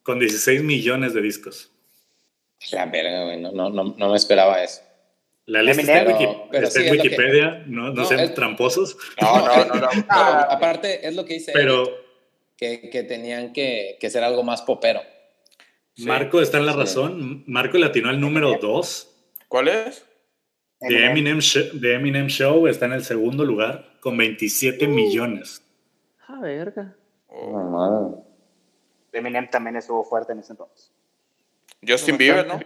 con 0.03 0.19
16 0.19 0.65
millones 0.65 1.15
de 1.15 1.21
discos. 1.23 1.71
La 2.73 2.87
verga, 2.87 3.25
güey. 3.25 3.41
No, 3.41 3.53
no, 3.53 3.71
no, 3.71 3.95
no 3.97 4.11
me 4.11 4.17
esperaba 4.17 4.63
eso. 4.63 4.83
La 5.47 5.63
lista 5.63 5.81
está 5.83 5.99
en, 6.01 6.05
Pero- 6.07 6.19
Wiki- 6.19 6.49
pero 6.51 6.67
está 6.67 6.81
sí, 6.81 6.87
en 6.87 6.93
que- 6.95 7.01
Wikipedia, 7.03 7.63
no, 7.67 7.83
no 7.85 7.93
No, 7.95 8.05
sean 8.05 8.21
es- 8.21 8.35
tramposos, 8.35 8.97
No, 9.21 9.39
no, 9.47 9.65
no, 9.65 9.75
no. 9.77 9.81
No, 9.95 10.05
Ah, 10.09 10.47
aparte, 10.51 11.07
es 11.07 11.15
lo 11.17 11.25
que 11.25 11.35
dice 11.35 11.53
pero 11.55 11.85
Eric, 11.85 11.95
que, 12.57 12.91
que 12.91 13.03
tenían 13.05 13.53
que, 13.53 13.97
que 14.01 14.11
ser 14.11 14.25
algo 14.25 14.43
más 14.43 14.61
popero. 14.63 15.01
Sí. 15.95 16.05
Marco 16.05 16.41
está 16.43 16.59
en 16.59 16.67
la 16.67 16.73
Sí. 16.73 16.79
razón. 16.79 17.45
Marco 17.47 17.79
latinó 17.79 18.11
el 18.11 18.21
número 18.21 18.59
2. 18.61 19.15
¿Cuál 19.49 19.69
es? 19.69 20.05
The 20.81 21.07
Eminem, 21.07 21.41
The 21.81 21.95
Eminem 21.95 22.27
Show 22.29 22.67
está 22.69 22.85
en 22.87 22.93
el 22.93 23.05
segundo 23.05 23.45
lugar 23.45 23.97
con 24.01 24.17
27 24.17 24.87
Uh. 24.87 24.91
millones. 24.91 25.63
Ah, 26.29 26.39
verga. 26.41 26.95
Oh. 27.29 28.25
Eminem 29.13 29.49
también 29.51 29.77
estuvo 29.77 30.05
fuerte 30.05 30.33
en 30.35 30.41
ese 30.41 30.53
entonces. 30.53 30.93
Justin 31.87 32.17
Bieber, 32.19 32.47
¿no? 32.47 32.61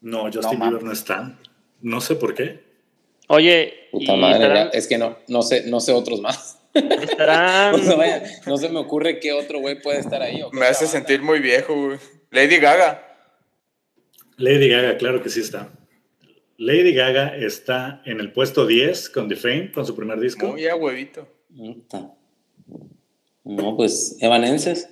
No, 0.00 0.24
Justin 0.32 0.58
No, 0.58 0.66
Bieber 0.66 0.82
no 0.82 0.92
está. 0.92 1.38
No 1.82 2.00
sé 2.00 2.14
por 2.16 2.34
qué. 2.34 2.64
Oye, 3.28 3.88
Puta 3.90 4.14
y 4.14 4.20
madre, 4.20 4.34
estarán, 4.42 4.70
es 4.72 4.86
que 4.86 4.98
no, 4.98 5.18
no, 5.28 5.42
sé, 5.42 5.64
no 5.66 5.80
sé 5.80 5.92
otros 5.92 6.20
más. 6.20 6.60
estarán- 6.74 7.74
O 7.74 7.78
sea, 7.78 7.96
vaya, 7.96 8.22
no 8.46 8.56
se 8.56 8.68
me 8.68 8.78
ocurre 8.78 9.18
qué 9.18 9.32
otro 9.32 9.58
güey 9.60 9.80
puede 9.82 9.98
estar 9.98 10.22
ahí. 10.22 10.42
o 10.42 10.50
Me 10.52 10.66
hace 10.66 10.84
banda. 10.84 10.98
sentir 10.98 11.22
muy 11.22 11.40
viejo, 11.40 11.74
güey. 11.74 11.98
Lady 12.30 12.58
Gaga. 12.58 13.02
Lady 14.36 14.68
Gaga, 14.68 14.96
claro 14.98 15.22
que 15.22 15.30
sí 15.30 15.40
está. 15.40 15.72
Lady 16.58 16.92
Gaga 16.94 17.36
está 17.36 18.02
en 18.04 18.20
el 18.20 18.32
puesto 18.32 18.66
10 18.66 19.10
con 19.10 19.28
The 19.28 19.36
Fame, 19.36 19.72
con 19.72 19.84
su 19.86 19.94
primer 19.96 20.20
disco. 20.20 20.46
Muy 20.48 20.66
a 20.66 20.76
huevito. 20.76 21.26
No, 23.44 23.76
pues, 23.76 24.16
Evanenses. 24.20 24.88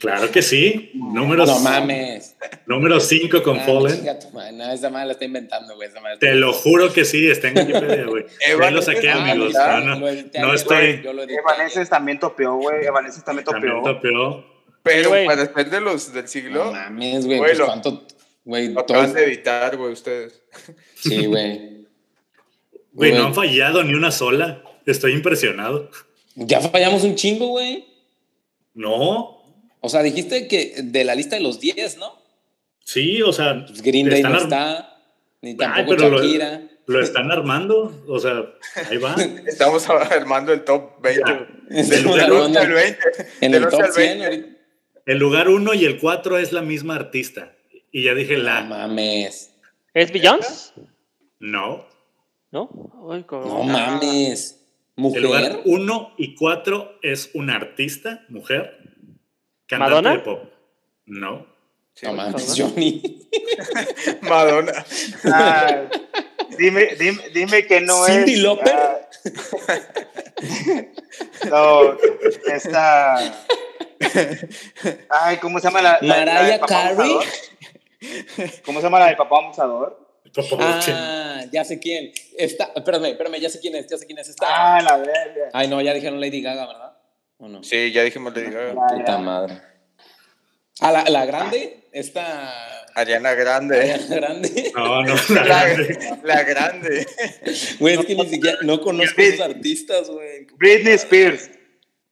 Claro 0.00 0.30
que 0.32 0.40
sí. 0.40 0.90
Número 0.94 1.44
No 1.46 1.58
mames. 1.60 2.34
Número 2.66 2.98
5 3.00 3.42
con 3.42 3.58
Ah, 3.60 3.64
Fallen. 3.64 4.56
No, 4.56 4.72
esa 4.72 4.88
madre 4.88 5.06
la 5.08 5.12
está 5.12 5.24
inventando, 5.26 5.76
güey. 5.76 5.88
Te 6.18 6.34
lo 6.34 6.52
juro 6.54 6.90
que 6.92 7.04
sí, 7.04 7.28
está 7.30 7.48
en 7.48 7.58
Wikipedia, 7.58 8.06
güey. 8.06 8.24
Ya 8.60 8.70
lo 8.70 8.80
saqué, 8.82 9.10
Ah, 9.10 9.22
amigos. 9.30 9.48
mira, 9.48 9.80
No, 9.80 9.94
no, 9.96 10.00
no 10.00 10.54
estoy. 10.54 11.02
Yo 11.02 11.10
ayer. 11.10 11.88
también 11.88 12.18
topeó, 12.18 12.56
güey. 12.56 12.86
Evanescence 12.86 13.24
también 13.26 13.44
También 13.44 13.74
topeó. 13.82 13.94
topeó. 13.94 14.44
Pero 14.82 15.10
güey. 15.10 15.26
para 15.26 15.42
después 15.42 15.70
de 15.70 15.80
los 15.82 16.12
del 16.14 16.22
No 16.22 16.28
siglo, 16.28 16.72
mames, 16.72 17.26
güey. 17.26 17.38
Pues 17.38 17.60
cuánto. 17.60 18.06
Güey, 18.42 18.68
lo 18.72 18.82
todo. 18.86 18.96
acaban 19.00 19.14
de 19.14 19.24
editar, 19.24 19.76
güey, 19.76 19.92
ustedes. 19.92 20.42
Sí, 20.94 21.26
güey. 21.26 21.86
Güey, 22.92 23.12
no 23.12 23.26
han 23.26 23.34
fallado 23.34 23.84
ni 23.84 23.92
una 23.94 24.10
sola. 24.10 24.62
Estoy 24.86 25.12
impresionado. 25.12 25.90
Ya 26.34 26.60
fallamos 26.60 27.04
un 27.04 27.14
chingo, 27.16 27.48
güey. 27.48 27.84
No. 28.74 29.39
O 29.80 29.88
sea, 29.88 30.02
dijiste 30.02 30.46
que 30.48 30.74
de 30.82 31.04
la 31.04 31.14
lista 31.14 31.36
de 31.36 31.42
los 31.42 31.60
10, 31.60 31.98
¿no? 31.98 32.20
Sí, 32.84 33.22
o 33.22 33.32
sea. 33.32 33.64
Pues 33.66 33.82
Green 33.82 34.08
Day 34.08 34.22
no 34.22 34.36
está, 34.38 35.02
ni 35.42 35.50
Ay, 35.50 35.56
tampoco 35.56 35.96
pero 35.96 36.10
lo- 36.10 36.22
Shakira. 36.22 36.62
Lo 36.86 37.00
están 37.00 37.30
armando. 37.30 38.02
O 38.08 38.18
sea, 38.18 38.44
ahí 38.90 38.96
va. 38.96 39.14
Estamos 39.46 39.88
armando 39.88 40.52
el 40.52 40.64
top 40.64 41.00
20. 41.02 41.22
Ya. 41.24 41.46
Del, 41.82 41.88
del 41.88 42.06
11 42.06 42.20
armando 42.24 42.60
al 42.60 42.72
20. 42.72 42.98
En 43.42 43.52
del 43.52 43.62
el 43.62 43.64
11 43.66 43.76
top 43.76 43.84
al 43.86 43.92
100 43.92 44.08
20. 44.18 44.24
ahorita. 44.24 44.60
El 45.06 45.18
lugar 45.18 45.48
1 45.48 45.74
y 45.74 45.84
el 45.84 45.98
4 46.00 46.38
es 46.38 46.52
la 46.52 46.62
misma 46.62 46.96
artista. 46.96 47.52
Y 47.92 48.02
ya 48.04 48.14
dije 48.14 48.36
No 48.38 48.42
la. 48.42 48.62
mames. 48.62 49.52
¿Es 49.94 50.12
Beyoncé? 50.12 50.72
No. 51.38 51.86
¿No? 52.50 52.68
Ay, 53.10 53.24
No 53.30 53.62
mames. 53.62 54.56
El 54.96 55.22
lugar 55.22 55.42
¿Mujer? 55.42 55.60
1 55.64 56.14
y 56.18 56.34
4 56.34 56.98
es 57.02 57.30
una 57.34 57.54
artista, 57.56 58.24
mujer, 58.28 58.79
cantante 59.70 59.94
¿Madonna? 59.94 60.10
de 60.12 60.18
pop. 60.20 60.42
No. 61.06 61.46
Sí, 61.94 62.06
No 62.06 62.12
mames, 62.14 62.54
Johnny. 62.56 63.28
Madonna. 64.22 64.72
Ah, 65.24 65.82
dime, 66.58 66.94
dime, 66.98 67.22
dime 67.34 67.66
que 67.66 67.80
no 67.80 68.06
es. 68.06 68.38
Lauper. 68.38 68.74
ah, 68.74 68.98
no, 71.50 71.96
esta. 72.54 73.16
Ay, 75.10 75.36
¿cómo 75.38 75.58
se 75.58 75.64
llama 75.68 75.82
la, 75.82 75.98
la- 76.00 76.24
Mariah 76.24 76.60
Carey. 76.60 77.16
¿Cómo 78.64 78.80
se 78.80 78.84
llama 78.86 78.98
la 79.00 79.06
del 79.06 79.16
papá 79.16 79.38
abusador? 79.38 80.08
Ah, 80.60 81.42
ya 81.52 81.64
sé 81.64 81.78
quién. 81.80 82.12
Está, 82.38 82.70
espérame, 82.74 83.06
espérame, 83.06 83.40
ya 83.40 83.50
sé 83.50 83.58
quién 83.60 83.74
es, 83.74 83.86
ya 83.88 83.98
sé 83.98 84.06
quién 84.06 84.18
es. 84.18 84.28
Está. 84.28 84.46
Ah, 84.76 84.80
la 84.80 84.96
verga. 84.96 85.50
Ay, 85.52 85.66
no, 85.68 85.80
ya 85.80 85.92
dijeron 85.92 86.20
Lady 86.20 86.40
Gaga, 86.40 86.66
¿verdad? 86.66 86.89
¿O 87.40 87.48
no? 87.48 87.62
Sí, 87.62 87.90
ya 87.92 88.02
dijimos 88.04 88.34
Lady 88.36 88.50
Gaga. 88.50 88.68
Ya, 88.74 88.96
Puta 88.96 89.12
ya. 89.12 89.18
madre. 89.18 89.62
Ah, 90.80 90.92
la, 90.92 91.04
la 91.04 91.26
grande, 91.26 91.88
esta. 91.92 92.52
Ariana 92.94 93.34
Grande. 93.34 93.98
La 94.08 94.16
grande. 94.16 94.72
No, 94.74 95.02
no, 95.02 95.14
la 95.28 95.44
La, 95.44 95.64
grande. 95.68 96.18
la 96.24 96.42
grande. 96.42 97.06
Güey, 97.78 97.94
es 97.98 98.04
que 98.06 98.14
ni 98.14 98.26
siquiera 98.26 98.58
no 98.62 98.80
conozco 98.80 99.20
a 99.40 99.44
artistas, 99.44 100.10
güey. 100.10 100.46
Britney 100.58 100.94
Spears. 100.94 101.50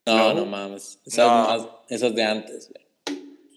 No, 0.05 0.33
no 0.33 0.45
mames. 0.45 0.99
Esas, 1.05 1.27
No. 1.27 1.47
más- 1.47 1.67
esas 1.89 2.15
de 2.15 2.23
antes, 2.23 2.69
güey. 2.71 2.85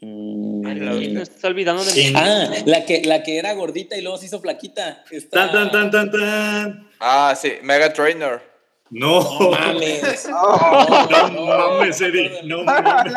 Mm. 0.03 0.67
Ay, 0.67 0.75
la 0.81 0.93
verdad. 0.95 1.09
me 1.11 1.23
está 1.23 1.47
olvidando 1.47 1.85
de 1.85 1.91
Sí. 1.93 2.13
Ah, 2.17 2.51
la 2.67 2.85
que, 2.85 3.03
la 3.05 3.23
que 3.23 3.39
era 3.39 3.53
gordita 3.53 3.97
y 3.97 4.03
luego 4.03 4.19
se 4.19 4.27
hizo 4.27 4.41
flaquita. 4.41 5.05
Tan, 5.31 5.53
tan, 5.53 5.71
tan, 5.71 5.91
tan, 5.93 6.11
tan. 6.11 6.91
Ah, 6.99 7.35
sí, 7.41 7.53
Mega 7.63 7.93
Trainer. 7.93 8.41
No. 8.95 9.23
No 9.41 9.51
mames. 9.53 10.29
Oh, 10.33 11.09
No 11.33 11.47
mames, 11.47 12.01
Eddie. 12.01 12.31
No 12.45 12.63
mames. 12.63 13.15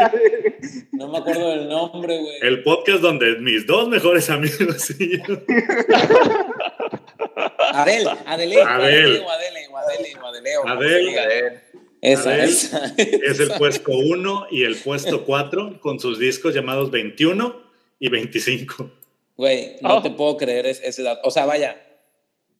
No 0.94 1.10
me 1.10 1.18
acuerdo 1.18 1.50
del 1.50 1.68
nombre, 1.68 2.18
güey. 2.18 2.38
El 2.42 2.64
podcast 2.64 3.02
donde 3.02 3.36
mis 3.40 3.68
dos 3.68 3.90
mejores 3.90 4.30
amigos 4.30 4.90
y 5.00 5.18
yo. 5.18 5.36
Adele, 7.74 8.10
Adele, 8.26 8.62
Adele. 8.64 9.20
o 9.20 9.30
Adele, 9.30 9.68
o 9.70 9.78
Adele, 9.78 10.16
o 10.58 10.68
Adele, 10.68 11.20
Adele. 11.20 11.60
Esa, 12.02 12.30
Adele. 12.32 12.44
esa. 12.46 12.94
Es 12.98 13.40
el 13.40 13.52
puesto 13.58 13.92
1 13.92 14.48
y 14.52 14.64
el 14.64 14.76
puesto 14.78 15.26
4 15.26 15.80
con 15.82 16.00
sus 16.00 16.20
discos 16.20 16.54
llamados 16.54 16.92
21 16.92 17.56
y 18.00 18.10
25. 18.10 18.92
Güey, 19.38 19.76
no 19.82 19.98
Oh. 19.98 20.02
te 20.02 20.12
puedo 20.12 20.38
creer 20.38 20.66
es- 20.68 20.82
ese 20.84 21.04
dato. 21.04 21.28
O 21.28 21.32
sea, 21.32 21.46
vaya, 21.46 21.76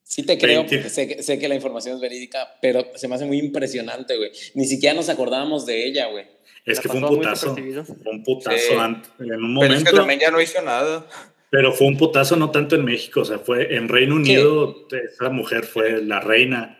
sí 0.08 0.22
te 0.22 0.38
creo 0.38 0.60
20. 0.60 0.76
porque 0.76 0.88
sé 0.90 1.08
que, 1.08 1.22
sé 1.22 1.38
que 1.38 1.48
la 1.48 1.56
información 1.56 1.96
es 1.96 2.00
verídica, 2.00 2.54
pero 2.62 2.86
se 2.94 3.08
me 3.08 3.16
hace 3.16 3.24
muy 3.24 3.38
impresionante, 3.38 4.16
güey. 4.16 4.30
Ni 4.54 4.64
siquiera 4.66 4.94
nos 4.94 5.08
acordábamos 5.08 5.66
de 5.66 5.84
ella, 5.84 6.06
güey. 6.06 6.24
Es 6.64 6.76
La 6.78 6.82
que 6.82 6.88
fue 6.88 6.98
un 7.00 7.08
putazo. 7.08 7.54
Fue 7.54 8.12
un 8.12 8.22
putazo 8.22 8.56
Sí. 8.56 8.74
ant- 8.74 9.04
en 9.18 9.42
un 9.44 9.58
Pero 9.60 9.74
es 9.74 9.78
que 9.80 9.84
momento. 9.84 9.96
también 9.96 10.20
ya 10.20 10.30
no 10.30 10.40
hizo 10.40 10.62
nada. 10.62 11.06
Pero 11.50 11.72
fue 11.72 11.86
un 11.86 11.96
putazo 11.96 12.36
no 12.36 12.50
tanto 12.50 12.76
en 12.76 12.84
México, 12.84 13.20
o 13.20 13.24
sea, 13.24 13.38
fue 13.38 13.74
en 13.76 13.88
Reino 13.88 14.16
Unido, 14.16 14.86
esa 14.90 15.28
mujer 15.30 15.64
fue 15.64 16.02
la 16.02 16.20
reina, 16.20 16.78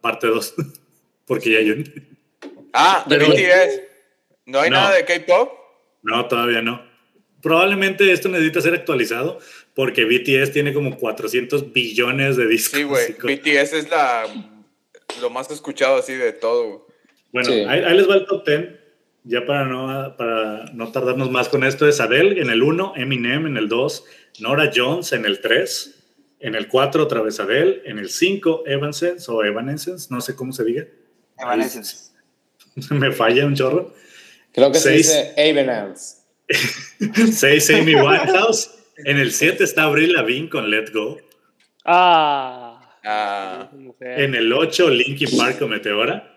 parte 0.00 0.26
2, 0.26 0.54
porque 1.26 1.52
ya 1.52 1.60
yo... 1.60 1.74
Ah, 2.72 3.04
de 3.08 3.16
Pero- 3.18 3.28
BTS. 3.32 3.80
¿No 4.46 4.60
hay 4.60 4.70
No. 4.70 4.76
nada 4.76 4.94
de 4.96 5.04
K-pop? 5.04 5.50
No, 6.02 6.26
todavía 6.26 6.62
no. 6.62 6.80
Probablemente 7.42 8.10
esto 8.12 8.28
necesita 8.28 8.60
ser 8.60 8.74
actualizado 8.74 9.38
porque 9.76 10.04
BTS 10.06 10.50
tiene 10.52 10.72
como 10.74 10.96
400 10.96 11.72
billones 11.72 12.36
de 12.36 12.48
discos. 12.48 12.78
Sí, 12.80 12.82
güey. 12.84 13.12
BTS 13.22 13.74
es 13.74 13.90
la 13.90 14.24
lo 15.20 15.30
más 15.30 15.48
escuchado 15.52 15.98
así 15.98 16.14
de 16.14 16.32
todo. 16.32 16.88
Bueno, 17.32 17.48
Sí. 17.48 17.60
ahí, 17.68 17.80
ahí 17.84 17.96
les 17.96 18.08
va 18.10 18.16
el 18.16 18.26
top 18.26 18.44
10. 18.44 18.64
Ya 19.24 19.44
para 19.44 19.64
no, 19.66 20.16
para 20.16 20.64
no 20.72 20.90
tardarnos 20.92 21.30
más 21.30 21.48
con 21.48 21.62
esto, 21.64 21.86
es 21.88 22.00
Adele 22.00 22.40
en 22.40 22.48
el 22.50 22.62
1, 22.62 22.94
Eminem 22.96 23.46
en 23.46 23.56
el 23.56 23.68
2, 23.68 24.04
Nora 24.40 24.70
Jones 24.74 25.12
en 25.12 25.24
el 25.24 25.40
3, 25.40 26.04
en 26.40 26.54
el 26.54 26.68
4 26.68 27.02
otra 27.02 27.22
vez 27.22 27.40
Adele, 27.40 27.82
en 27.86 27.98
el 27.98 28.08
5 28.08 28.62
Evanescence 28.66 29.30
o 29.30 29.44
Evanescence, 29.44 30.08
no 30.10 30.20
sé 30.20 30.34
cómo 30.36 30.52
se 30.52 30.64
diga. 30.64 30.84
Evanescence. 31.38 32.12
Me 32.90 33.10
falla 33.12 33.44
un 33.46 33.54
chorro. 33.56 33.92
Creo 34.52 34.70
que 34.72 34.78
se 34.78 34.90
Seis. 34.90 35.08
dice 35.08 35.50
Avenance. 35.50 36.16
6 37.32 37.70
Amy 37.74 37.94
Winehouse. 37.96 38.70
En 39.04 39.18
el 39.18 39.32
7 39.32 39.62
está 39.64 39.84
Avril 39.84 40.12
Lavigne 40.12 40.48
con 40.48 40.70
Let 40.70 40.90
Go. 40.92 41.18
Ah. 41.84 42.96
Ah. 43.04 43.70
En 44.00 44.34
el 44.34 44.52
8 44.52 44.90
Linkin 44.90 45.36
Park 45.36 45.58
con 45.58 45.70
Meteora. 45.70 46.32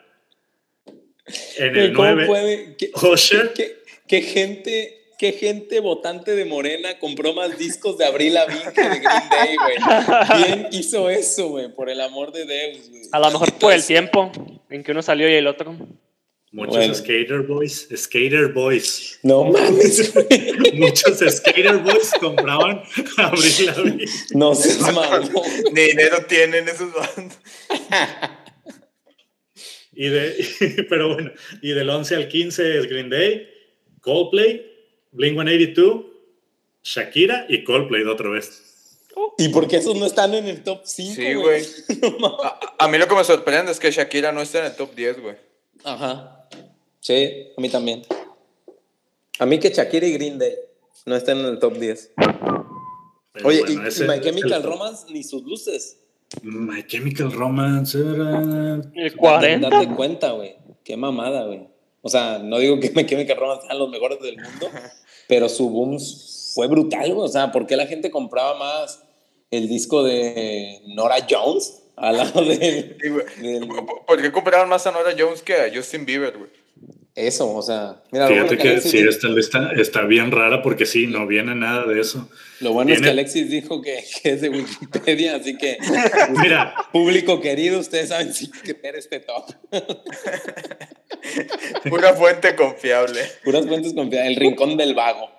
En 1.57 1.75
el 1.75 1.93
¿Cómo 1.93 2.07
9 2.07 2.25
puede? 2.27 2.75
¿Qué, 2.77 2.91
Usher. 2.93 3.53
qué- 3.53 3.77
qué 4.07 4.21
gente, 4.21 5.01
qué 5.19 5.31
gente 5.33 5.79
votante 5.79 6.35
de 6.35 6.45
Morena 6.45 6.97
compró 6.99 7.33
más 7.33 7.57
discos 7.57 7.97
de 7.97 8.05
Abril 8.05 8.33
Lavigne 8.33 8.73
que 8.73 8.81
de 8.81 8.99
Green 8.99 9.29
Day, 9.29 9.55
güey? 9.55 10.43
¿Quién 10.43 10.67
hizo 10.71 11.09
eso, 11.09 11.49
güey? 11.49 11.69
Por 11.73 11.89
el 11.89 12.01
amor 12.01 12.31
de 12.31 12.45
Deus, 12.45 12.89
güey. 12.89 13.03
A 13.11 13.19
lo 13.19 13.31
mejor 13.31 13.49
fue 13.59 13.75
el 13.75 13.85
tiempo 13.85 14.31
en 14.69 14.83
que 14.83 14.91
uno 14.91 15.01
salió 15.01 15.29
y 15.29 15.33
el 15.35 15.47
otro. 15.47 15.75
Muchos 16.51 16.75
Bueno. 16.75 16.95
Skater 16.95 17.41
Boys. 17.43 17.87
Skater 17.95 18.47
Boys. 18.51 19.19
No 19.21 19.45
mames. 19.45 20.13
Muchos 20.73 21.19
Skater 21.19 21.77
Boys 21.77 22.11
compraban 22.19 22.81
Avril 23.17 23.65
Lavigne. 23.67 24.05
No 24.33 24.55
seas 24.55 24.79
mamón. 24.93 25.31
ni 25.73 25.81
dinero 25.81 26.25
tienen 26.27 26.67
esos 26.67 26.91
bandos. 26.93 27.37
Y 29.93 30.07
de, 30.07 30.85
pero 30.89 31.13
bueno, 31.13 31.31
y 31.61 31.71
del 31.71 31.89
11 31.89 32.15
al 32.15 32.27
15 32.27 32.79
es 32.79 32.87
Green 32.87 33.09
Day, 33.09 33.47
Coldplay, 34.01 34.65
Blink 35.11 35.33
182, 35.33 36.05
Shakira 36.83 37.45
y 37.49 37.63
Coldplay 37.63 38.03
de 38.03 38.09
otra 38.09 38.29
vez. 38.29 38.63
¿Y 39.37 39.49
por 39.49 39.67
qué 39.67 39.77
esos 39.77 39.97
no 39.97 40.05
están 40.05 40.33
en 40.33 40.47
el 40.47 40.63
top 40.63 40.81
5? 40.85 41.13
Sí, 41.15 41.33
güey. 41.33 41.63
A, 42.43 42.85
a 42.85 42.87
mí 42.87 42.97
lo 42.97 43.07
que 43.07 43.15
me 43.15 43.23
sorprende 43.25 43.71
es 43.71 43.79
que 43.79 43.91
Shakira 43.91 44.31
no 44.31 44.41
está 44.41 44.59
en 44.59 44.65
el 44.67 44.75
top 44.77 44.95
10, 44.95 45.19
güey. 45.21 45.35
Ajá. 45.83 46.38
Sí, 46.99 47.47
a 47.57 47.61
mí 47.61 47.69
también. 47.69 48.01
A 49.39 49.45
mí 49.45 49.59
que 49.59 49.69
Shakira 49.69 50.05
y 50.05 50.13
Green 50.13 50.37
Day 50.37 50.53
no 51.05 51.15
están 51.15 51.39
en 51.39 51.45
el 51.45 51.59
top 51.59 51.77
10. 51.77 52.11
Pero 53.33 53.47
Oye, 53.47 53.61
bueno, 53.61 53.83
y, 53.83 53.87
ese 53.87 54.05
y 54.05 54.07
My 54.07 54.19
Chemical 54.19 54.51
el- 54.53 54.63
Romance 54.63 55.05
ni 55.11 55.23
sus 55.23 55.43
luces. 55.43 55.97
My 56.43 56.85
Chemical 56.85 57.31
Romance 57.31 57.97
era... 57.97 58.39
El 58.41 58.81
Date, 58.91 59.15
40. 59.15 59.69
date 59.69 59.95
cuenta, 59.95 60.31
güey. 60.31 60.55
Qué 60.83 60.95
mamada, 60.97 61.45
güey. 61.45 61.67
O 62.01 62.09
sea, 62.09 62.39
no 62.39 62.59
digo 62.59 62.79
que 62.79 62.91
My 62.91 63.05
Chemical 63.05 63.37
Romance 63.37 63.65
sean 63.67 63.79
los 63.79 63.89
mejores 63.89 64.19
del 64.19 64.35
mundo, 64.37 64.69
pero 65.27 65.47
su 65.49 65.69
boom 65.69 65.97
fue 66.53 66.67
brutal, 66.67 67.13
güey. 67.13 67.25
O 67.27 67.31
sea, 67.31 67.51
¿por 67.51 67.65
qué 67.65 67.75
la 67.77 67.87
gente 67.87 68.11
compraba 68.11 68.57
más 68.59 69.03
el 69.51 69.67
disco 69.67 70.03
de 70.03 70.81
Nora 70.87 71.25
Jones 71.29 71.81
al 71.95 72.17
lado 72.17 72.43
de 72.43 72.97
Sí, 73.01 73.09
güey. 73.09 73.25
del- 73.41 73.67
¿Por- 73.67 74.05
¿Por 74.05 74.21
qué 74.21 74.31
compraron 74.31 74.69
más 74.69 74.85
a 74.85 74.91
Nora 74.91 75.13
Jones 75.17 75.41
que 75.41 75.55
a 75.55 75.71
Justin 75.73 76.05
Bieber, 76.05 76.37
güey? 76.37 76.49
Eso? 77.27 77.53
O 77.53 77.61
sea, 77.61 78.01
mira, 78.11 78.27
Fíjate 78.27 78.57
que 78.57 78.63
que 78.63 78.69
Alexis, 78.69 78.91
sí, 78.91 78.97
dijo, 78.97 79.09
esta 79.09 79.27
lista 79.29 79.71
está 79.75 80.01
bien 80.03 80.31
rara 80.31 80.61
porque 80.61 80.85
sí, 80.85 81.07
no 81.07 81.27
viene 81.27 81.55
nada 81.55 81.85
de 81.85 81.99
eso. 81.99 82.29
lo 82.59 82.73
bueno 82.73 82.93
es 82.93 83.01
que 83.01 83.09
Alexis 83.09 83.49
dijo 83.49 83.81
que, 83.81 84.03
que 84.21 84.31
es 84.31 84.41
de 84.41 84.49
Wikipedia, 84.49 85.35
así 85.35 85.57
que 85.57 85.77
Mira, 86.41 86.73
público 86.91 87.41
querido, 87.41 87.79
ustedes 87.79 88.09
saben 88.09 88.33
si 88.33 88.49
creer 88.49 88.95
este 88.95 89.19
top. 89.19 89.45
Pura 91.89 92.13
fuente 92.13 92.55
confiable. 92.55 93.21
Puras 93.43 93.65
fuentes 93.67 93.93
confiables. 93.93 94.29
El 94.31 94.35
rincón 94.35 94.77
del 94.77 94.93
vago. 94.93 95.29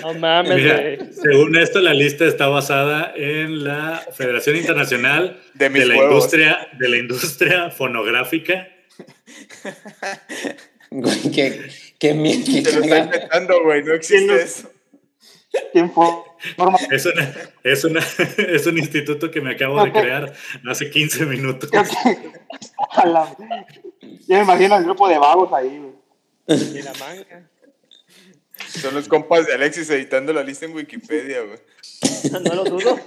No 0.00 0.14
mames, 0.14 0.56
Mira, 0.56 0.98
según 1.12 1.56
esto, 1.56 1.80
la 1.80 1.94
lista 1.94 2.24
está 2.24 2.48
basada 2.48 3.12
en 3.16 3.64
la 3.64 4.02
Federación 4.12 4.56
Internacional 4.56 5.40
De 5.54 5.70
la 5.70 5.76
huevos. 5.96 6.04
industria 6.04 6.68
de 6.78 6.88
la 6.88 6.96
industria 6.96 7.70
fonográfica. 7.70 8.68
Güey, 10.90 11.30
qué, 11.32 11.68
qué 11.98 12.14
miedo. 12.14 12.44
qué 12.46 12.62
Te 12.62 12.72
lo 12.72 12.84
inventando, 12.84 13.62
güey. 13.64 13.82
No 13.82 13.92
existe 13.94 14.42
eso. 14.42 14.70
Forma- 16.56 16.78
Es, 16.90 17.06
una, 17.06 17.34
es, 17.64 17.84
una, 17.84 18.00
es 18.38 18.66
un 18.66 18.78
instituto 18.78 19.30
que 19.30 19.40
me 19.40 19.52
acabo 19.52 19.82
de 19.84 19.90
crear 19.90 20.32
hace 20.70 20.90
15 20.90 21.26
minutos. 21.26 21.70
Ya 24.28 24.36
me 24.38 24.42
imagino 24.42 24.76
el 24.76 24.84
grupo 24.84 25.08
de 25.08 25.18
vagos 25.18 25.52
ahí, 25.52 25.78
güey. 25.78 25.94
Y 26.78 26.82
la 26.82 26.92
manga. 26.94 27.50
Son 28.68 28.94
los 28.94 29.08
compas 29.08 29.46
de 29.46 29.54
Alexis 29.54 29.90
editando 29.90 30.32
la 30.32 30.42
lista 30.42 30.66
en 30.66 30.74
Wikipedia, 30.74 31.40
güey. 31.42 31.58
No 32.42 32.54
lo 32.54 32.64
dudo. 32.64 32.98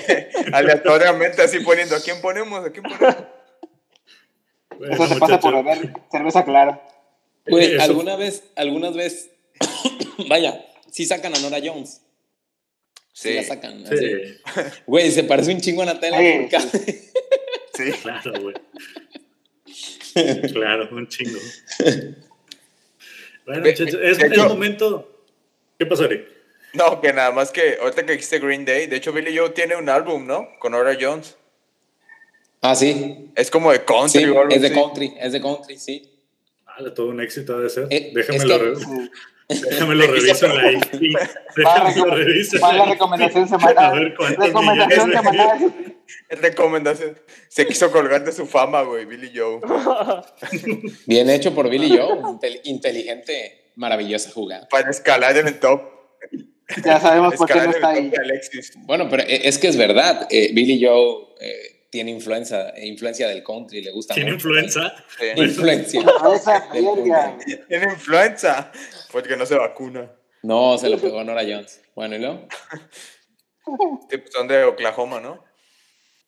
Aleatoriamente 0.52 1.42
así 1.42 1.60
poniendo, 1.60 1.96
¿a 1.96 2.00
quién 2.00 2.20
ponemos? 2.20 2.64
¿A 2.64 2.70
quién 2.70 2.82
ponemos? 2.84 3.24
Bueno, 4.78 4.94
Eso 4.94 5.14
te 5.14 5.20
pasa 5.20 5.40
por 5.40 5.54
beber 5.54 5.92
cerveza 6.10 6.44
clara. 6.44 6.82
Güey, 7.46 7.74
Eso- 7.74 7.82
alguna 7.82 8.16
vez, 8.16 8.44
algunas 8.56 8.94
veces, 8.94 9.30
vaya, 10.28 10.64
sí 10.90 11.04
sacan 11.06 11.34
a 11.34 11.38
Nora 11.40 11.58
Jones. 11.64 12.02
Sí, 13.12 13.30
Sí, 13.30 13.34
la 13.34 13.42
sacan. 13.44 13.84
así. 13.86 14.12
Güey, 14.86 15.10
se 15.10 15.24
parece 15.24 15.52
un 15.54 15.60
chingo 15.60 15.82
a 15.82 15.86
Natalia 15.86 16.48
Sí, 16.50 16.82
sí. 17.74 17.92
claro, 18.02 18.32
güey. 18.42 18.54
Claro, 20.52 20.88
un 20.92 21.06
chingo. 21.08 21.38
Bueno, 23.46 23.60
muchachos, 23.66 23.98
es 24.02 24.18
el 24.18 24.36
momento. 24.38 25.24
¿Qué 25.78 25.86
pasó, 25.86 26.04
Eric? 26.06 26.26
No, 26.72 27.00
que 27.00 27.12
nada 27.12 27.30
más 27.32 27.50
que 27.52 27.76
ahorita 27.80 28.04
que 28.04 28.12
dijiste 28.12 28.38
Green 28.38 28.64
Day, 28.64 28.86
de 28.86 28.96
hecho 28.96 29.12
Billy 29.12 29.36
Joe 29.36 29.50
tiene 29.50 29.76
un 29.76 29.88
álbum, 29.88 30.26
¿no? 30.26 30.48
Con 30.58 30.72
Nora 30.72 30.96
Jones. 31.00 31.36
Ah, 32.62 32.74
sí. 32.74 33.30
Es 33.36 33.50
como 33.50 33.70
de 33.72 33.84
country 33.84 34.24
Sí, 34.24 34.30
es 34.50 34.62
de 34.62 34.72
country, 34.72 35.14
es 35.20 35.32
de 35.32 35.40
country, 35.40 35.78
sí. 35.78 36.10
Ah, 36.66 36.82
todo 36.94 37.08
un 37.08 37.20
éxito 37.20 37.56
ha 37.56 37.60
de 37.60 37.70
ser. 37.70 37.86
Eh, 37.90 38.12
Déjame 38.14 38.38
es 38.38 38.44
lo, 38.44 38.58
que- 38.58 38.64
re- 38.64 38.76
Sí. 38.76 39.10
déjame 39.70 39.94
lo 39.94 40.06
reviso 40.08 40.46
IP. 40.46 41.16
Déjame 41.56 41.96
lo 41.96 42.14
reviso. 42.16 42.58
Va 42.60 42.72
la 42.72 42.84
recomendación 42.86 43.48
semanal. 43.48 43.78
A 43.78 43.90
ver 43.92 44.14
Recomendación 44.38 45.12
semanal. 45.12 45.74
Recomendación. 46.28 47.18
Se 47.48 47.66
quiso 47.66 47.90
colgar 47.92 48.24
de 48.24 48.32
su 48.32 48.46
fama, 48.46 48.82
güey, 48.82 49.04
Billy 49.04 49.30
Joe. 49.34 49.60
Bien 51.06 51.30
hecho 51.30 51.54
por 51.54 51.68
Billy 51.70 51.96
Joe. 51.96 52.18
Intel- 52.22 52.60
inteligente, 52.64 53.70
maravillosa 53.76 54.30
jugada. 54.32 54.66
Para 54.68 54.90
escalar 54.90 55.36
en 55.36 55.46
el 55.48 55.58
top. 55.60 55.82
Ya 56.84 56.98
sabemos 57.00 57.36
por 57.36 57.46
qué 57.46 57.54
no 57.54 57.70
está 57.70 57.90
ahí. 57.90 58.12
Alexis. 58.18 58.72
Bueno, 58.78 59.08
pero 59.08 59.22
e- 59.22 59.46
es 59.48 59.58
que 59.58 59.68
es 59.68 59.76
verdad. 59.76 60.26
eh, 60.30 60.50
Billy 60.52 60.84
Joe 60.84 61.26
eh, 61.40 61.75
tiene 61.96 62.10
influencia, 62.10 62.74
influencia 62.84 63.26
del 63.28 63.42
country, 63.42 63.82
le 63.82 63.90
gusta 63.90 64.12
¿Tiene 64.14 64.32
mucho. 64.32 64.48
influenza? 64.48 64.94
Sí. 65.18 65.26
Influencia. 65.40 66.00
Del 66.74 66.84
verga. 66.84 67.38
Tiene 67.68 67.84
influenza. 67.86 68.70
Porque 69.10 69.34
no 69.34 69.46
se 69.46 69.54
vacuna. 69.56 70.12
No, 70.42 70.76
se 70.76 70.90
lo 70.90 70.98
pegó 70.98 71.24
Nora 71.24 71.40
Jones. 71.42 71.80
Bueno, 71.94 72.16
¿y 72.16 72.18
luego? 72.18 72.46
Sí, 74.10 74.18
pues 74.18 74.30
son 74.30 74.46
de 74.46 74.64
Oklahoma, 74.64 75.20
¿no? 75.20 75.42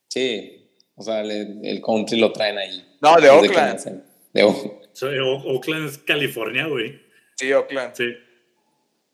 Sí. 0.09 0.73
O 0.97 1.03
sea, 1.03 1.23
le- 1.23 1.61
el 1.63 1.83
country 1.83 2.19
lo 2.19 2.33
traen 2.33 2.57
ahí. 2.57 2.97
No, 3.03 3.17
de 3.21 3.29
Oakland. 3.29 4.03
De 4.33 4.43
O- 4.45 4.49
O- 4.51 5.55
Oakland, 5.55 5.89
es 5.91 5.99
California, 5.99 6.67
güey. 6.67 6.99
Sí, 7.37 7.53
Oakland. 7.53 7.95
Sí. 7.95 8.07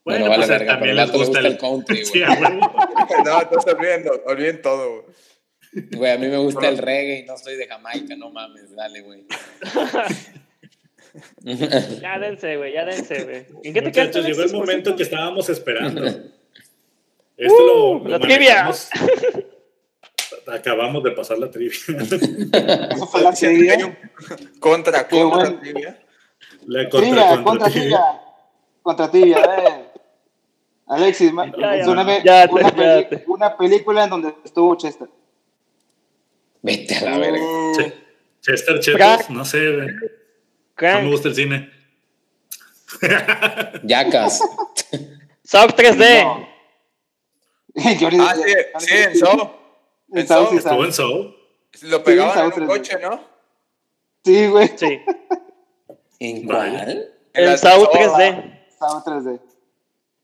Bueno, 0.04 0.26
vale 0.28 0.36
pues, 0.36 0.48
verga, 0.48 0.78
pero 0.78 0.94
también 0.94 0.98
al 1.00 1.06
les 1.08 1.16
gusta 1.16 1.26
gusta 1.26 1.38
el 1.40 1.46
el 1.46 1.58
country, 1.58 2.04
Sí, 2.06 2.20
güey. 2.20 2.22
a 2.22 2.40
huevo. 2.40 2.60
No, 3.24 3.42
entonces 3.42 3.74
olviden, 3.74 4.04
olviden 4.26 4.62
todo, 4.62 5.02
güey. 5.02 5.14
Güey, 5.96 6.12
a 6.12 6.18
mí 6.18 6.28
me 6.28 6.36
gusta 6.38 6.68
el 6.68 6.78
reggae 6.78 7.20
y 7.20 7.24
no 7.24 7.36
soy 7.36 7.56
de 7.56 7.66
Jamaica, 7.66 8.14
no 8.16 8.30
mames, 8.30 8.74
dale, 8.74 9.00
güey. 9.02 9.24
Ya 12.00 12.18
dense, 12.18 12.56
güey, 12.56 12.72
ya 12.72 12.84
dense, 12.84 13.22
güey. 13.24 13.46
¿En 13.62 13.72
qué 13.72 13.82
te 13.82 13.92
quedaste? 13.92 14.22
llegó 14.22 14.42
el 14.42 14.52
momento 14.52 14.96
que 14.96 15.04
estábamos 15.04 15.48
esperando. 15.48 16.04
Esto 17.36 17.66
lo, 17.66 17.90
Uh, 17.90 18.04
lo 18.04 18.08
la 18.10 18.18
trivia. 18.20 18.70
Acabamos 20.46 21.02
de 21.04 21.10
pasar 21.12 21.38
la 21.38 21.50
trivia. 21.50 21.78
La 22.52 22.88
contra, 24.60 25.08
contra 25.08 25.24
bueno. 25.24 25.60
trivia. 25.60 26.00
La 26.66 26.88
contra, 26.88 27.00
Trivia, 27.00 27.26
contra, 27.28 27.44
contra 27.44 27.70
trivia. 27.70 27.98
trivia. 27.98 28.20
Contra 28.82 29.10
trivia, 29.10 29.36
a 29.38 29.46
ver. 29.46 29.94
Alexis, 30.86 31.32
Ya, 31.58 31.76
ya, 31.76 31.90
una, 31.90 32.18
ya, 32.24 32.46
ya. 32.46 33.22
una 33.26 33.56
película 33.56 34.04
en 34.04 34.10
donde 34.10 34.34
estuvo 34.44 34.76
Chester. 34.76 35.08
Vete 36.64 36.96
a 36.96 37.02
la 37.10 37.18
verga. 37.18 37.38
Uh, 37.44 37.76
Che- 37.76 37.94
Chester 38.40 38.80
Chetos, 38.80 39.30
no 39.30 39.44
sé, 39.44 39.58
güey. 39.70 39.86
no 39.88 40.00
me 40.00 40.08
Crank. 40.74 41.10
gusta 41.10 41.28
el 41.28 41.34
cine. 41.34 41.70
Yacas. 43.84 44.40
Sub 45.44 45.74
3D. 45.76 46.22
No. 46.24 46.48
Ah, 47.76 48.34
sí, 48.36 48.42
sí, 48.86 48.94
en. 48.94 49.00
En 49.00 49.16
En 50.12 50.26
sí, 50.28 50.56
Estuvo 50.58 50.84
en 50.84 50.92
Soul. 50.92 51.36
Lo 51.82 52.04
pegaban 52.04 52.32
Saw 52.34 52.42
en 52.46 52.52
un 52.52 52.60
3D. 52.60 52.66
coche, 52.68 52.98
¿no? 53.02 53.20
Sí, 54.24 54.46
güey. 54.46 54.70
Sí. 54.76 55.00
¿En 56.20 56.46
cuál? 56.46 56.76
En 56.76 57.08
El 57.34 57.46
las 57.46 57.60
Saw 57.60 57.80
de 57.80 57.86
Saw, 58.04 58.14
3D. 58.16 58.60
Saw 58.78 59.04
3D. 59.04 59.40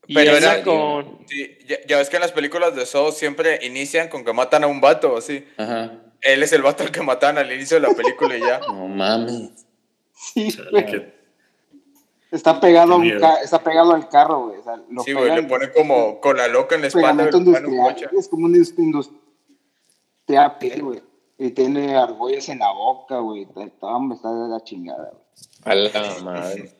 Y 0.07 0.15
Pero 0.15 0.37
era- 0.37 0.63
con. 0.63 1.25
Sí, 1.27 1.57
ya, 1.67 1.75
ya 1.87 1.97
ves 1.97 2.09
que 2.09 2.15
en 2.15 2.21
las 2.21 2.31
películas 2.31 2.73
de 2.73 2.85
Saw 2.85 3.11
siempre 3.11 3.59
inician 3.65 4.07
con 4.07 4.23
que 4.23 4.31
matan 4.31 4.63
a 4.63 4.67
un 4.67 4.79
vato, 4.79 5.17
así. 5.17 5.45
Ajá. 5.57 5.91
Él 6.21 6.43
es 6.43 6.53
el 6.53 6.61
vato 6.61 6.83
al 6.83 6.91
que 6.91 7.01
matan 7.01 7.37
al 7.37 7.51
inicio 7.51 7.79
de 7.79 7.87
la 7.87 7.93
película 7.95 8.37
y 8.37 8.41
ya. 8.41 8.59
No 8.67 8.87
mames. 8.87 9.65
Sí, 10.13 10.55
güey. 10.71 11.13
Está 12.31 12.59
pegado, 12.61 12.93
a 12.93 12.97
un 12.97 13.19
ca- 13.19 13.41
está 13.41 13.61
pegado 13.61 13.93
al 13.93 14.07
carro, 14.07 14.47
güey. 14.47 14.59
O 14.59 14.63
sea, 14.63 14.77
lo 14.89 15.03
Sí, 15.03 15.11
güey, 15.13 15.35
le 15.35 15.43
ponen 15.43 15.71
como 15.75 16.21
con 16.21 16.37
la 16.37 16.47
loca 16.47 16.75
en 16.75 16.81
la 16.81 16.87
espalda. 16.87 17.09
Es 18.17 18.27
como 18.29 18.45
un 18.45 18.53
indust- 18.53 18.77
industrial 18.77 19.21
güey. 20.81 21.01
Y 21.37 21.49
tiene 21.51 21.95
argollas 21.97 22.47
en 22.49 22.59
la 22.59 22.71
boca, 22.71 23.17
güey. 23.17 23.41
Está, 23.43 23.63
está 23.65 24.31
de 24.33 24.47
la 24.49 24.63
chingada, 24.63 25.11
güey. 25.11 25.23
A 25.65 25.75
la 25.75 26.19
madre. 26.23 26.71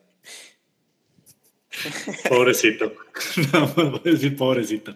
Pobrecito. 2.29 2.93
No, 3.53 3.67
voy 3.67 4.01
a 4.05 4.09
decir 4.09 4.35
pobrecito. 4.37 4.95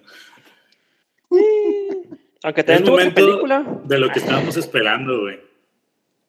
Aunque 2.45 2.61
Es 2.61 2.65
tuvo 2.67 2.75
otra 2.75 2.91
momento 2.91 3.15
película. 3.15 3.81
de 3.85 3.97
lo 3.97 4.09
que 4.09 4.19
estábamos 4.19 4.55
esperando, 4.55 5.21
güey. 5.21 5.39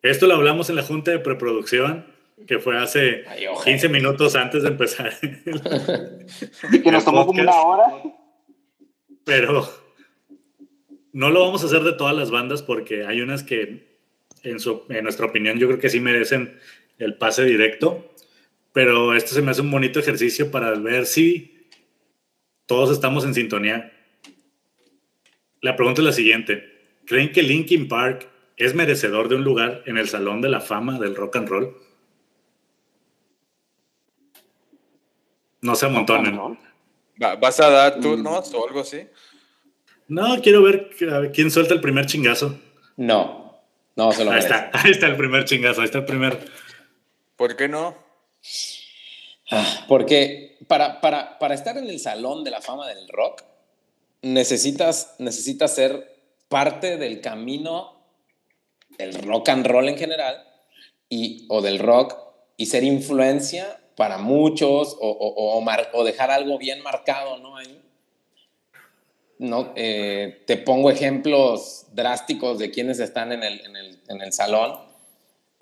Esto 0.01 0.27
lo 0.27 0.35
hablamos 0.35 0.71
en 0.71 0.77
la 0.77 0.83
junta 0.83 1.11
de 1.11 1.19
preproducción, 1.19 2.07
que 2.47 2.59
fue 2.59 2.79
hace 2.79 3.25
Ay, 3.29 3.47
ojete. 3.47 3.73
15 3.73 3.89
minutos 3.91 4.35
antes 4.35 4.63
de 4.63 4.71
empezar. 4.71 5.13
Y 6.73 6.81
que 6.81 6.91
nos 6.91 7.05
tomó 7.05 7.27
como 7.27 7.43
una 7.43 7.53
hora. 7.55 7.85
Pero 9.25 9.69
no 11.13 11.29
lo 11.31 11.41
vamos 11.41 11.63
a 11.63 11.67
hacer 11.67 11.83
de 11.83 11.93
todas 11.93 12.17
las 12.17 12.31
bandas 12.31 12.63
porque 12.63 13.05
hay 13.05 13.21
unas 13.21 13.43
que, 13.43 13.99
en, 14.43 14.59
su, 14.59 14.85
en 14.89 15.05
nuestra 15.05 15.27
opinión, 15.27 15.59
yo 15.59 15.67
creo 15.67 15.79
que 15.79 15.91
sí 15.91 16.01
merecen 16.01 16.59
el 16.99 17.19
pase 17.19 17.45
directo. 17.45 18.11
Pero 18.73 19.15
esto 19.15 19.35
se 19.35 19.43
me 19.43 19.51
hace 19.51 19.61
un 19.61 19.71
bonito 19.71 20.01
ejercicio 20.01 20.51
para 20.51 20.71
ver 20.77 21.05
si 21.05 21.69
todos 22.65 22.91
estamos 22.91 23.27
en 23.27 23.35
sintonía. 23.35 23.93
La 25.67 25.75
pregunta 25.75 26.01
es 26.01 26.05
la 26.07 26.13
siguiente. 26.13 26.79
¿Creen 27.07 27.33
que 27.33 27.43
Linkin 27.43 27.89
Park 27.89 28.29
es 28.57 28.73
merecedor 28.77 29.29
de 29.29 29.35
un 29.35 29.43
lugar 29.43 29.83
en 29.87 29.99
el 29.99 30.09
Salón 30.09 30.41
de 30.41 30.49
la 30.49 30.61
Fama 30.61 31.01
del 31.01 31.17
Rock 31.17 31.35
and 31.37 31.49
Roll? 31.49 31.77
No 35.63 35.75
se 35.75 35.87
amontonen. 35.87 36.39
¿Vas 37.41 37.59
a 37.59 37.69
dar 37.71 37.99
Mm. 37.99 38.01
turnos 38.01 38.55
o 38.55 38.65
algo 38.69 38.81
así? 38.81 39.09
No, 40.07 40.41
quiero 40.41 40.63
ver 40.63 40.91
a 41.11 41.19
ver 41.19 41.33
quién 41.33 41.51
suelta 41.51 41.75
el 41.75 41.81
primer 41.81 42.07
chingazo. 42.07 42.57
No. 42.97 43.61
No, 43.97 44.13
se 44.13 44.25
lo 44.25 44.31
Ahí 44.31 44.37
merece. 44.43 44.55
está, 44.55 44.71
ahí 44.73 44.91
está 44.93 45.07
el 45.09 45.17
primer 45.17 45.45
chingazo, 45.47 45.81
ahí 45.81 45.87
está 45.87 45.99
el 45.99 46.05
primer. 46.05 46.39
¿Por 47.35 47.57
qué 47.57 47.67
no? 47.69 47.97
Ah, 49.51 49.85
Porque 49.89 50.59
para, 50.69 51.01
para, 51.01 51.41
para 51.41 51.55
estar 51.55 51.77
en 51.77 51.89
el 51.89 51.99
salón 51.99 52.45
de 52.45 52.53
la 52.53 52.61
fama 52.61 52.87
del 52.87 53.09
rock, 53.09 53.43
necesitas, 54.33 55.15
ser 55.75 56.15
parte 56.49 56.97
del 56.97 57.21
camino 57.21 57.93
del 58.99 59.15
rock 59.23 59.49
and 59.51 59.67
roll 59.67 59.89
en 59.89 59.99
general 59.99 60.45
y, 61.09 61.45
o 61.49 61.61
del 61.61 61.79
rock 61.79 62.17
y 62.57 62.67
ser 62.67 62.85
influencia 62.85 63.79
para 63.97 64.19
muchos 64.19 64.97
o, 65.01 65.09
o- 65.11 65.57
dejar 66.05 66.31
algo 66.31 66.59
bien 66.59 66.83
marcado, 66.83 67.39
¿no? 67.39 67.57
Ahí. 67.57 67.81
Eh, 69.77 70.43
te 70.47 70.57
pongo 70.57 70.91
ejemplos 70.91 71.87
drásticos 71.93 72.59
de 72.59 72.71
quienes 72.71 72.99
están 73.01 73.33
en 73.33 73.43
el, 73.43 73.61
en 73.67 73.77
el- 73.77 73.99
en 74.09 74.21
el 74.23 74.33
salón. 74.33 74.79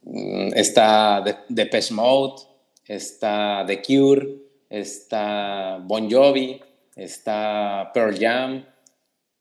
mm, 0.03 0.53
está 0.55 1.23
The, 1.25 1.37
Depeche 1.49 1.95
Mode, 1.95 2.43
está 2.87 3.65
The 3.67 3.81
Cure, 3.83 4.29
está 4.69 5.79
Bon 5.83 6.11
Jovi, 6.11 6.61
está 6.97 7.91
Pearl 7.93 8.19
Jam, 8.19 8.67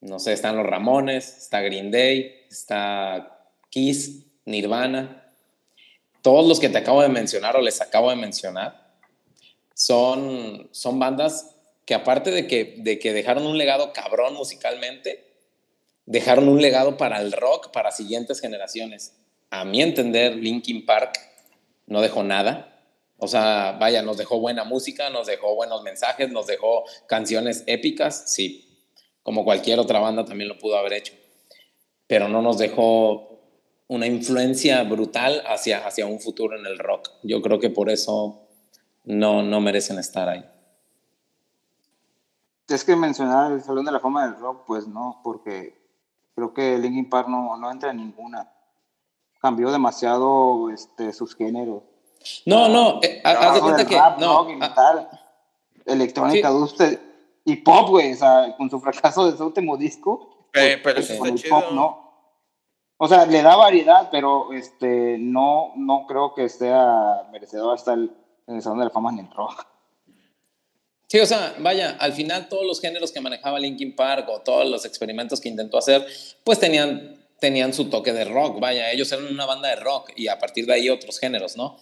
no 0.01 0.19
sé, 0.19 0.33
están 0.33 0.57
los 0.57 0.65
Ramones, 0.65 1.37
está 1.37 1.61
Green 1.61 1.91
Day, 1.91 2.45
está 2.49 3.47
Kiss, 3.69 4.25
Nirvana. 4.45 5.31
Todos 6.21 6.47
los 6.47 6.59
que 6.59 6.69
te 6.69 6.77
acabo 6.77 7.01
de 7.01 7.09
mencionar 7.09 7.55
o 7.55 7.61
les 7.61 7.81
acabo 7.81 8.09
de 8.09 8.15
mencionar 8.15 8.93
son, 9.73 10.67
son 10.71 10.99
bandas 10.99 11.55
que 11.85 11.93
aparte 11.93 12.31
de 12.31 12.47
que, 12.47 12.75
de 12.77 12.99
que 12.99 13.13
dejaron 13.13 13.45
un 13.45 13.57
legado 13.57 13.93
cabrón 13.93 14.35
musicalmente, 14.35 15.25
dejaron 16.05 16.47
un 16.49 16.61
legado 16.61 16.97
para 16.97 17.21
el 17.21 17.31
rock, 17.31 17.71
para 17.71 17.91
siguientes 17.91 18.39
generaciones. 18.39 19.13
A 19.49 19.65
mi 19.65 19.81
entender, 19.81 20.35
Linkin 20.35 20.85
Park 20.85 21.19
no 21.87 22.01
dejó 22.01 22.23
nada. 22.23 22.72
O 23.17 23.27
sea, 23.27 23.77
vaya, 23.79 24.01
nos 24.01 24.17
dejó 24.17 24.39
buena 24.39 24.63
música, 24.63 25.09
nos 25.09 25.27
dejó 25.27 25.55
buenos 25.55 25.83
mensajes, 25.83 26.31
nos 26.31 26.47
dejó 26.47 26.83
canciones 27.07 27.63
épicas, 27.67 28.23
sí, 28.27 28.87
como 29.23 29.45
cualquier 29.45 29.79
otra 29.79 29.99
banda 29.99 30.25
también 30.25 30.49
lo 30.49 30.57
pudo 30.57 30.77
haber 30.77 30.93
hecho, 30.93 31.13
pero 32.07 32.27
no 32.27 32.41
nos 32.41 32.57
dejó 32.57 33.39
una 33.87 34.07
influencia 34.07 34.83
brutal 34.83 35.43
hacia, 35.45 35.85
hacia 35.85 36.05
un 36.05 36.19
futuro 36.19 36.57
en 36.57 36.65
el 36.65 36.79
rock. 36.79 37.09
Yo 37.21 37.41
creo 37.41 37.59
que 37.59 37.69
por 37.69 37.89
eso 37.89 38.47
no, 39.03 39.43
no 39.43 39.61
merecen 39.61 39.99
estar 39.99 40.29
ahí. 40.29 40.43
Es 42.67 42.83
que 42.83 42.95
mencionar 42.95 43.51
el 43.51 43.61
Salón 43.61 43.85
de 43.85 43.91
la 43.91 43.99
Fama 43.99 44.25
del 44.25 44.39
Rock, 44.39 44.63
pues 44.65 44.87
no, 44.87 45.21
porque 45.23 45.79
creo 46.33 46.53
que 46.53 46.77
Linkin 46.79 47.09
Park 47.09 47.27
no, 47.27 47.55
no 47.57 47.71
entra 47.71 47.91
en 47.91 47.97
ninguna. 47.97 48.51
Cambió 49.39 49.71
demasiado 49.71 50.69
este, 50.69 51.13
sus 51.13 51.35
géneros. 51.35 51.83
No, 52.45 52.69
no, 52.69 52.99
eh, 53.01 53.21
haz 53.23 53.55
de 53.55 53.61
cuenta 53.61 53.85
que. 53.85 53.95
no, 53.95 54.47
ah, 54.61 55.09
electrónica, 55.85 56.51
y 57.45 57.57
pop, 57.57 57.89
güey, 57.89 58.13
o 58.13 58.15
sea, 58.15 58.55
con 58.57 58.69
su 58.69 58.79
fracaso 58.79 59.29
de 59.29 59.37
su 59.37 59.45
último 59.45 59.75
disco. 59.75 60.47
pero 60.51 60.81
pues, 60.81 61.09
está 61.09 61.35
chido. 61.35 61.59
Pop, 61.59 61.71
no. 61.73 62.03
O 62.97 63.07
sea, 63.07 63.25
le 63.25 63.41
da 63.41 63.55
variedad, 63.55 64.09
pero 64.11 64.53
este, 64.53 65.17
no, 65.19 65.73
no 65.75 66.05
creo 66.07 66.33
que 66.33 66.47
sea 66.47 67.27
merecedor 67.31 67.75
hasta 67.75 67.93
el, 67.93 68.11
en 68.47 68.55
el 68.55 68.61
Salón 68.61 68.79
de 68.79 68.85
la 68.85 68.91
Fama 68.91 69.11
ni 69.11 69.21
el 69.21 69.31
rock. 69.31 69.65
Sí, 71.07 71.19
o 71.19 71.25
sea, 71.25 71.53
vaya, 71.59 71.97
al 71.99 72.13
final 72.13 72.47
todos 72.49 72.65
los 72.65 72.79
géneros 72.79 73.11
que 73.11 73.21
manejaba 73.21 73.59
Linkin 73.59 73.95
Park 73.95 74.27
o 74.29 74.39
todos 74.39 74.67
los 74.69 74.85
experimentos 74.85 75.39
que 75.39 75.49
intentó 75.49 75.77
hacer, 75.77 76.07
pues 76.43 76.59
tenían, 76.59 77.23
tenían 77.39 77.73
su 77.73 77.89
toque 77.89 78.13
de 78.13 78.25
rock, 78.25 78.59
vaya, 78.59 78.89
ellos 78.91 79.11
eran 79.11 79.27
una 79.27 79.45
banda 79.45 79.69
de 79.69 79.75
rock 79.75 80.11
y 80.15 80.27
a 80.27 80.39
partir 80.39 80.65
de 80.65 80.73
ahí 80.73 80.89
otros 80.89 81.19
géneros, 81.19 81.55
¿no? 81.55 81.77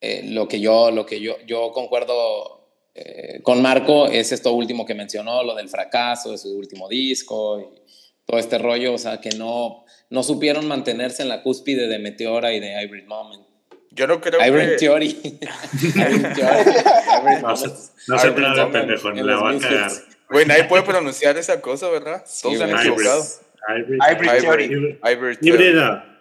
Eh, 0.00 0.22
lo 0.24 0.46
que 0.46 0.60
yo, 0.60 0.90
lo 0.90 1.06
que 1.06 1.20
yo, 1.20 1.36
yo 1.46 1.72
concuerdo 1.72 2.68
eh, 2.94 3.40
con 3.42 3.62
Marco 3.62 4.06
es 4.06 4.32
esto 4.32 4.52
último 4.52 4.86
que 4.86 4.94
mencionó, 4.94 5.42
lo 5.42 5.54
del 5.54 5.68
fracaso 5.68 6.30
de 6.30 6.38
su 6.38 6.56
último 6.56 6.88
disco 6.88 7.60
y 7.60 7.82
todo 8.24 8.38
este 8.38 8.58
rollo, 8.58 8.94
o 8.94 8.98
sea, 8.98 9.20
que 9.20 9.30
no, 9.30 9.84
no 10.10 10.22
supieron 10.22 10.66
mantenerse 10.66 11.22
en 11.22 11.28
la 11.28 11.42
cúspide 11.42 11.88
de 11.88 11.98
Meteora 11.98 12.52
y 12.52 12.60
de 12.60 12.82
Hybrid 12.82 13.06
Moment. 13.06 13.44
Yo 13.90 14.06
no 14.06 14.20
creo 14.20 14.38
que... 14.38 14.76
Theory. 14.78 15.14
No 18.08 18.18
se 18.18 18.30
trata, 18.30 18.70
pendejo, 18.70 19.10
la 19.10 19.36
va 19.36 19.50
a 19.50 19.58
cagar. 19.58 19.90
Güey, 20.30 20.46
nadie 20.46 20.64
puede 20.64 20.82
pronunciar 20.82 21.36
esa 21.36 21.60
cosa, 21.60 21.88
¿verdad? 21.88 22.24
Todos 22.42 22.58
se 22.58 22.64
han 22.64 22.78
equivocado. 22.78 23.24
Hybrid 23.68 24.30
Theory. 24.40 24.98
Híbrida. 25.40 26.20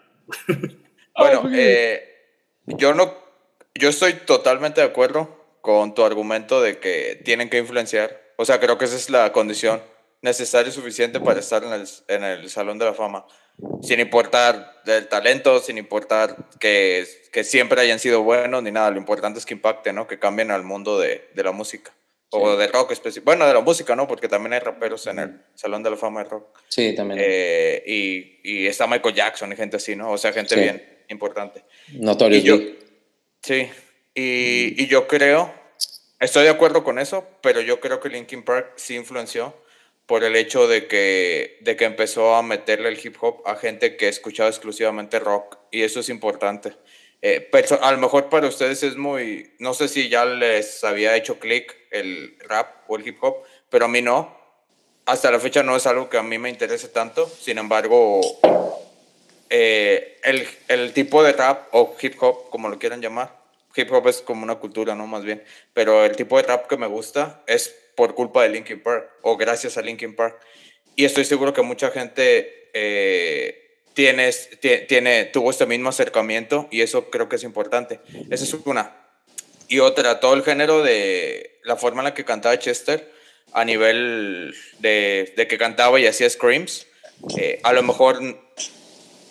Bueno, 1.18 1.50
eh, 1.54 2.04
yo 2.66 2.94
no... 2.94 3.25
Yo 3.78 3.90
estoy 3.90 4.14
totalmente 4.14 4.82
de 4.82 4.88
acuerdo 4.88 5.46
con 5.62 5.94
tu 5.94 6.04
argumento 6.04 6.62
de 6.62 6.80
que 6.80 7.22
tienen 7.26 7.50
que 7.50 7.58
influenciar. 7.58 8.22
O 8.38 8.46
sea, 8.46 8.60
creo 8.60 8.78
que 8.78 8.86
esa 8.86 8.96
es 8.96 9.10
la 9.10 9.32
condición 9.32 9.82
necesaria 10.22 10.70
y 10.70 10.74
suficiente 10.74 11.20
para 11.20 11.40
estar 11.42 11.64
en 11.64 11.74
el, 11.74 11.88
en 12.08 12.24
el 12.24 12.50
Salón 12.50 12.80
de 12.80 12.86
la 12.86 12.94
Fama 12.94 13.26
sin 13.82 14.00
importar 14.00 14.82
el 14.86 15.08
talento, 15.08 15.60
sin 15.60 15.78
importar 15.78 16.50
que, 16.60 17.06
que 17.32 17.44
siempre 17.44 17.82
hayan 17.82 18.00
sido 18.00 18.24
buenos 18.24 18.64
ni 18.64 18.72
nada. 18.72 18.92
Lo 18.92 18.98
importante 18.98 19.40
es 19.40 19.46
que 19.46 19.54
impacten, 19.54 19.96
¿no? 19.96 20.08
Que 20.08 20.20
cambien 20.20 20.52
al 20.52 20.64
mundo 20.64 21.00
de, 21.00 21.30
de 21.34 21.44
la 21.44 21.52
música. 21.52 21.94
O 22.32 22.58
de 22.58 22.68
rock 22.68 22.92
específico. 22.92 23.26
Bueno, 23.26 23.46
de 23.48 23.54
la 23.54 23.62
música, 23.62 23.96
¿no? 23.96 24.08
Porque 24.08 24.28
también 24.28 24.54
hay 24.54 24.60
raperos 24.60 25.08
en 25.08 25.20
el 25.20 25.42
Salón 25.54 25.84
de 25.84 25.92
la 25.92 25.96
Fama 25.96 26.24
de 26.24 26.30
Rock. 26.30 26.60
Sí, 26.68 26.94
también. 26.94 27.20
Eh, 27.24 27.84
y, 27.86 28.40
y, 28.44 28.68
está 28.68 28.88
Michael 28.88 29.16
Jackson 29.16 29.54
y 29.54 29.56
gente 29.56 29.78
así, 29.78 29.96
¿no? 29.96 30.12
O 30.12 30.18
sea, 30.18 30.34
gente 30.34 30.56
bien 30.56 31.06
importante. 31.08 31.64
Notorio. 31.94 32.85
Sí. 33.46 33.70
Y, 34.14 34.82
y 34.82 34.88
yo 34.88 35.08
creo, 35.08 35.54
estoy 36.20 36.44
de 36.44 36.50
acuerdo 36.50 36.84
con 36.84 37.00
eso, 37.00 37.28
pero 37.42 37.62
yo 37.62 37.80
creo 37.80 38.00
que 38.00 38.10
Linkin 38.10 38.44
Park 38.44 38.74
sí 38.78 38.96
influenció 38.96 39.54
por 40.06 40.24
el 40.24 40.36
hecho 40.36 40.68
de 40.68 40.88
que, 40.88 41.58
de 41.62 41.76
que 41.76 41.86
empezó 41.86 42.36
a 42.36 42.44
meterle 42.44 42.90
el 42.90 43.00
hip 43.04 43.16
hop 43.22 43.42
a 43.46 43.56
gente 43.56 43.98
que 43.98 44.08
escuchaba 44.08 44.50
exclusivamente 44.50 45.20
rock 45.20 45.58
y 45.72 45.82
eso 45.82 46.00
es 46.00 46.10
importante. 46.10 46.74
Eh, 47.22 47.50
a 47.82 47.92
lo 47.92 47.98
mejor 47.98 48.30
para 48.30 48.48
ustedes 48.48 48.84
es 48.84 48.98
muy, 48.98 49.54
no 49.58 49.74
sé 49.74 49.88
si 49.88 50.10
ya 50.10 50.26
les 50.26 50.84
había 50.84 51.16
hecho 51.16 51.40
clic 51.40 51.76
el 51.92 52.38
rap 52.48 52.84
o 52.88 52.98
el 52.98 53.08
hip 53.08 53.18
hop, 53.24 53.38
pero 53.70 53.86
a 53.86 53.88
mí 53.88 54.02
no. 54.02 54.38
Hasta 55.08 55.32
la 55.32 55.40
fecha 55.40 55.62
no 55.62 55.76
es 55.76 55.86
algo 55.86 56.10
que 56.10 56.18
a 56.18 56.24
mí 56.24 56.38
me 56.38 56.50
interese 56.50 56.88
tanto, 56.88 57.28
sin 57.28 57.58
embargo, 57.60 58.22
eh, 59.50 60.18
el, 60.24 60.48
el 60.68 60.94
tipo 60.94 61.24
de 61.24 61.34
rap 61.34 61.68
o 61.72 61.96
hip 62.02 62.16
hop, 62.22 62.50
como 62.50 62.70
lo 62.70 62.80
quieran 62.80 63.02
llamar, 63.02 63.36
hip 63.76 63.92
hop 63.92 64.08
es 64.08 64.22
como 64.22 64.44
una 64.44 64.56
cultura, 64.56 64.96
¿no? 64.96 65.08
Más 65.08 65.24
bien, 65.24 65.44
pero 65.74 66.06
el 66.06 66.16
tipo 66.16 66.38
de 66.38 66.44
rap 66.44 66.68
que 66.68 66.78
me 66.78 66.88
gusta 66.88 67.44
es 67.48 67.74
por 67.96 68.16
culpa 68.16 68.44
de 68.44 68.50
Linkin 68.50 68.82
Park 68.82 69.10
o 69.22 69.38
gracias 69.38 69.78
a 69.78 69.82
Linkin 69.82 70.16
Park. 70.16 70.40
Y 70.96 71.06
estoy 71.06 71.26
seguro 71.26 71.54
que 71.54 71.62
mucha 71.62 71.92
gente 71.92 72.70
eh, 72.74 73.80
tiene, 73.94 74.32
tiene, 74.88 75.26
tuvo 75.26 75.52
este 75.52 75.66
mismo 75.66 75.90
acercamiento 75.90 76.68
y 76.72 76.82
eso 76.82 77.10
creo 77.10 77.28
que 77.28 77.38
es 77.38 77.44
importante. 77.44 78.00
Esa 78.30 78.44
es 78.44 78.54
una. 78.54 78.96
Y 79.68 79.80
otra, 79.80 80.20
todo 80.20 80.36
el 80.36 80.44
género 80.44 80.84
de 80.84 81.60
la 81.64 81.76
forma 81.76 82.02
en 82.02 82.06
la 82.06 82.14
que 82.14 82.24
cantaba 82.24 82.58
Chester 82.60 83.12
a 83.54 83.66
nivel 83.66 84.54
de, 84.80 85.34
de 85.36 85.48
que 85.48 85.58
cantaba 85.58 86.00
y 86.00 86.08
hacía 86.08 86.30
screams, 86.30 86.88
eh, 87.38 87.60
a 87.64 87.74
lo 87.74 87.84
mejor 87.84 88.20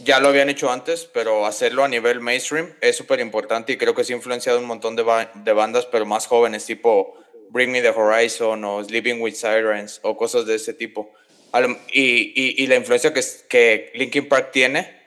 ya 0.05 0.20
lo 0.20 0.28
habían 0.28 0.50
hecho 0.50 0.70
antes, 0.70 1.07
pero 1.07 1.46
hacerlo 1.46 1.82
a 1.82 1.88
nivel 1.88 2.20
mainstream 2.20 2.74
es 2.80 2.96
súper 2.96 3.20
importante 3.20 3.72
y 3.72 3.76
creo 3.76 3.94
que 3.94 4.05
se 4.05 4.12
ha 4.12 4.16
influenciado 4.16 4.59
un 4.59 4.66
montón 4.66 4.94
de, 4.96 5.02
bandas, 5.02 5.86
pero 5.86 6.07
más 6.07 6.26
jóvenes, 6.26 6.66
tipo 6.66 7.16
Bring 7.50 7.72
Me 7.72 7.80
the 7.82 7.88
Horizon 7.88 8.64
o 8.64 8.84
Sleeping 8.84 9.20
with 9.20 9.34
Sirens 9.34 10.00
o 10.02 10.16
cosas 10.16 10.46
de 10.46 10.57
ese 10.57 10.74
tipo. 10.74 11.11
Y, 11.92 12.62
y, 12.62 12.66
la 12.66 12.74
influencia 12.74 13.14
que, 13.14 13.92
Linkin 13.94 14.28
Park 14.28 14.50
tiene, 14.52 15.00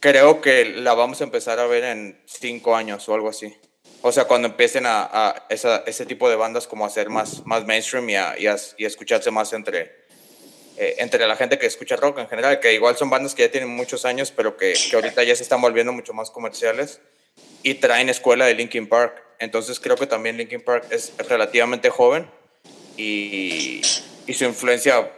creo 0.00 0.40
que 0.40 0.66
la 0.66 0.92
vamos 0.94 1.20
a 1.20 1.24
empezar 1.24 1.58
a 1.58 1.66
ver 1.66 1.84
en 1.84 2.20
cinco 2.26 2.76
años 2.76 3.08
o 3.08 3.14
algo 3.14 3.30
así. 3.30 3.54
O 4.02 4.12
sea, 4.12 4.24
cuando 4.24 4.48
empiecen 4.48 4.84
a, 4.84 5.08
a 5.10 5.46
esa, 5.48 5.82
ese 5.86 6.04
tipo 6.04 6.28
de 6.28 6.36
bandas 6.36 6.66
como 6.66 6.84
a 6.84 6.90
ser 6.90 7.08
más, 7.08 7.42
mainstream 7.46 8.10
y 8.10 8.16
a, 8.16 8.34
y 8.38 8.46
a, 8.46 8.56
escucharse 8.78 9.30
más 9.30 9.52
entre, 9.54 10.01
eh, 10.76 10.96
entre 10.98 11.26
la 11.26 11.36
gente 11.36 11.58
que 11.58 11.66
escucha 11.66 11.96
rock 11.96 12.18
en 12.18 12.28
general, 12.28 12.60
que 12.60 12.72
igual 12.72 12.96
son 12.96 13.10
bandas 13.10 13.34
que 13.34 13.42
ya 13.42 13.50
tienen 13.50 13.70
muchos 13.70 14.04
años, 14.04 14.32
pero 14.34 14.56
que, 14.56 14.74
que 14.90 14.96
ahorita 14.96 15.22
ya 15.22 15.36
se 15.36 15.42
están 15.42 15.60
volviendo 15.60 15.92
mucho 15.92 16.12
más 16.12 16.30
comerciales 16.30 17.00
y 17.62 17.74
traen 17.74 18.08
escuela 18.08 18.46
de 18.46 18.54
Linkin 18.54 18.88
Park. 18.88 19.22
Entonces 19.38 19.80
creo 19.80 19.96
que 19.96 20.06
también 20.06 20.36
Linkin 20.36 20.62
Park 20.62 20.86
es 20.90 21.12
relativamente 21.28 21.90
joven 21.90 22.30
y, 22.96 23.82
y 24.26 24.34
su 24.34 24.44
influencia 24.44 25.10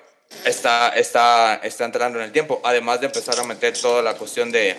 está, 0.44 0.90
está, 0.90 1.61
está 1.62 1.84
entrando 1.84 2.18
en 2.18 2.24
el 2.26 2.32
tiempo. 2.32 2.61
Además 2.64 3.00
de 3.00 3.07
empezar 3.07 3.38
a 3.38 3.44
meter 3.44 3.76
toda 3.78 4.02
la 4.02 4.14
cuestión 4.14 4.50
de, 4.50 4.76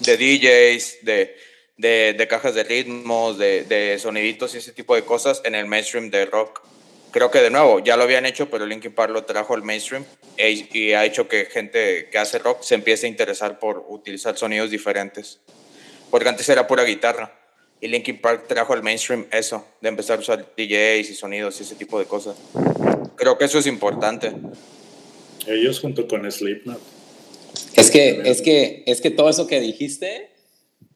de 0.00 0.16
DJs, 0.16 1.04
de, 1.04 1.36
de, 1.76 2.14
de, 2.16 2.28
cajas 2.28 2.54
de 2.54 2.64
ritmos, 2.64 3.38
de, 3.38 3.64
de, 3.64 3.98
soniditos 3.98 4.54
y 4.54 4.58
ese 4.58 4.72
tipo 4.72 4.94
de 4.94 5.04
cosas 5.04 5.40
en 5.44 5.54
el 5.54 5.66
mainstream 5.66 6.10
de 6.10 6.26
rock. 6.26 6.62
Creo 7.12 7.30
que 7.30 7.40
de 7.40 7.50
nuevo, 7.50 7.78
ya 7.80 7.98
lo 7.98 8.04
habían 8.04 8.24
hecho, 8.24 8.48
pero 8.48 8.64
Linkin 8.64 8.94
Park 8.94 9.12
lo 9.12 9.24
trajo 9.24 9.54
al 9.54 9.62
mainstream 9.62 10.02
e, 10.38 10.66
y 10.72 10.92
ha 10.92 11.04
hecho 11.04 11.28
que 11.28 11.44
gente 11.44 12.08
que 12.10 12.16
hace 12.16 12.38
rock 12.38 12.62
se 12.62 12.74
empiece 12.74 13.04
a 13.06 13.10
interesar 13.10 13.58
por 13.58 13.84
utilizar 13.88 14.36
sonidos 14.38 14.70
diferentes. 14.70 15.38
Porque 16.10 16.30
antes 16.30 16.48
era 16.48 16.66
pura 16.66 16.84
guitarra. 16.84 17.38
Y 17.82 17.88
Linkin 17.88 18.18
Park 18.18 18.46
trajo 18.48 18.72
al 18.72 18.82
mainstream 18.82 19.26
eso, 19.30 19.66
de 19.82 19.90
empezar 19.90 20.16
a 20.16 20.20
usar 20.20 20.46
DJs 20.56 21.10
y 21.10 21.14
sonidos 21.14 21.60
y 21.60 21.64
ese 21.64 21.74
tipo 21.74 21.98
de 21.98 22.06
cosas. 22.06 22.36
Creo 23.16 23.36
que 23.36 23.44
eso 23.44 23.58
es 23.58 23.66
importante. 23.66 24.32
Ellos 25.46 25.80
junto 25.80 26.08
con 26.08 26.30
Slipknot. 26.30 26.80
Es 27.74 27.90
que, 27.90 28.22
es 28.24 28.40
que, 28.40 28.84
es 28.86 29.00
que 29.02 29.10
todo 29.10 29.28
eso 29.28 29.46
que 29.46 29.60
dijiste 29.60 30.31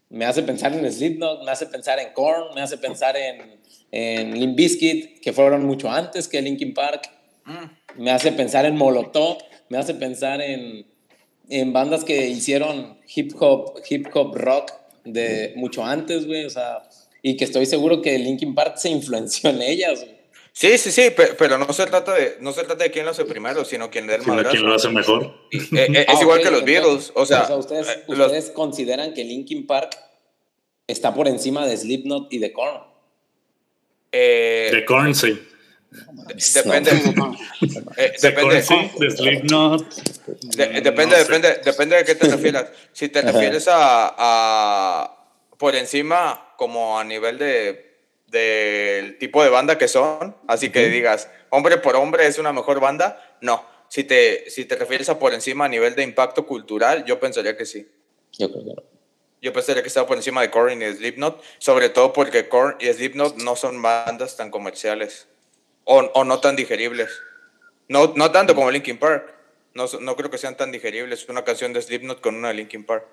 me 0.09 0.25
hace 0.25 0.43
pensar 0.43 0.73
en 0.73 0.91
Slipknot, 0.93 1.45
me 1.45 1.51
hace 1.51 1.67
pensar 1.67 1.99
en 1.99 2.13
Korn, 2.13 2.55
me 2.55 2.61
hace 2.61 2.79
pensar 2.79 3.17
en, 3.17 3.61
en 3.91 4.39
Limp 4.39 4.57
Bizkit, 4.57 5.21
que 5.21 5.33
fueron 5.33 5.65
mucho 5.65 5.91
antes 5.91 6.29
que 6.29 6.41
Linkin 6.41 6.75
Park. 6.75 7.11
Mm. 7.45 8.03
Me 8.03 8.11
hace 8.11 8.33
pensar 8.33 8.67
en 8.67 8.77
Molotov, 8.77 9.39
me 9.69 9.79
hace 9.79 9.95
pensar 9.95 10.41
en, 10.41 10.87
en 11.49 11.73
bandas 11.73 12.05
que 12.05 12.29
hicieron 12.29 12.99
hip 13.15 13.33
hop, 13.39 13.81
hip 13.89 14.07
hop 14.15 14.35
rock 14.37 14.73
de 15.05 15.53
mucho 15.57 15.85
antes, 15.85 16.27
güey, 16.27 16.45
o 16.45 16.51
sea, 16.51 16.83
y 17.23 17.37
que 17.37 17.45
estoy 17.45 17.67
seguro 17.67 18.03
que 18.03 18.19
Linkin 18.19 18.55
Park 18.55 18.77
se 18.77 18.91
influenció 18.91 19.51
en 19.51 19.63
ellas, 19.63 20.05
güey. 20.05 20.16
Sí, 20.57 20.79
sí, 20.79 20.91
sí, 20.91 21.13
pero 21.37 21.59
no 21.59 21.71
se 21.71 21.85
trata 21.85 22.15
de, 22.15 22.39
no 22.41 22.51
se 22.51 22.65
trata 22.65 22.85
de 22.85 22.91
quién 22.91 23.05
lo 23.05 23.11
hace 23.11 23.27
primero, 23.27 23.63
sino 23.67 23.91
quién 23.91 24.07
del 24.07 24.23
madrazo. 24.23 24.53
quién 24.53 24.65
lo 24.65 24.75
hace 24.75 24.89
mejor. 24.89 25.35
Eh, 25.53 25.59
eh, 25.73 26.07
es 26.09 26.17
ah, 26.17 26.23
igual 26.23 26.41
que 26.41 26.51
los 26.51 26.65
Beatles, 26.65 27.13
o 27.15 27.27
sea, 27.27 27.47
ustedes, 27.55 27.87
eh, 27.91 28.05
ustedes 28.07 28.51
consideran 28.53 29.13
que 29.13 29.23
Linkin 29.23 29.67
Park 29.67 29.99
está 30.87 31.13
por 31.13 31.29
encima 31.29 31.67
de 31.67 31.77
Slipknot 31.77 32.33
y 32.33 32.39
de 32.39 32.55
Korn. 32.55 32.81
de 34.13 34.85
Korn, 34.87 35.15
sí. 35.15 35.47
Depende. 36.55 36.91
depende. 38.23 38.65
De 38.99 39.11
Slipknot. 39.11 39.95
depende, 40.57 41.17
depende, 41.19 41.61
depende 41.63 41.97
de 41.97 42.05
qué 42.07 42.15
te 42.15 42.29
refieras. 42.29 42.71
Si 42.95 43.11
te 43.11 43.21
refieres 43.21 43.69
a, 43.69 44.15
a 44.17 45.29
por 45.59 45.77
encima, 45.77 46.55
como 46.57 46.99
a 46.99 47.05
nivel 47.05 47.37
de 47.37 47.86
del 48.37 49.19
tipo 49.19 49.43
de 49.43 49.51
banda 49.51 49.79
que 49.79 49.89
son, 49.89 50.37
así 50.47 50.71
que 50.71 50.89
digas, 50.89 51.31
hombre 51.51 51.79
por 51.79 51.97
hombre 51.97 52.27
es 52.27 52.39
una 52.39 52.53
mejor 52.53 52.81
banda, 52.81 53.37
no. 53.41 53.65
Si 53.89 54.05
te, 54.05 54.51
si 54.51 54.65
te 54.65 54.77
refieres 54.77 55.09
a 55.09 55.19
por 55.19 55.33
encima 55.33 55.65
a 55.65 55.69
nivel 55.69 55.95
de 55.95 56.03
impacto 56.03 56.47
cultural, 56.47 57.05
yo 57.05 57.21
pensaría 57.21 57.57
que 57.57 57.65
sí. 57.65 57.89
Yo 58.33 58.51
creo 58.51 58.65
que 58.65 58.75
no. 58.75 58.83
Yo 59.43 59.53
pensaría 59.53 59.83
que 59.83 59.89
estaba 59.89 60.07
por 60.07 60.17
encima 60.17 60.41
de 60.41 60.51
Korn 60.51 60.83
y 60.83 60.93
Slipknot, 60.93 61.43
sobre 61.59 61.89
todo 61.89 62.13
porque 62.13 62.49
Korn 62.49 62.77
y 62.81 62.87
Slipknot 62.87 63.37
no 63.37 63.55
son 63.55 63.81
bandas 63.81 64.37
tan 64.37 64.51
comerciales 64.51 65.29
o, 65.85 65.99
o 65.99 66.25
no 66.25 66.41
tan 66.41 66.57
digeribles. 66.57 67.11
No, 67.89 68.13
no 68.17 68.33
tanto 68.33 68.55
como 68.55 68.71
Linkin 68.71 68.99
Park. 68.99 69.33
No, 69.75 69.87
no 70.01 70.17
creo 70.17 70.31
que 70.31 70.39
sean 70.39 70.57
tan 70.57 70.73
digeribles 70.73 71.29
una 71.29 71.45
canción 71.45 71.73
de 71.73 71.83
Slipknot 71.83 72.21
con 72.21 72.35
una 72.35 72.49
de 72.49 72.55
Linkin 72.55 72.85
Park. 72.85 73.07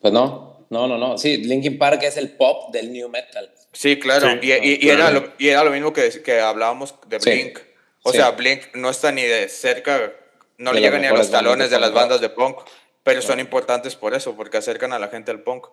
Pues 0.00 0.12
no, 0.12 0.53
no, 0.70 0.86
no, 0.86 0.98
no. 0.98 1.18
Sí, 1.18 1.38
Linkin 1.38 1.78
Park 1.78 2.02
es 2.02 2.16
el 2.16 2.30
pop 2.30 2.72
del 2.72 2.92
new 2.92 3.08
metal. 3.08 3.50
Sí, 3.72 3.98
claro. 3.98 4.38
y, 4.40 4.52
y, 4.52 4.88
era 4.88 5.10
lo, 5.10 5.32
y, 5.38 5.48
era 5.48 5.64
lo, 5.64 5.70
mismo 5.70 5.92
que, 5.92 6.08
que 6.22 6.40
hablábamos 6.40 6.94
de 7.08 7.18
Blink. 7.18 7.58
O 8.02 8.12
sea, 8.12 8.30
Blink 8.32 8.74
no 8.74 8.90
está 8.90 9.12
ni 9.12 9.22
de 9.22 9.48
cerca, 9.48 10.12
no 10.58 10.72
le 10.72 10.80
llega 10.80 10.98
ni 10.98 11.06
a 11.06 11.12
los 11.12 11.30
talones 11.30 11.70
de, 11.70 11.80
las 11.80 11.92
bandas 11.92 12.20
de 12.20 12.28
punk, 12.28 12.58
pero 13.02 13.22
son 13.22 13.40
importantes 13.40 13.96
por 13.96 14.14
eso, 14.14 14.36
porque 14.36 14.58
acercan 14.58 14.92
a 14.92 14.98
la 14.98 15.08
gente 15.08 15.30
al 15.30 15.40
punk. 15.40 15.66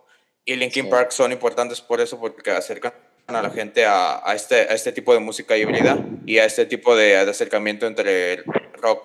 Y 0.46 0.56
Linkin 0.56 0.90
Park 0.90 1.12
son 1.12 1.32
importantes 1.32 1.82
por 1.82 2.02
eso, 2.02 2.20
porque 2.20 2.52
acercan 2.52 2.94
a 3.28 3.42
la 3.42 3.50
gente 3.52 3.86
a, 3.86 4.28
a, 4.28 4.34
este, 4.34 4.56
a 4.56 4.74
este 4.74 4.92
tipo 4.92 5.14
de 5.14 5.20
música 5.20 5.56
híbrida 5.56 6.04
y 6.26 6.40
a 6.40 6.46
este 6.46 6.66
tipo 6.66 6.96
de, 6.96 7.24
de 7.24 7.32
acercamiento 7.32 7.86
entre 7.86 8.44
rock, 8.74 9.04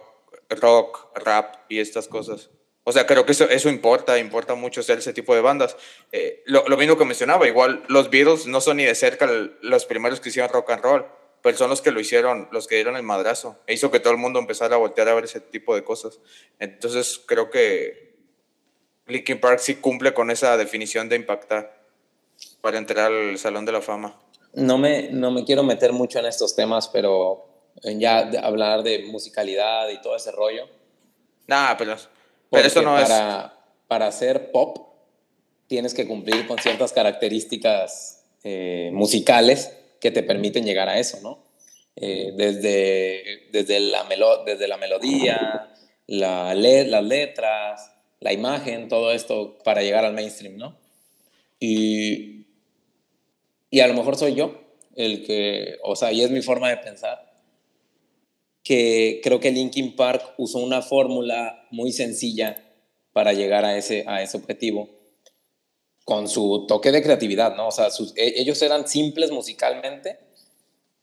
rock, 0.49 1.17
rap 1.17 1.57
y 1.69 1.81
estas 1.81 2.09
cosas. 2.09 2.51
O 2.89 2.93
sea, 2.93 3.05
creo 3.05 3.27
que 3.27 3.33
eso, 3.33 3.49
eso 3.51 3.69
importa, 3.69 4.17
importa 4.17 4.55
mucho 4.55 4.81
ser 4.81 4.99
ese 4.99 5.13
tipo 5.13 5.35
de 5.35 5.41
bandas. 5.41 5.77
Eh, 6.13 6.45
lo, 6.47 6.69
lo, 6.69 6.77
mismo 6.77 6.97
que 6.97 7.05
mencionaba, 7.05 7.49
igual 7.49 7.83
los 7.89 8.11
Beatles 8.11 8.47
no 8.47 8.61
son 8.61 8.77
ni 8.77 8.85
de 8.85 8.95
cerca 8.95 9.29
los 9.61 9.87
primeros 9.87 10.21
que 10.21 10.29
hicieron 10.29 10.53
rock 10.53 10.71
and 10.71 10.83
roll, 10.85 11.07
pero 11.43 11.59
son 11.59 11.69
los 11.69 11.83
que 11.83 11.91
lo 11.91 11.99
hicieron, 11.99 12.49
los 12.53 12.69
que 12.69 12.77
dieron 12.77 12.97
el 12.97 13.03
madrazo. 13.03 13.59
E 13.67 13.75
hizo 13.75 13.91
que 13.91 13.99
todo 13.99 14.13
el 14.13 14.21
mundo 14.21 14.39
empezara 14.39 14.77
a 14.77 14.79
voltear 14.79 15.09
a 15.09 15.15
ver 15.15 15.25
ese 15.25 15.41
tipo 15.41 15.75
de 15.75 15.83
cosas. 15.83 16.21
Entonces 16.61 17.21
creo 17.27 17.51
que 17.51 18.15
Linkin 19.09 19.41
Park 19.41 19.59
sí 19.59 19.75
cumple 19.75 20.15
con 20.15 20.31
esa 20.31 20.57
definición 20.57 21.09
de 21.09 21.17
impactar 21.17 21.83
para 22.61 22.79
entrar 22.79 23.11
al 23.11 23.37
Salón 23.37 23.65
de 23.65 23.73
la 23.73 23.83
Fama. 23.83 24.17
No 24.55 24.79
me, 24.79 25.11
no 25.11 25.33
me 25.33 25.45
quiero 25.45 25.65
meter 25.65 25.93
mucho 25.93 26.21
en 26.21 26.27
estos 26.27 26.55
temas, 26.55 26.87
pero 26.87 27.49
ya 27.83 28.31
hablar 28.45 28.85
de 28.85 29.07
musicalidad 29.07 29.89
y 29.89 30.01
todo 30.01 30.15
ese 30.15 30.31
rollo. 30.31 30.69
Nada, 31.49 31.77
pero 31.77 31.97
pero 32.51 32.67
eso 32.67 32.83
no 32.83 32.95
para, 32.95 33.41
es... 33.41 33.51
Para 33.87 34.07
hacer 34.09 34.51
pop 34.51 34.87
tienes 35.67 35.95
que 35.95 36.07
cumplir 36.07 36.47
con 36.47 36.59
ciertas 36.59 36.93
características 36.93 38.25
eh, 38.45 38.91
musicales 38.93 39.77
que 40.01 40.11
te 40.11 40.23
permiten 40.23 40.65
llegar 40.65 40.89
a 40.89 40.99
eso, 40.99 41.19
¿no? 41.23 41.45
Eh, 41.97 42.33
desde, 42.37 43.49
desde, 43.53 43.81
la 43.81 44.05
melo, 44.05 44.45
desde 44.45 44.69
la 44.69 44.77
melodía, 44.77 45.73
la 46.07 46.55
las 46.55 47.05
letras, 47.05 47.93
la 48.21 48.33
imagen, 48.33 48.89
todo 48.89 49.13
esto 49.13 49.59
para 49.65 49.83
llegar 49.83 50.05
al 50.05 50.13
mainstream, 50.13 50.57
¿no? 50.57 50.77
Y, 51.59 52.47
y 53.71 53.81
a 53.81 53.87
lo 53.87 53.95
mejor 53.95 54.17
soy 54.17 54.35
yo 54.35 54.61
el 54.95 55.25
que, 55.25 55.79
o 55.83 55.97
sea, 55.97 56.13
y 56.13 56.23
es 56.23 56.31
mi 56.31 56.43
forma 56.43 56.69
de 56.69 56.79
pensar, 56.79 57.26
que 58.67 59.21
creo 59.23 59.39
que 59.39 59.53
Linkin 59.53 59.95
Park 59.95 60.35
usó 60.39 60.59
una 60.59 60.83
fórmula 60.83 61.69
muy 61.71 61.93
sencilla 61.93 62.65
para 63.13 63.33
llegar 63.33 63.65
a 63.65 63.79
ese, 63.79 64.03
a 64.09 64.25
ese 64.25 64.37
objetivo 64.37 64.91
con 66.05 66.29
su 66.29 66.67
toque 66.67 66.91
de 66.91 67.01
creatividad, 67.01 67.55
¿no? 67.55 67.69
O 67.69 67.71
sea, 67.71 67.87
e, 68.17 68.41
ellos 68.41 68.61
eran 68.63 68.89
simples 68.89 69.31
musicalmente, 69.31 70.19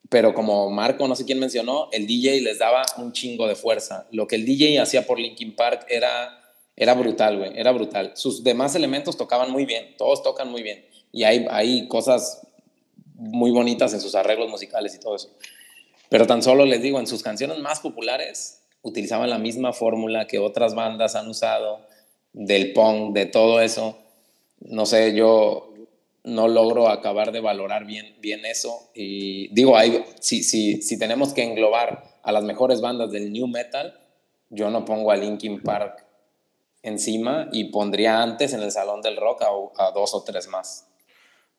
pero 0.10 0.34
como 0.34 0.70
Marco, 0.72 1.08
no 1.08 1.16
sé 1.16 1.24
quién 1.24 1.40
mencionó, 1.40 1.88
el 1.94 2.06
DJ 2.06 2.42
les 2.42 2.60
daba 2.60 2.84
un 2.98 3.14
chingo 3.14 3.48
de 3.48 3.56
fuerza. 3.56 4.08
Lo 4.12 4.28
que 4.28 4.36
el 4.36 4.46
DJ 4.46 4.82
hacía 4.82 5.08
por 5.08 5.18
Linkin 5.18 5.56
Park 5.56 5.86
era, 5.88 6.42
era 6.76 6.94
brutal, 6.96 7.38
güey, 7.38 7.58
era 7.58 7.72
brutal. 7.72 8.12
Sus 8.16 8.44
demás 8.44 8.76
elementos 8.76 9.16
tocaban 9.16 9.52
muy 9.52 9.66
bien, 9.66 9.96
todos 9.98 10.22
tocan 10.22 10.52
muy 10.52 10.64
bien. 10.64 10.86
Y 11.14 11.24
hay, 11.24 11.46
hay 11.50 11.88
cosas 11.88 12.46
muy 13.16 13.52
bonitas 13.52 13.94
en 13.94 14.02
sus 14.02 14.16
arreglos 14.16 14.50
musicales 14.50 14.94
y 14.96 15.00
todo 15.00 15.16
eso. 15.16 15.30
Pero 16.14 16.28
tan 16.28 16.44
solo 16.44 16.68
les 16.68 16.80
digo, 16.80 17.00
en 17.00 17.08
sus 17.08 17.24
canciones 17.24 17.58
más 17.58 17.80
populares 17.80 18.62
utilizaban 18.84 19.32
la 19.32 19.40
misma 19.40 19.74
fórmula 19.74 20.28
que 20.28 20.38
otras 20.38 20.76
bandas 20.76 21.16
han 21.16 21.28
usado, 21.28 21.88
del 22.34 22.72
punk, 22.72 23.16
de 23.16 23.26
todo 23.26 23.60
eso. 23.62 23.98
No 24.60 24.86
sé, 24.86 25.16
yo 25.16 25.74
no 26.24 26.48
logro 26.48 26.90
acabar 26.90 27.32
de 27.32 27.40
valorar 27.40 27.86
bien, 27.86 28.16
bien 28.20 28.46
eso. 28.46 28.92
Y 28.94 29.48
digo, 29.56 29.76
hay, 29.76 30.06
si, 30.20 30.44
si, 30.44 30.84
si 30.84 31.00
tenemos 31.00 31.34
que 31.34 31.42
englobar 31.42 32.04
a 32.22 32.32
las 32.32 32.44
mejores 32.44 32.80
bandas 32.80 33.10
del 33.10 33.32
new 33.32 33.48
metal, 33.48 34.00
yo 34.52 34.70
no 34.70 34.86
pongo 34.86 35.10
a 35.10 35.16
Linkin 35.16 35.64
Park 35.64 36.06
encima 36.84 37.50
y 37.52 37.72
pondría 37.72 38.22
antes 38.22 38.54
en 38.54 38.62
el 38.62 38.70
Salón 38.70 39.02
del 39.02 39.18
Rock 39.18 39.42
a 39.80 39.90
dos 39.90 40.14
o 40.14 40.24
tres 40.24 40.48
más 40.48 40.93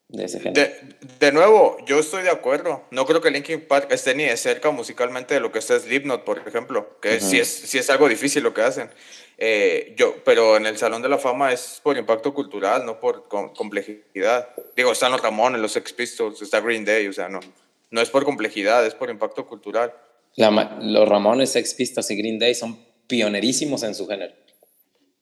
de 0.09 0.75
De, 1.19 1.33
nuevo, 1.33 1.77
yo 1.87 1.99
estoy 1.99 2.23
de 2.23 2.31
acuerdo. 2.31 2.85
No 2.91 3.07
creo 3.07 3.21
que 3.21 3.31
Linkin 3.31 3.67
Park 3.67 3.89
esté 3.91 4.15
ni 4.15 4.25
de 4.25 4.37
cerca 4.37 4.71
musicalmente 4.71 5.35
de 5.35 5.41
lo 5.41 5.51
que 5.51 5.59
está 5.59 5.79
Slipknot, 5.79 6.25
por 6.25 6.39
ejemplo, 6.47 6.99
que 7.01 7.21
sí, 7.21 7.39
es, 7.39 7.49
sí 7.49 7.79
es 7.79 7.91
algo 7.91 8.09
difícil 8.09 8.43
lo 8.43 8.55
que 8.55 8.63
hacen. 8.63 8.91
Eh, 9.39 9.95
yo, 9.97 10.23
pero 10.25 10.57
en 10.57 10.67
el 10.67 10.79
Salón 10.79 11.03
de 11.03 11.09
la 11.09 11.19
Fama 11.19 11.53
es 11.53 11.81
por 11.83 11.97
impacto 11.97 12.33
cultural, 12.33 12.87
no 12.87 13.01
por 13.01 13.29
complejidad. 13.29 14.49
Digo, 14.77 14.93
están 14.93 15.11
los 15.11 15.21
Ramones, 15.21 15.61
los 15.61 15.73
Sex 15.73 15.93
Pistols, 15.93 16.41
está 16.41 16.61
Green 16.61 16.85
Day, 16.85 17.09
o 17.09 17.13
sea, 17.13 17.29
no, 17.29 17.41
no 17.91 18.01
es 18.01 18.11
por 18.11 18.25
complejidad, 18.25 18.87
es 18.87 18.95
por 18.95 19.11
impacto 19.11 19.47
cultural. 19.47 19.93
los 20.37 21.09
Ramones, 21.09 21.51
Sex 21.51 21.75
Pistols 21.75 22.11
y 22.11 22.17
Green 22.17 22.39
Day 22.39 22.55
son 22.55 22.79
pionerísimos 23.09 23.83
en 23.83 23.95
su 23.95 24.07
género. 24.07 24.35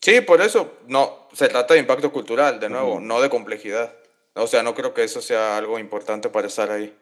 Sí, 0.01 0.21
por 0.21 0.43
eso, 0.43 0.79
no, 0.89 1.29
se 1.33 1.49
trata 1.49 1.75
de 1.75 1.81
impacto 1.81 2.13
cultural, 2.13 2.59
de 2.61 2.69
nuevo, 2.69 3.01
no 3.01 3.21
de 3.23 3.31
complejidad. 3.31 3.95
O 4.35 4.47
sea, 4.47 4.63
no 4.63 4.75
creo 4.75 4.95
que 4.95 5.05
eso 5.05 5.21
sea 5.21 5.57
algo 5.57 5.79
importante 5.79 6.29
para 6.29 6.47
estar 6.47 6.71
ahí. 6.71 6.95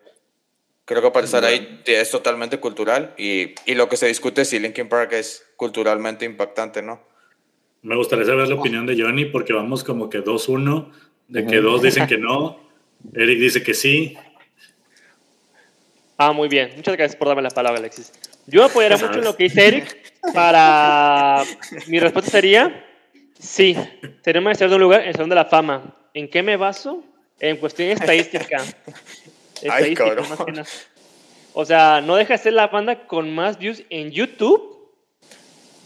Creo 0.85 1.03
que 1.03 1.11
para 1.11 1.27
estar 1.27 1.45
ahí 1.45 1.83
es 1.87 2.11
totalmente 2.11 2.59
cultural 2.59 3.15
y, 3.17 3.55
y, 3.65 3.75
lo 3.75 3.89
que 3.89 3.97
se 3.97 4.09
discute 4.09 4.43
es 4.43 4.49
si 4.49 4.59
Linkin 4.59 4.89
Park 4.89 5.13
es 5.13 5.47
culturalmente 5.57 6.25
impactante, 6.25 6.83
¿no? 6.83 7.01
Me 7.83 7.95
gustaría 7.97 8.27
saber 8.27 8.49
la 8.49 8.57
opinión 8.57 8.87
de 8.87 9.01
Johnny 9.01 9.27
porque 9.27 9.53
vamos 9.53 9.85
como 9.85 10.11
que 10.11 10.23
2-1, 10.23 10.91
de 11.29 11.47
que 11.47 11.61
dos 11.61 11.83
dicen 11.83 12.09
que 12.09 12.19
no, 12.19 12.59
Eric 13.15 13.39
dice 13.39 13.63
que 13.63 13.75
sí. 13.75 14.17
Ah, 16.19 16.33
muy 16.33 16.49
bien. 16.49 16.73
Muchas 16.77 16.97
gracias 16.97 17.17
por 17.17 17.29
darme 17.29 17.43
la 17.43 17.51
palabra, 17.51 17.79
Alexis. 17.79 18.13
Yo 18.47 18.65
apoyaría 18.65 18.99
mucho 18.99 19.19
en 19.19 19.25
lo 19.25 19.37
que 19.37 19.45
dice 19.45 19.67
Eric. 19.67 20.13
Para 20.35 21.45
mi 21.87 21.99
respuesta 21.99 22.31
sería 22.31 22.85
sí. 23.39 23.77
Sería 24.23 24.43
merecer 24.43 24.69
de 24.69 24.75
un 24.75 24.83
lugar 24.83 25.03
en 25.03 25.09
el 25.09 25.15
Salón 25.15 25.31
de 25.31 25.37
la 25.37 25.47
Fama. 25.47 25.97
¿En 26.13 26.29
qué 26.29 26.43
me 26.43 26.57
baso? 26.57 27.03
En 27.41 27.57
cuestión 27.57 27.89
estadística. 27.89 28.63
estadística 29.63 30.15
más 30.15 30.87
O 31.55 31.65
sea, 31.65 32.01
no 32.01 32.17
deja 32.17 32.35
de 32.35 32.39
ser 32.39 32.53
la 32.53 32.69
banda 32.69 33.07
con 33.07 33.35
más 33.35 33.59
views 33.59 33.83
en 33.89 34.11
YouTube. 34.11 34.91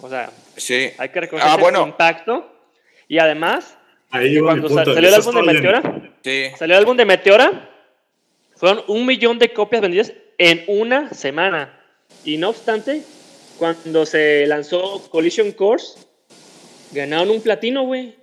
O 0.00 0.08
sea, 0.08 0.30
sí. 0.56 0.90
hay 0.98 1.08
que 1.08 1.20
reconocer 1.20 1.50
ah, 1.50 1.56
bueno. 1.56 1.86
impacto. 1.86 2.50
Y 3.08 3.18
además, 3.18 3.76
cuando 4.10 4.68
salió 4.68 4.98
el 4.98 5.14
álbum 5.14 5.34
de 5.34 5.42
Meteora, 5.42 6.12
sí. 6.22 6.46
salió 6.58 6.74
el 6.74 6.80
álbum 6.80 6.96
de 6.96 7.04
Meteora, 7.04 7.70
fueron 8.56 8.82
un 8.88 9.06
millón 9.06 9.38
de 9.38 9.52
copias 9.52 9.80
vendidas 9.80 10.12
en 10.38 10.64
una 10.66 11.12
semana. 11.14 11.80
Y 12.24 12.36
no 12.36 12.50
obstante, 12.50 13.02
cuando 13.58 14.04
se 14.06 14.46
lanzó 14.46 15.08
Collision 15.10 15.52
Course, 15.52 15.98
ganaron 16.92 17.30
un 17.30 17.40
platino, 17.40 17.84
güey. 17.84 18.16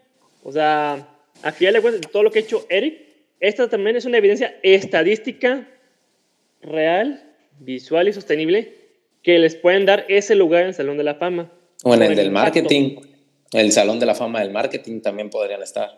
O 0.43 0.51
sea, 0.51 1.07
a 1.43 1.51
final 1.51 1.81
de 1.81 1.99
todo 2.01 2.23
lo 2.23 2.31
que 2.31 2.39
ha 2.39 2.41
hecho 2.41 2.65
Eric 2.69 3.10
esta 3.41 3.69
también 3.69 3.95
es 3.95 4.05
una 4.05 4.19
evidencia 4.19 4.55
estadística 4.61 5.67
real, 6.61 7.33
visual 7.59 8.07
y 8.07 8.13
sostenible 8.13 8.77
que 9.23 9.39
les 9.39 9.55
pueden 9.55 9.85
dar 9.85 10.05
ese 10.07 10.35
lugar 10.35 10.61
en 10.61 10.67
el 10.69 10.73
Salón 10.75 10.97
de 10.97 11.03
la 11.03 11.15
Fama. 11.15 11.51
O 11.83 11.93
en 11.93 12.03
el 12.03 12.15
del 12.15 12.31
marketing. 12.31 12.97
El 13.51 13.71
Salón 13.71 13.99
de 13.99 14.05
la 14.05 14.15
Fama 14.15 14.39
del 14.39 14.51
Marketing 14.51 15.01
también 15.01 15.29
podrían 15.29 15.61
estar. 15.61 15.89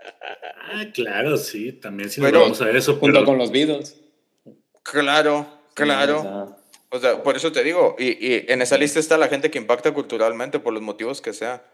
Ah, 0.00 0.84
claro, 0.92 1.36
sí, 1.36 1.72
también 1.72 2.10
sí 2.10 2.20
vamos 2.20 2.60
a 2.60 2.70
eso. 2.70 2.96
Junto 2.96 3.24
con 3.24 3.38
los 3.38 3.50
Beatles. 3.50 3.96
Claro, 4.82 5.46
claro. 5.72 6.56
o, 6.90 6.98
sea, 6.98 7.22
por 7.22 7.36
eso 7.36 7.52
te 7.52 7.62
digo, 7.62 7.96
y, 7.98 8.08
y, 8.08 8.44
en 8.48 8.60
esa 8.60 8.76
lista 8.76 8.98
está 8.98 9.16
la 9.16 9.28
gente 9.28 9.50
que 9.50 9.58
impacta 9.58 9.94
culturalmente 9.94 10.58
por 10.58 10.74
los 10.74 10.82
motivos 10.82 11.22
que 11.22 11.32
sea. 11.32 11.64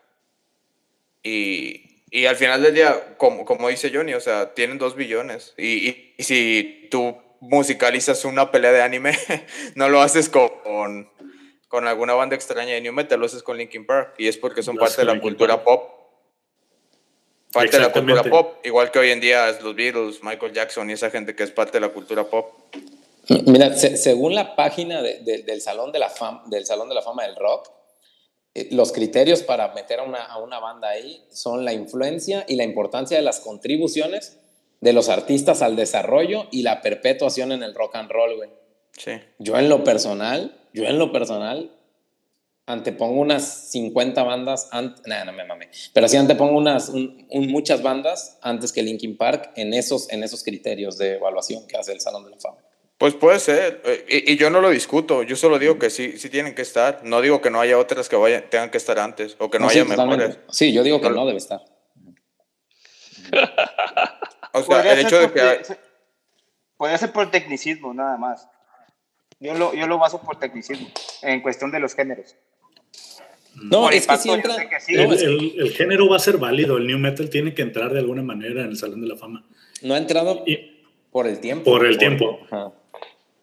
Y, 1.24 1.99
y 2.10 2.26
al 2.26 2.36
final 2.36 2.62
del 2.62 2.74
día, 2.74 3.16
como, 3.16 3.44
como 3.44 3.68
dice 3.68 3.90
Johnny, 3.92 4.14
o 4.14 4.20
sea, 4.20 4.54
tienen 4.54 4.78
dos 4.78 4.96
billones. 4.96 5.54
Y, 5.56 6.14
y, 6.18 6.22
si 6.22 6.88
tú 6.90 7.16
musicalizas 7.40 8.24
una 8.24 8.50
pelea 8.50 8.72
de 8.72 8.82
anime, 8.82 9.16
no 9.74 9.88
lo 9.88 10.00
haces 10.00 10.28
con, 10.28 10.50
con 11.68 11.86
alguna 11.86 12.14
banda 12.14 12.36
extraña 12.36 12.74
de 12.74 12.80
New 12.80 12.92
Metal, 12.92 13.18
lo 13.18 13.26
haces 13.26 13.42
con 13.42 13.56
Linkin 13.58 13.86
Park. 13.86 14.14
Y 14.18 14.28
es 14.28 14.36
porque 14.36 14.62
son 14.62 14.76
parte 14.76 15.02
de 15.02 15.04
la 15.04 15.20
cultura 15.20 15.62
pop 15.62 16.00
parte 17.52 17.76
de 17.76 17.82
la 17.82 17.92
cultura 17.92 18.22
pop, 18.22 18.64
igual 18.64 18.90
que 18.90 18.98
hoy 18.98 19.10
en 19.10 19.20
día 19.20 19.48
es 19.48 19.62
los 19.62 19.74
Beatles, 19.74 20.22
Michael 20.22 20.52
Jackson 20.52 20.88
y 20.90 20.92
esa 20.92 21.10
gente 21.10 21.34
que 21.34 21.42
es 21.42 21.50
parte 21.50 21.72
de 21.72 21.80
la 21.80 21.88
cultura 21.88 22.24
pop. 22.24 22.52
Mira, 23.46 23.74
según 23.74 24.34
la 24.34 24.56
página 24.56 25.02
del, 25.02 25.60
Salón 25.60 25.92
de 25.92 25.98
la 25.98 26.08
Fama, 26.08 26.42
del 26.46 26.66
Salón 26.66 26.88
de 26.88 26.94
la 26.94 27.02
Fama 27.02 27.24
del 27.24 27.36
Rock, 27.36 27.70
los 28.70 28.92
criterios 28.92 29.42
para 29.42 29.72
meter 29.74 30.00
a 30.00 30.02
una, 30.02 30.24
a 30.24 30.38
una 30.38 30.58
banda 30.58 30.88
ahí 30.88 31.22
son 31.30 31.64
la 31.64 31.72
influencia 31.72 32.44
y 32.48 32.56
la 32.56 32.64
importancia 32.64 33.16
de 33.16 33.22
las 33.22 33.40
contribuciones 33.40 34.38
de 34.80 34.92
los 34.92 35.08
artistas 35.08 35.62
al 35.62 35.76
desarrollo 35.76 36.46
y 36.50 36.62
la 36.62 36.80
perpetuación 36.80 37.52
en 37.52 37.62
el 37.62 37.74
rock 37.74 37.96
and 37.96 38.10
roll, 38.10 38.36
güey. 38.36 38.50
Sí. 38.96 39.12
Yo 39.38 39.56
en 39.58 39.68
lo 39.68 39.84
personal, 39.84 40.56
yo 40.72 40.84
en 40.84 40.98
lo 40.98 41.12
personal 41.12 41.70
antepongo 42.66 43.20
unas 43.20 43.70
50 43.70 44.22
bandas, 44.22 44.68
no, 44.72 45.24
no 45.24 45.32
me 45.32 45.44
mame, 45.44 45.68
pero 45.92 46.08
sí 46.08 46.16
antepongo 46.16 46.56
unas, 46.56 46.92
muchas 47.30 47.82
bandas 47.82 48.38
antes 48.42 48.72
que 48.72 48.82
Linkin 48.82 49.16
Park 49.16 49.52
en 49.56 49.74
esos, 49.74 50.10
en 50.10 50.22
esos 50.22 50.44
criterios 50.44 50.96
de 50.96 51.14
evaluación 51.14 51.66
que 51.66 51.76
hace 51.76 51.92
el 51.92 52.00
Salón 52.00 52.24
de 52.24 52.30
la 52.30 52.38
Fama. 52.38 52.58
Pues 53.00 53.14
puede 53.14 53.38
ser, 53.38 53.80
eh, 53.86 54.24
y, 54.26 54.36
yo 54.36 54.50
no 54.50 54.60
lo 54.60 54.68
discuto, 54.68 55.22
yo 55.22 55.34
solo 55.34 55.58
digo 55.58 55.78
que 55.78 55.88
sí, 55.88 56.18
sí 56.18 56.28
tienen 56.28 56.54
que 56.54 56.60
estar, 56.60 57.00
no 57.02 57.22
digo 57.22 57.40
que 57.40 57.48
no 57.48 57.58
haya 57.58 57.78
otras 57.78 58.10
que 58.10 58.16
vayan, 58.16 58.44
tengan 58.50 58.68
que 58.68 58.76
estar 58.76 58.98
antes, 58.98 59.36
o 59.38 59.50
que 59.50 59.58
no, 59.58 59.70
haya 59.70 59.86
mejores. 59.86 60.38
Sí, 60.50 60.74
yo 60.74 60.82
digo 60.82 61.00
que 61.00 61.08
no, 61.08 61.24
debe 61.24 61.38
estar. 61.38 61.64
o 64.52 64.62
sea, 64.62 64.92
el 64.92 64.98
hecho 64.98 65.18
de 65.18 65.32
que... 65.32 65.76
Puede 66.76 66.98
ser 66.98 67.10
por 67.10 67.30
tecnicismo, 67.30 67.94
nada 67.94 68.18
más. 68.18 68.46
Yo 69.38 69.54
lo, 69.54 69.72
yo 69.72 69.86
lo 69.86 69.96
baso 69.96 70.20
por 70.20 70.38
tecnicismo, 70.38 70.86
en 71.22 71.40
cuestión 71.40 71.70
de 71.70 71.80
los 71.80 71.94
géneros. 71.94 72.36
No, 73.54 73.88
es 73.88 74.06
que 74.06 74.16
si 74.18 74.30
entra, 74.30 74.56
el, 74.88 75.72
género 75.72 76.06
va 76.06 76.16
a 76.16 76.18
ser 76.18 76.36
válido, 76.36 76.76
el 76.76 76.86
new 76.86 76.98
metal 76.98 77.30
tiene 77.30 77.54
que 77.54 77.62
entrar 77.62 77.94
de 77.94 78.00
alguna 78.00 78.20
manera 78.20 78.60
en 78.60 78.68
el 78.68 78.76
Salón 78.76 79.00
de 79.00 79.06
la 79.06 79.16
Fama. 79.16 79.46
No 79.80 79.94
ha 79.94 79.96
entrado 79.96 80.44
por 81.10 81.26
el 81.26 81.40
tiempo. 81.40 81.64
Por 81.64 81.86
el 81.86 81.96
tiempo. 81.96 82.46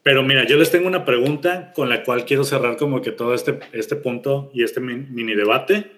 Pero 0.07 0.23
mira, 0.23 0.45
yo 0.45 0.55
les 0.55 0.71
tengo 0.71 0.87
una 0.87 1.03
pregunta 1.03 1.73
con 1.73 1.89
la 1.89 2.05
cual 2.05 2.23
quiero 2.23 2.45
cerrar 2.45 2.77
como 2.77 3.01
que 3.01 3.11
todo 3.11 3.33
este, 3.33 3.59
este 3.73 3.97
punto 3.97 4.49
y 4.53 4.63
este 4.63 4.79
mini 4.79 5.35
debate, 5.35 5.91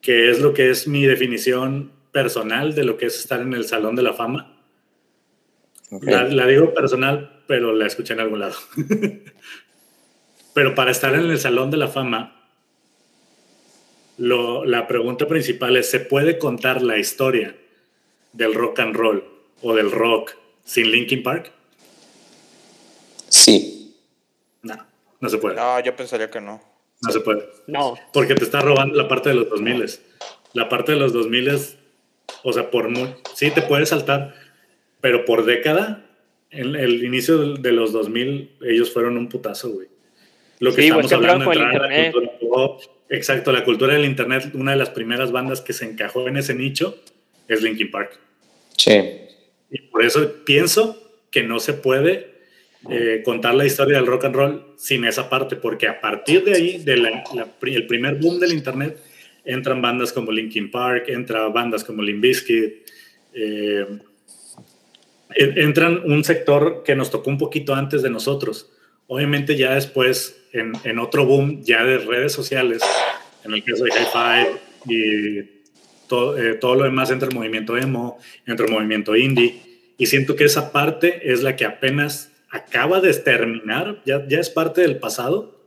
que 0.00 0.28
es 0.28 0.40
lo 0.40 0.52
que 0.52 0.70
es 0.70 0.88
mi 0.88 1.06
definición 1.06 1.92
personal 2.10 2.74
de 2.74 2.82
lo 2.82 2.96
que 2.96 3.06
es 3.06 3.20
estar 3.20 3.40
en 3.40 3.52
el 3.52 3.64
Salón 3.64 3.94
de 3.94 4.02
la 4.02 4.12
Fama. 4.12 4.56
La, 6.00 6.24
la 6.24 6.48
digo 6.48 6.74
personal, 6.74 7.44
pero 7.46 7.72
la 7.72 7.86
escuché 7.86 8.14
en 8.14 8.18
algún 8.18 8.40
lado. 8.40 8.56
pero 10.52 10.74
para 10.74 10.90
estar 10.90 11.14
en 11.14 11.30
el 11.30 11.38
Salón 11.38 11.70
de 11.70 11.76
la 11.76 11.86
Fama, 11.86 12.42
la 14.18 14.88
pregunta 14.88 15.28
principal 15.28 15.76
es, 15.76 15.88
¿se 15.88 16.00
puede 16.00 16.38
contar 16.38 16.82
la 16.82 16.98
historia 16.98 17.54
del 18.32 18.52
rock 18.52 18.80
and 18.80 18.96
roll 18.96 19.22
o 19.62 19.76
del 19.76 19.92
rock 19.92 20.32
sin 20.64 20.90
Linkin 20.90 21.22
Park? 21.22 21.52
Sí. 23.42 23.96
No, 24.62 24.86
no 25.20 25.28
se 25.28 25.38
puede. 25.38 25.56
No, 25.56 25.80
yo 25.80 25.96
pensaría 25.96 26.30
que 26.30 26.40
no. 26.40 26.62
No 27.02 27.10
se 27.10 27.20
puede. 27.20 27.48
No. 27.66 27.94
Porque 28.12 28.36
te 28.36 28.44
está 28.44 28.60
robando 28.60 28.94
la 28.96 29.08
parte 29.08 29.30
de 29.30 29.34
los 29.34 29.48
2000. 29.50 29.84
La 30.52 30.68
parte 30.68 30.92
de 30.92 30.98
los 30.98 31.12
2000, 31.12 31.50
o 32.44 32.52
sea, 32.52 32.70
por 32.70 32.88
muy, 32.88 33.08
sí 33.34 33.50
te 33.50 33.62
puedes 33.62 33.88
saltar, 33.88 34.34
pero 35.00 35.24
por 35.24 35.44
década, 35.44 36.06
en 36.50 36.76
el 36.76 37.02
inicio 37.02 37.54
de 37.54 37.72
los 37.72 37.92
2000, 37.92 38.58
ellos 38.62 38.92
fueron 38.92 39.16
un 39.16 39.28
putazo, 39.28 39.70
güey. 39.70 39.88
Lo 40.60 40.72
que 40.72 40.82
estamos 40.82 41.12
hablando 41.12 41.50
de 41.50 41.56
la 41.56 42.12
cultura 42.12 42.38
pop, 42.38 42.82
Exacto, 43.08 43.50
la 43.50 43.64
cultura 43.64 43.94
del 43.94 44.04
Internet, 44.04 44.52
una 44.54 44.70
de 44.70 44.76
las 44.76 44.90
primeras 44.90 45.32
bandas 45.32 45.60
que 45.60 45.72
se 45.72 45.84
encajó 45.84 46.28
en 46.28 46.36
ese 46.36 46.54
nicho 46.54 46.96
es 47.48 47.60
Linkin 47.60 47.90
Park. 47.90 48.18
Sí. 48.76 48.92
Y 49.70 49.80
por 49.82 50.04
eso 50.04 50.32
pienso 50.44 50.96
que 51.30 51.42
no 51.42 51.58
se 51.58 51.72
puede 51.72 52.31
eh, 52.90 53.22
contar 53.24 53.54
la 53.54 53.64
historia 53.64 53.98
del 53.98 54.06
rock 54.06 54.24
and 54.24 54.34
roll 54.34 54.74
sin 54.76 55.04
esa 55.04 55.28
parte, 55.30 55.56
porque 55.56 55.86
a 55.86 56.00
partir 56.00 56.44
de 56.44 56.54
ahí, 56.54 56.78
del 56.78 57.06
el 57.06 57.86
primer 57.86 58.16
boom 58.16 58.40
del 58.40 58.52
Internet, 58.52 58.98
entran 59.44 59.80
bandas 59.80 60.12
como 60.12 60.32
Linkin 60.32 60.70
Park, 60.70 61.04
entran 61.08 61.52
bandas 61.52 61.84
como 61.84 62.02
Limp 62.02 62.20
Bizkit, 62.20 62.74
eh, 63.34 63.86
entran 65.34 66.02
un 66.04 66.24
sector 66.24 66.82
que 66.84 66.94
nos 66.94 67.10
tocó 67.10 67.30
un 67.30 67.38
poquito 67.38 67.74
antes 67.74 68.02
de 68.02 68.10
nosotros. 68.10 68.70
Obviamente 69.06 69.56
ya 69.56 69.74
después 69.74 70.42
en, 70.52 70.98
otro 70.98 71.24
boom 71.24 71.62
ya 71.62 71.84
de 71.84 71.98
redes 71.98 72.32
sociales, 72.32 72.82
en 73.44 73.54
el 73.54 73.64
caso 73.64 73.84
de 73.84 73.90
Hi-Fi 73.90 74.92
y 74.92 75.62
todo, 76.08 76.36
eh, 76.36 76.54
todo 76.54 76.74
lo 76.74 76.84
demás 76.84 77.10
entra 77.10 77.28
el 77.28 77.34
movimiento 77.34 77.76
emo, 77.76 78.18
entra 78.46 78.66
el 78.66 78.72
movimiento 78.72 79.16
indie, 79.16 79.60
y 79.98 80.06
siento 80.06 80.36
que 80.36 80.44
esa 80.44 80.72
parte 80.72 81.32
es 81.32 81.42
la 81.42 81.56
que 81.56 81.64
apenas 81.64 82.31
acaba 82.52 83.00
de 83.00 83.12
terminar, 83.14 84.02
ya, 84.04 84.24
es 84.28 84.50
parte 84.50 84.82
del 84.82 84.98
pasado, 84.98 85.58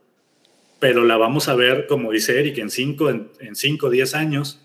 pero 0.79 1.03
la 1.03 1.17
vamos 1.17 1.49
a 1.49 1.55
ver, 1.55 1.87
como 1.87 2.11
dice 2.11 2.39
Eric, 2.39 2.59
en 2.59 2.69
5 2.69 3.09
en, 3.09 3.31
en 3.39 3.55
cinco, 3.55 3.89
10 3.89 4.13
años, 4.13 4.61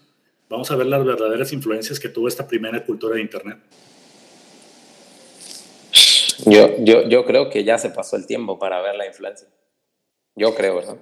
vamos 0.51 0.71
a 0.71 0.77
ver 0.77 0.87
las 0.87 1.05
verdaderas 1.05 1.53
influencias 1.53 1.99
que 1.99 2.11
tuvo 2.11 2.29
esta 2.29 2.47
primera 2.47 2.85
cultura 2.85 3.17
de 3.17 3.23
Internet. 3.23 3.59
Yo, 6.45 6.77
yo, 6.81 7.09
yo 7.09 7.25
creo 7.25 7.49
que 7.49 7.65
ya 7.65 7.79
se 7.79 7.91
pasó 7.91 8.17
el 8.17 8.27
tiempo 8.27 8.59
para 8.59 8.83
ver 8.83 8.97
la 8.97 9.07
influencia. 9.07 9.49
Yo 10.37 10.55
creo, 10.55 10.77
¿verdad? 10.77 10.99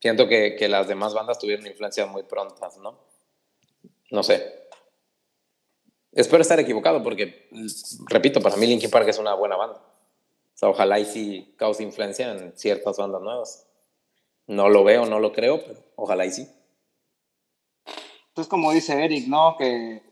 Siento 0.00 0.28
que, 0.28 0.56
que 0.56 0.68
las 0.68 0.86
demás 0.86 1.14
bandas 1.14 1.38
tuvieron 1.38 1.66
influencias 1.66 2.08
muy 2.08 2.24
prontas, 2.24 2.76
¿no? 2.78 2.98
No 4.10 4.22
sé. 4.22 4.66
Espero 6.12 6.42
estar 6.42 6.60
equivocado 6.60 7.02
porque, 7.02 7.48
repito, 8.08 8.40
para 8.40 8.56
mí 8.56 8.66
Linkin 8.66 8.90
Park 8.90 9.08
es 9.08 9.18
una 9.18 9.34
buena 9.34 9.56
banda. 9.56 9.91
O 10.62 10.64
sea, 10.64 10.68
ojalá 10.68 11.00
y 11.00 11.04
sí 11.04 11.54
cause 11.56 11.82
influencia 11.82 12.30
en 12.30 12.52
ciertas 12.56 12.96
bandas 12.96 13.20
nuevas. 13.20 13.66
No 14.46 14.68
lo 14.68 14.84
veo, 14.84 15.06
no 15.06 15.18
lo 15.18 15.32
creo, 15.32 15.60
pero 15.60 15.80
ojalá 15.96 16.24
y 16.24 16.30
sí. 16.30 16.46
Entonces, 18.28 18.48
como 18.48 18.70
dice 18.70 19.04
Eric, 19.04 19.26
¿no? 19.26 19.56
Que 19.56 20.02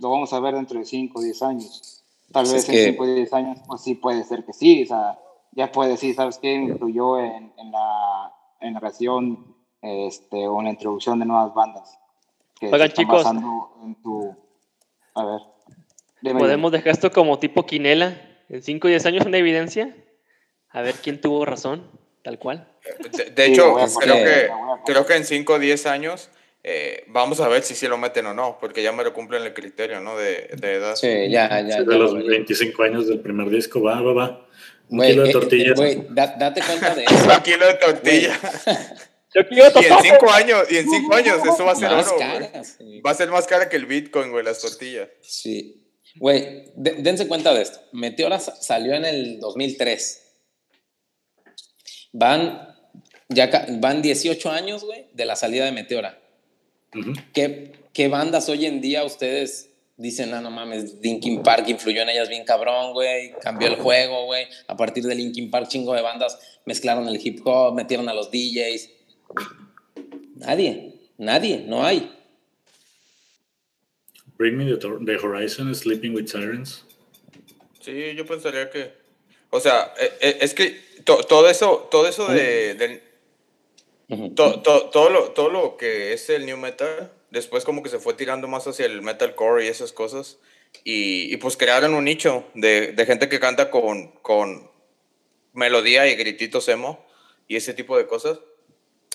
lo 0.00 0.10
vamos 0.10 0.30
a 0.34 0.40
ver 0.40 0.56
dentro 0.56 0.78
de 0.78 0.84
5 0.84 1.18
o 1.18 1.22
10 1.22 1.42
años. 1.42 2.04
Tal 2.30 2.44
pues 2.44 2.52
vez 2.52 2.68
en 2.68 2.92
5 2.92 3.02
o 3.02 3.06
10 3.06 3.32
años, 3.32 3.58
pues 3.66 3.80
sí 3.80 3.94
puede 3.94 4.24
ser 4.24 4.44
que 4.44 4.52
sí. 4.52 4.82
O 4.82 4.86
sea, 4.86 5.18
ya 5.52 5.72
puede 5.72 5.92
decir, 5.92 6.14
¿sabes 6.14 6.36
qué? 6.36 6.52
Incluyó 6.52 7.18
en, 7.18 7.54
en 7.56 7.72
la 7.72 8.34
en 8.60 8.74
relación 8.74 9.56
este, 9.80 10.46
o 10.46 10.58
en 10.58 10.64
la 10.66 10.70
introducción 10.72 11.18
de 11.18 11.24
nuevas 11.24 11.54
bandas. 11.54 11.98
Que 12.60 12.66
Oigan, 12.66 12.92
chicos. 12.92 13.24
En 13.82 13.94
tu, 14.02 14.36
a 15.14 15.24
ver. 15.24 15.40
¿Podemos 16.38 16.72
dejar 16.72 16.92
esto 16.92 17.10
como 17.10 17.38
tipo 17.38 17.64
quinela? 17.64 18.33
En 18.48 18.62
5 18.62 18.86
o 18.86 18.90
10 18.90 19.06
años 19.06 19.26
una 19.26 19.38
evidencia. 19.38 19.94
A 20.70 20.82
ver 20.82 20.96
quién 20.96 21.20
tuvo 21.20 21.44
razón, 21.44 21.88
tal 22.22 22.38
cual. 22.38 22.68
De, 23.34 23.46
hecho, 23.46 23.76
creo, 24.00 24.16
que, 24.16 24.50
creo 24.84 25.06
que 25.06 25.14
en 25.14 25.24
5 25.24 25.52
o 25.52 25.58
10 25.58 25.86
años 25.86 26.30
eh, 26.66 27.04
vamos 27.08 27.40
a 27.40 27.48
ver 27.48 27.62
si 27.62 27.74
sí 27.74 27.86
lo 27.86 27.98
meten 27.98 28.24
o 28.24 28.32
no, 28.32 28.56
porque 28.58 28.82
ya 28.82 28.90
me 28.90 29.04
lo 29.04 29.12
cumplen 29.12 29.42
el 29.42 29.52
criterio, 29.52 30.00
¿no? 30.00 30.16
De, 30.16 30.48
de 30.58 30.74
edad. 30.74 30.96
Sí, 30.96 31.30
ya, 31.30 31.60
ya. 31.60 31.82
de 31.82 31.98
los 31.98 32.14
25 32.14 32.82
años 32.82 33.06
del 33.06 33.20
primer 33.20 33.50
disco, 33.50 33.82
va, 33.82 34.00
va, 34.00 34.12
va. 34.14 34.48
Un 34.88 35.00
kilo 35.02 35.22
de 35.24 35.28
eh, 35.28 35.32
tortillas. 35.32 35.78
date 36.10 36.62
cuenta 36.62 36.94
de 36.94 37.04
eso. 37.08 37.36
Un 37.36 37.42
kilo 37.42 37.66
de 37.66 37.74
tortilla. 37.74 38.40
y 39.34 39.86
en 39.86 39.98
cinco 40.02 40.30
años, 40.30 40.66
y 40.70 40.76
en 40.78 40.90
cinco 40.90 41.14
años 41.14 41.38
eso 41.44 41.64
va 41.66 41.72
a 41.72 41.76
ser 41.76 41.92
oro, 41.92 42.16
Va 43.06 43.10
a 43.10 43.14
ser 43.14 43.30
más 43.30 43.46
cara 43.46 43.68
que 43.68 43.76
el 43.76 43.84
Bitcoin, 43.84 44.30
güey, 44.30 44.42
las 44.42 44.60
tortillas. 44.60 45.08
Sí. 45.20 45.83
Güey, 46.16 46.64
dense 46.76 47.26
cuenta 47.26 47.52
de 47.52 47.62
esto. 47.62 47.80
Meteora 47.92 48.38
salió 48.38 48.94
en 48.94 49.04
el 49.04 49.40
2003. 49.40 50.22
Van, 52.12 52.74
ya 53.28 53.50
van 53.80 54.02
18 54.02 54.50
años, 54.50 54.84
güey, 54.84 55.06
de 55.12 55.24
la 55.24 55.36
salida 55.36 55.64
de 55.64 55.72
Meteora. 55.72 56.20
¿Qué, 57.32 57.72
¿Qué 57.92 58.08
bandas 58.08 58.48
hoy 58.48 58.66
en 58.66 58.80
día 58.80 59.04
ustedes 59.04 59.70
dicen, 59.96 60.32
ah, 60.34 60.40
no 60.40 60.50
mames, 60.50 60.96
Linkin 61.02 61.42
Park 61.42 61.68
influyó 61.68 62.02
en 62.02 62.10
ellas 62.10 62.28
bien 62.28 62.44
cabrón, 62.44 62.92
güey, 62.92 63.32
cambió 63.40 63.68
el 63.68 63.76
juego, 63.76 64.26
güey. 64.26 64.46
A 64.68 64.76
partir 64.76 65.04
de 65.04 65.14
Linkin 65.14 65.50
Park, 65.50 65.68
chingo 65.68 65.94
de 65.94 66.02
bandas 66.02 66.38
mezclaron 66.64 67.08
el 67.08 67.24
hip 67.24 67.40
hop, 67.44 67.74
metieron 67.74 68.08
a 68.08 68.14
los 68.14 68.30
DJs. 68.30 68.90
Nadie. 70.36 70.94
Nadie, 71.16 71.64
no 71.66 71.84
hay. 71.84 72.10
Bring 74.36 74.56
Me 74.56 74.64
the, 74.76 75.16
Horizon, 75.16 75.74
Sleeping 75.74 76.14
with 76.14 76.26
Sirens. 76.26 76.84
Sí, 77.80 78.14
yo 78.14 78.26
pensaría 78.26 78.70
que. 78.70 78.92
O 79.50 79.60
sea, 79.60 79.94
e, 79.98 80.12
e, 80.20 80.38
es 80.40 80.54
que 80.54 80.80
todo 81.04 81.48
eso, 81.48 81.88
todo 81.90 82.08
eso 82.08 82.26
de. 82.28 83.02
todo, 84.34 85.10
lo, 85.10 85.30
todo 85.30 85.50
lo 85.50 85.76
que 85.76 86.12
es 86.12 86.28
el 86.30 86.46
new 86.46 86.56
metal, 86.56 87.12
después 87.30 87.64
como 87.64 87.82
que 87.82 87.90
se 87.90 87.98
fue 87.98 88.14
tirando 88.14 88.48
más 88.48 88.66
hacia 88.66 88.86
el 88.86 89.02
metalcore 89.02 89.64
y 89.64 89.68
esas 89.68 89.92
cosas. 89.92 90.38
Y, 90.82 91.36
pues 91.36 91.56
crearon 91.56 91.94
un 91.94 92.04
nicho 92.04 92.44
de, 92.54 92.92
de, 92.92 93.06
gente 93.06 93.28
que 93.28 93.38
canta 93.38 93.70
con, 93.70 94.08
con 94.22 94.68
melodía 95.52 96.08
y 96.08 96.16
grititos 96.16 96.68
emo 96.68 97.06
y 97.46 97.54
ese 97.56 97.74
tipo 97.74 97.96
de 97.96 98.06
cosas. 98.06 98.40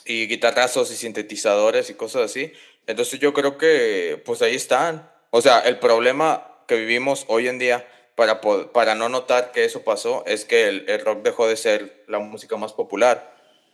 Y 0.06 0.28
guitarrazos 0.28 0.90
y 0.92 0.96
sintetizadores 0.96 1.90
y 1.90 1.96
cosas 1.96 2.32
así. 2.32 2.54
Entonces 2.90 3.20
yo 3.20 3.34
creo 3.34 3.60
que 3.60 4.20
pues 4.26 4.42
ahí 4.42 4.56
están. 4.56 5.08
O 5.30 5.44
sea, 5.44 5.60
el 5.60 5.78
problema 5.78 6.64
que 6.68 6.76
vivimos 6.76 7.26
hoy 7.28 7.48
en 7.48 7.60
día 7.60 7.88
para, 8.16 8.42
para 8.42 8.96
no 8.96 9.10
notar 9.10 9.52
que 9.52 9.64
eso 9.64 9.84
pasó 9.84 10.24
es 10.26 10.44
que 10.44 10.68
el, 10.68 10.90
el, 10.90 11.00
rock 11.06 11.22
dejó 11.22 11.48
de 11.48 11.56
ser 11.56 12.04
la 12.08 12.18
música 12.18 12.58
más 12.58 12.74
popular. 12.74 13.32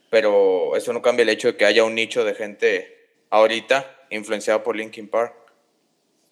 Pero 0.09 0.75
eso 0.75 0.91
no 0.91 1.01
cambia 1.01 1.23
el 1.23 1.29
hecho 1.29 1.47
de 1.47 1.55
que 1.55 1.63
haya 1.63 1.85
un 1.85 1.95
nicho 1.95 2.25
de 2.25 2.35
gente 2.35 3.07
ahorita 3.29 3.89
influenciada 4.09 4.61
por 4.63 4.75
Linkin 4.75 5.07
Park. 5.07 5.33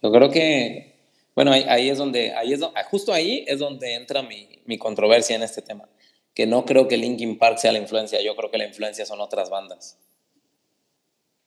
Yo 0.01 0.11
creo 0.11 0.29
que, 0.29 0.97
bueno, 1.35 1.53
ahí, 1.53 1.89
es 1.89 1.97
donde, 1.97 2.33
ahí 2.33 2.51
es 2.51 2.59
justo 2.91 3.13
ahí 3.13 3.45
es 3.47 3.59
donde 3.59 3.93
entra 3.93 4.23
mi, 4.23 4.59
mi 4.65 4.77
controversia 4.77 5.37
en 5.37 5.43
este 5.43 5.61
tema. 5.61 5.87
Que 6.35 6.47
no 6.47 6.65
creo 6.65 6.89
que 6.89 6.97
Linkin 6.97 7.37
Park 7.37 7.59
sea 7.59 7.71
la 7.71 7.79
influencia, 7.79 8.21
yo 8.21 8.35
creo 8.35 8.51
que 8.51 8.57
la 8.57 8.65
influencia 8.65 9.05
son 9.05 9.21
otras 9.21 9.49
bandas. 9.49 10.02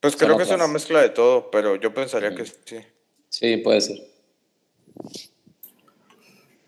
Pues 0.07 0.17
creo 0.17 0.37
que 0.37 0.45
es 0.45 0.51
una 0.51 0.69
mezcla 0.69 1.03
de 1.03 1.09
todo, 1.09 1.51
pero 1.51 1.75
yo 1.75 1.93
pensaría 1.93 2.33
que 2.33 2.45
sí. 2.45 2.77
Sí, 3.29 3.57
puede 3.57 3.81
ser. 3.81 3.99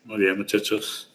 Muy 0.02 0.18
bien, 0.18 0.36
muchachos. 0.36 1.12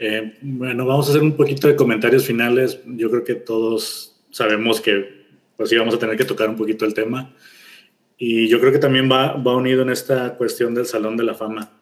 Eh, 0.00 0.38
bueno, 0.42 0.84
vamos 0.84 1.06
a 1.06 1.10
hacer 1.10 1.22
un 1.22 1.36
poquito 1.36 1.68
de 1.68 1.76
comentarios 1.76 2.24
finales. 2.24 2.80
Yo 2.84 3.08
creo 3.10 3.22
que 3.22 3.36
todos 3.36 4.16
sabemos 4.30 4.80
que 4.80 5.22
pues 5.56 5.70
sí 5.70 5.76
vamos 5.76 5.94
a 5.94 6.00
tener 6.00 6.16
que 6.16 6.24
tocar 6.24 6.48
un 6.48 6.56
poquito 6.56 6.84
el 6.84 6.94
tema. 6.94 7.32
Y 8.18 8.48
yo 8.48 8.58
creo 8.58 8.72
que 8.72 8.80
también 8.80 9.08
va, 9.08 9.34
va 9.34 9.54
unido 9.54 9.82
en 9.82 9.90
esta 9.90 10.36
cuestión 10.36 10.74
del 10.74 10.86
Salón 10.86 11.16
de 11.16 11.22
la 11.22 11.34
Fama. 11.34 11.78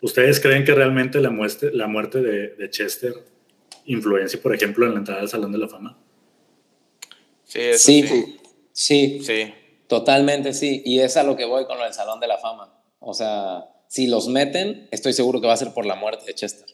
¿Ustedes 0.00 0.38
creen 0.38 0.64
que 0.64 0.76
realmente 0.76 1.20
la 1.20 1.30
muerte, 1.30 1.72
la 1.72 1.88
muerte 1.88 2.22
de, 2.22 2.50
de 2.50 2.70
Chester 2.70 3.14
influencia, 3.86 4.40
por 4.40 4.54
ejemplo, 4.54 4.86
en 4.86 4.92
la 4.92 4.98
entrada 5.00 5.22
al 5.22 5.28
Salón 5.28 5.50
de 5.50 5.58
la 5.58 5.66
Fama? 5.66 5.98
Sí, 7.44 7.60
sí. 7.76 8.06
Sí, 8.06 8.40
sí, 8.74 9.54
totalmente 9.88 10.52
sí. 10.52 10.82
Y 10.84 11.00
es 11.00 11.16
a 11.16 11.22
lo 11.22 11.36
que 11.36 11.46
voy 11.46 11.64
con 11.64 11.78
lo 11.78 11.84
del 11.84 11.94
Salón 11.94 12.20
de 12.20 12.26
la 12.26 12.38
Fama. 12.38 12.82
O 12.98 13.14
sea, 13.14 13.64
si 13.88 14.06
los 14.06 14.28
meten, 14.28 14.88
estoy 14.90 15.12
seguro 15.12 15.40
que 15.40 15.46
va 15.46 15.54
a 15.54 15.56
ser 15.56 15.72
por 15.72 15.86
la 15.86 15.94
muerte 15.94 16.26
de 16.26 16.34
Chester. 16.34 16.66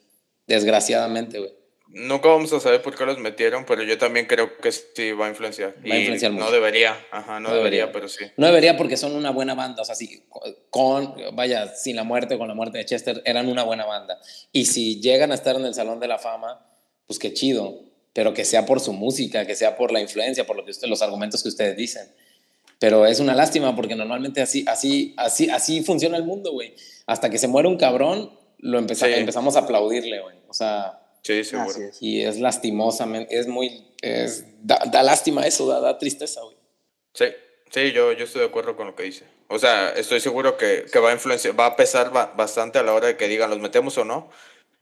Desgraciadamente, 0.47 1.39
güey. 1.39 1.53
Nunca 1.93 2.29
vamos 2.29 2.53
a 2.53 2.61
saber 2.61 2.83
por 2.83 2.97
qué 2.97 3.05
los 3.05 3.19
metieron, 3.19 3.65
pero 3.67 3.83
yo 3.83 3.99
también 3.99 4.27
creo 4.27 4.57
que 4.59 4.71
sí 4.71 5.11
va 5.11 5.27
a 5.27 5.29
influenciar. 5.29 5.75
Va 5.79 5.95
a 5.95 5.99
influenciar 5.99 6.31
mucho. 6.31 6.45
No 6.45 6.53
debería, 6.53 6.97
ajá, 7.11 7.41
no, 7.41 7.53
debería, 7.53 7.91
pero 7.91 8.09
sí. 8.09 8.27
No 8.37 8.47
debería 8.47 8.77
porque 8.77 8.97
son 8.97 9.17
una 9.17 9.31
buena 9.31 9.55
banda, 9.55 9.83
o 9.83 9.85
sea, 9.85 9.97
si 9.97 10.25
con, 10.71 11.17
vaya, 11.35 11.75
sin 11.75 11.97
la 11.97 12.05
muerte, 12.05 12.39
con 12.39 12.47
la 12.47 12.55
muerte 12.55 12.79
de 12.79 12.85
Chester, 12.85 13.21
eran 13.25 13.49
una 13.49 13.65
buena 13.65 13.87
banda. 13.87 14.21
Y 14.53 14.67
si 14.67 15.01
llegan 15.01 15.33
a 15.33 15.35
estar 15.35 15.57
en 15.57 15.65
el 15.65 15.75
Salón 15.75 15.99
de 15.99 16.07
la 16.07 16.19
Fama, 16.19 16.65
pues 17.09 17.19
qué 17.19 17.35
chido 17.35 17.90
pero 18.21 18.35
que 18.35 18.45
sea 18.45 18.67
por 18.67 18.81
su 18.81 18.93
música, 18.93 19.47
que 19.47 19.57
sea 19.57 19.79
por 19.79 19.93
la 19.93 19.99
influencia, 19.99 20.47
por 20.47 20.55
lo 20.55 20.63
que 20.63 20.73
usted, 20.73 20.89
los 20.89 21.01
argumentos 21.01 21.43
que 21.43 21.49
ustedes 21.49 21.75
dicen. 21.75 22.07
Pero 22.79 23.07
es 23.07 23.19
una 23.19 23.35
lástima 23.35 23.75
porque 23.75 23.97
normalmente 23.97 24.43
así, 24.43 24.63
así, 24.69 25.15
así, 25.17 25.49
así 25.49 25.83
funciona 25.83 26.19
el 26.19 26.25
mundo, 26.25 26.53
güey. 26.53 26.75
Hasta 27.07 27.31
que 27.31 27.39
se 27.39 27.49
muere 27.49 27.67
un 27.67 27.79
cabrón, 27.79 28.31
lo 28.59 28.79
empezamos 28.79 29.57
a 29.57 29.61
aplaudirle, 29.61 30.21
güey. 30.21 30.37
O 30.49 30.53
sea. 30.53 31.01
Sí, 31.23 31.45
seguro. 31.45 31.73
Y 32.03 32.21
es 32.21 32.39
lastimosamente, 32.39 33.39
es 33.39 33.47
muy, 33.47 33.87
es, 34.03 34.45
da, 34.61 35.03
lástima 35.03 35.47
eso, 35.47 35.67
da, 35.67 35.97
tristeza, 35.97 36.43
güey. 36.43 36.59
Sí, 37.15 37.25
sí, 37.71 37.93
yo, 37.93 38.13
yo 38.13 38.25
estoy 38.27 38.43
de 38.43 38.49
acuerdo 38.49 38.77
con 38.77 38.87
lo 38.87 38.95
que 38.95 39.05
dice. 39.05 39.25
O 39.49 39.59
sea, 39.59 39.95
estoy 39.97 40.21
seguro 40.21 40.59
que, 40.59 40.85
que 40.93 40.99
va 40.99 41.09
a 41.09 41.15
influenciar, 41.15 41.59
va 41.59 41.65
a 41.65 41.77
pesar 41.77 42.13
bastante 42.37 42.79
a 42.79 42.83
la 42.83 42.93
hora 42.93 43.07
de 43.07 43.17
que 43.17 43.29
digan, 43.29 43.49
¿los 43.49 43.61
metemos 43.61 43.97
o 43.97 44.05
no? 44.05 44.29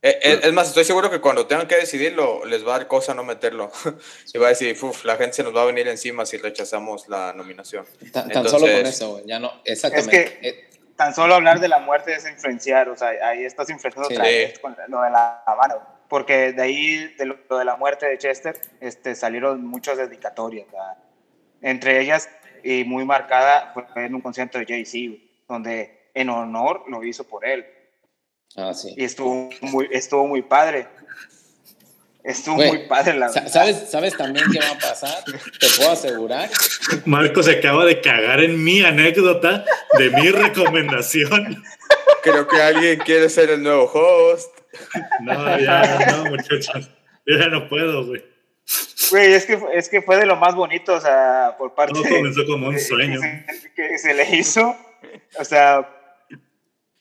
Eh, 0.01 0.17
eh, 0.23 0.41
es, 0.45 0.53
más, 0.53 0.69
estoy 0.69 0.85
seguro 0.85 1.11
que 1.11 1.21
cuando 1.21 1.47
tengan 1.49 1.67
que 1.67 1.75
decidirlo, 1.75 2.45
les 2.45 2.65
va 2.65 2.77
a 2.77 2.79
dar 2.79 2.87
cosa 2.87 3.15
no 3.15 3.25
meterlo. 3.25 3.73
y 4.35 4.39
va 4.39 4.47
a 4.47 4.51
decir, 4.51 4.77
Uf, 4.81 5.05
la 5.05 5.17
gente 5.17 5.35
se 5.35 5.43
nos 5.43 5.55
va 5.55 5.63
a 5.63 5.67
venir 5.67 5.89
encima 5.89 6.25
si 6.25 6.37
rechazamos 6.37 7.09
la 7.09 7.33
nominación. 7.33 7.85
Tan, 8.13 8.31
solo 8.49 8.67
con 8.67 8.87
eso, 8.87 9.21
ya 9.27 9.41
no, 9.41 9.53
exactamente. 9.65 10.25
Es 10.25 10.31
que 10.31 10.49
eh, 10.49 10.71
tan 10.95 11.15
solo 11.15 11.35
hablar 11.35 11.59
de 11.59 11.67
la 11.67 11.81
muerte 11.81 12.15
es 12.15 12.29
influenciar, 12.29 12.89
o 12.89 12.97
sea, 12.97 13.09
ahí 13.09 13.45
estás 13.45 13.71
influenciando 13.71 14.09
otra 14.09 14.25
vez 14.25 14.59
con 14.61 14.77
lo 14.87 15.03
de 15.03 15.11
la 15.11 15.43
Habana. 15.45 15.77
Porque 16.09 16.53
de 16.53 16.63
ahí, 16.63 17.15
de 17.19 17.27
lo, 17.27 17.59
de 17.59 17.65
la 17.65 17.77
muerte 17.77 18.07
de 18.07 18.17
Chester, 18.19 18.59
este, 18.81 19.17
salieron 19.17 19.67
muchas 19.67 19.99
dedicatorias. 19.99 20.67
Entre 21.61 22.01
ellas, 22.01 22.31
y 22.63 22.85
muy 22.85 23.05
marcada, 23.05 23.73
fue 23.75 24.07
en 24.07 24.15
un 24.15 24.21
concierto 24.21 24.59
de 24.59 24.65
Jay-Z, 24.65 25.21
donde 25.49 26.11
en 26.15 26.31
honor 26.31 26.85
lo 26.89 27.03
hizo 27.05 27.25
por 27.25 27.45
él 27.45 27.67
Ah, 28.57 28.75
sí. 28.75 28.95
Y 28.97 29.05
estuvo 29.05 29.51
muy, 29.61 29.89
estuvo 29.91 30.27
muy 30.27 30.43
padre. 30.43 30.89
Estuvo 32.25 32.57
muy 32.57 32.87
padre 32.89 33.15
la 33.15 33.29
verdad. 33.29 33.49
¿sabes, 33.49 33.89
¿Sabes 33.89 34.17
también 34.17 34.45
qué 34.53 34.59
va 34.59 34.73
a 34.73 34.79
pasar? 34.79 35.25
Te 35.25 35.67
puedo 35.77 35.93
asegurar. 35.93 36.51
Marco 37.07 37.43
se 37.43 37.53
acaba 37.53 37.87
de 37.87 38.01
cagar 38.01 38.41
en 38.41 38.63
mi 38.63 38.83
anécdota 38.83 39.65
de 39.97 40.11
mi 40.11 40.31
recomendación. 40.31 41.63
Creo 42.23 42.47
que 42.47 42.61
alguien 42.61 42.99
quiere 42.99 43.31
ser 43.31 43.51
el 43.51 43.63
nuevo 43.63 43.85
host. 43.85 44.51
No, 45.21 45.59
ya, 45.59 46.07
no, 46.13 46.31
muchachos. 46.31 46.91
Yo 47.27 47.39
ya 47.39 47.49
no 47.49 47.69
puedo, 47.69 48.07
güey. 48.07 48.23
Güey, 49.11 49.33
es 49.33 49.47
que, 49.47 49.59
es 49.73 49.89
que 49.89 50.03
fue 50.03 50.19
de 50.19 50.27
lo 50.27 50.37
más 50.37 50.55
bonito, 50.55 50.95
o 50.95 51.01
sea, 51.01 51.55
por 51.57 51.75
parte 51.75 51.95
Todo 51.95 52.05
comenzó 52.05 52.45
como 52.45 52.69
un 52.69 52.79
sueño. 52.79 53.21
Que 53.75 53.97
se, 53.97 54.13
le 54.13 54.37
hizo, 54.37 54.77
o 55.39 55.45
sea, 55.45 55.89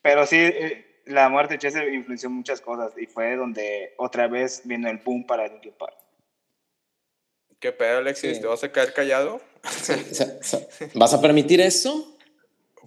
pero 0.02 0.26
sí, 0.26 0.38
eh, 0.38 0.87
la 1.08 1.30
muerte 1.30 1.56
de 1.56 1.60
Chester 1.60 1.94
influenció 1.94 2.30
muchas 2.30 2.62
cosas 2.62 2.92
y 2.98 3.06
fue 3.06 3.36
donde 3.36 3.94
otra 3.98 4.28
vez 4.28 4.62
vino 4.66 4.90
el 4.90 4.98
boom 4.98 5.26
para 5.26 5.48
Linkin 5.48 5.74
Park. 5.78 5.96
¿Qué 7.60 7.72
pedo, 7.72 7.98
Alexis? 7.98 8.40
¿Te 8.40 8.48
vas 8.48 8.64
a 8.64 8.72
quedar 8.72 8.94
callado? 8.94 9.42
¿Vas 10.94 11.14
a 11.14 11.22
permitir 11.22 11.60
eso? 11.60 12.18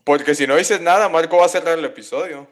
Porque 0.05 0.35
si 0.35 0.47
no 0.47 0.57
dices 0.57 0.81
nada, 0.81 1.09
Marco 1.09 1.37
va 1.37 1.47
a 1.47 1.49
cerrar 1.49 1.79
el 1.79 1.85
episodio. 1.85 2.47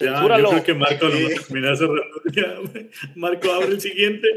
Ya, 0.00 0.20
yo 0.20 0.26
creo 0.26 0.62
que 0.62 0.74
Marco 0.74 1.06
lo 1.06 1.14
va 1.14 1.26
a 1.26 1.42
terminar 1.42 1.76
cerrando. 1.76 2.72
Marco, 3.16 3.52
abre 3.52 3.68
el 3.68 3.80
siguiente. 3.80 4.28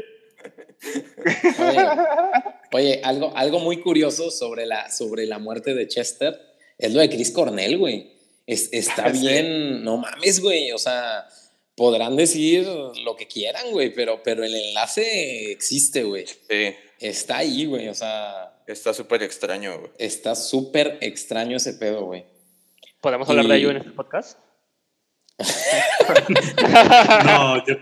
Oye, 2.72 3.00
algo, 3.02 3.32
algo 3.36 3.60
muy 3.60 3.80
curioso 3.80 4.30
sobre 4.30 4.66
la, 4.66 4.90
sobre 4.90 5.26
la 5.26 5.38
muerte 5.38 5.74
de 5.74 5.88
Chester 5.88 6.38
es 6.76 6.92
lo 6.92 7.00
de 7.00 7.08
Chris 7.08 7.32
Cornell, 7.32 7.78
güey 7.78 8.17
está 8.48 9.08
bien, 9.12 9.84
no 9.84 9.98
mames, 9.98 10.40
güey, 10.40 10.72
o 10.72 10.78
sea, 10.78 11.28
podrán 11.76 12.16
decir 12.16 12.66
lo 13.04 13.14
que 13.16 13.26
quieran, 13.26 13.70
güey, 13.70 13.92
pero, 13.92 14.22
pero 14.22 14.44
el 14.44 14.54
enlace 14.54 15.52
existe, 15.52 16.02
güey. 16.04 16.26
Sí. 16.26 16.74
Está 16.98 17.38
ahí, 17.38 17.66
güey, 17.66 17.88
o 17.88 17.94
sea... 17.94 18.54
Está 18.66 18.92
súper 18.92 19.22
extraño, 19.22 19.78
güey. 19.78 19.92
Está 19.98 20.34
súper 20.34 20.98
extraño 21.00 21.56
ese 21.56 21.74
pedo, 21.74 22.04
güey. 22.04 22.24
¿Podemos 23.00 23.28
hablar 23.28 23.46
de 23.46 23.56
ello 23.56 23.70
en 23.70 23.76
este 23.76 23.90
podcast? 23.92 24.38
no, 27.24 27.64
yo... 27.66 27.76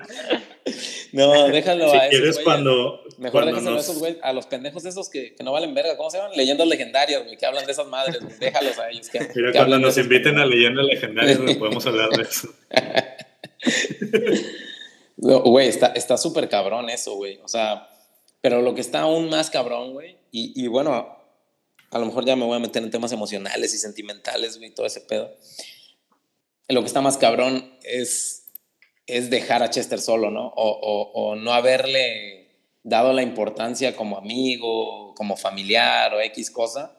No, 1.13 1.49
déjalo 1.49 1.91
si 1.91 1.99
quieres 2.11 2.39
cuando... 2.41 3.01
Mejor 3.19 3.47
déjalo 3.47 3.77
a 3.77 3.81
esos, 3.81 3.99
güey, 3.99 4.19
a 4.23 4.33
los 4.33 4.47
pendejos 4.47 4.85
esos 4.85 5.09
que, 5.09 5.35
que, 5.35 5.43
no 5.43 5.53
valen 5.53 5.75
verga. 5.75 5.97
¿Cómo 5.97 6.11
se 6.11 6.19
llaman? 6.19 6.37
Leyendas 6.37 6.67
legendarias, 6.67 7.25
güey, 7.25 7.37
que 7.37 7.47
hablan 7.47 7.67
de 7.67 7.73
esas 7.73 7.87
madres. 7.87 8.19
Déjalos 8.39 8.79
a 8.79 8.91
ellos. 8.91 9.09
Que, 9.09 9.21
Mira, 9.35 9.53
cuando 9.53 9.79
nos 9.79 9.97
inviten 9.99 10.39
a 10.39 10.47
leyendas 10.47 10.85
legendarias, 10.85 11.41
güey, 11.41 11.55
podemos 11.59 11.87
hablar 11.87 12.11
de 12.11 12.23
eso. 12.23 12.49
Güey, 15.17 15.69
está 15.69 16.17
súper 16.17 16.49
cabrón 16.49 16.91
eso, 16.91 17.15
güey. 17.15 17.41
O 17.43 17.49
sea, 17.49 17.89
pero 18.41 18.63
lo 18.63 18.75
que 18.75 18.81
está 18.81 19.01
aún 19.01 19.31
más 19.31 19.51
cabrón, 19.51 19.93
güey, 19.93 20.19
y, 20.31 20.53
y 20.63 20.67
bueno, 20.67 21.17
a 21.91 21.99
lo 21.99 22.07
mejor 22.07 22.25
ya 22.25 22.37
me 22.37 22.45
voy 22.45 22.57
a 22.57 22.61
meter 22.61 22.83
en 22.83 22.91
temas 22.91 23.13
emocionales 23.13 23.73
y 23.75 23.79
sentimentales, 23.79 24.59
güey, 24.59 24.71
todo 24.71 24.87
ese 24.87 25.01
pedo. 25.01 25.35
Lo 26.69 26.81
que 26.81 26.87
está 26.87 27.01
más 27.01 27.17
cabrón 27.17 27.79
es 27.83 28.47
es 29.07 29.31
dejar 29.31 29.63
a 29.63 29.71
Chester 29.71 30.01
solo, 30.01 30.31
¿no? 30.31 30.53
O, 30.57 31.37
no 31.37 31.53
haberle 31.53 32.46
dado 32.87 33.13
la 33.13 33.23
importancia 33.23 33.97
como 33.97 34.17
amigo, 34.17 35.13
como 35.17 35.37
familiar 35.37 36.15
o 36.15 36.21
X 36.21 36.51
cosa. 36.53 36.97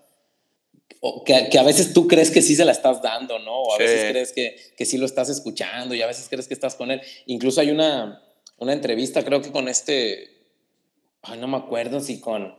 O 0.99 1.23
que, 1.23 1.57
a 1.57 1.63
veces 1.63 1.93
tú 1.93 2.07
crees 2.07 2.29
que 2.29 2.41
sí 2.41 2.55
se 2.55 2.65
la 2.65 2.73
estás 2.73 3.01
dando, 3.01 3.39
¿no? 3.39 3.61
O 3.61 3.73
a 3.73 3.77
veces 3.77 4.11
crees 4.11 4.33
que, 4.33 4.55
que, 4.75 4.85
sí 4.85 4.97
lo 4.97 5.05
estás 5.05 5.29
escuchando 5.29 5.95
y 5.95 6.01
a 6.01 6.07
veces 6.07 6.27
crees 6.27 6.47
que 6.47 6.53
estás 6.53 6.75
con 6.75 6.91
él. 6.91 7.01
Incluso 7.27 7.61
hay 7.61 7.71
una, 7.71 8.21
una 8.57 8.73
entrevista, 8.73 9.23
creo 9.23 9.41
que 9.41 9.51
con 9.51 9.69
este, 9.69 10.29
ay, 11.21 11.39
no 11.39 11.47
me 11.47 11.57
acuerdo 11.57 12.01
si 12.01 12.19
con, 12.19 12.53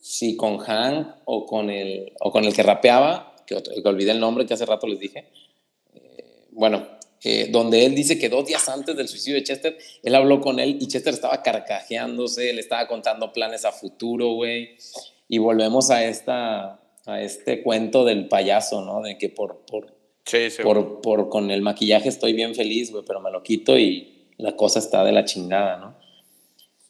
si 0.00 0.36
con 0.36 0.58
Hank 0.58 1.08
o 1.26 1.46
con 1.46 1.70
el, 1.70 2.12
o 2.20 2.32
con 2.32 2.44
el 2.44 2.54
que 2.54 2.64
rapeaba, 2.64 3.36
que, 3.46 3.54
olvidé 3.84 4.10
el 4.10 4.20
nombre 4.20 4.46
que 4.46 4.54
hace 4.54 4.66
rato 4.66 4.88
les 4.88 4.98
dije. 4.98 5.28
Eh, 5.94 6.48
bueno, 6.50 6.88
eh, 7.22 7.48
donde 7.50 7.86
él 7.86 7.94
dice 7.94 8.18
que 8.18 8.28
dos 8.28 8.46
días 8.46 8.68
antes 8.68 8.96
del 8.96 9.08
suicidio 9.08 9.36
de 9.36 9.44
Chester, 9.44 9.78
él 10.02 10.14
habló 10.14 10.40
con 10.40 10.60
él 10.60 10.78
y 10.80 10.86
Chester 10.86 11.14
estaba 11.14 11.42
carcajeándose, 11.42 12.52
le 12.52 12.60
estaba 12.60 12.86
contando 12.86 13.32
planes 13.32 13.64
a 13.64 13.72
futuro, 13.72 14.34
güey. 14.34 14.76
Y 15.28 15.38
volvemos 15.38 15.90
a, 15.90 16.04
esta, 16.04 16.80
a 17.06 17.20
este 17.20 17.62
cuento 17.62 18.04
del 18.04 18.28
payaso, 18.28 18.84
¿no? 18.84 19.02
De 19.02 19.18
que 19.18 19.28
por, 19.28 19.64
por, 19.66 19.94
por, 20.62 21.00
por 21.00 21.28
con 21.28 21.50
el 21.50 21.62
maquillaje 21.62 22.08
estoy 22.08 22.32
bien 22.32 22.54
feliz, 22.54 22.92
güey, 22.92 23.04
pero 23.06 23.20
me 23.20 23.30
lo 23.30 23.42
quito 23.42 23.78
y 23.78 24.28
la 24.38 24.54
cosa 24.54 24.78
está 24.78 25.02
de 25.04 25.12
la 25.12 25.24
chingada, 25.24 25.78
¿no? 25.78 25.96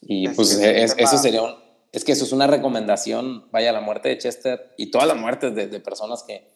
Y 0.02 0.28
pues 0.28 0.52
eso 0.52 1.18
sería 1.18 1.42
un, 1.42 1.54
es 1.92 2.04
que 2.04 2.12
eso 2.12 2.24
es 2.24 2.32
una 2.32 2.46
recomendación, 2.46 3.50
vaya, 3.50 3.72
la 3.72 3.80
muerte 3.80 4.10
de 4.10 4.18
Chester 4.18 4.74
y 4.76 4.90
todas 4.90 5.08
las 5.08 5.16
muertes 5.16 5.54
de, 5.54 5.66
de 5.68 5.80
personas 5.80 6.22
que, 6.22 6.50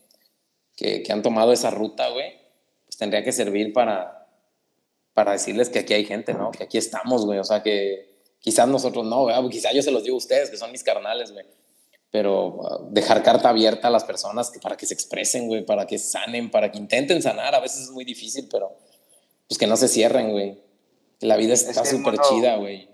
que, 0.77 1.03
que, 1.03 1.13
han 1.13 1.23
tomado 1.23 1.53
esa 1.53 1.71
ruta, 1.71 2.11
güey, 2.11 2.40
tendría 3.01 3.25
que 3.25 3.33
servir 3.33 3.73
para, 3.73 4.29
para 5.13 5.33
decirles 5.33 5.69
que 5.69 5.81
aquí 5.81 5.93
hay 5.93 6.05
gente, 6.05 6.33
¿no? 6.33 6.53
Que 6.53 6.63
aquí 6.63 6.79
estamos, 6.79 7.27
güey, 7.27 7.41
o 7.41 7.45
sea, 7.45 7.65
que 7.65 8.21
quizás 8.39 8.69
nosotros 8.69 9.05
no, 9.05 9.23
güey, 9.23 9.49
quizás 9.51 9.75
yo 9.75 9.83
se 9.83 9.91
los 9.91 10.05
digo 10.05 10.15
a 10.15 10.19
ustedes, 10.19 10.51
que 10.51 10.57
son 10.57 10.71
mis 10.71 10.85
carnales, 10.85 11.33
güey, 11.33 11.47
pero 12.13 12.47
uh, 12.47 12.89
dejar 12.93 13.25
carta 13.25 13.49
abierta 13.49 13.89
a 13.89 13.91
las 13.91 14.05
personas 14.05 14.53
que, 14.53 14.61
para 14.61 14.77
que 14.77 14.87
se 14.87 14.95
expresen, 14.95 15.49
güey, 15.49 15.67
para 15.67 15.85
que 15.85 15.99
sanen, 15.99 16.49
para 16.49 16.71
que 16.71 16.79
intenten 16.79 17.21
sanar, 17.21 17.57
a 17.57 17.61
veces 17.61 17.83
es 17.83 17.91
muy 17.91 18.05
difícil, 18.05 18.47
pero 18.49 18.77
pues 19.49 19.59
que 19.59 19.67
no 19.67 19.77
se 19.77 19.89
cierren, 19.89 20.31
güey. 20.31 20.61
La 21.19 21.37
vida 21.37 21.55
está 21.55 21.85
súper 21.85 22.19
chida, 22.21 22.55
güey 22.55 22.91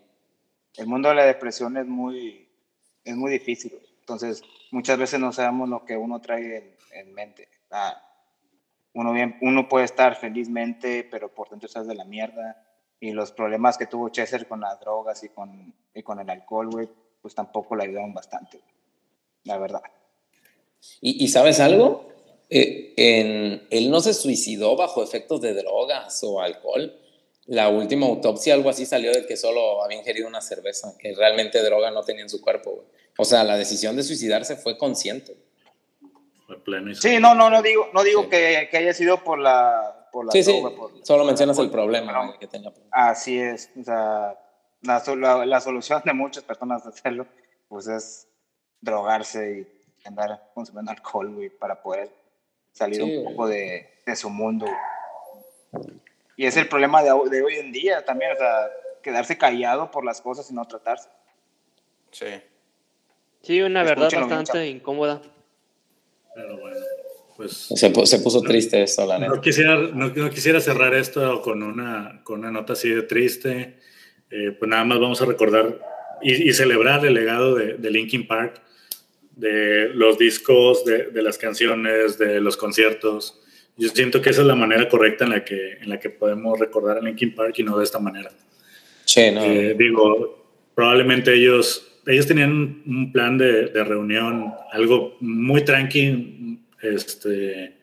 el 0.77 0.87
mundo 0.87 1.09
de 1.09 1.15
la 1.15 1.25
depresión 1.25 1.77
es 1.77 1.87
muy, 1.87 2.49
es 3.05 3.17
muy 3.17 3.31
difícil. 3.31 3.73
Entonces, 4.01 4.43
muchas 4.71 4.99
veces 4.99 5.19
no 5.19 5.33
sabemos 5.33 5.69
lo 5.69 5.85
que 5.85 5.97
uno 5.97 6.21
trae 6.21 6.77
en, 6.93 7.15
mente. 7.15 7.49
Ah, 7.71 8.06
uno, 8.97 9.13
bien, 9.13 9.37
uno 9.41 9.69
puede 9.69 9.85
estar 9.85 10.17
felizmente, 10.17 11.07
pero 11.09 11.33
por 11.33 11.49
dentro 11.49 11.67
estás 11.67 11.87
de 11.87 11.95
la 11.95 12.05
mierda. 12.05 12.65
Y 12.99 13.13
los 13.13 13.31
problemas 13.31 13.79
que 13.79 13.87
tuvo 13.87 14.09
Chester 14.09 14.49
con 14.49 14.61
las 14.61 14.81
drogas 14.81 15.23
y 15.23 15.29
con, 15.29 15.75
y 15.95 16.03
con 16.03 16.19
el 16.19 16.29
alcohol, 16.29 16.69
güey, 16.71 16.89
pues 17.23 17.35
tampoco 17.35 17.77
le 17.77 17.85
ayudaron 17.85 18.13
bastante, 18.13 18.61
la 19.45 19.59
verdad. 19.59 19.83
¿Y, 21.01 21.25
y 21.25 21.29
sabes 21.29 21.61
algo? 21.61 22.09
Eh, 22.51 22.95
en, 22.97 23.67
él 23.71 23.91
no 23.91 24.01
se 24.01 24.15
suicidó 24.15 24.77
bajo 24.77 25.03
efectos 25.03 25.41
de 25.41 25.55
drogas 25.55 26.23
o 26.25 26.41
alcohol 26.41 26.93
la 27.47 27.69
última 27.69 28.07
autopsia, 28.07 28.55
algo 28.55 28.71
así 28.71 28.87
salió 28.87 29.13
de 29.13 29.25
que 29.25 29.37
solo 29.37 29.85
había 29.85 29.99
ingerido 29.99 30.27
una 30.27 30.41
cerveza, 30.41 30.95
que 30.99 31.15
realmente 31.15 31.63
droga 31.63 31.93
no 31.93 32.03
tenía 32.03 32.23
en 32.23 32.29
su 32.29 32.41
cuerpo, 32.41 32.85
O 33.19 33.25
sea, 33.25 33.45
la 33.45 33.57
decisión 33.57 33.97
de 33.97 34.03
suicidarse 34.03 34.57
fue 34.57 34.77
consciente. 34.77 35.37
Pleno 36.65 36.95
sí, 36.95 37.19
no, 37.19 37.35
no, 37.35 37.51
no 37.51 37.61
digo, 37.61 37.89
no 37.93 38.05
digo 38.05 38.29
que, 38.29 38.69
haya 38.73 38.95
sido 38.95 39.23
por 39.25 39.39
la, 39.39 40.09
por 40.13 40.31
sí, 40.31 40.43
sí. 40.43 40.63
solo 41.03 41.25
mencionas 41.25 41.59
el 41.59 41.71
problema 41.71 42.37
que 42.39 42.47
tenía. 42.47 42.73
Así 42.93 43.39
es, 43.41 43.71
o 43.79 43.83
sea, 43.83 44.39
la, 44.83 45.47
la, 45.47 45.61
solución 45.61 46.03
de 46.05 46.13
muchas 46.13 46.45
personas 46.45 46.85
de 46.85 46.91
hacerlo, 46.91 47.27
pues 47.69 47.89
es 47.89 48.29
drogarse 48.81 49.67
y 50.05 50.07
andar 50.07 50.51
consumiendo 50.55 50.93
alcohol, 50.93 51.35
güey, 51.35 51.51
para 51.51 51.83
poder 51.83 52.11
salir 52.73 53.03
un 53.03 53.25
poco 53.25 53.49
de, 53.49 54.01
de 54.07 54.17
su 54.17 54.31
mundo. 54.31 54.67
Y 56.37 56.47
es 56.47 56.57
el 56.57 56.69
problema 56.69 57.03
de, 57.03 57.11
de, 57.31 57.43
hoy 57.43 57.57
en 57.57 57.73
día 57.73 58.05
también, 58.05 58.33
o 58.33 58.37
sea, 58.37 58.71
quedarse 59.03 59.37
callado 59.37 59.91
por 59.91 60.05
las 60.05 60.21
cosas 60.21 60.49
y 60.51 60.55
no 60.55 60.65
tratarse. 60.67 61.09
Sí. 62.13 62.41
Sí, 63.43 63.61
una 63.63 63.83
verdad 63.83 64.11
bastante 64.13 64.69
incómoda. 64.69 65.23
Pero 66.37 66.57
bueno, 66.59 66.77
pues... 67.37 67.51
Se, 67.75 68.07
se 68.07 68.19
puso 68.21 68.41
triste 68.43 68.81
esto, 68.81 69.05
la 69.05 69.19
neta. 69.19 69.35
No 69.35 69.41
quisiera, 69.41 69.77
no, 69.77 70.31
quisiera 70.31 70.61
cerrar 70.61 70.95
esto 70.95 71.43
con 71.43 71.65
una, 71.65 72.21
con 72.23 72.39
una 72.39 72.53
nota 72.53 72.75
así 72.75 72.91
de 72.91 73.03
triste. 73.03 73.79
Eh, 74.31 74.53
pues 74.57 74.69
nada 74.69 74.85
más 74.85 75.01
vamos 75.01 75.21
a 75.21 75.25
recordar 75.25 75.81
y, 76.23 76.49
y 76.49 76.53
celebrar 76.53 77.05
el 77.05 77.15
legado 77.15 77.57
de, 77.57 77.75
de, 77.75 77.91
Linkin 77.91 78.29
Park, 78.29 78.63
de 79.33 79.89
los 79.89 80.19
discos, 80.19 80.85
de, 80.85 81.07
de 81.07 81.23
las 81.23 81.39
canciones, 81.39 82.19
de 82.19 82.41
los 82.41 82.57
conciertos 82.57 83.41
yo 83.77 83.91
siento 83.91 84.23
que 84.23 84.31
esa 84.31 84.41
es 84.41 84.47
la 84.47 84.55
manera 84.55 84.89
correcta 84.89 85.25
en 85.25 85.31
la 85.31 85.45
que, 85.45 85.75
en 85.75 85.89
la 85.91 86.01
que 86.01 86.09
podemos 86.09 86.59
recordar 86.59 86.99
a 86.99 87.01
Linkin 87.01 87.35
Park 87.35 87.55
y 87.59 87.63
no 87.63 87.77
de 87.77 87.85
esta 87.85 87.99
manera. 87.99 88.31
Sí, 89.05 89.31
no. 89.31 89.45
Eh, 89.45 89.75
digo, 89.79 90.47
probablemente 90.75 91.35
ellos, 91.35 91.96
ellos 92.07 92.27
tenían 92.27 92.83
un 92.87 93.13
plan 93.13 93.37
de, 93.37 93.67
de, 93.67 93.85
reunión, 93.85 94.55
algo 94.73 95.17
muy 95.21 95.65
tranqui, 95.65 96.61
este, 96.83 97.77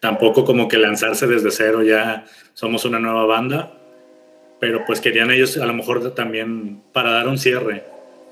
tampoco 0.00 0.44
como 0.44 0.68
que 0.68 0.78
lanzarse 0.78 1.26
desde 1.26 1.50
cero, 1.50 1.82
ya 1.82 2.24
somos 2.52 2.84
una 2.84 2.98
nueva 2.98 3.26
banda, 3.26 3.78
pero 4.60 4.84
pues 4.86 5.00
querían 5.00 5.30
ellos 5.30 5.58
a 5.58 5.66
lo 5.66 5.74
mejor 5.74 6.14
también 6.14 6.82
para 6.92 7.10
dar 7.10 7.28
un 7.28 7.38
cierre 7.38 7.84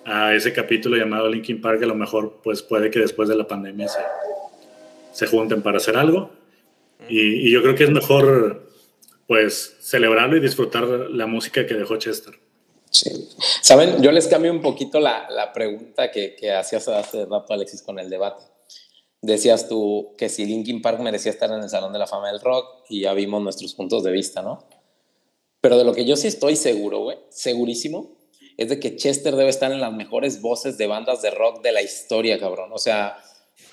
a 0.05 0.35
ese 0.35 0.52
capítulo 0.52 0.97
llamado 0.97 1.28
Linkin 1.28 1.60
Park, 1.60 1.82
a 1.82 1.86
lo 1.86 1.94
mejor 1.94 2.40
pues 2.43 2.62
puede 2.62 2.90
que 2.90 3.01
después 3.01 3.28
de 3.28 3.36
la 3.36 3.47
pandemia 3.47 3.89
se, 3.89 4.01
se 5.12 5.27
junten 5.27 5.62
para 5.62 5.78
hacer 5.78 5.97
algo 5.97 6.43
y, 7.09 7.51
yo 7.51 7.62
creo 7.62 7.74
que 7.74 7.85
es 7.85 7.90
mejor, 7.90 8.66
pues, 9.27 9.77
celebrarlo 9.81 10.36
y 10.36 10.40
disfrutar 10.40 10.85
la 10.85 11.27
música 11.27 11.66
que 11.66 11.74
dejó 11.74 11.97
Chester. 11.97 12.35
Sí. 12.93 13.28
Saben, 13.62 14.02
yo 14.02 14.12
les 14.12 14.28
cambio 14.28 14.52
un 14.52 14.60
poquito 14.60 15.01
la, 15.01 15.28
la 15.31 15.52
pregunta 15.52 16.10
que, 16.10 16.36
que, 16.36 16.52
hacías 16.52 16.86
hace 16.89 17.24
rato, 17.24 17.55
Alexis, 17.55 17.81
con 17.82 17.98
el 17.98 18.10
debate. 18.10 18.44
Decías 19.23 19.66
tú 19.66 20.14
que 20.19 20.28
si 20.28 20.44
Linkin 20.44 20.82
Park 20.82 21.01
merecía 21.01 21.32
estar 21.32 21.51
en 21.51 21.62
el 21.62 21.70
Salón 21.70 21.93
de 21.93 21.98
la 21.98 22.06
Fama 22.06 22.31
del 22.31 22.40
Rock 22.40 22.85
y 22.90 23.01
ya 23.01 23.14
vimos 23.14 23.43
nuestros 23.43 23.74
puntos 23.74 24.05
de 24.05 24.10
vista, 24.10 24.43
¿no? 24.43 24.64
Pero 25.62 25.78
de 25.78 25.85
lo 25.85 25.94
que 25.94 26.05
yo 26.05 26.16
sí 26.16 26.27
estoy 26.27 26.55
seguro, 26.55 26.98
güey, 26.98 27.19
segurísimo, 27.31 28.19
es 28.59 28.69
de 28.69 28.78
que 28.78 28.97
Chester 28.97 29.36
debe 29.36 29.48
estar 29.48 29.73
en 29.73 29.81
las 29.81 29.93
mejores 29.93 30.43
voces 30.43 30.77
de 30.77 30.86
bandas 30.86 31.23
de 31.23 31.31
rock 31.31 31.62
de 31.62 31.73
la 31.73 31.81
historia, 31.81 32.39
cabrón. 32.39 32.70
O 32.73 32.78
sea, 32.78 33.16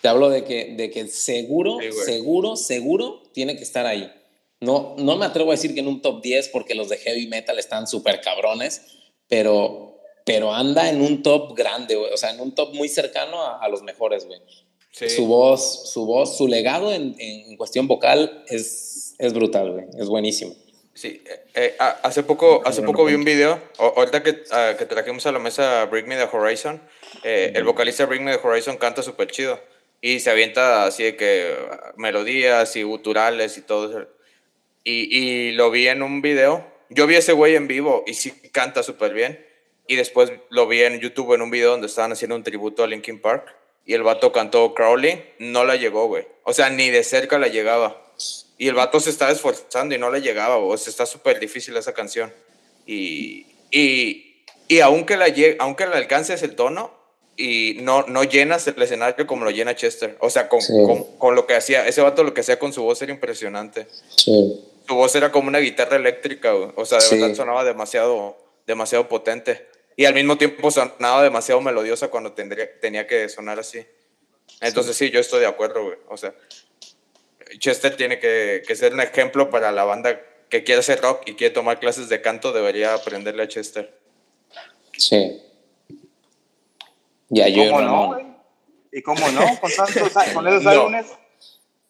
te 0.02 0.08
hablo 0.08 0.30
de 0.30 0.46
que, 0.46 0.76
de 0.78 0.92
que 0.92 1.08
seguro, 1.08 1.78
seguro, 2.06 2.56
seguro 2.56 3.24
tiene 3.34 3.58
que 3.58 3.64
estar 3.64 3.86
ahí. 3.86 4.10
No, 4.62 4.96
no 4.98 5.18
me 5.18 5.26
atrevo 5.26 5.52
a 5.52 5.56
decir 5.56 5.74
que 5.74 5.80
en 5.80 5.88
un 5.88 6.02
top 6.02 6.22
10 6.22 6.50
porque 6.50 6.76
los 6.76 6.90
de 6.90 6.98
heavy 6.98 7.28
metal 7.28 7.60
están 7.60 7.88
súper 7.88 8.22
cabrones, 8.22 8.99
pero, 9.30 10.02
pero 10.26 10.54
anda 10.54 10.90
en 10.90 11.02
un 11.02 11.24
top 11.24 11.56
grande, 11.56 11.96
O 11.96 12.18
sea, 12.18 12.32
en 12.32 12.42
un 12.42 12.54
top 12.54 12.74
muy 12.74 12.90
cercano 12.90 13.42
a, 13.42 13.68
los 13.70 13.84
mejores, 13.84 14.26
güey. 14.26 14.42
Su 14.92 15.28
voz, 15.28 15.92
su 15.94 16.06
voz, 16.06 16.36
su 16.38 16.48
legado 16.48 16.92
en, 16.92 17.16
en 17.20 17.56
cuestión 17.56 17.88
vocal 17.88 18.44
es, 18.48 19.16
es 19.18 19.34
brutal, 19.34 19.72
güey. 19.72 19.86
Es 19.98 20.08
buenísimo. 20.08 20.56
Sí, 21.00 21.24
eh, 21.26 21.46
eh, 21.54 21.76
hace 22.04 22.24
poco, 22.24 22.62
hace 22.66 22.82
poco 22.82 23.06
vi 23.06 23.14
un 23.14 23.24
video, 23.24 23.58
ahorita 23.78 24.22
que, 24.22 24.32
uh, 24.32 24.78
que 24.78 24.86
trajimos 24.86 25.26
a 25.28 25.32
la 25.32 25.40
mesa 25.40 25.86
Bring 25.86 26.08
Me 26.08 26.18
the 26.18 26.28
Horizon, 26.30 26.82
eh, 27.24 27.54
el 27.56 27.64
vocalista 27.64 28.06
Bring 28.06 28.26
Me 28.26 28.36
the 28.36 28.46
Horizon 28.46 28.76
canta 28.76 29.02
súper 29.02 29.32
chido. 29.32 29.62
Y 30.02 30.20
se 30.20 30.30
avienta 30.30 30.86
así 30.86 31.04
de 31.04 31.16
que 31.16 31.56
melodías 31.96 32.76
y 32.76 32.84
guturales 32.84 33.58
y 33.58 33.62
todo 33.62 34.10
Y, 34.84 35.18
y 35.18 35.52
lo 35.52 35.72
vi 35.72 35.88
en 35.88 36.04
un 36.04 36.22
video. 36.22 36.66
Yo 36.90 37.08
vi 37.08 37.16
a 37.16 37.20
ese 37.20 37.34
güey 37.34 37.56
en 37.56 37.68
vivo 37.68 38.04
y 38.08 38.14
sí 38.14 38.32
canta 38.52 38.84
súper 38.84 39.14
bien. 39.14 39.46
Y 39.88 39.96
después 39.96 40.32
lo 40.50 40.68
vi 40.68 40.82
en 40.82 41.00
YouTube 41.00 41.34
en 41.34 41.42
un 41.42 41.50
video 41.50 41.72
donde 41.72 41.88
estaban 41.88 42.12
haciendo 42.12 42.36
un 42.36 42.44
tributo 42.44 42.84
a 42.84 42.88
Linkin 42.88 43.22
Park. 43.22 43.56
Y 43.86 43.94
el 43.94 44.04
vato 44.04 44.32
cantó 44.32 44.74
Crawling. 44.74 45.18
No 45.40 45.66
la 45.66 45.76
llegó, 45.76 46.08
güey. 46.08 46.28
O 46.44 46.54
sea, 46.54 46.70
ni 46.70 46.90
de 46.90 47.04
cerca 47.04 47.40
la 47.40 47.48
llegaba. 47.48 48.02
Y 48.58 48.68
el 48.68 48.76
vato 48.76 49.00
se 49.00 49.10
estaba 49.10 49.32
esforzando 49.32 49.96
y 49.96 49.98
no 49.98 50.12
le 50.12 50.22
llegaba, 50.22 50.58
güey. 50.58 50.74
O 50.74 50.78
sea, 50.78 50.92
está 50.92 51.06
súper 51.06 51.40
difícil 51.40 51.76
esa 51.78 51.94
canción. 51.94 52.32
Y, 52.86 53.48
y, 53.72 54.44
y 54.68 54.80
aunque, 54.82 55.18
la, 55.18 55.28
aunque 55.60 55.88
la 55.88 55.98
alcances 55.98 56.44
el 56.44 56.56
tono, 56.56 57.00
y 57.40 57.78
no, 57.82 58.06
no 58.08 58.26
llenas 58.26 58.68
el 58.68 58.80
escenario 58.82 59.26
como 59.26 59.46
lo 59.46 59.52
llena 59.52 59.74
Chester. 59.74 60.18
O 60.20 60.30
sea, 60.30 60.50
con, 60.50 60.60
con, 61.18 61.36
lo 61.36 61.48
que 61.48 61.56
hacía, 61.56 61.88
ese 61.88 62.02
vato 62.02 62.24
lo 62.24 62.34
que 62.34 62.42
hacía 62.42 62.60
con 62.60 62.74
su 62.74 62.84
voz 62.84 63.02
era 63.02 63.14
impresionante. 63.14 63.88
Sí. 64.16 64.62
Su 64.90 64.96
voz 64.96 65.16
era 65.16 65.32
como 65.32 65.50
una 65.50 65.60
guitarra 65.60 65.98
eléctrica, 65.98 66.52
o 66.56 66.84
sea, 66.84 66.98
de 66.98 67.20
verdad 67.20 67.36
sonaba 67.36 67.64
demasiado, 67.64 68.36
demasiado 68.66 69.08
potente. 69.08 69.68
Y 69.96 70.06
al 70.06 70.16
mismo 70.16 70.36
tiempo 70.36 70.72
sonaba 70.72 71.22
demasiado 71.22 71.62
melodiosa 71.62 72.08
cuando 72.08 72.34
tendría, 72.34 72.80
tenía 72.80 73.06
que 73.06 73.30
sonar 73.30 73.60
así. 73.60 73.86
Entonces 74.62 74.98
sí, 74.98 75.12
yo 75.12 75.20
estoy 75.20 75.42
de 75.42 75.46
acuerdo, 75.46 75.84
güey. 75.84 75.98
O 76.08 76.18
sea, 76.18 76.34
Chester 77.60 77.96
tiene 77.98 78.18
que, 78.18 78.64
que 78.66 78.76
ser 78.76 78.96
un 78.96 79.02
ejemplo 79.02 79.52
para 79.52 79.72
la 79.72 79.84
banda 79.84 80.20
que 80.50 80.64
quiere 80.64 80.80
hacer 80.80 81.02
rock 81.02 81.22
y 81.28 81.36
quiere 81.36 81.54
tomar 81.54 81.80
clases 81.80 82.10
de 82.10 82.22
canto, 82.22 82.52
debería 82.52 82.96
aprenderle 82.96 83.44
a 83.44 83.48
Chester. 83.48 83.96
Sí. 84.98 85.40
Ya 87.30 87.48
¿Y 87.48 87.56
cómo 87.56 87.82
no, 87.82 88.08
güey? 88.08 88.26
¿Y 88.92 89.02
cómo 89.04 89.30
no? 89.30 89.60
Con, 89.60 89.72
tantos, 89.72 90.12
con 90.34 90.48
esos 90.48 90.66
álbumes 90.66 91.06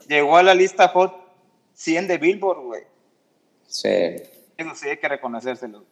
llegó 0.06 0.36
a 0.36 0.44
la 0.44 0.54
lista 0.54 0.90
Hot 0.90 1.16
100 1.76 2.10
de 2.10 2.18
Billboard, 2.18 2.60
güey. 2.60 2.89
Sí. 3.70 3.90
Eso 4.58 4.76
sí 4.76 4.90
hay 4.90 4.98
que 4.98 5.08
reconocérselo. 5.08 5.86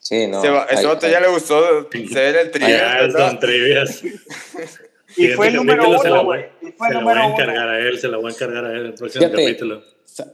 Sí, 0.00 0.26
no. 0.26 0.42
Este 0.64 1.10
ya 1.10 1.20
le 1.20 1.28
gustó 1.28 1.88
ser 1.90 2.36
el 2.36 2.50
trivias. 2.50 3.12
Ya, 3.12 3.38
trivias. 3.38 4.02
y 5.16 5.28
fue 5.28 5.48
el 5.48 5.56
número 5.56 5.88
uno. 5.88 5.98
Se 6.00 6.08
la 6.08 6.22
voy 6.22 6.38
a 6.40 7.26
encargar 7.26 7.68
a 7.68 7.78
él, 7.78 7.98
se 8.00 8.08
la 8.08 8.16
voy 8.16 8.32
a 8.32 8.34
encargar 8.34 8.64
a 8.64 8.72
él 8.72 8.86
el 8.86 8.94
próximo 8.94 9.30
capítulo. 9.30 9.84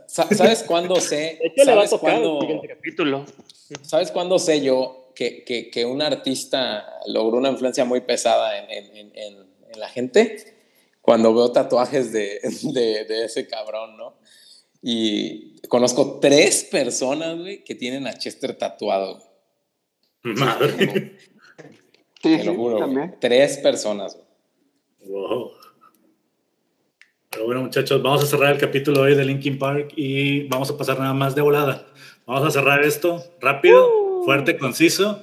¿Sabes 0.06 0.62
cuándo 0.62 0.96
sé? 1.00 1.38
¿Sabes 1.64 1.90
cuándo, 2.00 2.38
capítulo. 2.66 3.26
¿Sabes 3.82 4.10
cuándo 4.10 4.38
sé 4.38 4.62
yo 4.62 5.12
que, 5.14 5.44
que, 5.44 5.70
que, 5.70 5.84
un 5.84 6.00
artista 6.00 6.86
logró 7.06 7.38
una 7.38 7.50
influencia 7.50 7.84
muy 7.84 8.00
pesada 8.00 8.58
en, 8.58 8.70
en, 8.70 8.96
en, 9.14 9.46
en 9.68 9.80
la 9.80 9.88
gente? 9.88 10.54
Cuando 11.02 11.34
veo 11.34 11.52
tatuajes 11.52 12.12
de, 12.12 12.40
de, 12.62 13.04
de, 13.04 13.24
ese 13.24 13.46
cabrón, 13.46 13.96
¿no? 13.96 14.18
Y 14.88 15.58
conozco 15.68 16.20
tres 16.20 16.62
personas, 16.70 17.36
güey, 17.40 17.64
que 17.64 17.74
tienen 17.74 18.06
a 18.06 18.12
Chester 18.12 18.56
tatuado. 18.56 19.20
Madre. 20.22 21.16
Te 22.22 22.44
lo 22.44 22.54
juro, 22.54 22.78
también. 22.78 23.16
Tres 23.20 23.58
personas. 23.58 24.16
Wow. 25.04 25.50
Pero 27.30 27.46
bueno, 27.46 27.62
muchachos, 27.62 28.00
vamos 28.00 28.22
a 28.22 28.26
cerrar 28.26 28.52
el 28.52 28.60
capítulo 28.60 29.00
hoy 29.00 29.16
de 29.16 29.24
Linkin 29.24 29.58
Park 29.58 29.92
y 29.96 30.46
vamos 30.46 30.70
a 30.70 30.78
pasar 30.78 31.00
nada 31.00 31.14
más 31.14 31.34
de 31.34 31.42
volada. 31.42 31.88
Vamos 32.24 32.46
a 32.46 32.52
cerrar 32.52 32.84
esto 32.84 33.24
rápido, 33.40 34.20
uh. 34.20 34.24
fuerte, 34.24 34.56
conciso, 34.56 35.20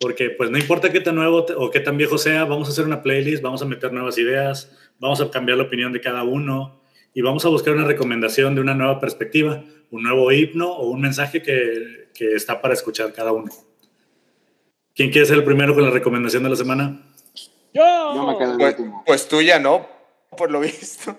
porque 0.00 0.30
pues 0.30 0.50
no 0.50 0.58
importa 0.58 0.90
qué 0.90 0.98
tan 1.00 1.14
nuevo 1.14 1.46
o 1.58 1.70
qué 1.70 1.78
tan 1.78 1.96
viejo 1.96 2.18
sea, 2.18 2.44
vamos 2.44 2.66
a 2.66 2.72
hacer 2.72 2.86
una 2.86 3.04
playlist, 3.04 3.40
vamos 3.40 3.62
a 3.62 3.66
meter 3.66 3.92
nuevas 3.92 4.18
ideas, 4.18 4.72
vamos 4.98 5.20
a 5.20 5.30
cambiar 5.30 5.58
la 5.58 5.64
opinión 5.64 5.92
de 5.92 6.00
cada 6.00 6.24
uno 6.24 6.79
y 7.14 7.22
vamos 7.22 7.44
a 7.44 7.48
buscar 7.48 7.74
una 7.74 7.84
recomendación 7.84 8.54
de 8.54 8.60
una 8.60 8.74
nueva 8.74 9.00
perspectiva, 9.00 9.64
un 9.90 10.02
nuevo 10.02 10.30
himno 10.30 10.72
o 10.72 10.88
un 10.88 11.00
mensaje 11.00 11.42
que, 11.42 12.08
que 12.14 12.34
está 12.34 12.60
para 12.60 12.74
escuchar 12.74 13.12
cada 13.12 13.32
uno. 13.32 13.50
¿Quién 14.94 15.10
quiere 15.10 15.26
ser 15.26 15.38
el 15.38 15.44
primero 15.44 15.74
con 15.74 15.84
la 15.84 15.90
recomendación 15.90 16.42
de 16.42 16.50
la 16.50 16.56
semana? 16.56 17.00
Yo. 17.72 18.26
me 18.26 18.36
quedo 18.38 18.58
pues, 18.58 18.76
pues 19.06 19.28
tú 19.28 19.40
ya 19.40 19.58
no, 19.58 19.86
por 20.36 20.50
lo 20.50 20.60
visto. 20.60 21.16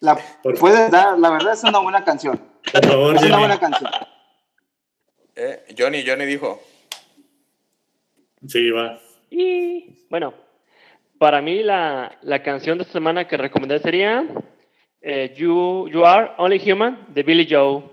la, 0.00 0.18
puedes 0.58 0.90
dar, 0.90 1.18
la 1.18 1.30
verdad 1.30 1.52
es 1.52 1.64
una 1.64 1.80
buena 1.80 2.04
canción. 2.04 2.40
Por 2.72 2.86
favor, 2.86 3.16
es 3.16 3.22
una 3.24 3.38
buena 3.38 3.60
canción. 3.60 3.90
Eh, 5.34 5.74
Johnny, 5.76 6.04
Johnny 6.06 6.24
dijo. 6.24 6.62
Sí, 8.46 8.70
va. 8.70 8.98
Y 9.30 10.06
bueno, 10.08 10.32
para 11.18 11.40
mí 11.40 11.62
la, 11.62 12.18
la 12.22 12.42
canción 12.42 12.78
de 12.78 12.82
esta 12.82 12.94
semana 12.94 13.26
que 13.26 13.36
recomendé 13.36 13.78
sería 13.78 14.24
eh, 15.00 15.32
you, 15.36 15.88
you 15.88 16.04
Are 16.04 16.32
Only 16.38 16.60
Human 16.70 17.06
de 17.14 17.22
Billy 17.22 17.46
Joe. 17.48 17.84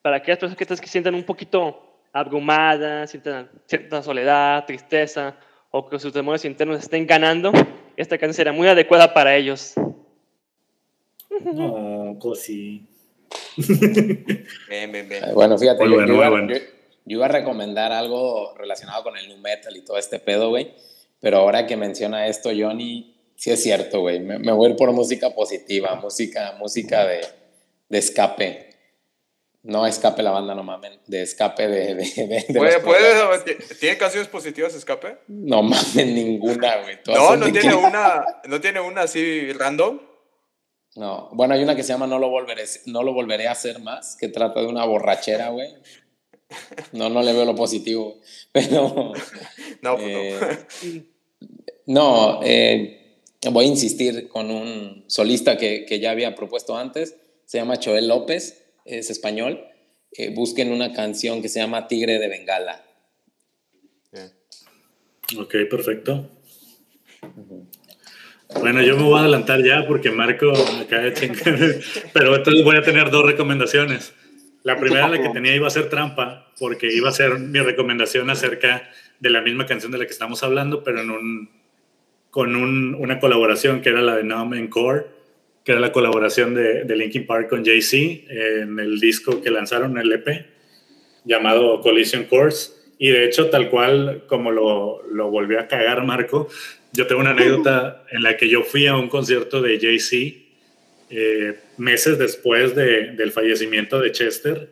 Para 0.00 0.16
aquellas 0.16 0.38
personas 0.38 0.56
que, 0.56 0.66
que 0.66 0.88
sienten 0.88 1.14
un 1.14 1.24
poquito 1.24 2.00
abrumadas, 2.12 3.10
sienten 3.10 3.48
cierta 3.66 4.02
soledad, 4.02 4.64
tristeza, 4.64 5.36
o 5.70 5.88
que 5.88 5.98
sus 5.98 6.12
demonios 6.12 6.44
internos 6.44 6.80
estén 6.80 7.06
ganando, 7.06 7.52
esta 7.96 8.18
canción 8.18 8.34
será 8.34 8.52
muy 8.52 8.68
adecuada 8.68 9.12
para 9.12 9.36
ellos. 9.36 9.74
No, 11.42 12.18
cosi. 12.20 12.86
Bueno, 15.34 15.58
fíjate, 15.58 15.84
yo, 15.84 16.06
yo, 16.06 16.14
iba, 17.06 17.24
a 17.24 17.28
recomendar 17.28 17.90
algo 17.90 18.54
relacionado 18.54 19.02
con 19.02 19.16
el 19.16 19.28
nu 19.28 19.38
metal 19.38 19.74
y 19.74 19.80
todo 19.82 19.96
este 19.96 20.18
pedo, 20.18 20.50
güey. 20.50 20.74
Pero 21.22 21.38
ahora 21.38 21.68
que 21.68 21.76
menciona 21.76 22.26
esto, 22.26 22.50
Johnny, 22.50 23.14
sí 23.36 23.52
es 23.52 23.62
cierto, 23.62 24.00
güey. 24.00 24.18
Me, 24.18 24.40
me, 24.40 24.50
voy 24.50 24.66
a 24.66 24.70
ir 24.70 24.76
por 24.76 24.90
música 24.90 25.30
positiva, 25.30 25.94
música, 25.94 26.56
música 26.58 27.06
de, 27.06 27.20
de 27.88 27.98
escape. 27.98 28.70
No 29.62 29.86
escape 29.86 30.20
la 30.24 30.32
banda, 30.32 30.56
no 30.56 30.64
mames. 30.64 30.98
De 31.06 31.22
escape 31.22 31.68
de. 31.68 31.94
de, 31.94 32.44
¿Puede, 32.82 33.56
¿Tiene 33.78 33.96
canciones 33.96 34.28
positivas 34.28 34.74
escape? 34.74 35.18
No 35.28 35.62
mames, 35.62 35.94
ninguna, 35.94 36.78
güey. 36.78 36.98
No, 37.06 37.36
no 37.36 37.52
tiene, 37.52 37.72
una, 37.72 38.24
no 38.48 38.60
tiene 38.60 38.80
una 38.80 39.02
así 39.02 39.52
random. 39.52 40.00
No, 40.96 41.30
bueno, 41.32 41.54
hay 41.54 41.62
una 41.62 41.76
que 41.76 41.84
se 41.84 41.92
llama 41.92 42.08
No 42.08 42.18
lo 42.18 42.30
volveré, 42.30 42.64
no 42.86 43.04
lo 43.04 43.14
volveré 43.14 43.46
a 43.46 43.52
hacer 43.52 43.78
más, 43.78 44.16
que 44.16 44.26
trata 44.26 44.60
de 44.60 44.66
una 44.66 44.84
borrachera, 44.84 45.50
güey. 45.50 45.72
No, 46.90 47.08
no 47.08 47.22
le 47.22 47.32
veo 47.32 47.44
lo 47.44 47.54
positivo. 47.54 48.18
Pero. 48.52 49.12
no, 49.82 49.96
pues 49.96 50.08
eh, 50.08 50.66
no. 50.82 51.02
Eh, 52.44 53.18
voy 53.50 53.64
a 53.64 53.68
insistir 53.68 54.28
con 54.28 54.50
un 54.50 55.04
solista 55.06 55.56
que, 55.56 55.84
que 55.84 56.00
ya 56.00 56.10
había 56.10 56.34
propuesto 56.34 56.76
antes. 56.76 57.16
Se 57.44 57.58
llama 57.58 57.78
Choel 57.78 58.08
López 58.08 58.62
es 58.84 59.10
español, 59.10 59.64
eh, 60.12 60.32
busquen 60.34 60.72
una 60.72 60.92
canción 60.92 61.42
que 61.42 61.48
se 61.48 61.60
llama 61.60 61.88
Tigre 61.88 62.18
de 62.18 62.28
Bengala. 62.28 62.84
Ok, 65.38 65.54
perfecto. 65.70 66.28
Bueno, 68.60 68.82
yo 68.82 68.96
me 68.96 69.04
voy 69.04 69.18
a 69.18 69.20
adelantar 69.22 69.64
ya 69.64 69.86
porque 69.86 70.10
Marco 70.10 70.52
acaba 70.52 71.04
de 71.04 71.14
chingar, 71.14 71.58
pero 72.12 72.36
entonces 72.36 72.64
voy 72.64 72.76
a 72.76 72.82
tener 72.82 73.10
dos 73.10 73.24
recomendaciones. 73.24 74.12
La 74.62 74.78
primera, 74.78 75.08
la 75.08 75.22
que 75.22 75.28
tenía, 75.32 75.54
iba 75.54 75.68
a 75.68 75.70
ser 75.70 75.88
trampa, 75.88 76.52
porque 76.58 76.92
iba 76.92 77.08
a 77.08 77.12
ser 77.12 77.38
mi 77.38 77.60
recomendación 77.60 78.28
acerca 78.28 78.90
de 79.22 79.30
la 79.30 79.40
misma 79.40 79.66
canción 79.66 79.92
de 79.92 79.98
la 79.98 80.04
que 80.04 80.10
estamos 80.10 80.42
hablando, 80.42 80.82
pero 80.82 81.00
en 81.00 81.10
un, 81.10 81.50
con 82.30 82.56
un, 82.56 82.96
una 82.96 83.20
colaboración 83.20 83.80
que 83.80 83.90
era 83.90 84.02
la 84.02 84.16
de 84.16 84.24
Numb 84.24 84.54
Encore 84.54 85.06
que 85.64 85.72
era 85.72 85.80
la 85.80 85.92
colaboración 85.92 86.54
de, 86.54 86.82
de 86.82 86.96
Linkin 86.96 87.24
Park 87.24 87.48
con 87.48 87.64
Jay-Z 87.64 88.24
en 88.28 88.80
el 88.80 88.98
disco 88.98 89.40
que 89.40 89.50
lanzaron, 89.50 89.96
el 89.96 90.10
EP, 90.10 90.46
llamado 91.24 91.80
Collision 91.80 92.24
Course. 92.24 92.72
Y 92.98 93.10
de 93.10 93.24
hecho, 93.24 93.48
tal 93.48 93.70
cual 93.70 94.24
como 94.26 94.50
lo, 94.50 95.02
lo 95.06 95.30
volvió 95.30 95.60
a 95.60 95.68
cagar 95.68 96.04
Marco, 96.04 96.48
yo 96.92 97.06
tengo 97.06 97.20
una 97.20 97.30
anécdota 97.30 98.04
en 98.10 98.24
la 98.24 98.36
que 98.36 98.48
yo 98.48 98.62
fui 98.64 98.86
a 98.86 98.96
un 98.96 99.08
concierto 99.08 99.62
de 99.62 99.78
Jay-Z 99.78 100.40
eh, 101.10 101.58
meses 101.78 102.18
después 102.18 102.74
de, 102.74 103.12
del 103.12 103.30
fallecimiento 103.30 104.00
de 104.00 104.12
Chester 104.12 104.68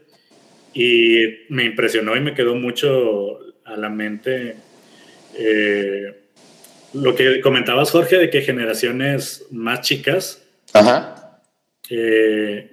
y 0.75 1.45
me 1.49 1.65
impresionó 1.65 2.17
y 2.17 2.21
me 2.21 2.35
quedó 2.35 2.55
mucho 2.55 3.39
a 3.73 3.77
la 3.77 3.89
mente 3.89 4.57
eh, 5.37 6.17
lo 6.93 7.15
que 7.15 7.41
comentabas, 7.41 7.91
Jorge, 7.91 8.17
de 8.19 8.31
que 8.31 8.43
generaciones 8.43 9.47
más 9.51 9.81
chicas 9.83 10.43
Ajá. 10.73 11.41
Eh, 11.89 12.71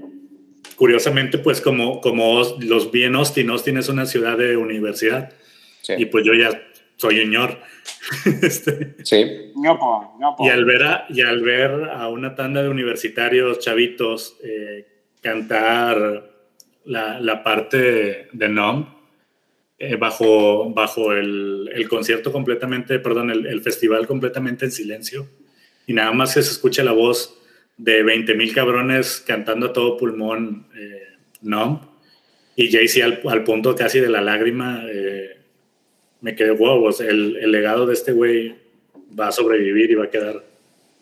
curiosamente, 0.75 1.37
pues 1.39 1.61
como, 1.61 2.01
como 2.01 2.41
los 2.59 2.91
vi 2.91 3.03
en 3.03 3.15
Austin, 3.15 3.49
Austin 3.49 3.77
es 3.77 3.89
una 3.89 4.05
ciudad 4.05 4.37
de 4.37 4.57
universidad. 4.57 5.33
Y 5.97 6.05
pues 6.05 6.25
yo 6.25 6.33
ya 6.33 6.49
soy 6.97 7.21
un 7.21 7.31
ñor. 7.31 7.59
este, 8.41 8.95
sí. 9.03 9.53
Y 10.39 10.49
al, 10.49 10.65
ver 10.65 10.83
a, 10.83 11.05
y 11.09 11.21
al 11.21 11.41
ver 11.41 11.89
a 11.91 12.09
una 12.09 12.35
tanda 12.35 12.61
de 12.61 12.69
universitarios 12.69 13.59
chavitos 13.59 14.35
eh, 14.43 14.85
cantar 15.21 16.29
la, 16.85 17.19
la, 17.19 17.43
parte 17.43 18.27
de 18.31 18.49
NOM 18.49 18.96
eh, 19.79 19.95
bajo, 19.95 20.71
bajo 20.73 21.13
el, 21.13 21.69
el, 21.73 21.87
concierto 21.87 22.31
completamente, 22.31 22.97
perdón, 22.97 23.29
el, 23.29 23.45
el, 23.45 23.61
festival 23.61 24.07
completamente 24.07 24.65
en 24.65 24.71
silencio 24.71 25.29
y 25.85 25.93
nada 25.93 26.11
más 26.13 26.33
que 26.33 26.41
se 26.41 26.51
escucha 26.51 26.83
la 26.83 26.93
voz 26.93 27.37
de 27.77 28.01
20 28.01 28.33
mil 28.33 28.53
cabrones 28.55 29.23
cantando 29.25 29.67
a 29.67 29.73
todo 29.73 29.97
pulmón, 29.97 30.67
eh, 30.75 31.03
¿no? 31.41 31.95
Y 32.55 32.71
Jay-Z 32.71 33.21
al, 33.29 33.43
punto 33.43 33.75
casi 33.75 33.99
de 33.99 34.09
la 34.09 34.19
lágrima, 34.19 34.83
eh, 34.89 35.37
me 36.21 36.35
quedé, 36.35 36.51
wow, 36.51 36.89
el, 37.01 37.37
el, 37.37 37.51
legado 37.51 37.85
de 37.85 37.93
este 37.93 38.13
güey 38.13 38.55
va 39.17 39.27
a 39.27 39.31
sobrevivir 39.31 39.91
y 39.91 39.95
va 39.95 40.05
a, 40.05 40.09
quedar, 40.09 40.43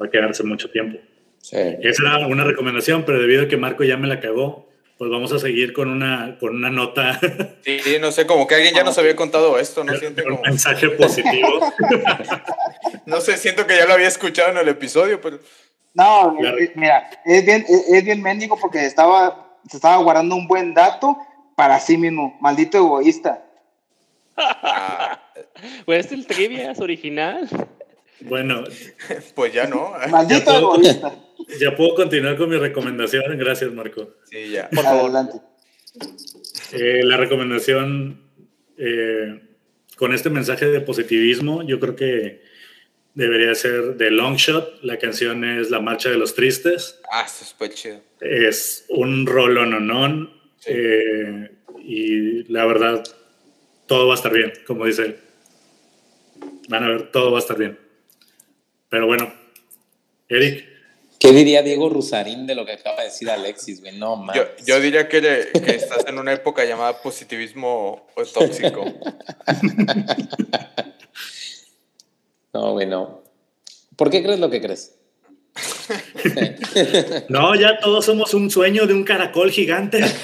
va 0.01 0.07
a 0.07 0.09
quedarse 0.09 0.43
mucho 0.43 0.69
tiempo. 0.69 0.99
Sí. 1.41 1.55
Esa 1.81 2.03
era 2.03 2.27
una 2.27 2.43
recomendación, 2.43 3.05
pero 3.05 3.21
debido 3.21 3.43
a 3.43 3.47
que 3.47 3.55
Marco 3.55 3.85
ya 3.85 3.95
me 3.95 4.07
la 4.07 4.19
cagó, 4.19 4.64
pues 4.97 5.11
vamos 5.11 5.31
a 5.33 5.39
seguir 5.39 5.73
con 5.73 5.89
una, 5.89 6.37
con 6.39 6.55
una 6.55 6.69
nota. 6.69 7.19
Sí, 7.63 7.97
no 7.99 8.11
sé, 8.11 8.25
como 8.25 8.47
que 8.47 8.55
alguien 8.55 8.75
ya 8.75 8.83
nos 8.83 8.97
había 8.97 9.15
contado 9.15 9.57
esto, 9.59 9.83
¿no? 9.83 9.95
Siente 9.97 10.23
como... 10.23 10.37
Un 10.37 10.41
mensaje 10.43 10.89
positivo. 10.91 11.59
no 13.05 13.19
sé, 13.21 13.37
siento 13.37 13.65
que 13.67 13.75
ya 13.75 13.85
lo 13.85 13.93
había 13.93 14.07
escuchado 14.07 14.51
en 14.51 14.57
el 14.57 14.67
episodio, 14.69 15.19
pero... 15.19 15.39
No, 15.93 16.37
eh, 16.43 16.71
mira, 16.75 17.09
es 17.25 17.45
bien, 17.45 17.65
es 17.67 18.03
bien 18.03 18.21
mendigo 18.21 18.57
porque 18.59 18.85
estaba, 18.85 19.57
se 19.69 19.77
estaba 19.77 19.97
guardando 19.97 20.35
un 20.35 20.47
buen 20.47 20.73
dato 20.73 21.17
para 21.55 21.79
sí 21.79 21.97
mismo. 21.97 22.37
Maldito 22.39 22.77
egoísta. 22.77 23.45
pues 25.85 26.11
el 26.11 26.27
trivia 26.27 26.71
es 26.71 26.79
original. 26.79 27.49
Bueno, 28.21 28.63
pues 29.35 29.53
ya 29.53 29.67
no. 29.67 29.93
Maldito 30.09 30.51
ya 30.51 30.57
egoísta. 30.57 31.09
Puedo, 31.09 31.59
ya 31.59 31.75
puedo 31.75 31.95
continuar 31.95 32.37
con 32.37 32.49
mi 32.49 32.57
recomendación. 32.57 33.37
Gracias, 33.37 33.71
Marco. 33.71 34.15
Sí, 34.29 34.49
ya. 34.49 34.69
Por 34.69 34.83
favor. 34.83 35.11
Adelante. 35.11 35.39
Eh, 36.71 37.01
la 37.03 37.17
recomendación 37.17 38.21
eh, 38.77 39.41
con 39.95 40.13
este 40.13 40.29
mensaje 40.29 40.65
de 40.67 40.81
positivismo, 40.81 41.63
yo 41.63 41.79
creo 41.79 41.95
que 41.95 42.41
debería 43.13 43.55
ser 43.55 43.97
The 43.97 44.11
Long 44.11 44.35
Shot. 44.35 44.83
La 44.83 44.97
canción 44.97 45.43
es 45.43 45.69
La 45.69 45.79
Marcha 45.79 46.09
de 46.09 46.17
los 46.17 46.35
Tristes. 46.35 46.99
Ah, 47.11 47.23
eso 47.25 47.43
es 47.43 47.55
muy 47.59 47.69
chido. 47.69 48.01
Es 48.19 48.85
un 48.89 49.25
rolononón. 49.25 50.33
Eh, 50.65 51.51
y 51.83 52.51
la 52.51 52.65
verdad, 52.65 53.03
todo 53.87 54.07
va 54.07 54.13
a 54.13 54.17
estar 54.17 54.33
bien, 54.33 54.51
como 54.65 54.85
dice 54.85 55.03
él. 55.03 55.17
Van 56.67 56.83
a 56.83 56.87
ver, 56.87 57.11
todo 57.11 57.31
va 57.31 57.37
a 57.37 57.41
estar 57.41 57.57
bien. 57.57 57.84
Pero 58.95 59.07
bueno, 59.07 59.33
Eric. 60.29 60.65
¿Qué 61.19 61.33
diría 61.33 61.61
Diego 61.61 61.89
Rusarín 61.89 62.47
de 62.47 62.55
lo 62.55 62.65
que 62.65 62.71
acaba 62.71 62.99
de 62.99 63.07
decir 63.07 63.29
Alexis, 63.29 63.81
güey? 63.81 63.97
No, 63.97 64.15
mames. 64.15 64.37
Yo, 64.37 64.45
yo 64.65 64.79
diría 64.79 65.09
que, 65.09 65.19
que, 65.19 65.75
estás 65.75 66.07
en 66.07 66.17
una 66.17 66.31
época 66.31 66.63
llamada 66.63 67.01
positivismo 67.01 68.07
tóxico. 68.33 68.85
no, 72.53 72.71
güey, 72.71 72.87
no. 72.87 73.21
¿Por 73.97 74.09
qué 74.09 74.23
crees 74.23 74.39
lo 74.39 74.49
que 74.49 74.61
crees? 74.61 74.95
no, 77.27 77.53
ya 77.53 77.77
todos 77.79 78.05
somos 78.05 78.33
un 78.33 78.49
sueño 78.49 78.87
de 78.87 78.93
un 78.93 79.03
caracol 79.03 79.51
gigante. 79.51 80.05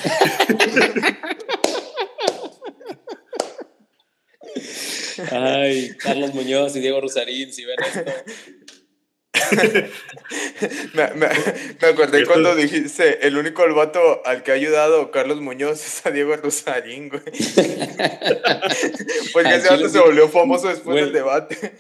Ay, 5.30 5.92
Carlos 5.98 6.34
Muñoz 6.34 6.76
y 6.76 6.80
Diego 6.80 7.02
Rosarín, 7.02 7.54
si 7.54 7.66
ven 7.66 7.78
esto. 7.86 8.12
me, 10.94 11.08
me, 11.16 11.28
me, 11.82 11.88
acordé 11.88 12.26
cuando 12.26 12.56
dijiste, 12.56 13.28
el 13.28 13.38
único 13.38 13.64
el 13.64 13.74
vato 13.74 14.22
al 14.26 14.44
que 14.44 14.52
ha 14.52 14.56
ayudado 14.56 15.12
Carlos 15.12 15.42
Muñoz 15.42 15.86
es 15.86 16.06
a 16.06 16.12
Diego 16.12 16.36
Rosarín, 16.36 17.10
güey. 17.10 17.22
Porque 19.34 19.56
ese 19.56 19.70
vato 19.70 19.90
se 19.90 20.00
volvió 20.00 20.30
famoso 20.30 20.70
después 20.70 21.04
del 21.04 21.14
debate. 21.14 21.74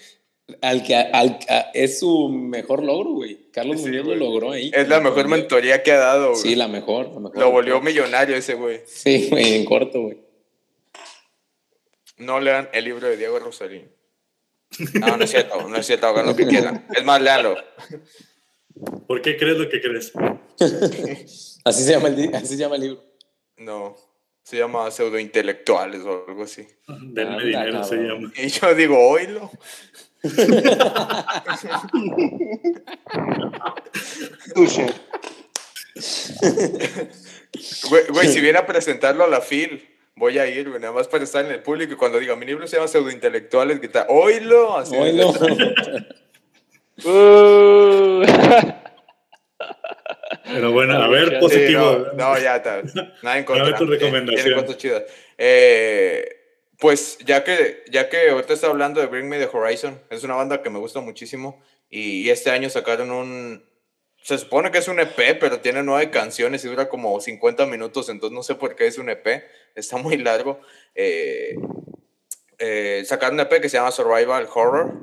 Al 0.61 0.83
que 0.83 0.95
al, 0.95 1.39
es 1.73 1.99
su 1.99 2.29
mejor 2.29 2.83
logro, 2.83 3.11
güey. 3.11 3.49
Carlos 3.51 3.81
Muñoz 3.81 4.05
lo 4.05 4.15
logró 4.15 4.51
ahí. 4.51 4.71
Es 4.73 4.89
la 4.89 4.99
mejor 4.99 5.27
mentoría 5.27 5.83
que 5.83 5.91
ha 5.93 5.97
dado, 5.97 6.31
güey. 6.31 6.41
Sí, 6.41 6.55
la 6.55 6.67
mejor, 6.67 7.13
la 7.13 7.19
mejor. 7.19 7.37
Lo 7.37 7.51
volvió 7.51 7.79
millonario 7.81 8.35
ese, 8.35 8.55
güey. 8.55 8.81
Sí, 8.85 9.27
güey, 9.29 9.55
en 9.55 9.65
corto, 9.65 10.01
güey. 10.01 10.17
No 12.17 12.39
lean 12.39 12.69
el 12.73 12.85
libro 12.85 13.07
de 13.07 13.17
Diego 13.17 13.37
Rosarín. 13.39 13.89
No, 14.99 15.17
no 15.17 15.23
es 15.23 15.31
cierto, 15.31 15.67
no 15.67 15.75
es 15.75 15.85
cierto, 15.85 16.07
hagan 16.07 16.25
lo 16.25 16.35
que 16.35 16.47
quieran. 16.47 16.87
Es 16.95 17.03
más, 17.03 17.21
leanlo. 17.21 17.57
¿Por 19.07 19.21
qué 19.21 19.37
crees 19.37 19.57
lo 19.57 19.69
que 19.69 19.81
crees? 19.81 20.13
así, 21.65 21.83
se 21.83 21.91
llama 21.91 22.07
el, 22.07 22.33
así 22.35 22.47
se 22.47 22.57
llama 22.57 22.75
el 22.75 22.81
libro. 22.81 23.03
No, 23.57 23.95
se 24.43 24.57
llama 24.57 24.89
pseudointelectuales 24.89 26.01
o 26.01 26.25
algo 26.27 26.43
así. 26.43 26.67
Denme 26.87 27.43
dinero 27.43 27.83
se 27.83 27.97
llama. 27.97 28.31
Y 28.35 28.47
yo 28.47 28.73
digo, 28.73 28.97
oílo. 28.97 29.51
güey, 37.89 38.03
güey, 38.09 38.27
si 38.27 38.39
viene 38.39 38.59
a 38.59 38.67
presentarlo 38.67 39.23
a 39.23 39.27
la 39.27 39.41
FIL, 39.41 39.83
voy 40.15 40.37
a 40.37 40.47
ir, 40.47 40.69
nada 40.69 40.91
más 40.91 41.07
para 41.07 41.23
estar 41.23 41.45
en 41.45 41.51
el 41.51 41.61
público 41.61 41.93
y 41.93 41.95
cuando 41.95 42.19
diga, 42.19 42.35
mi 42.35 42.45
libro 42.45 42.67
se 42.67 42.75
llama 42.77 42.87
Pseudointelectuales, 42.87 43.79
que 43.79 43.87
está, 43.87 44.05
oílo, 44.09 44.77
así. 44.77 44.95
Oílo. 44.95 45.33
Pero 50.53 50.71
bueno, 50.71 51.01
a 51.01 51.07
ver, 51.07 51.39
positivo. 51.39 52.07
no, 52.15 52.37
ya 52.37 52.57
está. 52.57 52.81
Nada 53.21 53.37
en 53.37 53.43
contra. 53.45 53.65
A 53.65 53.69
ver 53.69 53.77
tu 53.77 53.85
recomendación. 53.85 54.43
Tiene 54.43 54.61
cosas 54.61 54.77
chidas. 54.77 55.03
Eh, 55.37 56.27
pues 56.77 57.17
ya 57.19 57.43
que, 57.43 57.83
ya 57.89 58.09
que 58.09 58.29
ahorita 58.29 58.53
está 58.53 58.67
hablando 58.67 58.99
de 58.99 59.07
Bring 59.07 59.29
Me 59.29 59.39
the 59.39 59.49
Horizon, 59.51 60.01
es 60.09 60.23
una 60.23 60.35
banda 60.35 60.61
que 60.61 60.69
me 60.69 60.79
gusta 60.79 60.99
muchísimo 60.99 61.63
y, 61.89 62.23
y 62.23 62.29
este 62.29 62.49
año 62.49 62.69
sacaron 62.69 63.11
un, 63.11 63.63
se 64.23 64.37
supone 64.37 64.71
que 64.71 64.77
es 64.77 64.87
un 64.87 64.99
EP, 64.99 65.39
pero 65.39 65.59
tiene 65.59 65.83
nueve 65.83 66.11
canciones 66.11 66.63
y 66.63 66.67
dura 66.67 66.89
como 66.89 67.19
50 67.19 67.65
minutos, 67.65 68.09
entonces 68.09 68.35
no 68.35 68.43
sé 68.43 68.55
por 68.55 68.75
qué 68.75 68.87
es 68.87 68.97
un 68.97 69.09
EP, 69.09 69.43
está 69.75 69.97
muy 69.97 70.17
largo. 70.17 70.59
Eh, 70.95 71.55
eh, 72.59 73.03
sacaron 73.05 73.35
un 73.35 73.41
EP 73.41 73.61
que 73.61 73.69
se 73.69 73.77
llama 73.77 73.91
Survival 73.91 74.47
Horror 74.53 74.93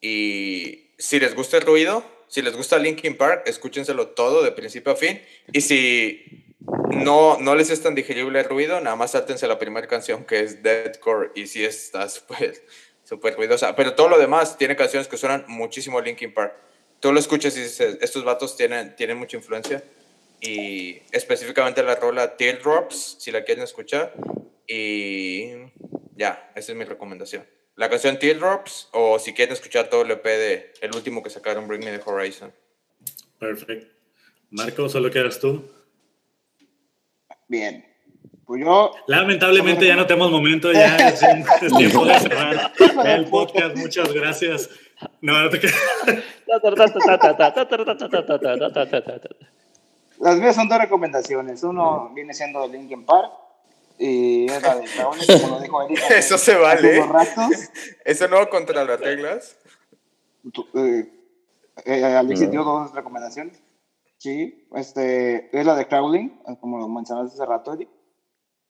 y 0.00 0.92
si 0.98 1.20
les 1.20 1.34
gusta 1.34 1.58
el 1.58 1.62
ruido, 1.64 2.04
si 2.28 2.42
les 2.42 2.56
gusta 2.56 2.78
Linkin 2.78 3.16
Park, 3.16 3.42
escúchenselo 3.46 4.08
todo 4.08 4.42
de 4.42 4.52
principio 4.52 4.92
a 4.92 4.96
fin 4.96 5.20
y 5.52 5.60
si 5.60 6.54
no, 6.90 7.38
no 7.38 7.54
les 7.54 7.70
es 7.70 7.82
tan 7.82 7.94
digerible 7.94 8.40
el 8.40 8.46
ruido, 8.46 8.80
nada 8.80 8.96
más 8.96 9.12
sáltense 9.12 9.46
la 9.46 9.58
primera 9.58 9.86
canción 9.86 10.24
que 10.24 10.40
es 10.40 10.62
Deadcore 10.62 11.30
y 11.34 11.46
si 11.46 11.64
está 11.64 12.08
súper 12.08 12.54
super 13.04 13.36
ruidosa, 13.36 13.76
pero 13.76 13.94
todo 13.94 14.08
lo 14.08 14.18
demás 14.18 14.58
tiene 14.58 14.74
canciones 14.74 15.06
que 15.06 15.16
suenan 15.16 15.44
muchísimo 15.46 16.00
Linkin 16.00 16.34
Park 16.34 16.54
tú 17.00 17.12
lo 17.12 17.20
escuchas 17.20 17.56
y 17.56 17.62
dices, 17.62 17.98
estos 18.00 18.24
vatos 18.24 18.56
tienen, 18.56 18.94
tienen 18.96 19.18
mucha 19.18 19.36
influencia. 19.36 19.82
Y 20.40 21.02
específicamente 21.12 21.82
la 21.82 21.96
rola 21.96 22.36
Teardrops, 22.36 23.16
si 23.18 23.30
la 23.30 23.44
quieren 23.44 23.64
escuchar. 23.64 24.14
Y 24.66 25.52
ya, 26.16 26.50
esa 26.54 26.72
es 26.72 26.78
mi 26.78 26.84
recomendación. 26.84 27.46
La 27.76 27.90
canción 27.90 28.18
Teardrops 28.18 28.88
o 28.92 29.18
si 29.18 29.34
quieren 29.34 29.52
escuchar 29.52 29.88
todo 29.88 30.02
el 30.02 30.10
EP 30.10 30.24
de 30.24 30.72
el 30.80 30.94
último 30.94 31.22
que 31.22 31.30
sacaron, 31.30 31.68
Bring 31.68 31.84
Me 31.84 31.98
the 31.98 32.02
Horizon. 32.04 32.52
Perfecto. 33.38 33.86
Marco, 34.50 34.88
¿solo 34.88 35.10
quedas 35.10 35.38
tú? 35.38 35.68
Bien. 37.48 37.84
Pues 38.46 38.62
yo... 38.64 38.92
Lamentablemente 39.08 39.86
ya 39.86 39.96
no 39.96 40.06
tenemos 40.06 40.30
momento, 40.30 40.72
ya 40.72 40.96
es, 40.96 41.20
tiempo 41.76 42.06
de 42.06 42.20
cerrar 42.20 42.72
el 43.04 43.26
podcast. 43.26 43.76
Muchas 43.76 44.12
gracias. 44.12 44.70
No, 45.20 45.42
no 45.42 45.50
te 45.50 45.60
Las 50.18 50.36
mías 50.38 50.54
son 50.54 50.68
dos 50.68 50.78
recomendaciones. 50.78 51.62
Uno 51.62 52.10
viene 52.14 52.34
siendo 52.34 52.66
Linkin 52.66 53.04
Park 53.04 53.32
y 53.98 54.46
es 54.50 54.62
la 54.62 54.76
de 54.76 54.88
Dragones, 54.88 55.26
como 55.26 55.54
lo 55.54 55.60
dijo 55.60 55.82
Erika. 55.82 56.08
Eso 56.16 56.38
se 56.38 56.54
vale. 56.56 57.04
Eso 58.04 58.28
no 58.28 58.48
contra 58.48 58.84
las 58.84 59.00
reglas. 59.00 59.56
Eh, 60.74 61.12
eh, 61.84 62.50
dos 62.52 62.94
recomendaciones. 62.94 63.60
Sí, 64.18 64.66
este, 64.74 65.56
es 65.58 65.66
la 65.66 65.76
de 65.76 65.86
Crowling, 65.86 66.40
como 66.60 66.78
lo 66.78 66.88
mencionaste 66.88 67.34
hace 67.34 67.46
rato, 67.46 67.74
Eric. 67.74 67.88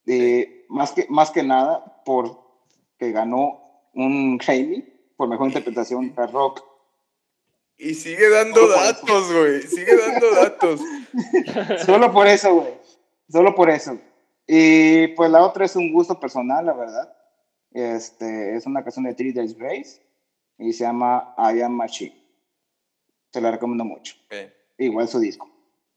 Eh, 0.05 0.65
más, 0.69 0.91
que, 0.91 1.05
más 1.09 1.31
que 1.31 1.43
nada, 1.43 2.01
porque 2.05 3.11
ganó 3.11 3.59
un 3.93 4.37
Grammy 4.37 4.83
por 5.15 5.27
mejor 5.27 5.47
interpretación 5.47 6.13
de 6.13 6.27
rock. 6.27 6.63
Y 7.77 7.93
sigue 7.93 8.29
dando 8.29 8.67
datos, 8.67 9.31
güey. 9.31 9.61
Sigue 9.61 9.95
dando 9.95 10.31
datos. 10.31 10.81
Solo 11.85 12.11
por 12.11 12.27
eso, 12.27 12.55
güey. 12.55 12.73
Solo 13.29 13.53
por 13.55 13.69
eso. 13.69 13.99
Y 14.47 15.07
pues 15.09 15.29
la 15.29 15.45
otra 15.45 15.65
es 15.65 15.75
un 15.75 15.91
gusto 15.91 16.19
personal, 16.19 16.65
la 16.65 16.73
verdad. 16.73 17.13
Este, 17.73 18.55
es 18.55 18.65
una 18.65 18.83
canción 18.83 19.05
de 19.05 19.13
Three 19.13 19.33
Days 19.33 19.57
Grace 19.57 20.01
y 20.57 20.71
se 20.73 20.85
llama 20.85 21.35
I 21.37 21.61
Am 21.61 21.73
Machine. 21.73 22.15
Se 23.31 23.41
la 23.41 23.51
recomiendo 23.51 23.83
mucho. 23.83 24.15
Igual 24.77 25.07
su 25.07 25.19
disco. 25.19 25.49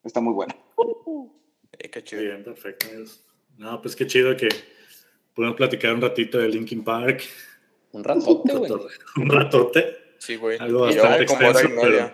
Está 0.02 0.20
muy 0.20 0.32
bueno. 0.32 0.54
qué 1.92 2.02
chido. 2.02 2.22
Bien, 2.22 2.42
perfecto. 2.42 2.86
No, 3.56 3.80
pues 3.80 3.94
qué 3.94 4.06
chido 4.06 4.36
que 4.36 4.48
podemos 5.34 5.56
platicar 5.56 5.94
un 5.94 6.00
ratito 6.00 6.38
de 6.38 6.48
Linkin 6.48 6.82
Park. 6.82 7.22
Un 7.92 8.04
ratote, 8.04 8.54
güey. 8.54 8.72
Un 9.16 9.30
ratote. 9.30 9.96
Sí, 10.18 10.36
güey. 10.36 10.58
Algo 10.58 10.82
bastante 10.82 11.22
extenso, 11.22 11.68
pero, 11.80 12.12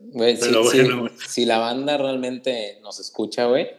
güey, 0.00 0.36
si, 0.36 0.50
bueno, 0.50 1.08
si, 1.28 1.44
la 1.44 1.58
banda 1.58 1.96
realmente 1.96 2.78
nos 2.82 2.98
escucha, 2.98 3.44
güey, 3.44 3.70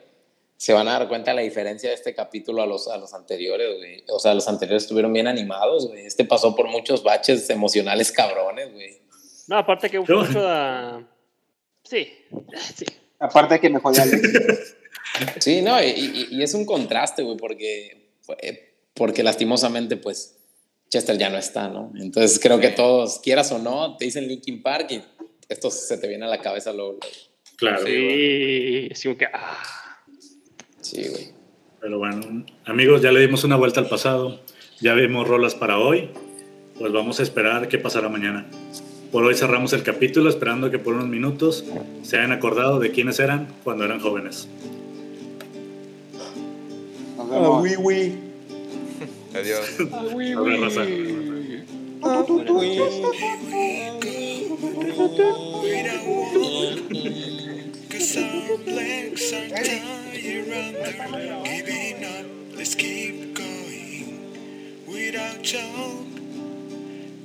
se 0.55 0.73
van 0.73 0.87
a 0.87 0.93
dar 0.93 1.07
cuenta 1.07 1.31
de 1.31 1.35
la 1.35 1.41
diferencia 1.41 1.89
de 1.89 1.95
este 1.95 2.13
capítulo 2.13 2.61
a 2.61 2.67
los, 2.67 2.87
a 2.87 2.97
los 2.97 3.13
anteriores, 3.13 3.77
güey. 3.77 4.03
O 4.09 4.19
sea, 4.19 4.33
los 4.33 4.47
anteriores 4.47 4.83
estuvieron 4.83 5.11
bien 5.11 5.27
animados, 5.27 5.87
güey. 5.87 6.05
Este 6.05 6.23
pasó 6.23 6.55
por 6.55 6.67
muchos 6.67 7.03
baches 7.03 7.49
emocionales 7.49 8.11
cabrones, 8.11 8.71
güey. 8.71 9.01
No, 9.47 9.57
aparte 9.57 9.89
que 9.89 9.99
mucho 9.99 10.23
da... 10.41 11.03
Sí, 11.83 12.07
sí. 12.75 12.85
Aparte 13.19 13.59
que 13.59 13.69
me 13.69 13.79
jodía 13.79 14.05
Sí, 15.39 15.61
no, 15.61 15.81
y, 15.83 16.27
y, 16.31 16.41
es 16.41 16.53
un 16.53 16.65
contraste, 16.65 17.23
güey, 17.23 17.37
porque, 17.37 18.11
porque 18.93 19.23
lastimosamente, 19.23 19.97
pues, 19.97 20.37
Chester 20.89 21.17
ya 21.17 21.29
no 21.29 21.37
está, 21.37 21.69
¿no? 21.69 21.91
Entonces 21.99 22.39
creo 22.39 22.59
que 22.59 22.69
todos, 22.69 23.19
quieras 23.19 23.51
o 23.51 23.59
no, 23.59 23.97
te 23.97 24.05
dicen 24.05 24.27
Linkin 24.27 24.61
Park 24.61 24.91
y 24.91 25.01
esto 25.51 25.69
se 25.69 25.97
te 25.97 26.07
viene 26.07 26.25
a 26.25 26.29
la 26.29 26.39
cabeza 26.39 26.71
luego. 26.73 26.97
Claro. 27.57 27.85
Sí, 27.85 28.89
sí, 28.93 29.15
que... 29.15 29.25
Ah. 29.25 29.57
Sí, 30.79 31.07
güey. 31.09 31.29
Pero 31.79 31.97
bueno, 31.97 32.45
amigos, 32.65 33.01
ya 33.01 33.11
le 33.11 33.19
dimos 33.21 33.43
una 33.43 33.55
vuelta 33.55 33.79
al 33.79 33.89
pasado, 33.89 34.39
ya 34.79 34.93
vimos 34.93 35.27
rolas 35.27 35.55
para 35.55 35.79
hoy, 35.79 36.09
pues 36.77 36.91
vamos 36.91 37.19
a 37.19 37.23
esperar 37.23 37.67
qué 37.67 37.77
pasará 37.79 38.07
mañana. 38.07 38.47
Por 39.11 39.23
hoy 39.23 39.35
cerramos 39.35 39.73
el 39.73 39.83
capítulo 39.83 40.29
esperando 40.29 40.71
que 40.71 40.79
por 40.79 40.93
unos 40.93 41.07
minutos 41.07 41.65
se 42.03 42.17
hayan 42.17 42.31
acordado 42.31 42.79
de 42.79 42.91
quiénes 42.91 43.19
eran 43.19 43.47
cuando 43.63 43.83
eran 43.83 43.99
jóvenes. 43.99 44.47
Nos 47.17 47.29
vemos. 47.29 47.67
Adiós. 49.33 49.77
Ah, 49.91 50.05
oui, 50.13 50.35
oui. 50.35 50.57
Cause 54.61 54.69
our 58.17 58.57
legs 58.57 59.33
are 59.33 59.49
tired 59.49 60.49
under 60.53 60.91
giving 61.43 62.05
up. 62.05 62.25
Let's 62.55 62.75
keep 62.75 63.33
going 63.33 64.85
without 64.87 65.41
joke. 65.41 66.05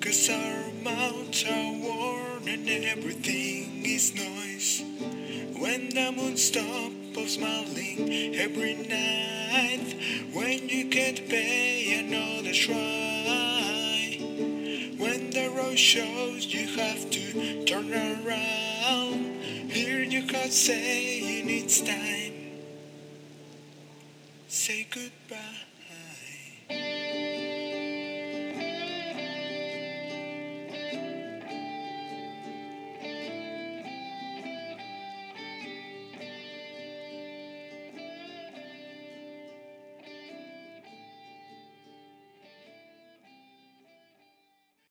Cause 0.01 0.31
our 0.31 0.73
mouths 0.83 1.45
are 1.45 1.73
worn 1.75 2.49
and 2.49 2.67
everything 2.69 3.85
is 3.85 4.15
noise. 4.15 4.83
When 5.61 5.91
the 5.91 6.13
moon 6.17 6.39
stops 6.39 7.35
smiling 7.35 8.35
every 8.35 8.77
night, 8.77 9.95
when 10.33 10.71
you 10.71 10.89
can't 10.89 11.29
pay 11.29 11.99
another 11.99 12.55
try, 12.55 13.76
the 15.37 15.51
road 15.51 15.79
shows 15.79 16.47
you 16.47 16.67
have 16.79 17.11
to 17.11 17.65
turn 17.67 17.93
around, 17.93 19.43
hear 19.71 20.01
your 20.01 20.23
God 20.23 20.51
saying 20.51 21.51
it's 21.51 21.83
time. 21.83 22.33
Say 24.49 24.87
goodbye. 24.91 25.66